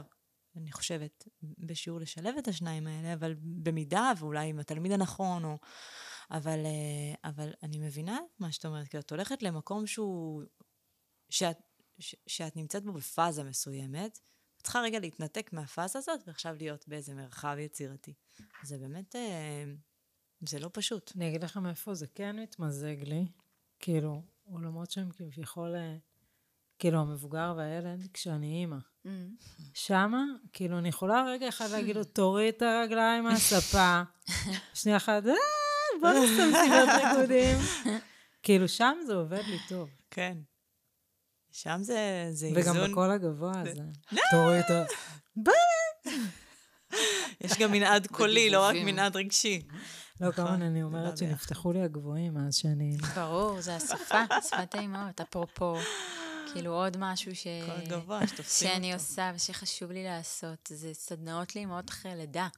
אני 0.56 0.72
חושבת, 0.72 1.28
בשיעור 1.42 2.00
לשלב 2.00 2.34
את 2.38 2.48
השניים 2.48 2.86
האלה, 2.86 3.12
אבל 3.14 3.34
במידה, 3.40 4.12
ואולי 4.18 4.48
עם 4.48 4.58
התלמיד 4.58 4.92
הנכון, 4.92 5.44
או... 5.44 5.58
אבל, 6.30 6.58
אה, 6.66 7.30
אבל 7.30 7.52
אני 7.62 7.78
מבינה 7.78 8.18
מה 8.38 8.52
שאת 8.52 8.66
אומרת, 8.66 8.88
כי 8.88 8.98
את 8.98 9.10
הולכת 9.10 9.42
למקום 9.42 9.86
שהוא... 9.86 10.42
שאת, 11.30 11.58
ש, 11.98 12.14
שאת 12.26 12.56
נמצאת 12.56 12.84
בו 12.84 12.92
בפאזה 12.92 13.44
מסוימת, 13.44 14.18
צריכה 14.66 14.80
רגע 14.80 14.98
להתנתק 14.98 15.52
מהפאזה 15.52 15.98
הזאת, 15.98 16.20
ועכשיו 16.26 16.54
להיות 16.58 16.88
באיזה 16.88 17.14
מרחב 17.14 17.56
יצירתי. 17.58 18.14
זה 18.62 18.78
באמת, 18.78 19.16
אה, 19.16 19.64
זה 20.48 20.58
לא 20.58 20.70
פשוט. 20.72 21.12
אני 21.16 21.28
אגיד 21.28 21.44
לך 21.44 21.56
מאיפה 21.56 21.94
זה 21.94 22.06
כן 22.14 22.38
מתמזג 22.38 22.96
לי. 23.02 23.26
כאילו, 23.78 24.22
עולמות 24.44 24.90
שהם 24.90 25.10
כביכול, 25.10 25.74
אה, 25.74 25.96
כאילו, 26.78 27.00
המבוגר 27.00 27.54
והילד, 27.56 28.08
כשאני 28.12 28.60
אימא. 28.60 28.76
Mm. 29.06 29.08
שמה, 29.74 30.24
כאילו, 30.52 30.78
אני 30.78 30.88
יכולה 30.88 31.24
רגע 31.28 31.48
אחד 31.48 31.70
להגיד 31.70 31.96
לו, 31.96 32.04
תוריד 32.04 32.54
את 32.54 32.62
הרגליים 32.62 33.24
מהספה. 33.24 34.02
שנייה 34.80 34.96
אחת, 34.96 35.26
אה, 35.26 35.34
בוא 36.00 36.08
נעשה 36.08 36.46
מסיבת 36.46 37.04
ריקודים. 37.04 37.58
כאילו, 38.42 38.68
שם 38.68 38.96
זה 39.06 39.14
עובד 39.14 39.42
לי 39.46 39.58
טוב. 39.68 39.90
כן. 40.10 40.38
שם 41.62 41.78
זה, 41.82 42.28
זה 42.30 42.46
איזון. 42.46 42.74
וגם 42.74 42.90
בקול 42.90 43.10
הגבוה 43.10 43.52
הזה. 43.60 43.82
תוריד 44.30 44.58
את 44.58 44.70
ה... 44.70 44.84
יש 47.40 47.58
גם 47.58 47.72
מנעד 47.72 48.06
קולי, 48.16 48.50
לא 48.50 48.62
רק 48.62 48.76
מנעד 48.84 49.16
רגשי. 49.16 49.62
לא, 50.20 50.28
נכון. 50.28 50.62
אני 50.62 50.82
אומרת 50.82 51.18
שנפתחו 51.18 51.72
לי 51.72 51.82
הגבוהים 51.82 52.34
מאז 52.34 52.56
שאני... 52.56 52.96
ברור, 53.14 53.60
זה 53.60 53.76
השפה, 53.76 54.24
שפת 54.48 54.74
האימהות. 54.74 55.20
אפרופו, 55.20 55.76
כאילו 56.52 56.72
עוד 56.72 56.96
משהו 57.00 57.36
ש... 57.36 57.46
שתופסים 58.26 58.68
אותו. 58.68 58.74
שאני 58.74 58.94
עושה 58.94 59.32
ושחשוב 59.34 59.90
לי 59.90 60.04
לעשות, 60.04 60.68
זה 60.72 60.94
סדנאות 60.94 61.56
לאימהות 61.56 61.90
אחרי 61.90 62.14
לידה. 62.16 62.48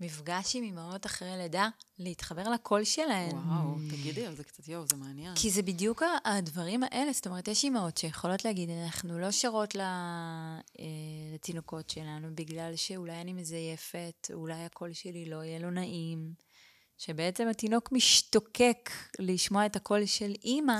מפגש 0.00 0.56
עם 0.56 0.62
אימהות 0.64 1.06
אחרי 1.06 1.36
לידה, 1.36 1.68
להתחבר 1.98 2.48
לקול 2.48 2.84
שלהן. 2.84 3.36
וואו, 3.36 3.74
תגידי 3.90 4.26
על 4.26 4.34
זה 4.34 4.44
קצת, 4.44 4.68
יואו, 4.68 4.86
זה 4.90 4.96
מעניין. 4.96 5.34
כי 5.34 5.50
זה 5.50 5.62
בדיוק 5.62 6.02
הדברים 6.24 6.82
האלה, 6.82 7.12
זאת 7.12 7.26
אומרת, 7.26 7.48
יש 7.48 7.64
אימהות 7.64 7.96
שיכולות 7.96 8.44
להגיד, 8.44 8.70
אנחנו 8.70 9.18
לא 9.18 9.30
שרות 9.30 9.76
אה, 9.76 10.60
לתינוקות 11.34 11.90
שלנו, 11.90 12.28
בגלל 12.34 12.76
שאולי 12.76 13.20
אני 13.20 13.32
מזייפת, 13.32 14.30
אולי 14.32 14.64
הקול 14.64 14.92
שלי 14.92 15.30
לא 15.30 15.44
יהיה 15.44 15.58
לו 15.58 15.70
נעים. 15.70 16.34
שבעצם 16.98 17.48
התינוק 17.48 17.92
משתוקק 17.92 18.90
לשמוע 19.18 19.66
את 19.66 19.76
הקול 19.76 20.06
של 20.06 20.32
אימא, 20.44 20.76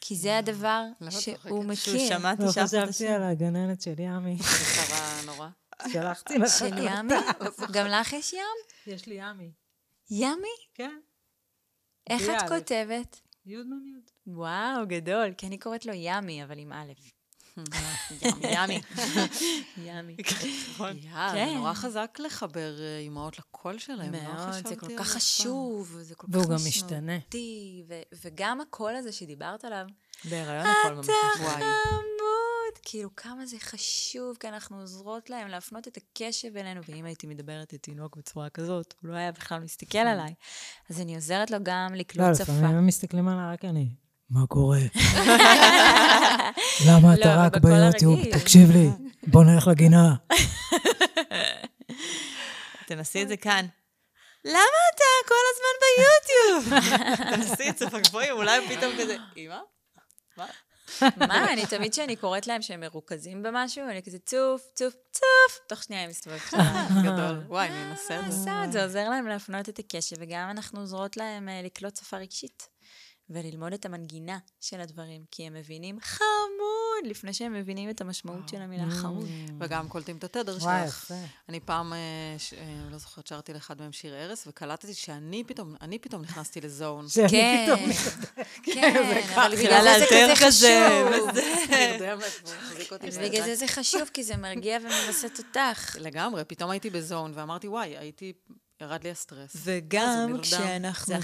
כי 0.00 0.16
זה 0.16 0.38
הדבר 0.38 0.84
שהוא 1.10 1.64
מכיר. 1.64 2.18
לא 2.38 2.50
חשבתי 2.50 3.08
על 3.08 3.22
הגננת 3.22 3.82
של 3.82 3.94
ימי. 3.98 4.36
זה 4.36 4.86
קרה 4.86 5.20
נורא. 5.26 5.48
שלחתי 5.92 6.38
לך. 6.38 6.58
של 6.58 6.78
ימי? 6.78 7.14
גם 7.72 7.86
לך 7.86 8.12
יש 8.12 8.32
ים? 8.32 8.40
יש 8.86 9.06
לי 9.06 9.14
ימי. 9.18 9.50
ימי? 10.10 10.56
כן. 10.74 10.98
איך 12.10 12.22
את 12.22 12.48
כותבת? 12.48 13.20
יוד 13.46 13.66
נון 13.66 13.86
יוד. 13.94 14.36
וואו, 14.36 14.86
גדול. 14.86 15.32
כי 15.36 15.46
אני 15.46 15.58
קוראת 15.58 15.86
לו 15.86 15.92
ימי, 15.94 16.44
אבל 16.44 16.58
עם 16.58 16.72
א'. 16.72 16.92
ימי. 18.42 18.80
ימי. 19.76 20.16
נכון. 20.70 21.00
כן. 21.00 21.32
זה 21.32 21.54
נורא 21.54 21.74
חזק 21.74 22.18
לחבר 22.18 22.80
אה, 22.80 22.98
אימהות 22.98 23.38
לקול 23.38 23.78
שלהם. 23.78 24.14
לא 24.14 24.22
מאוד, 24.22 24.66
זה 24.68 24.76
כל 24.76 24.96
כך. 24.98 25.08
חשוב, 25.08 25.96
זה 26.00 26.14
כל 26.14 26.26
כך 26.26 26.34
והוא 26.34 26.44
גם 26.44 26.54
משמעותי. 26.54 26.70
משתנה. 26.70 27.18
וגם 28.22 28.60
הקול 28.60 28.96
הזה 28.96 29.12
שדיברת 29.12 29.64
עליו, 29.64 29.86
בהיריון 30.24 30.66
הכל 30.66 30.94
ממש. 30.94 31.06
וואי. 31.40 31.52
חמוד, 31.52 32.51
כאילו 32.82 33.16
כמה 33.16 33.46
זה 33.46 33.56
חשוב, 33.60 34.36
כי 34.40 34.48
אנחנו 34.48 34.80
עוזרות 34.80 35.30
להם 35.30 35.48
להפנות 35.48 35.88
את 35.88 35.96
הקשב 35.96 36.56
אלינו, 36.56 36.80
ואם 36.88 37.04
הייתי 37.04 37.26
מדברת 37.26 37.72
לתינוק 37.72 38.16
בצורה 38.16 38.50
כזאת, 38.50 38.94
הוא 39.02 39.10
לא 39.10 39.16
היה 39.16 39.32
בכלל 39.32 39.60
מסתכל 39.60 39.98
עליי. 39.98 40.34
אז 40.90 41.00
אני 41.00 41.14
עוזרת 41.14 41.50
לו 41.50 41.58
גם 41.62 41.88
לא, 41.90 41.96
לקלוט 41.96 42.34
שפה. 42.34 42.42
לפעמים 42.42 42.76
הם 42.76 42.86
מסתכלים 42.86 43.28
עליי 43.28 43.52
רק 43.52 43.64
אני. 43.64 43.88
מה 44.30 44.46
קורה? 44.46 44.78
למה 46.88 47.08
לא, 47.08 47.14
אתה 47.20 47.34
אבל 47.34 47.44
רק 47.44 47.56
ביוטיוב? 47.56 48.18
תקשיב 48.32 48.70
לי, 48.70 48.88
בוא 49.26 49.44
נלך 49.44 49.66
לגינה. 49.66 50.14
תנסי 52.88 53.22
את 53.22 53.28
זה 53.28 53.36
כאן. 53.36 53.66
למה 54.44 54.80
אתה 54.94 55.04
כל 55.28 55.34
הזמן 55.52 55.74
ביוטיוב? 55.82 56.62
תנסי 57.34 57.70
את 57.70 57.78
זה 57.78 57.86
בגבוהים, 57.86 58.32
אולי 58.32 58.76
פתאום 58.76 58.92
כזה, 59.00 59.16
אמא? 59.36 59.58
מה? 60.36 60.46
מה, 61.16 61.52
אני 61.52 61.66
תמיד 61.66 61.92
כשאני 61.92 62.16
קוראת 62.16 62.46
להם 62.46 62.62
שהם 62.62 62.80
מרוכזים 62.80 63.42
במשהו, 63.42 63.84
אני 63.90 64.02
כזה 64.02 64.18
צוף, 64.18 64.62
צוף, 64.74 64.94
צוף, 65.12 65.58
תוך 65.68 65.82
שנייה 65.82 66.02
הם 66.02 66.10
מסתובבים. 66.10 66.60
גדול. 67.06 67.44
וואי, 67.48 67.68
אני 67.68 67.90
אנסה 67.90 68.20
את 68.20 68.32
זה. 68.32 68.40
עשה 68.40 68.64
את 68.64 68.72
זה, 68.72 68.82
עוזר 68.82 69.08
להם 69.08 69.26
להפנות 69.26 69.68
את 69.68 69.78
הקשב, 69.78 70.16
וגם 70.18 70.50
אנחנו 70.50 70.80
עוזרות 70.80 71.16
להם 71.16 71.48
אה, 71.48 71.62
לקלוט 71.62 71.96
שפה 71.96 72.16
רגשית. 72.16 72.68
וללמוד 73.30 73.72
את 73.72 73.86
המנגינה 73.86 74.38
של 74.60 74.80
הדברים, 74.80 75.24
כי 75.30 75.46
הם 75.46 75.54
מבינים 75.54 75.98
חמוד, 77.02 77.10
לפני 77.10 77.32
שהם 77.32 77.52
מבינים 77.52 77.90
את 77.90 78.00
המשמעות 78.00 78.48
של 78.48 78.62
המילה 78.62 78.90
חמוד. 78.90 79.28
וגם 79.58 79.88
קולטים 79.88 80.16
את 80.16 80.24
התדר 80.24 80.56
וואי, 80.60 80.82
שלך. 80.86 81.04
יפה. 81.04 81.14
אני 81.48 81.60
פעם, 81.60 81.92
אה, 81.92 81.98
אה, 82.58 82.90
לא 82.90 82.98
זוכרת, 82.98 83.26
שרתי 83.26 83.52
לאחד 83.52 83.80
מהם 83.80 83.92
שיר 83.92 84.14
ערש, 84.14 84.46
וקלטתי 84.46 84.94
שאני 84.94 85.44
פתאום, 85.44 85.74
אני 85.80 85.98
פתאום 85.98 86.22
נכנסתי 86.22 86.60
לזון. 86.60 87.08
שאני 87.08 87.28
כן, 87.28 87.66
פתאום... 87.66 87.90
כן, 88.74 89.14
אבל 89.34 89.56
בגלל 89.56 89.84
זה 89.84 89.98
זה 89.98 90.06
כזה 90.06 90.46
חשוב. 90.46 90.68
בידיים. 93.00 93.30
בגלל 93.30 93.44
זה 93.44 93.54
זה 93.54 93.66
חשוב, 93.66 94.10
כי 94.14 94.22
זה 94.22 94.36
מרגיע 94.36 94.78
ומווסת 94.82 95.38
אותך. 95.38 95.96
לגמרי, 96.00 96.44
פתאום 96.44 96.70
הייתי 96.70 96.90
בזון, 96.90 97.32
ואמרתי, 97.34 97.68
וואי, 97.68 97.96
הייתי, 97.96 98.32
ירד 98.82 99.04
לי 99.04 99.10
הסטרס. 99.10 99.50
וגם 99.56 100.36
כשאנחנו 100.42 101.14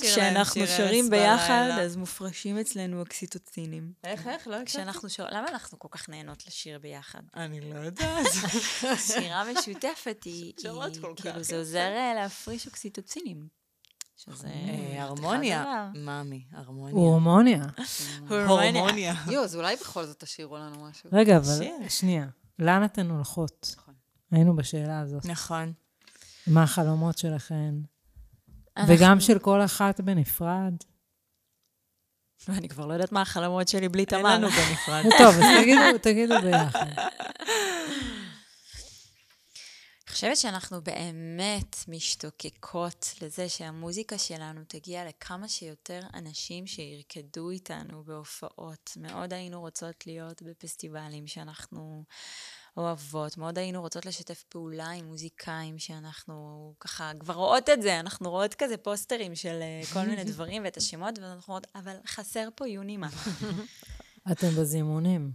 כשאנחנו 0.00 0.66
שרים 0.66 1.10
ביחד. 1.10 1.70
אז 1.80 1.96
מופרשים 1.96 2.58
אצלנו 2.58 3.00
אוקסיטוצינים. 3.00 3.92
איך, 4.04 4.26
איך? 4.26 4.46
לא 4.48 4.54
הקשבתי? 4.56 4.64
כשאנחנו 4.66 5.10
שרים, 5.10 5.28
למה 5.32 5.48
אנחנו 5.48 5.78
כל 5.78 5.88
כך 5.90 6.08
נהנות 6.08 6.46
לשיר 6.46 6.78
ביחד? 6.78 7.20
אני 7.36 7.60
לא 7.60 7.78
יודעת. 7.78 8.26
שירה 9.06 9.44
משותפת 9.52 10.22
היא, 10.24 10.52
שרות 10.62 10.94
היא- 10.94 11.02
כל 11.02 11.12
כך 11.16 11.22
כאילו, 11.22 11.42
זה. 11.42 11.56
עוזר 11.58 11.78
אה, 11.96 12.12
להפריש 12.14 12.66
אוקסיטוצינים. 12.66 13.48
שזה... 14.16 14.46
אה, 14.48 15.02
הרמוניה. 15.02 15.90
מאמי, 15.94 16.44
הרמוניה. 16.52 16.94
הורמוניה. 16.94 17.62
הורמוניה. 18.28 19.14
יו, 19.30 19.44
אז 19.44 19.56
אולי 19.56 19.76
בכל 19.76 20.04
זאת 20.06 20.24
תשאירו 20.24 20.56
לנו 20.56 20.84
משהו. 20.84 21.10
רגע, 21.12 21.36
אבל. 21.36 21.64
שנייה. 21.88 22.26
לאן 22.58 22.84
אתן 22.84 23.10
הולכות? 23.10 23.74
נכון. 23.78 23.94
היינו 24.30 24.56
בשאלה 24.56 25.00
הזאת. 25.00 25.24
נכון. 25.24 25.72
מה 26.46 26.62
החלומות 26.62 27.18
שלכן? 27.18 27.74
אנחנו- 28.76 28.94
וגם 28.94 29.20
של 29.20 29.38
כל 29.38 29.64
אחת 29.64 30.00
בנפרד. 30.00 30.74
אני 32.48 32.68
כבר 32.68 32.86
לא 32.86 32.92
יודעת 32.92 33.12
מה 33.12 33.22
החלומות 33.22 33.68
שלי 33.68 33.88
בלי 33.88 34.00
אין 34.02 34.08
תמר. 34.20 34.34
לנו 34.34 34.48
בנפרד. 34.48 35.02
טוב, 35.18 35.34
אז 35.34 35.44
תגידו- 35.62 35.98
תגידו 36.02 36.34
ביחד. 36.42 36.86
אני 40.06 40.14
חושבת 40.14 40.36
שאנחנו 40.36 40.80
באמת 40.82 41.76
משתוקקות 41.88 43.14
לזה 43.22 43.48
שהמוזיקה 43.48 44.18
שלנו 44.18 44.60
תגיע 44.68 45.04
לכמה 45.08 45.48
שיותר 45.48 46.00
אנשים 46.14 46.66
שירקדו 46.66 47.50
איתנו 47.50 48.04
בהופעות. 48.04 48.90
מאוד 48.96 49.32
היינו 49.32 49.60
רוצות 49.60 50.06
להיות 50.06 50.42
בפסטיבלים 50.42 51.26
שאנחנו 51.26 52.04
אוהבות, 52.76 53.36
מאוד 53.36 53.58
היינו 53.58 53.80
רוצות 53.80 54.06
לשתף 54.06 54.44
פעולה 54.48 54.90
עם 54.90 55.04
מוזיקאים 55.04 55.78
שאנחנו 55.78 56.74
ככה 56.80 57.12
כבר 57.20 57.34
רואות 57.34 57.68
את 57.68 57.82
זה, 57.82 58.00
אנחנו 58.00 58.30
רואות 58.30 58.54
כזה 58.54 58.76
פוסטרים 58.76 59.34
של 59.34 59.58
אה, 59.62 59.80
כל 59.92 60.06
מיני 60.06 60.24
דברים 60.32 60.64
ואת 60.64 60.76
השמות, 60.76 61.18
ואנחנו 61.18 61.54
אומרות, 61.54 61.66
אבל 61.74 61.96
חסר 62.06 62.48
פה 62.54 62.68
יונימה. 62.68 63.08
אתם 64.32 64.48
בזימונים. 64.48 65.32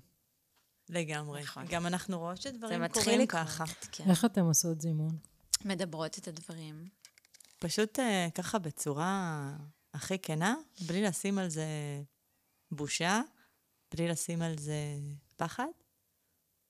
לגמרי. 0.90 1.44
גם 1.70 1.86
אנחנו 1.86 2.20
רואות 2.20 2.41
שדברים 2.41 2.88
קורים. 2.88 3.28
ככה. 3.28 3.64
כן. 3.91 4.10
איך 4.10 4.26
אתם 4.26 4.45
עושות 4.45 4.82
זימון? 4.82 5.18
מדברות 5.66 6.18
את 6.18 6.28
הדברים. 6.28 6.90
פשוט 7.60 7.99
אה, 7.99 8.28
ככה 8.36 8.60
בצורה 8.60 9.52
הכי 9.94 10.20
כנה, 10.20 10.56
בלי 10.88 11.03
לשים 11.03 11.40
על 11.40 11.49
זה 11.49 11.66
בושה, 12.72 13.22
בלי 13.94 14.07
לשים 14.07 14.41
על 14.41 14.57
זה 14.57 14.78
פחד, 15.38 15.68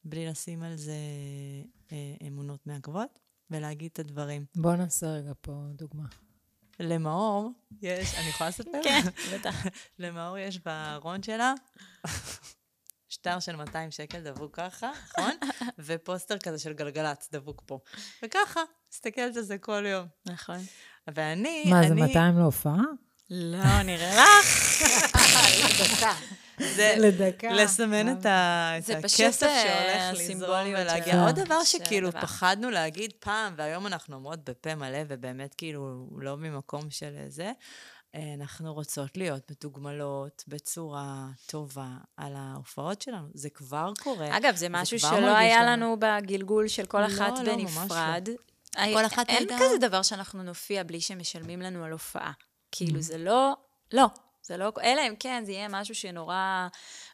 בלי 0.05 0.27
לשים 0.27 0.63
על 0.63 0.75
זה 0.75 0.97
אה, 1.91 2.27
אמונות 2.27 2.67
מעכבות, 2.67 3.19
ולהגיד 3.51 3.89
את 3.93 3.99
הדברים. 3.99 4.45
בואו 4.55 4.75
נעשה 4.75 5.07
רגע 5.07 5.31
פה 5.41 5.51
דוגמה. 5.73 6.05
למאור 6.79 7.51
יש, 7.81 8.15
אני 8.15 8.29
יכולה 8.29 8.49
לספר? 8.49 8.71
כן, 8.83 9.01
בטח. 9.33 9.65
למאור 9.99 10.37
יש 10.37 10.59
בארון 10.59 11.23
שלה 11.23 11.53
שטר 13.09 13.39
של 13.39 13.55
200 13.55 13.91
שקל 13.91 14.19
דבוק 14.19 14.55
ככה, 14.55 14.91
נכון? 15.09 15.31
ופוסטר 15.85 16.37
כזה 16.37 16.59
של 16.59 16.73
גלגלצ 16.73 17.29
דבוק 17.31 17.61
פה. 17.65 17.79
וככה, 18.23 18.61
מסתכלת 18.93 19.37
על 19.37 19.43
זה 19.43 19.57
כל 19.57 19.85
יום. 19.85 20.07
נכון. 20.25 20.57
ואני, 21.07 21.63
מה, 21.69 21.87
זה 21.87 21.93
אני... 21.93 22.01
200 22.01 22.37
להופעה? 22.37 22.81
לא, 23.29 23.83
נראה 23.83 24.15
לך. 24.15 24.45
זה 26.75 26.95
לדקה. 27.03 27.51
לסמן 27.53 28.11
את, 28.11 28.25
ה... 28.25 28.71
את 28.77 28.83
זה 28.83 29.01
פשוט, 29.01 29.19
הכסף 29.25 29.43
אה, 29.43 29.63
שהולך 30.11 30.29
לזרום 30.29 30.67
ולהגיע. 30.67 31.25
עוד 31.25 31.39
דבר 31.39 31.63
שכאילו. 31.63 32.11
פחדנו 32.11 32.69
להגיד 32.69 33.13
פעם, 33.19 33.53
והיום 33.57 33.87
אנחנו 33.87 34.15
אומרות 34.15 34.49
בפה 34.49 34.75
מלא, 34.75 34.99
ובאמת 35.07 35.53
כאילו 35.57 36.07
לא 36.17 36.37
ממקום 36.37 36.89
של 36.89 37.15
זה, 37.27 37.51
אה, 38.15 38.33
אנחנו 38.41 38.73
רוצות 38.73 39.17
להיות 39.17 39.51
מתוגמלות 39.51 40.43
בצורה 40.47 41.27
טובה 41.45 41.87
על 42.17 42.33
ההופעות 42.35 43.01
שלנו. 43.01 43.27
זה 43.33 43.49
כבר 43.49 43.91
קורה. 44.03 44.37
אגב, 44.37 44.55
זה 44.55 44.67
משהו 44.69 44.99
כבר 44.99 45.09
שלא 45.17 45.37
היה 45.37 45.63
לנו. 45.63 45.97
בגלגול 45.99 46.67
של 46.67 46.85
כל 46.85 47.01
לא, 47.01 47.05
אחת 47.05 47.33
לא, 47.43 47.55
ממש 47.55 47.71
בנפרד. 47.77 48.29
כל 48.75 49.05
אחת 49.05 49.29
אין 49.29 49.37
הייתה- 49.37 49.55
כזה 49.59 49.87
דבר 49.87 50.01
שאנחנו 50.01 50.43
נופיע 50.43 50.83
בלי 50.83 51.01
שמשלמים 51.01 51.61
לנו 51.61 51.83
על 51.83 51.91
הופעה. 51.91 52.31
כאילו, 52.71 53.01
זה 53.01 53.17
לא... 53.17 53.53
לא. 53.93 54.05
זה 54.45 54.57
לא... 54.57 54.71
אלא 54.83 55.01
אם 55.09 55.13
כן, 55.19 55.43
זה 55.45 55.51
יהיה 55.51 55.67
משהו 55.69 55.95
שנורא 55.95 56.67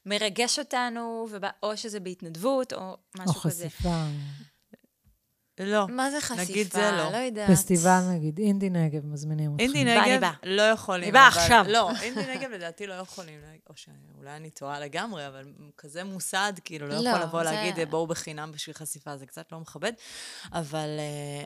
מרגש 0.05 0.59
אותנו, 0.59 1.27
ובא- 1.31 1.49
או 1.63 1.77
שזה 1.77 1.99
בהתנדבות, 1.99 2.73
או 2.73 2.79
או 2.79 2.97
משהו 3.19 3.41
כזה. 3.41 3.69
חשיפה. 3.69 4.03
לא. 5.59 5.87
מה 5.87 6.11
זה 6.11 6.21
חשיפה? 6.21 6.41
נגיד 6.51 6.73
זה 6.73 6.91
לא. 6.91 7.11
לא 7.11 7.17
יודעת. 7.17 7.49
פסטיבל 7.51 7.99
נגיד, 8.11 8.39
אינדי 8.39 8.69
נגב, 8.69 9.05
מזמינים 9.05 9.51
אתכם. 9.55 9.63
אינדי 9.63 9.83
נגב. 10.17 10.29
לא 10.43 10.61
יכולים. 10.61 11.03
אני 11.03 11.11
באה 11.11 11.27
עכשיו. 11.27 11.65
לא, 11.69 11.91
אינדי 12.01 12.35
נגב 12.35 12.49
לדעתי 12.51 12.87
לא 12.87 12.93
יכולים, 12.93 13.39
או 13.69 13.73
שאולי 13.75 14.35
אני 14.35 14.49
טועה 14.49 14.79
לגמרי, 14.79 15.27
אבל 15.27 15.43
כזה 15.77 16.03
מוסד, 16.03 16.53
כאילו, 16.63 16.87
לא 16.87 16.95
לא, 17.03 17.09
יכול 17.09 17.21
לבוא 17.21 17.43
זה- 17.43 17.51
להגיד, 17.51 17.89
בואו 17.89 18.07
בחינם 18.07 18.51
בשביל 18.51 18.75
חשיפה, 18.75 19.17
זה 19.17 19.25
קצת 19.25 19.51
לא 19.51 19.59
מכבד, 19.59 19.93
אבל 20.51 20.89
אה, 20.99 21.45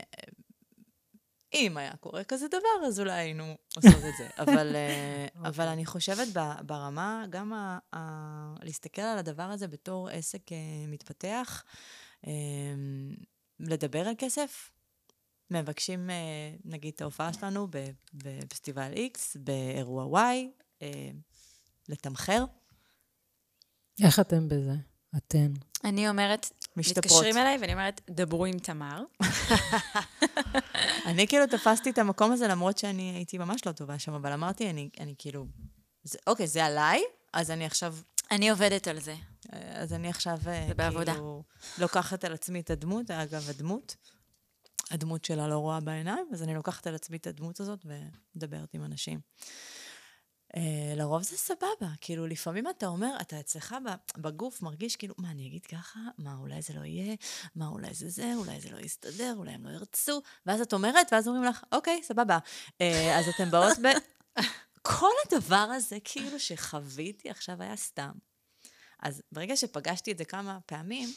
אם 1.54 1.78
היה 1.78 1.96
קורה 1.96 2.24
כזה 2.24 2.48
דבר, 2.48 2.88
אז 2.88 3.00
אולי 3.00 3.12
היינו 3.14 3.56
עושות 3.76 3.96
את 4.10 4.14
זה. 4.18 4.30
אבל, 4.38 4.76
אה, 4.76 5.28
אבל 5.50 5.68
אני 5.68 5.86
חושבת 5.86 6.28
ברמה, 6.66 7.26
גם 7.30 7.54
ה- 7.54 7.80
ה- 7.96 8.56
להסתכל 8.64 9.02
על 9.02 9.18
הדבר 9.18 9.44
הזה 9.44 9.68
בתור 9.68 10.10
עסק 10.10 10.52
אה, 10.52 10.58
מתפתח, 10.88 11.64
אה, 12.28 12.32
לדבר 13.60 14.08
על 14.08 14.14
כסף, 14.18 14.72
מבקשים, 15.52 16.10
נגיד, 16.66 16.94
את 16.96 17.02
ההופעה 17.02 17.34
שלנו 17.34 17.68
בפסטיבל 18.14 18.94
X, 18.94 19.20
באירוע 19.40 20.22
Y, 20.22 20.84
לתמחר, 21.90 22.46
איך 24.04 24.20
אתם 24.20 24.48
בזה? 24.48 24.74
אתן. 25.18 25.52
אני 25.84 26.10
אומרת, 26.10 26.65
משתפרות. 26.78 27.06
מתקשרים 27.06 27.38
אליי 27.38 27.58
ואני 27.62 27.74
אומרת, 27.74 28.02
דברו 28.10 28.46
עם 28.46 28.60
תמר. 28.60 29.04
אני 31.06 31.28
כאילו 31.28 31.48
תפסתי 31.48 31.90
את 31.90 31.98
המקום 31.98 32.32
הזה 32.32 32.48
למרות 32.48 32.78
שאני 32.78 33.12
הייתי 33.16 33.38
ממש 33.38 33.66
לא 33.66 33.72
טובה 33.72 34.00
שם, 34.00 34.14
אבל 34.14 34.32
אמרתי, 34.32 34.70
אני, 34.70 34.90
אני 35.00 35.16
כאילו, 35.18 35.46
זה, 36.04 36.18
אוקיי, 36.28 36.48
זה 36.48 36.66
עליי, 36.66 37.04
אז 37.34 37.52
אני 37.52 37.66
עכשיו, 37.66 37.96
אני 38.32 38.50
עובדת 38.50 38.88
על 38.88 39.00
זה. 39.00 39.16
אז 39.52 39.94
אני 39.94 40.10
עכשיו, 40.10 40.38
אה, 40.48 40.66
זה 40.68 40.74
בעבודה. 40.74 41.14
כאילו, 41.14 41.44
לוקחת 41.78 42.24
על 42.24 42.34
עצמי 42.34 42.60
את 42.60 42.70
הדמות, 42.70 43.12
אגב, 43.12 43.50
הדמות, 43.50 43.96
הדמות 44.92 45.26
שלה 45.26 45.48
לא 45.48 45.58
רואה 45.58 45.80
בעיניים, 45.80 46.28
אז 46.34 46.44
אני 46.44 46.54
לוקחת 46.54 46.88
על 46.88 46.96
עצמי 46.96 47.18
את 47.18 47.28
הדמות 47.28 47.60
הזאת 47.60 47.86
ומדברת 47.86 48.74
עם 48.74 48.84
אנשים. 48.84 49.20
אה, 50.56 50.94
לרוב 50.96 51.24
זה 51.24 51.38
סבבה. 51.38 51.94
כאילו, 52.02 52.28
לפעמים 52.28 52.70
אתה 52.70 52.88
אומר, 52.88 53.18
אתה 53.22 53.40
אצלך 53.40 53.76
בגוף 54.18 54.62
מרגיש 54.62 54.96
כאילו, 54.96 55.16
מה, 55.18 55.32
אני 55.32 55.48
אגיד 55.48 55.66
ככה? 55.66 56.00
מה, 56.18 56.36
אולי 56.36 56.62
זה 56.62 56.74
לא 56.74 56.86
יהיה? 56.86 57.16
מה, 57.56 57.68
אולי 57.68 57.94
זה 57.94 58.10
זה? 58.10 58.34
אולי 58.36 58.62
זה 58.62 58.72
לא 58.72 58.78
יסתדר? 58.78 59.34
אולי 59.38 59.52
הם 59.52 59.66
לא 59.66 59.72
ירצו? 59.72 60.22
ואז 60.46 60.62
את 60.62 60.74
אומרת, 60.74 61.08
ואז 61.12 61.28
אומרים 61.28 61.44
לך, 61.44 61.64
אוקיי, 61.72 62.04
סבבה. 62.04 62.38
אה, 62.82 63.20
אז 63.20 63.26
אתן 63.36 63.52
באות 63.52 63.78
ב... 63.78 63.88
כל 64.82 65.12
הדבר 65.26 65.56
הזה, 65.56 65.98
כאילו 66.04 66.40
שחוויתי 66.40 67.30
עכשיו 67.30 67.62
היה 67.62 67.76
סתם. 67.76 68.12
אז 69.00 69.22
ברגע 69.32 69.56
שפגשתי 69.58 70.12
את 70.12 70.18
זה 70.18 70.26
כמה 70.26 70.60
פעמים, 70.66 71.10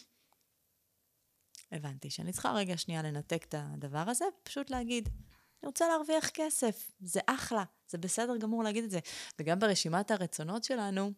הבנתי 1.73 2.11
שאני 2.11 2.33
צריכה 2.33 2.53
רגע 2.53 2.77
שנייה 2.77 3.03
לנתק 3.03 3.45
את 3.49 3.55
הדבר 3.59 4.05
הזה, 4.07 4.25
פשוט 4.43 4.71
להגיד, 4.71 5.09
אני 5.63 5.67
רוצה 5.67 5.89
להרוויח 5.89 6.31
כסף, 6.35 6.91
זה 7.01 7.21
אחלה, 7.27 7.65
זה 7.91 7.99
בסדר 7.99 8.37
גמור 8.37 8.63
להגיד 8.63 8.85
את 8.85 8.91
זה. 8.91 8.99
וגם 9.39 9.59
ברשימת 9.59 10.11
הרצונות 10.11 10.65
שלנו, 10.65 11.13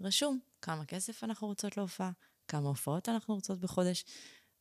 רשום 0.00 0.38
כמה 0.62 0.84
כסף 0.84 1.24
אנחנו 1.24 1.46
רוצות 1.46 1.76
להופעה, 1.76 2.10
כמה 2.48 2.68
הופעות 2.68 3.08
אנחנו 3.08 3.34
רוצות 3.34 3.60
בחודש, 3.60 4.04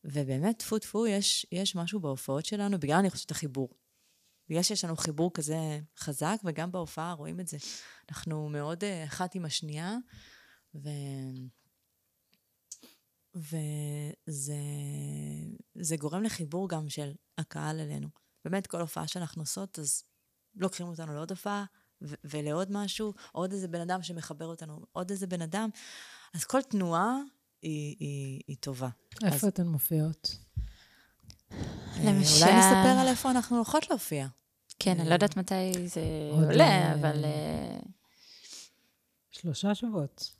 ובאמת, 0.03 0.59
טפו 0.59 0.79
טפו, 0.79 1.07
יש, 1.07 1.45
יש 1.51 1.75
משהו 1.75 1.99
בהופעות 1.99 2.45
שלנו, 2.45 2.79
בגלל 2.79 2.97
אני 2.97 3.09
חושבת 3.09 3.31
החיבור. 3.31 3.69
בגלל 4.49 4.63
שיש 4.63 4.85
לנו 4.85 4.95
חיבור 4.95 5.31
כזה 5.33 5.79
חזק, 5.97 6.37
וגם 6.43 6.71
בהופעה 6.71 7.13
רואים 7.13 7.39
את 7.39 7.47
זה. 7.47 7.57
אנחנו 8.09 8.49
מאוד 8.49 8.83
uh, 8.83 9.07
אחת 9.07 9.35
עם 9.35 9.45
השנייה, 9.45 9.95
ו... 10.75 10.89
וזה 13.35 14.55
זה 15.75 15.97
גורם 15.97 16.23
לחיבור 16.23 16.69
גם 16.69 16.89
של 16.89 17.13
הקהל 17.37 17.79
אלינו. 17.79 18.22
באמת, 18.45 18.67
כל 18.67 18.81
הופעה 18.81 19.07
שאנחנו 19.07 19.41
עושות, 19.41 19.79
אז 19.79 20.03
לוקחים 20.55 20.87
אותנו 20.87 21.13
לעוד 21.15 21.29
הופעה 21.31 21.65
ו- 22.01 22.13
ולעוד 22.23 22.71
משהו, 22.71 23.13
עוד 23.31 23.51
איזה 23.51 23.67
בן 23.67 23.81
אדם 23.81 24.03
שמחבר 24.03 24.45
אותנו, 24.45 24.85
עוד 24.91 25.09
איזה 25.11 25.27
בן 25.27 25.41
אדם. 25.41 25.69
אז 26.33 26.43
כל 26.43 26.61
תנועה 26.61 27.17
היא, 27.61 27.95
היא, 27.99 28.41
היא 28.47 28.57
טובה. 28.59 28.89
איפה 29.23 29.35
אז, 29.35 29.45
אתן 29.45 29.67
מופיעות? 29.67 30.37
אה, 31.51 31.57
למשל- 32.05 32.43
אולי 32.45 32.57
נספר 32.57 32.99
על 33.01 33.07
איפה 33.07 33.31
אנחנו 33.31 33.55
הולכות 33.55 33.89
להופיע. 33.89 34.27
כן, 34.79 34.99
אני 34.99 35.09
לא 35.09 35.13
יודעת 35.13 35.37
מתי 35.37 35.87
זה 35.87 36.01
עולה, 36.31 36.63
אה, 36.63 36.93
אבל... 36.93 37.25
אה, 37.25 37.79
שלושה 39.31 39.75
שבועות. 39.75 40.31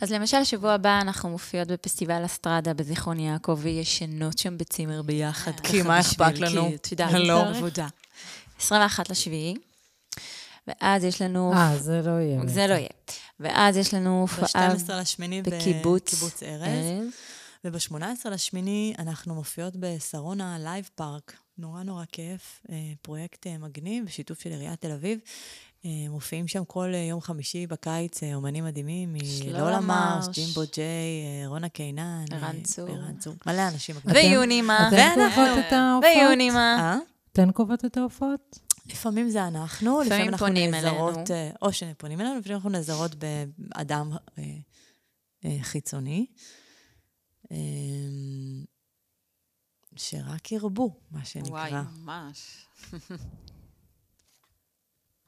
אז 0.00 0.12
למשל, 0.12 0.44
שבוע 0.44 0.72
הבא 0.72 1.00
אנחנו 1.00 1.30
מופיעות 1.30 1.68
בפסטיבל 1.68 2.24
אסטרדה 2.24 2.74
בזיכרון 2.74 3.20
יעקב, 3.20 3.58
וישנות 3.62 4.38
שם 4.38 4.58
בצימר 4.58 5.02
ביחד. 5.02 5.52
אה, 5.52 5.70
כי 5.70 5.82
מה 5.82 6.00
אכפת 6.00 6.38
לנו? 6.38 6.68
כי, 6.68 6.74
את 6.74 6.92
יודעת, 6.92 7.12
לא. 7.12 7.48
עבודה. 7.48 7.86
21 8.60 9.10
לשביעי, 9.10 9.54
ואז 10.66 11.04
יש 11.04 11.22
לנו... 11.22 11.52
אה, 11.52 11.78
זה 11.78 12.02
לא 12.04 12.10
יהיה. 12.10 12.40
זה 12.46 12.66
לא 12.66 12.74
יהיה. 12.74 12.88
ואז 13.40 13.76
יש 13.76 13.94
לנו 13.94 14.20
הופעה 14.20 14.74
ב-12 14.74 14.92
לשמיני 14.92 15.42
בקיבוץ 15.42 16.14
ארז. 16.42 16.62
ארז. 16.62 17.08
וב-18 17.64 18.28
לשמיני 18.30 18.94
אנחנו 18.98 19.34
מופיעות 19.34 19.76
בשרונה 19.76 20.58
לייב 20.58 20.88
פארק. 20.94 21.36
נורא 21.58 21.82
נורא 21.82 22.04
כיף, 22.12 22.62
אה, 22.70 22.76
פרויקט 23.02 23.46
אה, 23.46 23.58
מגניב, 23.58 24.04
בשיתוף 24.06 24.40
של 24.40 24.50
עיריית 24.50 24.80
תל 24.80 24.92
אביב. 24.92 25.18
אה, 25.86 26.10
מופיעים 26.10 26.48
שם 26.48 26.64
כל 26.64 26.94
אה, 26.94 26.98
יום 26.98 27.20
חמישי 27.20 27.66
בקיץ 27.66 28.22
אה, 28.22 28.34
אומנים 28.34 28.64
מדהימים, 28.64 29.12
מלולה 29.12 29.80
מרש. 29.80 30.26
ג'ימבו 30.32 30.60
ג'יי, 30.72 31.46
רונה 31.46 31.68
קינן. 31.68 32.24
אה, 32.32 32.36
ערן 32.36 32.62
צור. 32.62 32.88
ערן 32.88 33.16
צור. 33.18 33.34
מלא 33.46 33.68
אנשים. 33.68 33.96
ויונימה. 34.04 34.88
אתן 34.88 35.18
קובעות 35.34 35.58
את 35.58 35.72
ההופעות? 35.72 36.16
ויונימה. 36.16 36.98
אתן 37.32 37.50
קובעות 37.50 37.84
את 37.84 37.96
ההופעות? 37.96 38.58
לפעמים 38.86 39.30
זה 39.30 39.46
אנחנו, 39.46 40.00
לפעמים 40.02 40.28
אנחנו 40.28 40.46
פונים 40.46 40.70
נעזרות, 40.70 41.30
אלינו. 41.30 41.54
או 41.62 41.72
שפונים 41.72 42.20
אלינו, 42.20 42.38
לפעמים 42.38 42.56
אנחנו 42.56 42.70
נעזרות 42.70 43.14
באדם 43.58 44.12
חיצוני. 45.62 46.26
אה, 47.52 47.56
שרק 49.96 50.52
ירבו, 50.52 51.00
מה 51.10 51.24
שנקרא. 51.24 51.50
וואי, 51.50 51.72
ממש. 52.04 52.66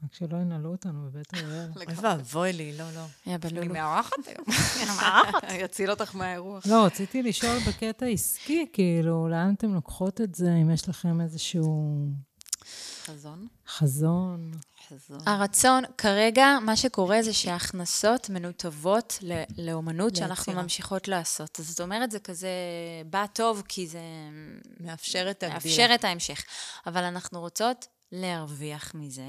רק 0.03 0.13
שלא 0.13 0.37
ינעלו 0.37 0.71
אותנו 0.71 1.05
בבית 1.05 1.33
אריאל. 1.33 1.69
אוי 1.75 1.85
ואבוי 2.01 2.53
לי, 2.53 2.77
לא, 2.77 2.85
לא. 2.95 3.05
יא 3.25 3.37
אני. 3.43 3.67
מארחת 3.67 4.13
היום. 4.27 4.45
יציל 5.65 5.89
אותך 5.91 6.15
מהאירוח. 6.15 6.65
לא, 6.67 6.85
רציתי 6.85 7.23
לשאול 7.23 7.57
בקטע 7.67 8.05
עסקי, 8.05 8.65
כאילו, 8.73 9.27
לאן 9.29 9.53
אתם 9.57 9.73
לוקחות 9.73 10.21
את 10.21 10.35
זה, 10.35 10.53
אם 10.61 10.69
יש 10.71 10.89
לכם 10.89 11.21
איזשהו 11.21 12.05
חזון. 13.05 13.47
חזון? 13.67 14.51
חזון. 14.87 15.19
הרצון, 15.25 15.83
כרגע, 15.97 16.57
מה 16.65 16.75
שקורה 16.75 17.21
זה 17.21 17.33
שההכנסות 17.33 18.29
מנותבות 18.29 19.19
ל- 19.21 19.43
לאומנות 19.57 20.15
שאנחנו. 20.15 20.53
ממשיכות 20.53 21.07
לעשות. 21.07 21.59
אז 21.59 21.69
זאת 21.69 21.81
אומרת, 21.81 22.11
זה 22.11 22.19
כזה 22.19 22.49
בא 23.09 23.25
טוב, 23.33 23.63
כי 23.67 23.87
זה 23.87 24.01
מאפשר 24.79 25.27
את 25.31 25.43
הגדילה. 25.43 25.53
מאפשר 25.53 25.95
את 25.95 26.03
ההמשך. 26.03 26.43
אבל 26.85 27.03
אנחנו 27.03 27.39
רוצות 27.39 27.87
להרוויח 28.11 28.95
מזה. 28.95 29.27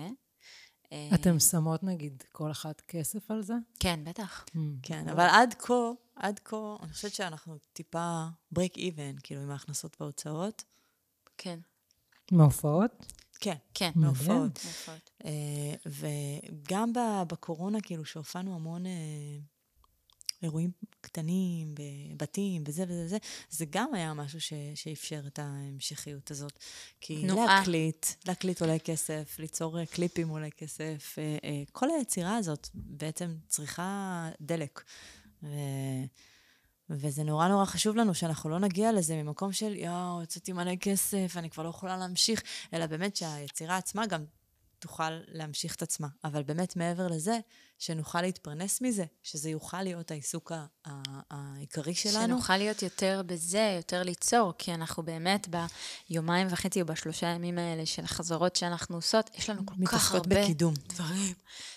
אה, 0.92 1.08
אתם 1.14 1.38
שמות, 1.38 1.82
נגיד, 1.82 2.22
כל 2.32 2.50
אחת 2.50 2.80
כסף 2.88 3.30
על 3.30 3.42
זה? 3.42 3.54
כן, 3.80 4.00
בטח. 4.04 4.44
כן, 4.82 5.08
אבל 5.08 5.26
עד 5.30 5.54
כה, 5.58 5.74
עד 6.16 6.40
כה, 6.44 6.76
אני 6.82 6.92
חושבת 6.92 7.14
שאנחנו 7.14 7.58
טיפה 7.72 8.26
break 8.54 8.76
even, 8.76 9.20
כאילו, 9.22 9.40
עם 9.42 9.50
ההכנסות 9.50 9.96
וההוצאות. 10.00 10.64
כן, 11.38 11.58
מהופעות? 12.32 12.90
כן, 13.40 13.56
כן. 13.74 13.90
מהופעות. 13.94 14.58
הופעות. 14.58 15.10
אה, 15.24 15.74
וגם 15.86 16.92
ב- 16.92 17.22
בקורונה, 17.28 17.80
כאילו, 17.80 18.04
שהופענו 18.04 18.54
המון 18.54 18.86
אה, 18.86 18.92
אירועים 20.42 20.70
קטנים, 21.00 21.74
בבתים, 21.74 22.62
וזה 22.66 22.84
וזה 22.88 23.02
וזה, 23.04 23.18
זה 23.50 23.64
גם 23.70 23.94
היה 23.94 24.14
משהו 24.14 24.40
ש- 24.40 24.52
שאפשר 24.74 25.20
את 25.26 25.38
ההמשכיות 25.38 26.30
הזאת. 26.30 26.58
כי 27.00 27.22
תנועה. 27.22 27.58
להקליט, 27.58 28.06
להקליט 28.26 28.60
עולה 28.60 28.78
כסף, 28.78 29.36
ליצור 29.38 29.78
אה, 29.78 29.86
קליפים 29.86 30.28
עולה 30.28 30.50
כסף, 30.50 31.14
אה, 31.18 31.38
אה, 31.44 31.62
כל 31.72 31.90
היצירה 31.90 32.36
הזאת 32.36 32.68
בעצם 32.74 33.34
צריכה 33.48 34.28
דלק. 34.40 34.82
ו... 35.42 35.48
וזה 36.90 37.22
נורא 37.22 37.48
נורא 37.48 37.64
חשוב 37.64 37.96
לנו 37.96 38.14
שאנחנו 38.14 38.50
לא 38.50 38.58
נגיע 38.58 38.92
לזה 38.92 39.22
ממקום 39.22 39.52
של 39.52 39.76
יואו, 39.76 40.22
יצאתי 40.22 40.52
מלא 40.52 40.76
כסף, 40.76 41.34
אני 41.36 41.50
כבר 41.50 41.62
לא 41.62 41.68
יכולה 41.68 41.96
להמשיך, 41.96 42.42
אלא 42.74 42.86
באמת 42.86 43.16
שהיצירה 43.16 43.76
עצמה 43.76 44.06
גם 44.06 44.24
תוכל 44.80 45.10
להמשיך 45.28 45.74
את 45.74 45.82
עצמה. 45.82 46.08
אבל 46.24 46.42
באמת 46.42 46.76
מעבר 46.76 47.08
לזה, 47.08 47.38
שנוכל 47.78 48.22
להתפרנס 48.22 48.80
מזה, 48.80 49.04
שזה 49.22 49.50
יוכל 49.50 49.82
להיות 49.82 50.10
העיסוק 50.10 50.52
העיקרי 51.30 51.94
שלנו. 51.94 52.26
שנוכל 52.26 52.56
להיות 52.56 52.82
יותר 52.82 53.22
בזה, 53.26 53.74
יותר 53.76 54.02
ליצור, 54.02 54.52
כי 54.58 54.74
אנחנו 54.74 55.02
באמת 55.02 55.48
ביומיים 56.10 56.46
וחצי 56.50 56.80
או 56.80 56.86
בשלושה 56.86 57.26
ימים 57.26 57.58
האלה 57.58 57.86
של 57.86 58.04
החזרות 58.04 58.56
שאנחנו 58.56 58.96
עושות, 58.96 59.30
יש 59.34 59.50
לנו 59.50 59.66
כל 59.66 59.74
כך 59.74 59.78
מתעסקות 59.80 60.14
הרבה 60.14 60.42
בקידום. 60.42 60.74
דברים 60.74 61.34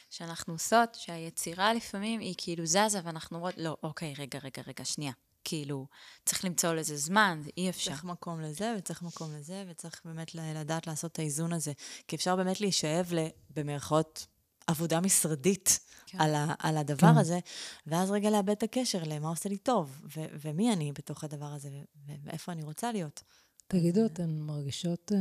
שאנחנו 0.09 0.53
עושות, 0.53 0.95
שהיצירה 0.95 1.73
לפעמים 1.73 2.19
היא 2.19 2.35
כאילו 2.37 2.65
זזה, 2.65 2.99
ואנחנו 3.03 3.37
אומרות, 3.37 3.53
לא, 3.57 3.77
אוקיי, 3.83 4.13
רגע, 4.17 4.39
רגע, 4.43 4.61
רגע, 4.67 4.85
שנייה. 4.85 5.11
כאילו, 5.43 5.87
צריך 6.25 6.45
למצוא 6.45 6.73
לזה 6.73 6.97
זמן, 6.97 7.41
אי 7.57 7.69
אפשר. 7.69 7.91
צריך 7.91 8.03
מקום 8.03 8.41
לזה, 8.41 8.75
וצריך 8.77 9.01
מקום 9.01 9.31
לזה, 9.35 9.65
וצריך 9.69 10.01
באמת 10.05 10.35
לדעת 10.35 10.87
לעשות 10.87 11.11
את 11.11 11.19
האיזון 11.19 11.53
הזה. 11.53 11.73
כי 12.07 12.15
אפשר 12.15 12.35
באמת 12.35 12.61
להישאב, 12.61 13.13
ל- 13.13 13.27
במרכאות, 13.49 14.27
עבודה 14.67 15.01
משרדית 15.01 15.79
כן. 16.05 16.21
על, 16.21 16.35
ה- 16.35 16.53
על 16.59 16.77
הדבר 16.77 17.11
כן. 17.13 17.17
הזה, 17.17 17.39
ואז 17.87 18.11
רגע 18.11 18.29
לאבד 18.29 18.49
את 18.49 18.63
הקשר 18.63 19.03
למה 19.05 19.29
עושה 19.29 19.49
לי 19.49 19.57
טוב, 19.57 20.01
ו- 20.17 20.25
ומי 20.41 20.73
אני 20.73 20.91
בתוך 20.91 21.23
הדבר 21.23 21.45
הזה, 21.45 21.69
ו- 22.07 22.11
ואיפה 22.23 22.51
אני 22.51 22.63
רוצה 22.63 22.91
להיות. 22.91 23.23
תגידו, 23.67 24.05
אתן 24.05 24.29
מרגישות 24.29 25.11
אה, 25.11 25.17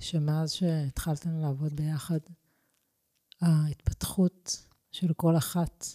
שמאז 0.00 0.52
שהתחלתן 0.52 1.30
לעבוד 1.34 1.76
ביחד, 1.76 2.18
ההתפתחות 3.40 4.66
של 4.92 5.12
כל 5.16 5.36
אחת, 5.36 5.86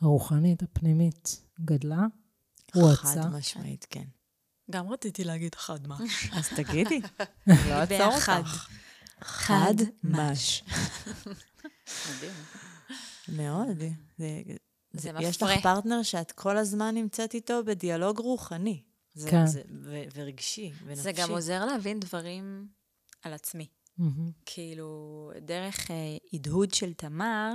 הרוחנית, 0.00 0.62
הפנימית, 0.62 1.42
גדלה? 1.60 2.06
הואצה? 2.74 3.02
חד 3.02 3.32
משמעית, 3.32 3.86
כן. 3.90 4.04
גם 4.70 4.88
רציתי 4.88 5.24
להגיד 5.24 5.54
חד 5.54 5.86
מה. 5.86 5.98
אז 6.36 6.48
תגידי, 6.56 7.00
לא 7.46 7.54
אעצור. 7.72 8.14
אותך. 8.14 8.68
חד 9.20 9.74
מש. 10.04 10.64
מדהים. 11.86 12.32
מאוד. 13.28 13.78
זה, 14.18 14.42
זה 14.92 15.10
יש 15.20 15.36
מפרה. 15.36 15.54
לך 15.56 15.62
פרטנר 15.62 16.02
שאת 16.02 16.32
כל 16.32 16.56
הזמן 16.56 16.94
נמצאת 16.94 17.34
איתו 17.34 17.64
בדיאלוג 17.64 18.18
רוחני. 18.18 18.82
זה, 19.14 19.30
כן. 19.30 19.46
זה, 19.46 19.62
ו, 19.82 20.02
ורגשי, 20.14 20.72
ונפשי. 20.84 21.02
זה 21.02 21.12
גם 21.12 21.30
עוזר 21.30 21.64
להבין 21.64 22.00
דברים 22.00 22.66
על 23.22 23.32
עצמי. 23.32 23.66
כאילו, 24.46 25.30
דרך 25.40 25.90
אה, 25.90 25.96
הדהוד 26.32 26.74
של 26.74 26.92
תמר, 26.92 27.52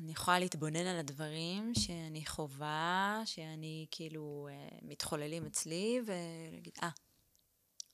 אני 0.00 0.12
יכולה 0.12 0.38
להתבונן 0.38 0.86
על 0.86 0.96
הדברים 0.98 1.74
שאני 1.74 2.26
חווה, 2.26 3.22
שאני 3.24 3.86
כאילו 3.90 4.48
אה, 4.50 4.68
מתחוללים 4.82 5.46
אצלי, 5.46 6.00
ולהגיד, 6.06 6.72
אה, 6.82 6.88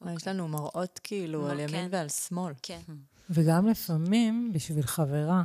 אבל 0.03 0.17
יש 0.17 0.29
לנו 0.29 0.49
מראות 0.49 1.01
כאילו 1.03 1.43
מר- 1.43 1.51
על 1.51 1.61
ימין 1.61 1.71
כן. 1.85 1.89
ועל 1.93 2.09
שמאל. 2.09 2.55
כן. 2.63 2.81
וגם 3.31 3.67
לפעמים, 3.67 4.51
בשביל 4.55 4.83
חברה, 4.87 5.43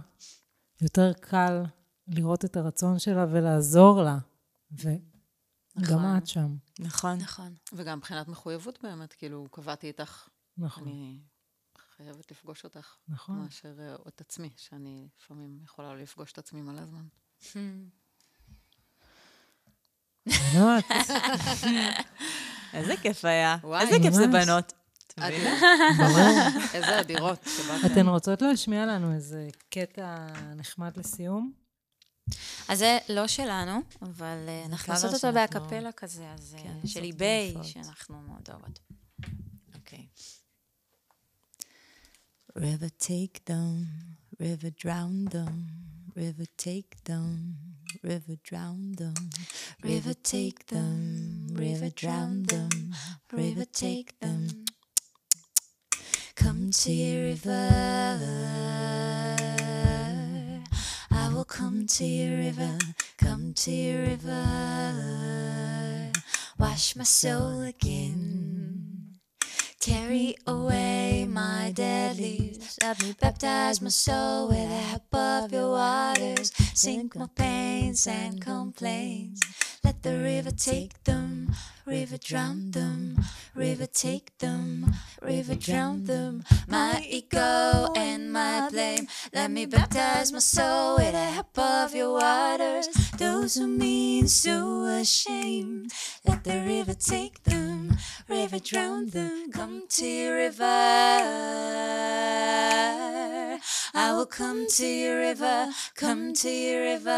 יותר 0.81 1.13
קל 1.13 1.63
לראות 2.07 2.45
את 2.45 2.57
הרצון 2.57 2.99
שלה 2.99 3.25
ולעזור 3.31 4.01
לה. 4.01 4.17
וגם 4.71 4.95
נכון. 5.77 6.17
את 6.17 6.27
שם. 6.27 6.55
נכון. 6.79 7.17
נכון. 7.17 7.55
וגם 7.73 7.97
מבחינת 7.97 8.27
מחויבות 8.27 8.79
באמת, 8.83 9.13
כאילו, 9.13 9.47
קבעתי 9.51 9.87
איתך, 9.87 10.29
נכון, 10.57 10.83
אני 10.87 11.19
חייבת 12.03 12.31
לפגוש 12.31 12.63
אותך, 12.63 12.95
נכון. 13.07 13.35
מאשר 13.35 13.79
אה, 13.79 13.95
את 14.07 14.21
עצמי, 14.21 14.49
שאני 14.57 15.07
לפעמים 15.19 15.59
יכולה 15.63 15.93
לא 15.93 16.01
לפגוש 16.01 16.31
את 16.31 16.37
עצמי 16.37 16.61
מלא 16.61 16.85
זמן. 16.85 17.05
בנות, 20.25 20.83
איזה 22.73 22.97
כיף 23.01 23.25
היה. 23.25 23.57
וואי, 23.63 23.81
איזה 23.81 23.97
כיף 24.01 24.13
זה. 24.13 24.27
בנות. 24.27 24.73
איזה 26.73 26.99
אדירות 26.99 27.39
שבאתן. 27.43 27.91
אתן 27.91 28.07
רוצות 28.07 28.41
להשמיע 28.41 28.85
לנו 28.85 29.13
איזה 29.13 29.47
קטע 29.69 30.27
נחמד 30.55 30.97
לסיום? 30.97 31.51
אז 32.67 32.79
זה 32.79 32.97
לא 33.09 33.27
שלנו, 33.27 33.81
אבל 34.01 34.45
אה, 34.47 34.65
אנחנו 34.65 34.93
עושות 34.93 35.13
אותו 35.13 35.33
באקפלה 35.33 35.91
כזה, 35.91 36.31
אז 36.33 36.55
אה, 36.57 36.63
כן, 36.63 36.87
של 36.87 36.93
זאת 36.93 37.03
איביי. 37.03 37.55
שאנחנו 37.63 38.21
מאוד 38.21 38.49
אוהבות. 38.49 38.79
Okay. 39.75 40.40
River 42.55 42.89
take 42.99 43.45
them, 43.45 43.87
river 44.37 44.69
drown 44.71 45.25
them, 45.25 45.67
river 46.13 46.43
take 46.57 47.01
them, 47.05 47.55
river 48.03 48.35
drown 48.43 48.91
them, 48.97 49.13
river 49.81 50.13
take 50.13 50.65
them, 50.65 51.47
river 51.53 51.89
drown 51.89 52.43
them, 52.43 52.93
river 53.31 53.63
take 53.63 54.19
them. 54.19 54.65
Come 56.35 56.71
to 56.71 56.91
your 56.91 57.23
river, 57.27 58.19
I 61.09 61.29
will 61.33 61.45
come 61.45 61.87
to 61.87 62.03
your 62.03 62.37
river, 62.37 62.77
come 63.17 63.53
to 63.53 63.71
your 63.71 64.01
river, 64.01 64.91
wash 66.59 66.97
my 66.97 67.05
soul 67.05 67.61
again. 67.61 69.19
Carry 69.79 70.35
away 70.45 71.00
dead 71.71 72.17
leaves. 72.17 72.77
Let 72.81 73.01
me 73.01 73.13
baptize 73.19 73.81
my 73.81 73.89
soul 73.89 74.49
with 74.49 74.69
the 74.69 74.83
help 74.91 75.13
of 75.13 75.51
your 75.51 75.71
waters. 75.71 76.51
Sink 76.73 77.15
my 77.15 77.27
pains 77.35 78.07
and 78.07 78.41
complaints. 78.41 79.41
Let 79.91 80.03
the 80.03 80.19
river 80.19 80.51
take 80.51 81.03
them, 81.03 81.53
river 81.85 82.17
drown 82.17 82.71
them, 82.71 83.25
river 83.53 83.85
take 83.85 84.37
them, 84.37 84.93
river 85.21 85.55
drown 85.55 86.05
them. 86.05 86.45
My 86.69 87.05
ego 87.05 87.91
and 87.97 88.31
my 88.31 88.69
blame. 88.71 89.09
Let 89.33 89.51
me 89.51 89.65
baptize 89.65 90.31
my 90.31 90.39
soul 90.39 90.95
with 90.95 91.11
the 91.11 91.25
help 91.35 91.59
of 91.59 91.93
your 91.93 92.13
waters. 92.13 92.87
Those 93.17 93.55
who 93.55 93.67
mean 93.67 94.29
so 94.29 94.85
ashamed. 94.85 95.91
Let 96.25 96.45
the 96.45 96.61
river 96.61 96.93
take 96.93 97.43
them, 97.43 97.97
river 98.29 98.59
drown 98.59 99.09
them. 99.09 99.51
Come 99.51 99.89
to 99.89 100.05
your 100.07 100.37
river. 100.37 101.81
I 103.93 104.13
will 104.13 104.25
come 104.25 104.67
to 104.67 104.85
your 104.85 105.17
river, 105.19 105.69
come 105.95 106.33
to 106.35 106.49
your 106.49 106.81
river. 106.81 107.11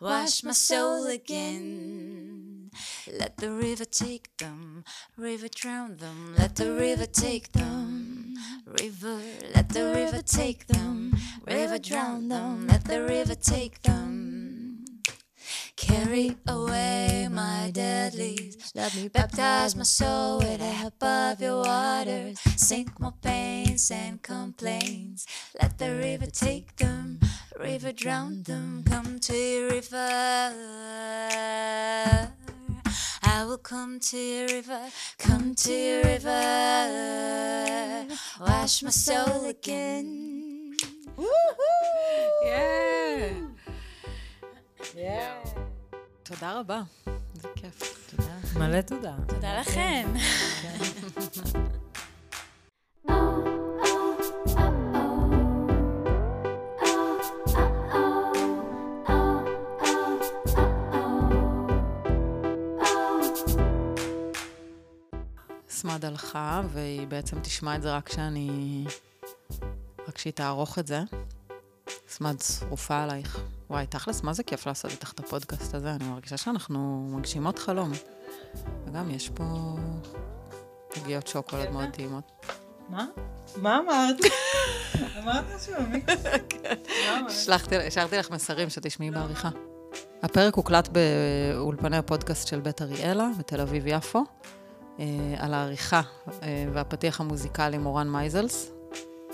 Wash 0.00 0.44
my 0.44 0.52
soul 0.52 1.06
again. 1.06 2.70
Let 3.12 3.38
the 3.38 3.50
river 3.50 3.84
take 3.84 4.36
them, 4.36 4.84
river 5.16 5.48
drown 5.48 5.96
them. 5.96 6.36
Let 6.38 6.54
the 6.54 6.72
river 6.72 7.06
take 7.06 7.50
them, 7.52 8.36
river. 8.66 9.18
Let 9.52 9.70
the 9.70 9.92
river 9.94 10.22
take 10.22 10.68
them, 10.68 11.16
river 11.44 11.78
drown 11.78 12.28
them. 12.28 12.68
Let 12.68 12.84
the 12.84 13.02
river 13.02 13.34
take 13.34 13.82
them. 13.82 14.31
Carry 15.76 16.36
away 16.46 17.28
my 17.30 17.70
dead 17.72 18.14
leaves. 18.14 18.72
Let 18.74 18.94
me 18.94 19.08
baptize 19.08 19.74
my 19.74 19.82
soul 19.82 20.38
with 20.38 20.58
the 20.58 20.66
help 20.66 21.02
of 21.02 21.40
your 21.40 21.62
waters. 21.62 22.38
Sink 22.56 23.00
my 23.00 23.10
pains 23.22 23.90
and 23.90 24.22
complaints. 24.22 25.26
Let 25.60 25.78
the 25.78 25.96
river 25.96 26.26
take 26.26 26.76
them, 26.76 27.20
river 27.58 27.92
drown 27.92 28.42
them. 28.42 28.84
Come 28.86 29.18
to 29.20 29.34
your 29.34 29.70
river. 29.70 30.08
I 33.24 33.44
will 33.44 33.58
come 33.58 33.98
to 33.98 34.16
your 34.16 34.46
river, 34.48 34.88
come 35.18 35.54
to 35.54 35.72
your 35.72 36.02
river. 36.04 37.48
Wash 38.40 38.82
my 38.82 38.90
soul 38.90 39.46
again. 39.46 40.22
תודה 46.22 46.60
רבה, 46.60 46.82
זה 47.34 47.48
כיף. 47.56 48.02
מלא 48.56 48.80
תודה. 48.80 49.14
תודה 49.28 49.60
לכם. 49.60 50.12
סמד 65.68 66.04
הלכה, 66.04 66.62
והיא 66.72 67.06
בעצם 67.06 67.40
תשמע 67.40 67.76
את 67.76 67.82
זה 67.82 67.96
רק 67.96 68.08
כשאני... 68.08 68.84
רק 70.08 70.18
שהיא 70.18 70.32
תערוך 70.32 70.78
את 70.78 70.86
זה. 70.86 71.00
סמד 72.08 72.40
שרופה 72.40 73.02
עלייך. 73.02 73.40
וואי, 73.72 73.86
תכלס, 73.86 74.22
מה 74.22 74.32
זה 74.32 74.42
כיף 74.42 74.66
לעשות 74.66 74.90
איתך 74.90 75.12
את 75.12 75.20
הפודקאסט 75.20 75.74
הזה? 75.74 75.90
אני 75.90 76.04
מרגישה 76.08 76.36
שאנחנו 76.36 77.08
מגשימות 77.10 77.58
חלום. 77.58 77.90
וגם 78.86 79.10
יש 79.10 79.28
פה 79.28 79.44
עוגיות 80.96 81.26
שוקולד 81.26 81.70
מאוד 81.70 81.88
טעימות. 81.92 82.46
מה? 82.88 83.06
מה 83.56 83.78
אמרת? 83.78 84.16
אמרת 85.22 85.44
משהו 85.56 85.74
במיקרופון. 85.82 87.30
שלחתי, 87.44 87.76
השארתי 87.76 88.16
לך 88.16 88.30
מסרים 88.30 88.70
שתשמעי 88.70 89.10
בעריכה. 89.10 89.50
הפרק 90.22 90.54
הוקלט 90.54 90.88
באולפני 90.88 91.96
הפודקאסט 91.96 92.48
של 92.48 92.60
בית 92.60 92.82
אריאלה 92.82 93.28
בתל 93.38 93.60
אביב-יפו, 93.60 94.24
אה, 94.98 95.04
על 95.38 95.54
העריכה 95.54 96.00
אה, 96.42 96.66
והפתיח 96.72 97.20
המוזיקלי 97.20 97.78
מורן 97.78 98.10
מייזלס, 98.10 98.70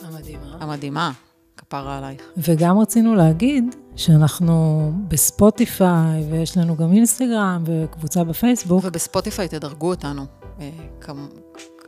המדהימה. 0.01 0.57
המדהימה, 0.61 1.13
כפרה 1.59 1.99
עלייך. 1.99 2.23
וגם 2.37 2.79
רצינו 2.79 3.15
להגיד 3.15 3.65
שאנחנו 3.97 4.93
בספוטיפיי, 5.09 6.25
ויש 6.31 6.57
לנו 6.57 6.77
גם 6.77 6.93
אינסטגרם 6.93 7.65
וקבוצה 7.67 8.25
בפייסבוק. 8.25 8.85
ובספוטיפיי 8.85 9.49
תדרגו 9.49 9.91
אותנו. 9.91 10.27
אה, 10.61 10.71
כמ... 11.01 11.27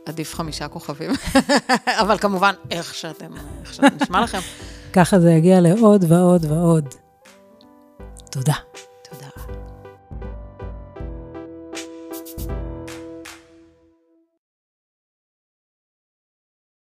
עדיף 0.05 0.35
חמישה 0.35 0.67
כוכבים, 0.67 1.11
אבל 2.01 2.17
כמובן, 2.17 2.53
איך 2.71 2.95
שאתם, 2.95 3.31
איך 3.61 3.73
שנשמע 3.73 4.21
לכם. 4.21 4.39
ככה 4.93 5.19
זה 5.19 5.31
יגיע 5.31 5.61
לעוד 5.61 6.05
ועוד 6.07 6.45
ועוד. 6.45 6.85
תודה. 8.31 8.53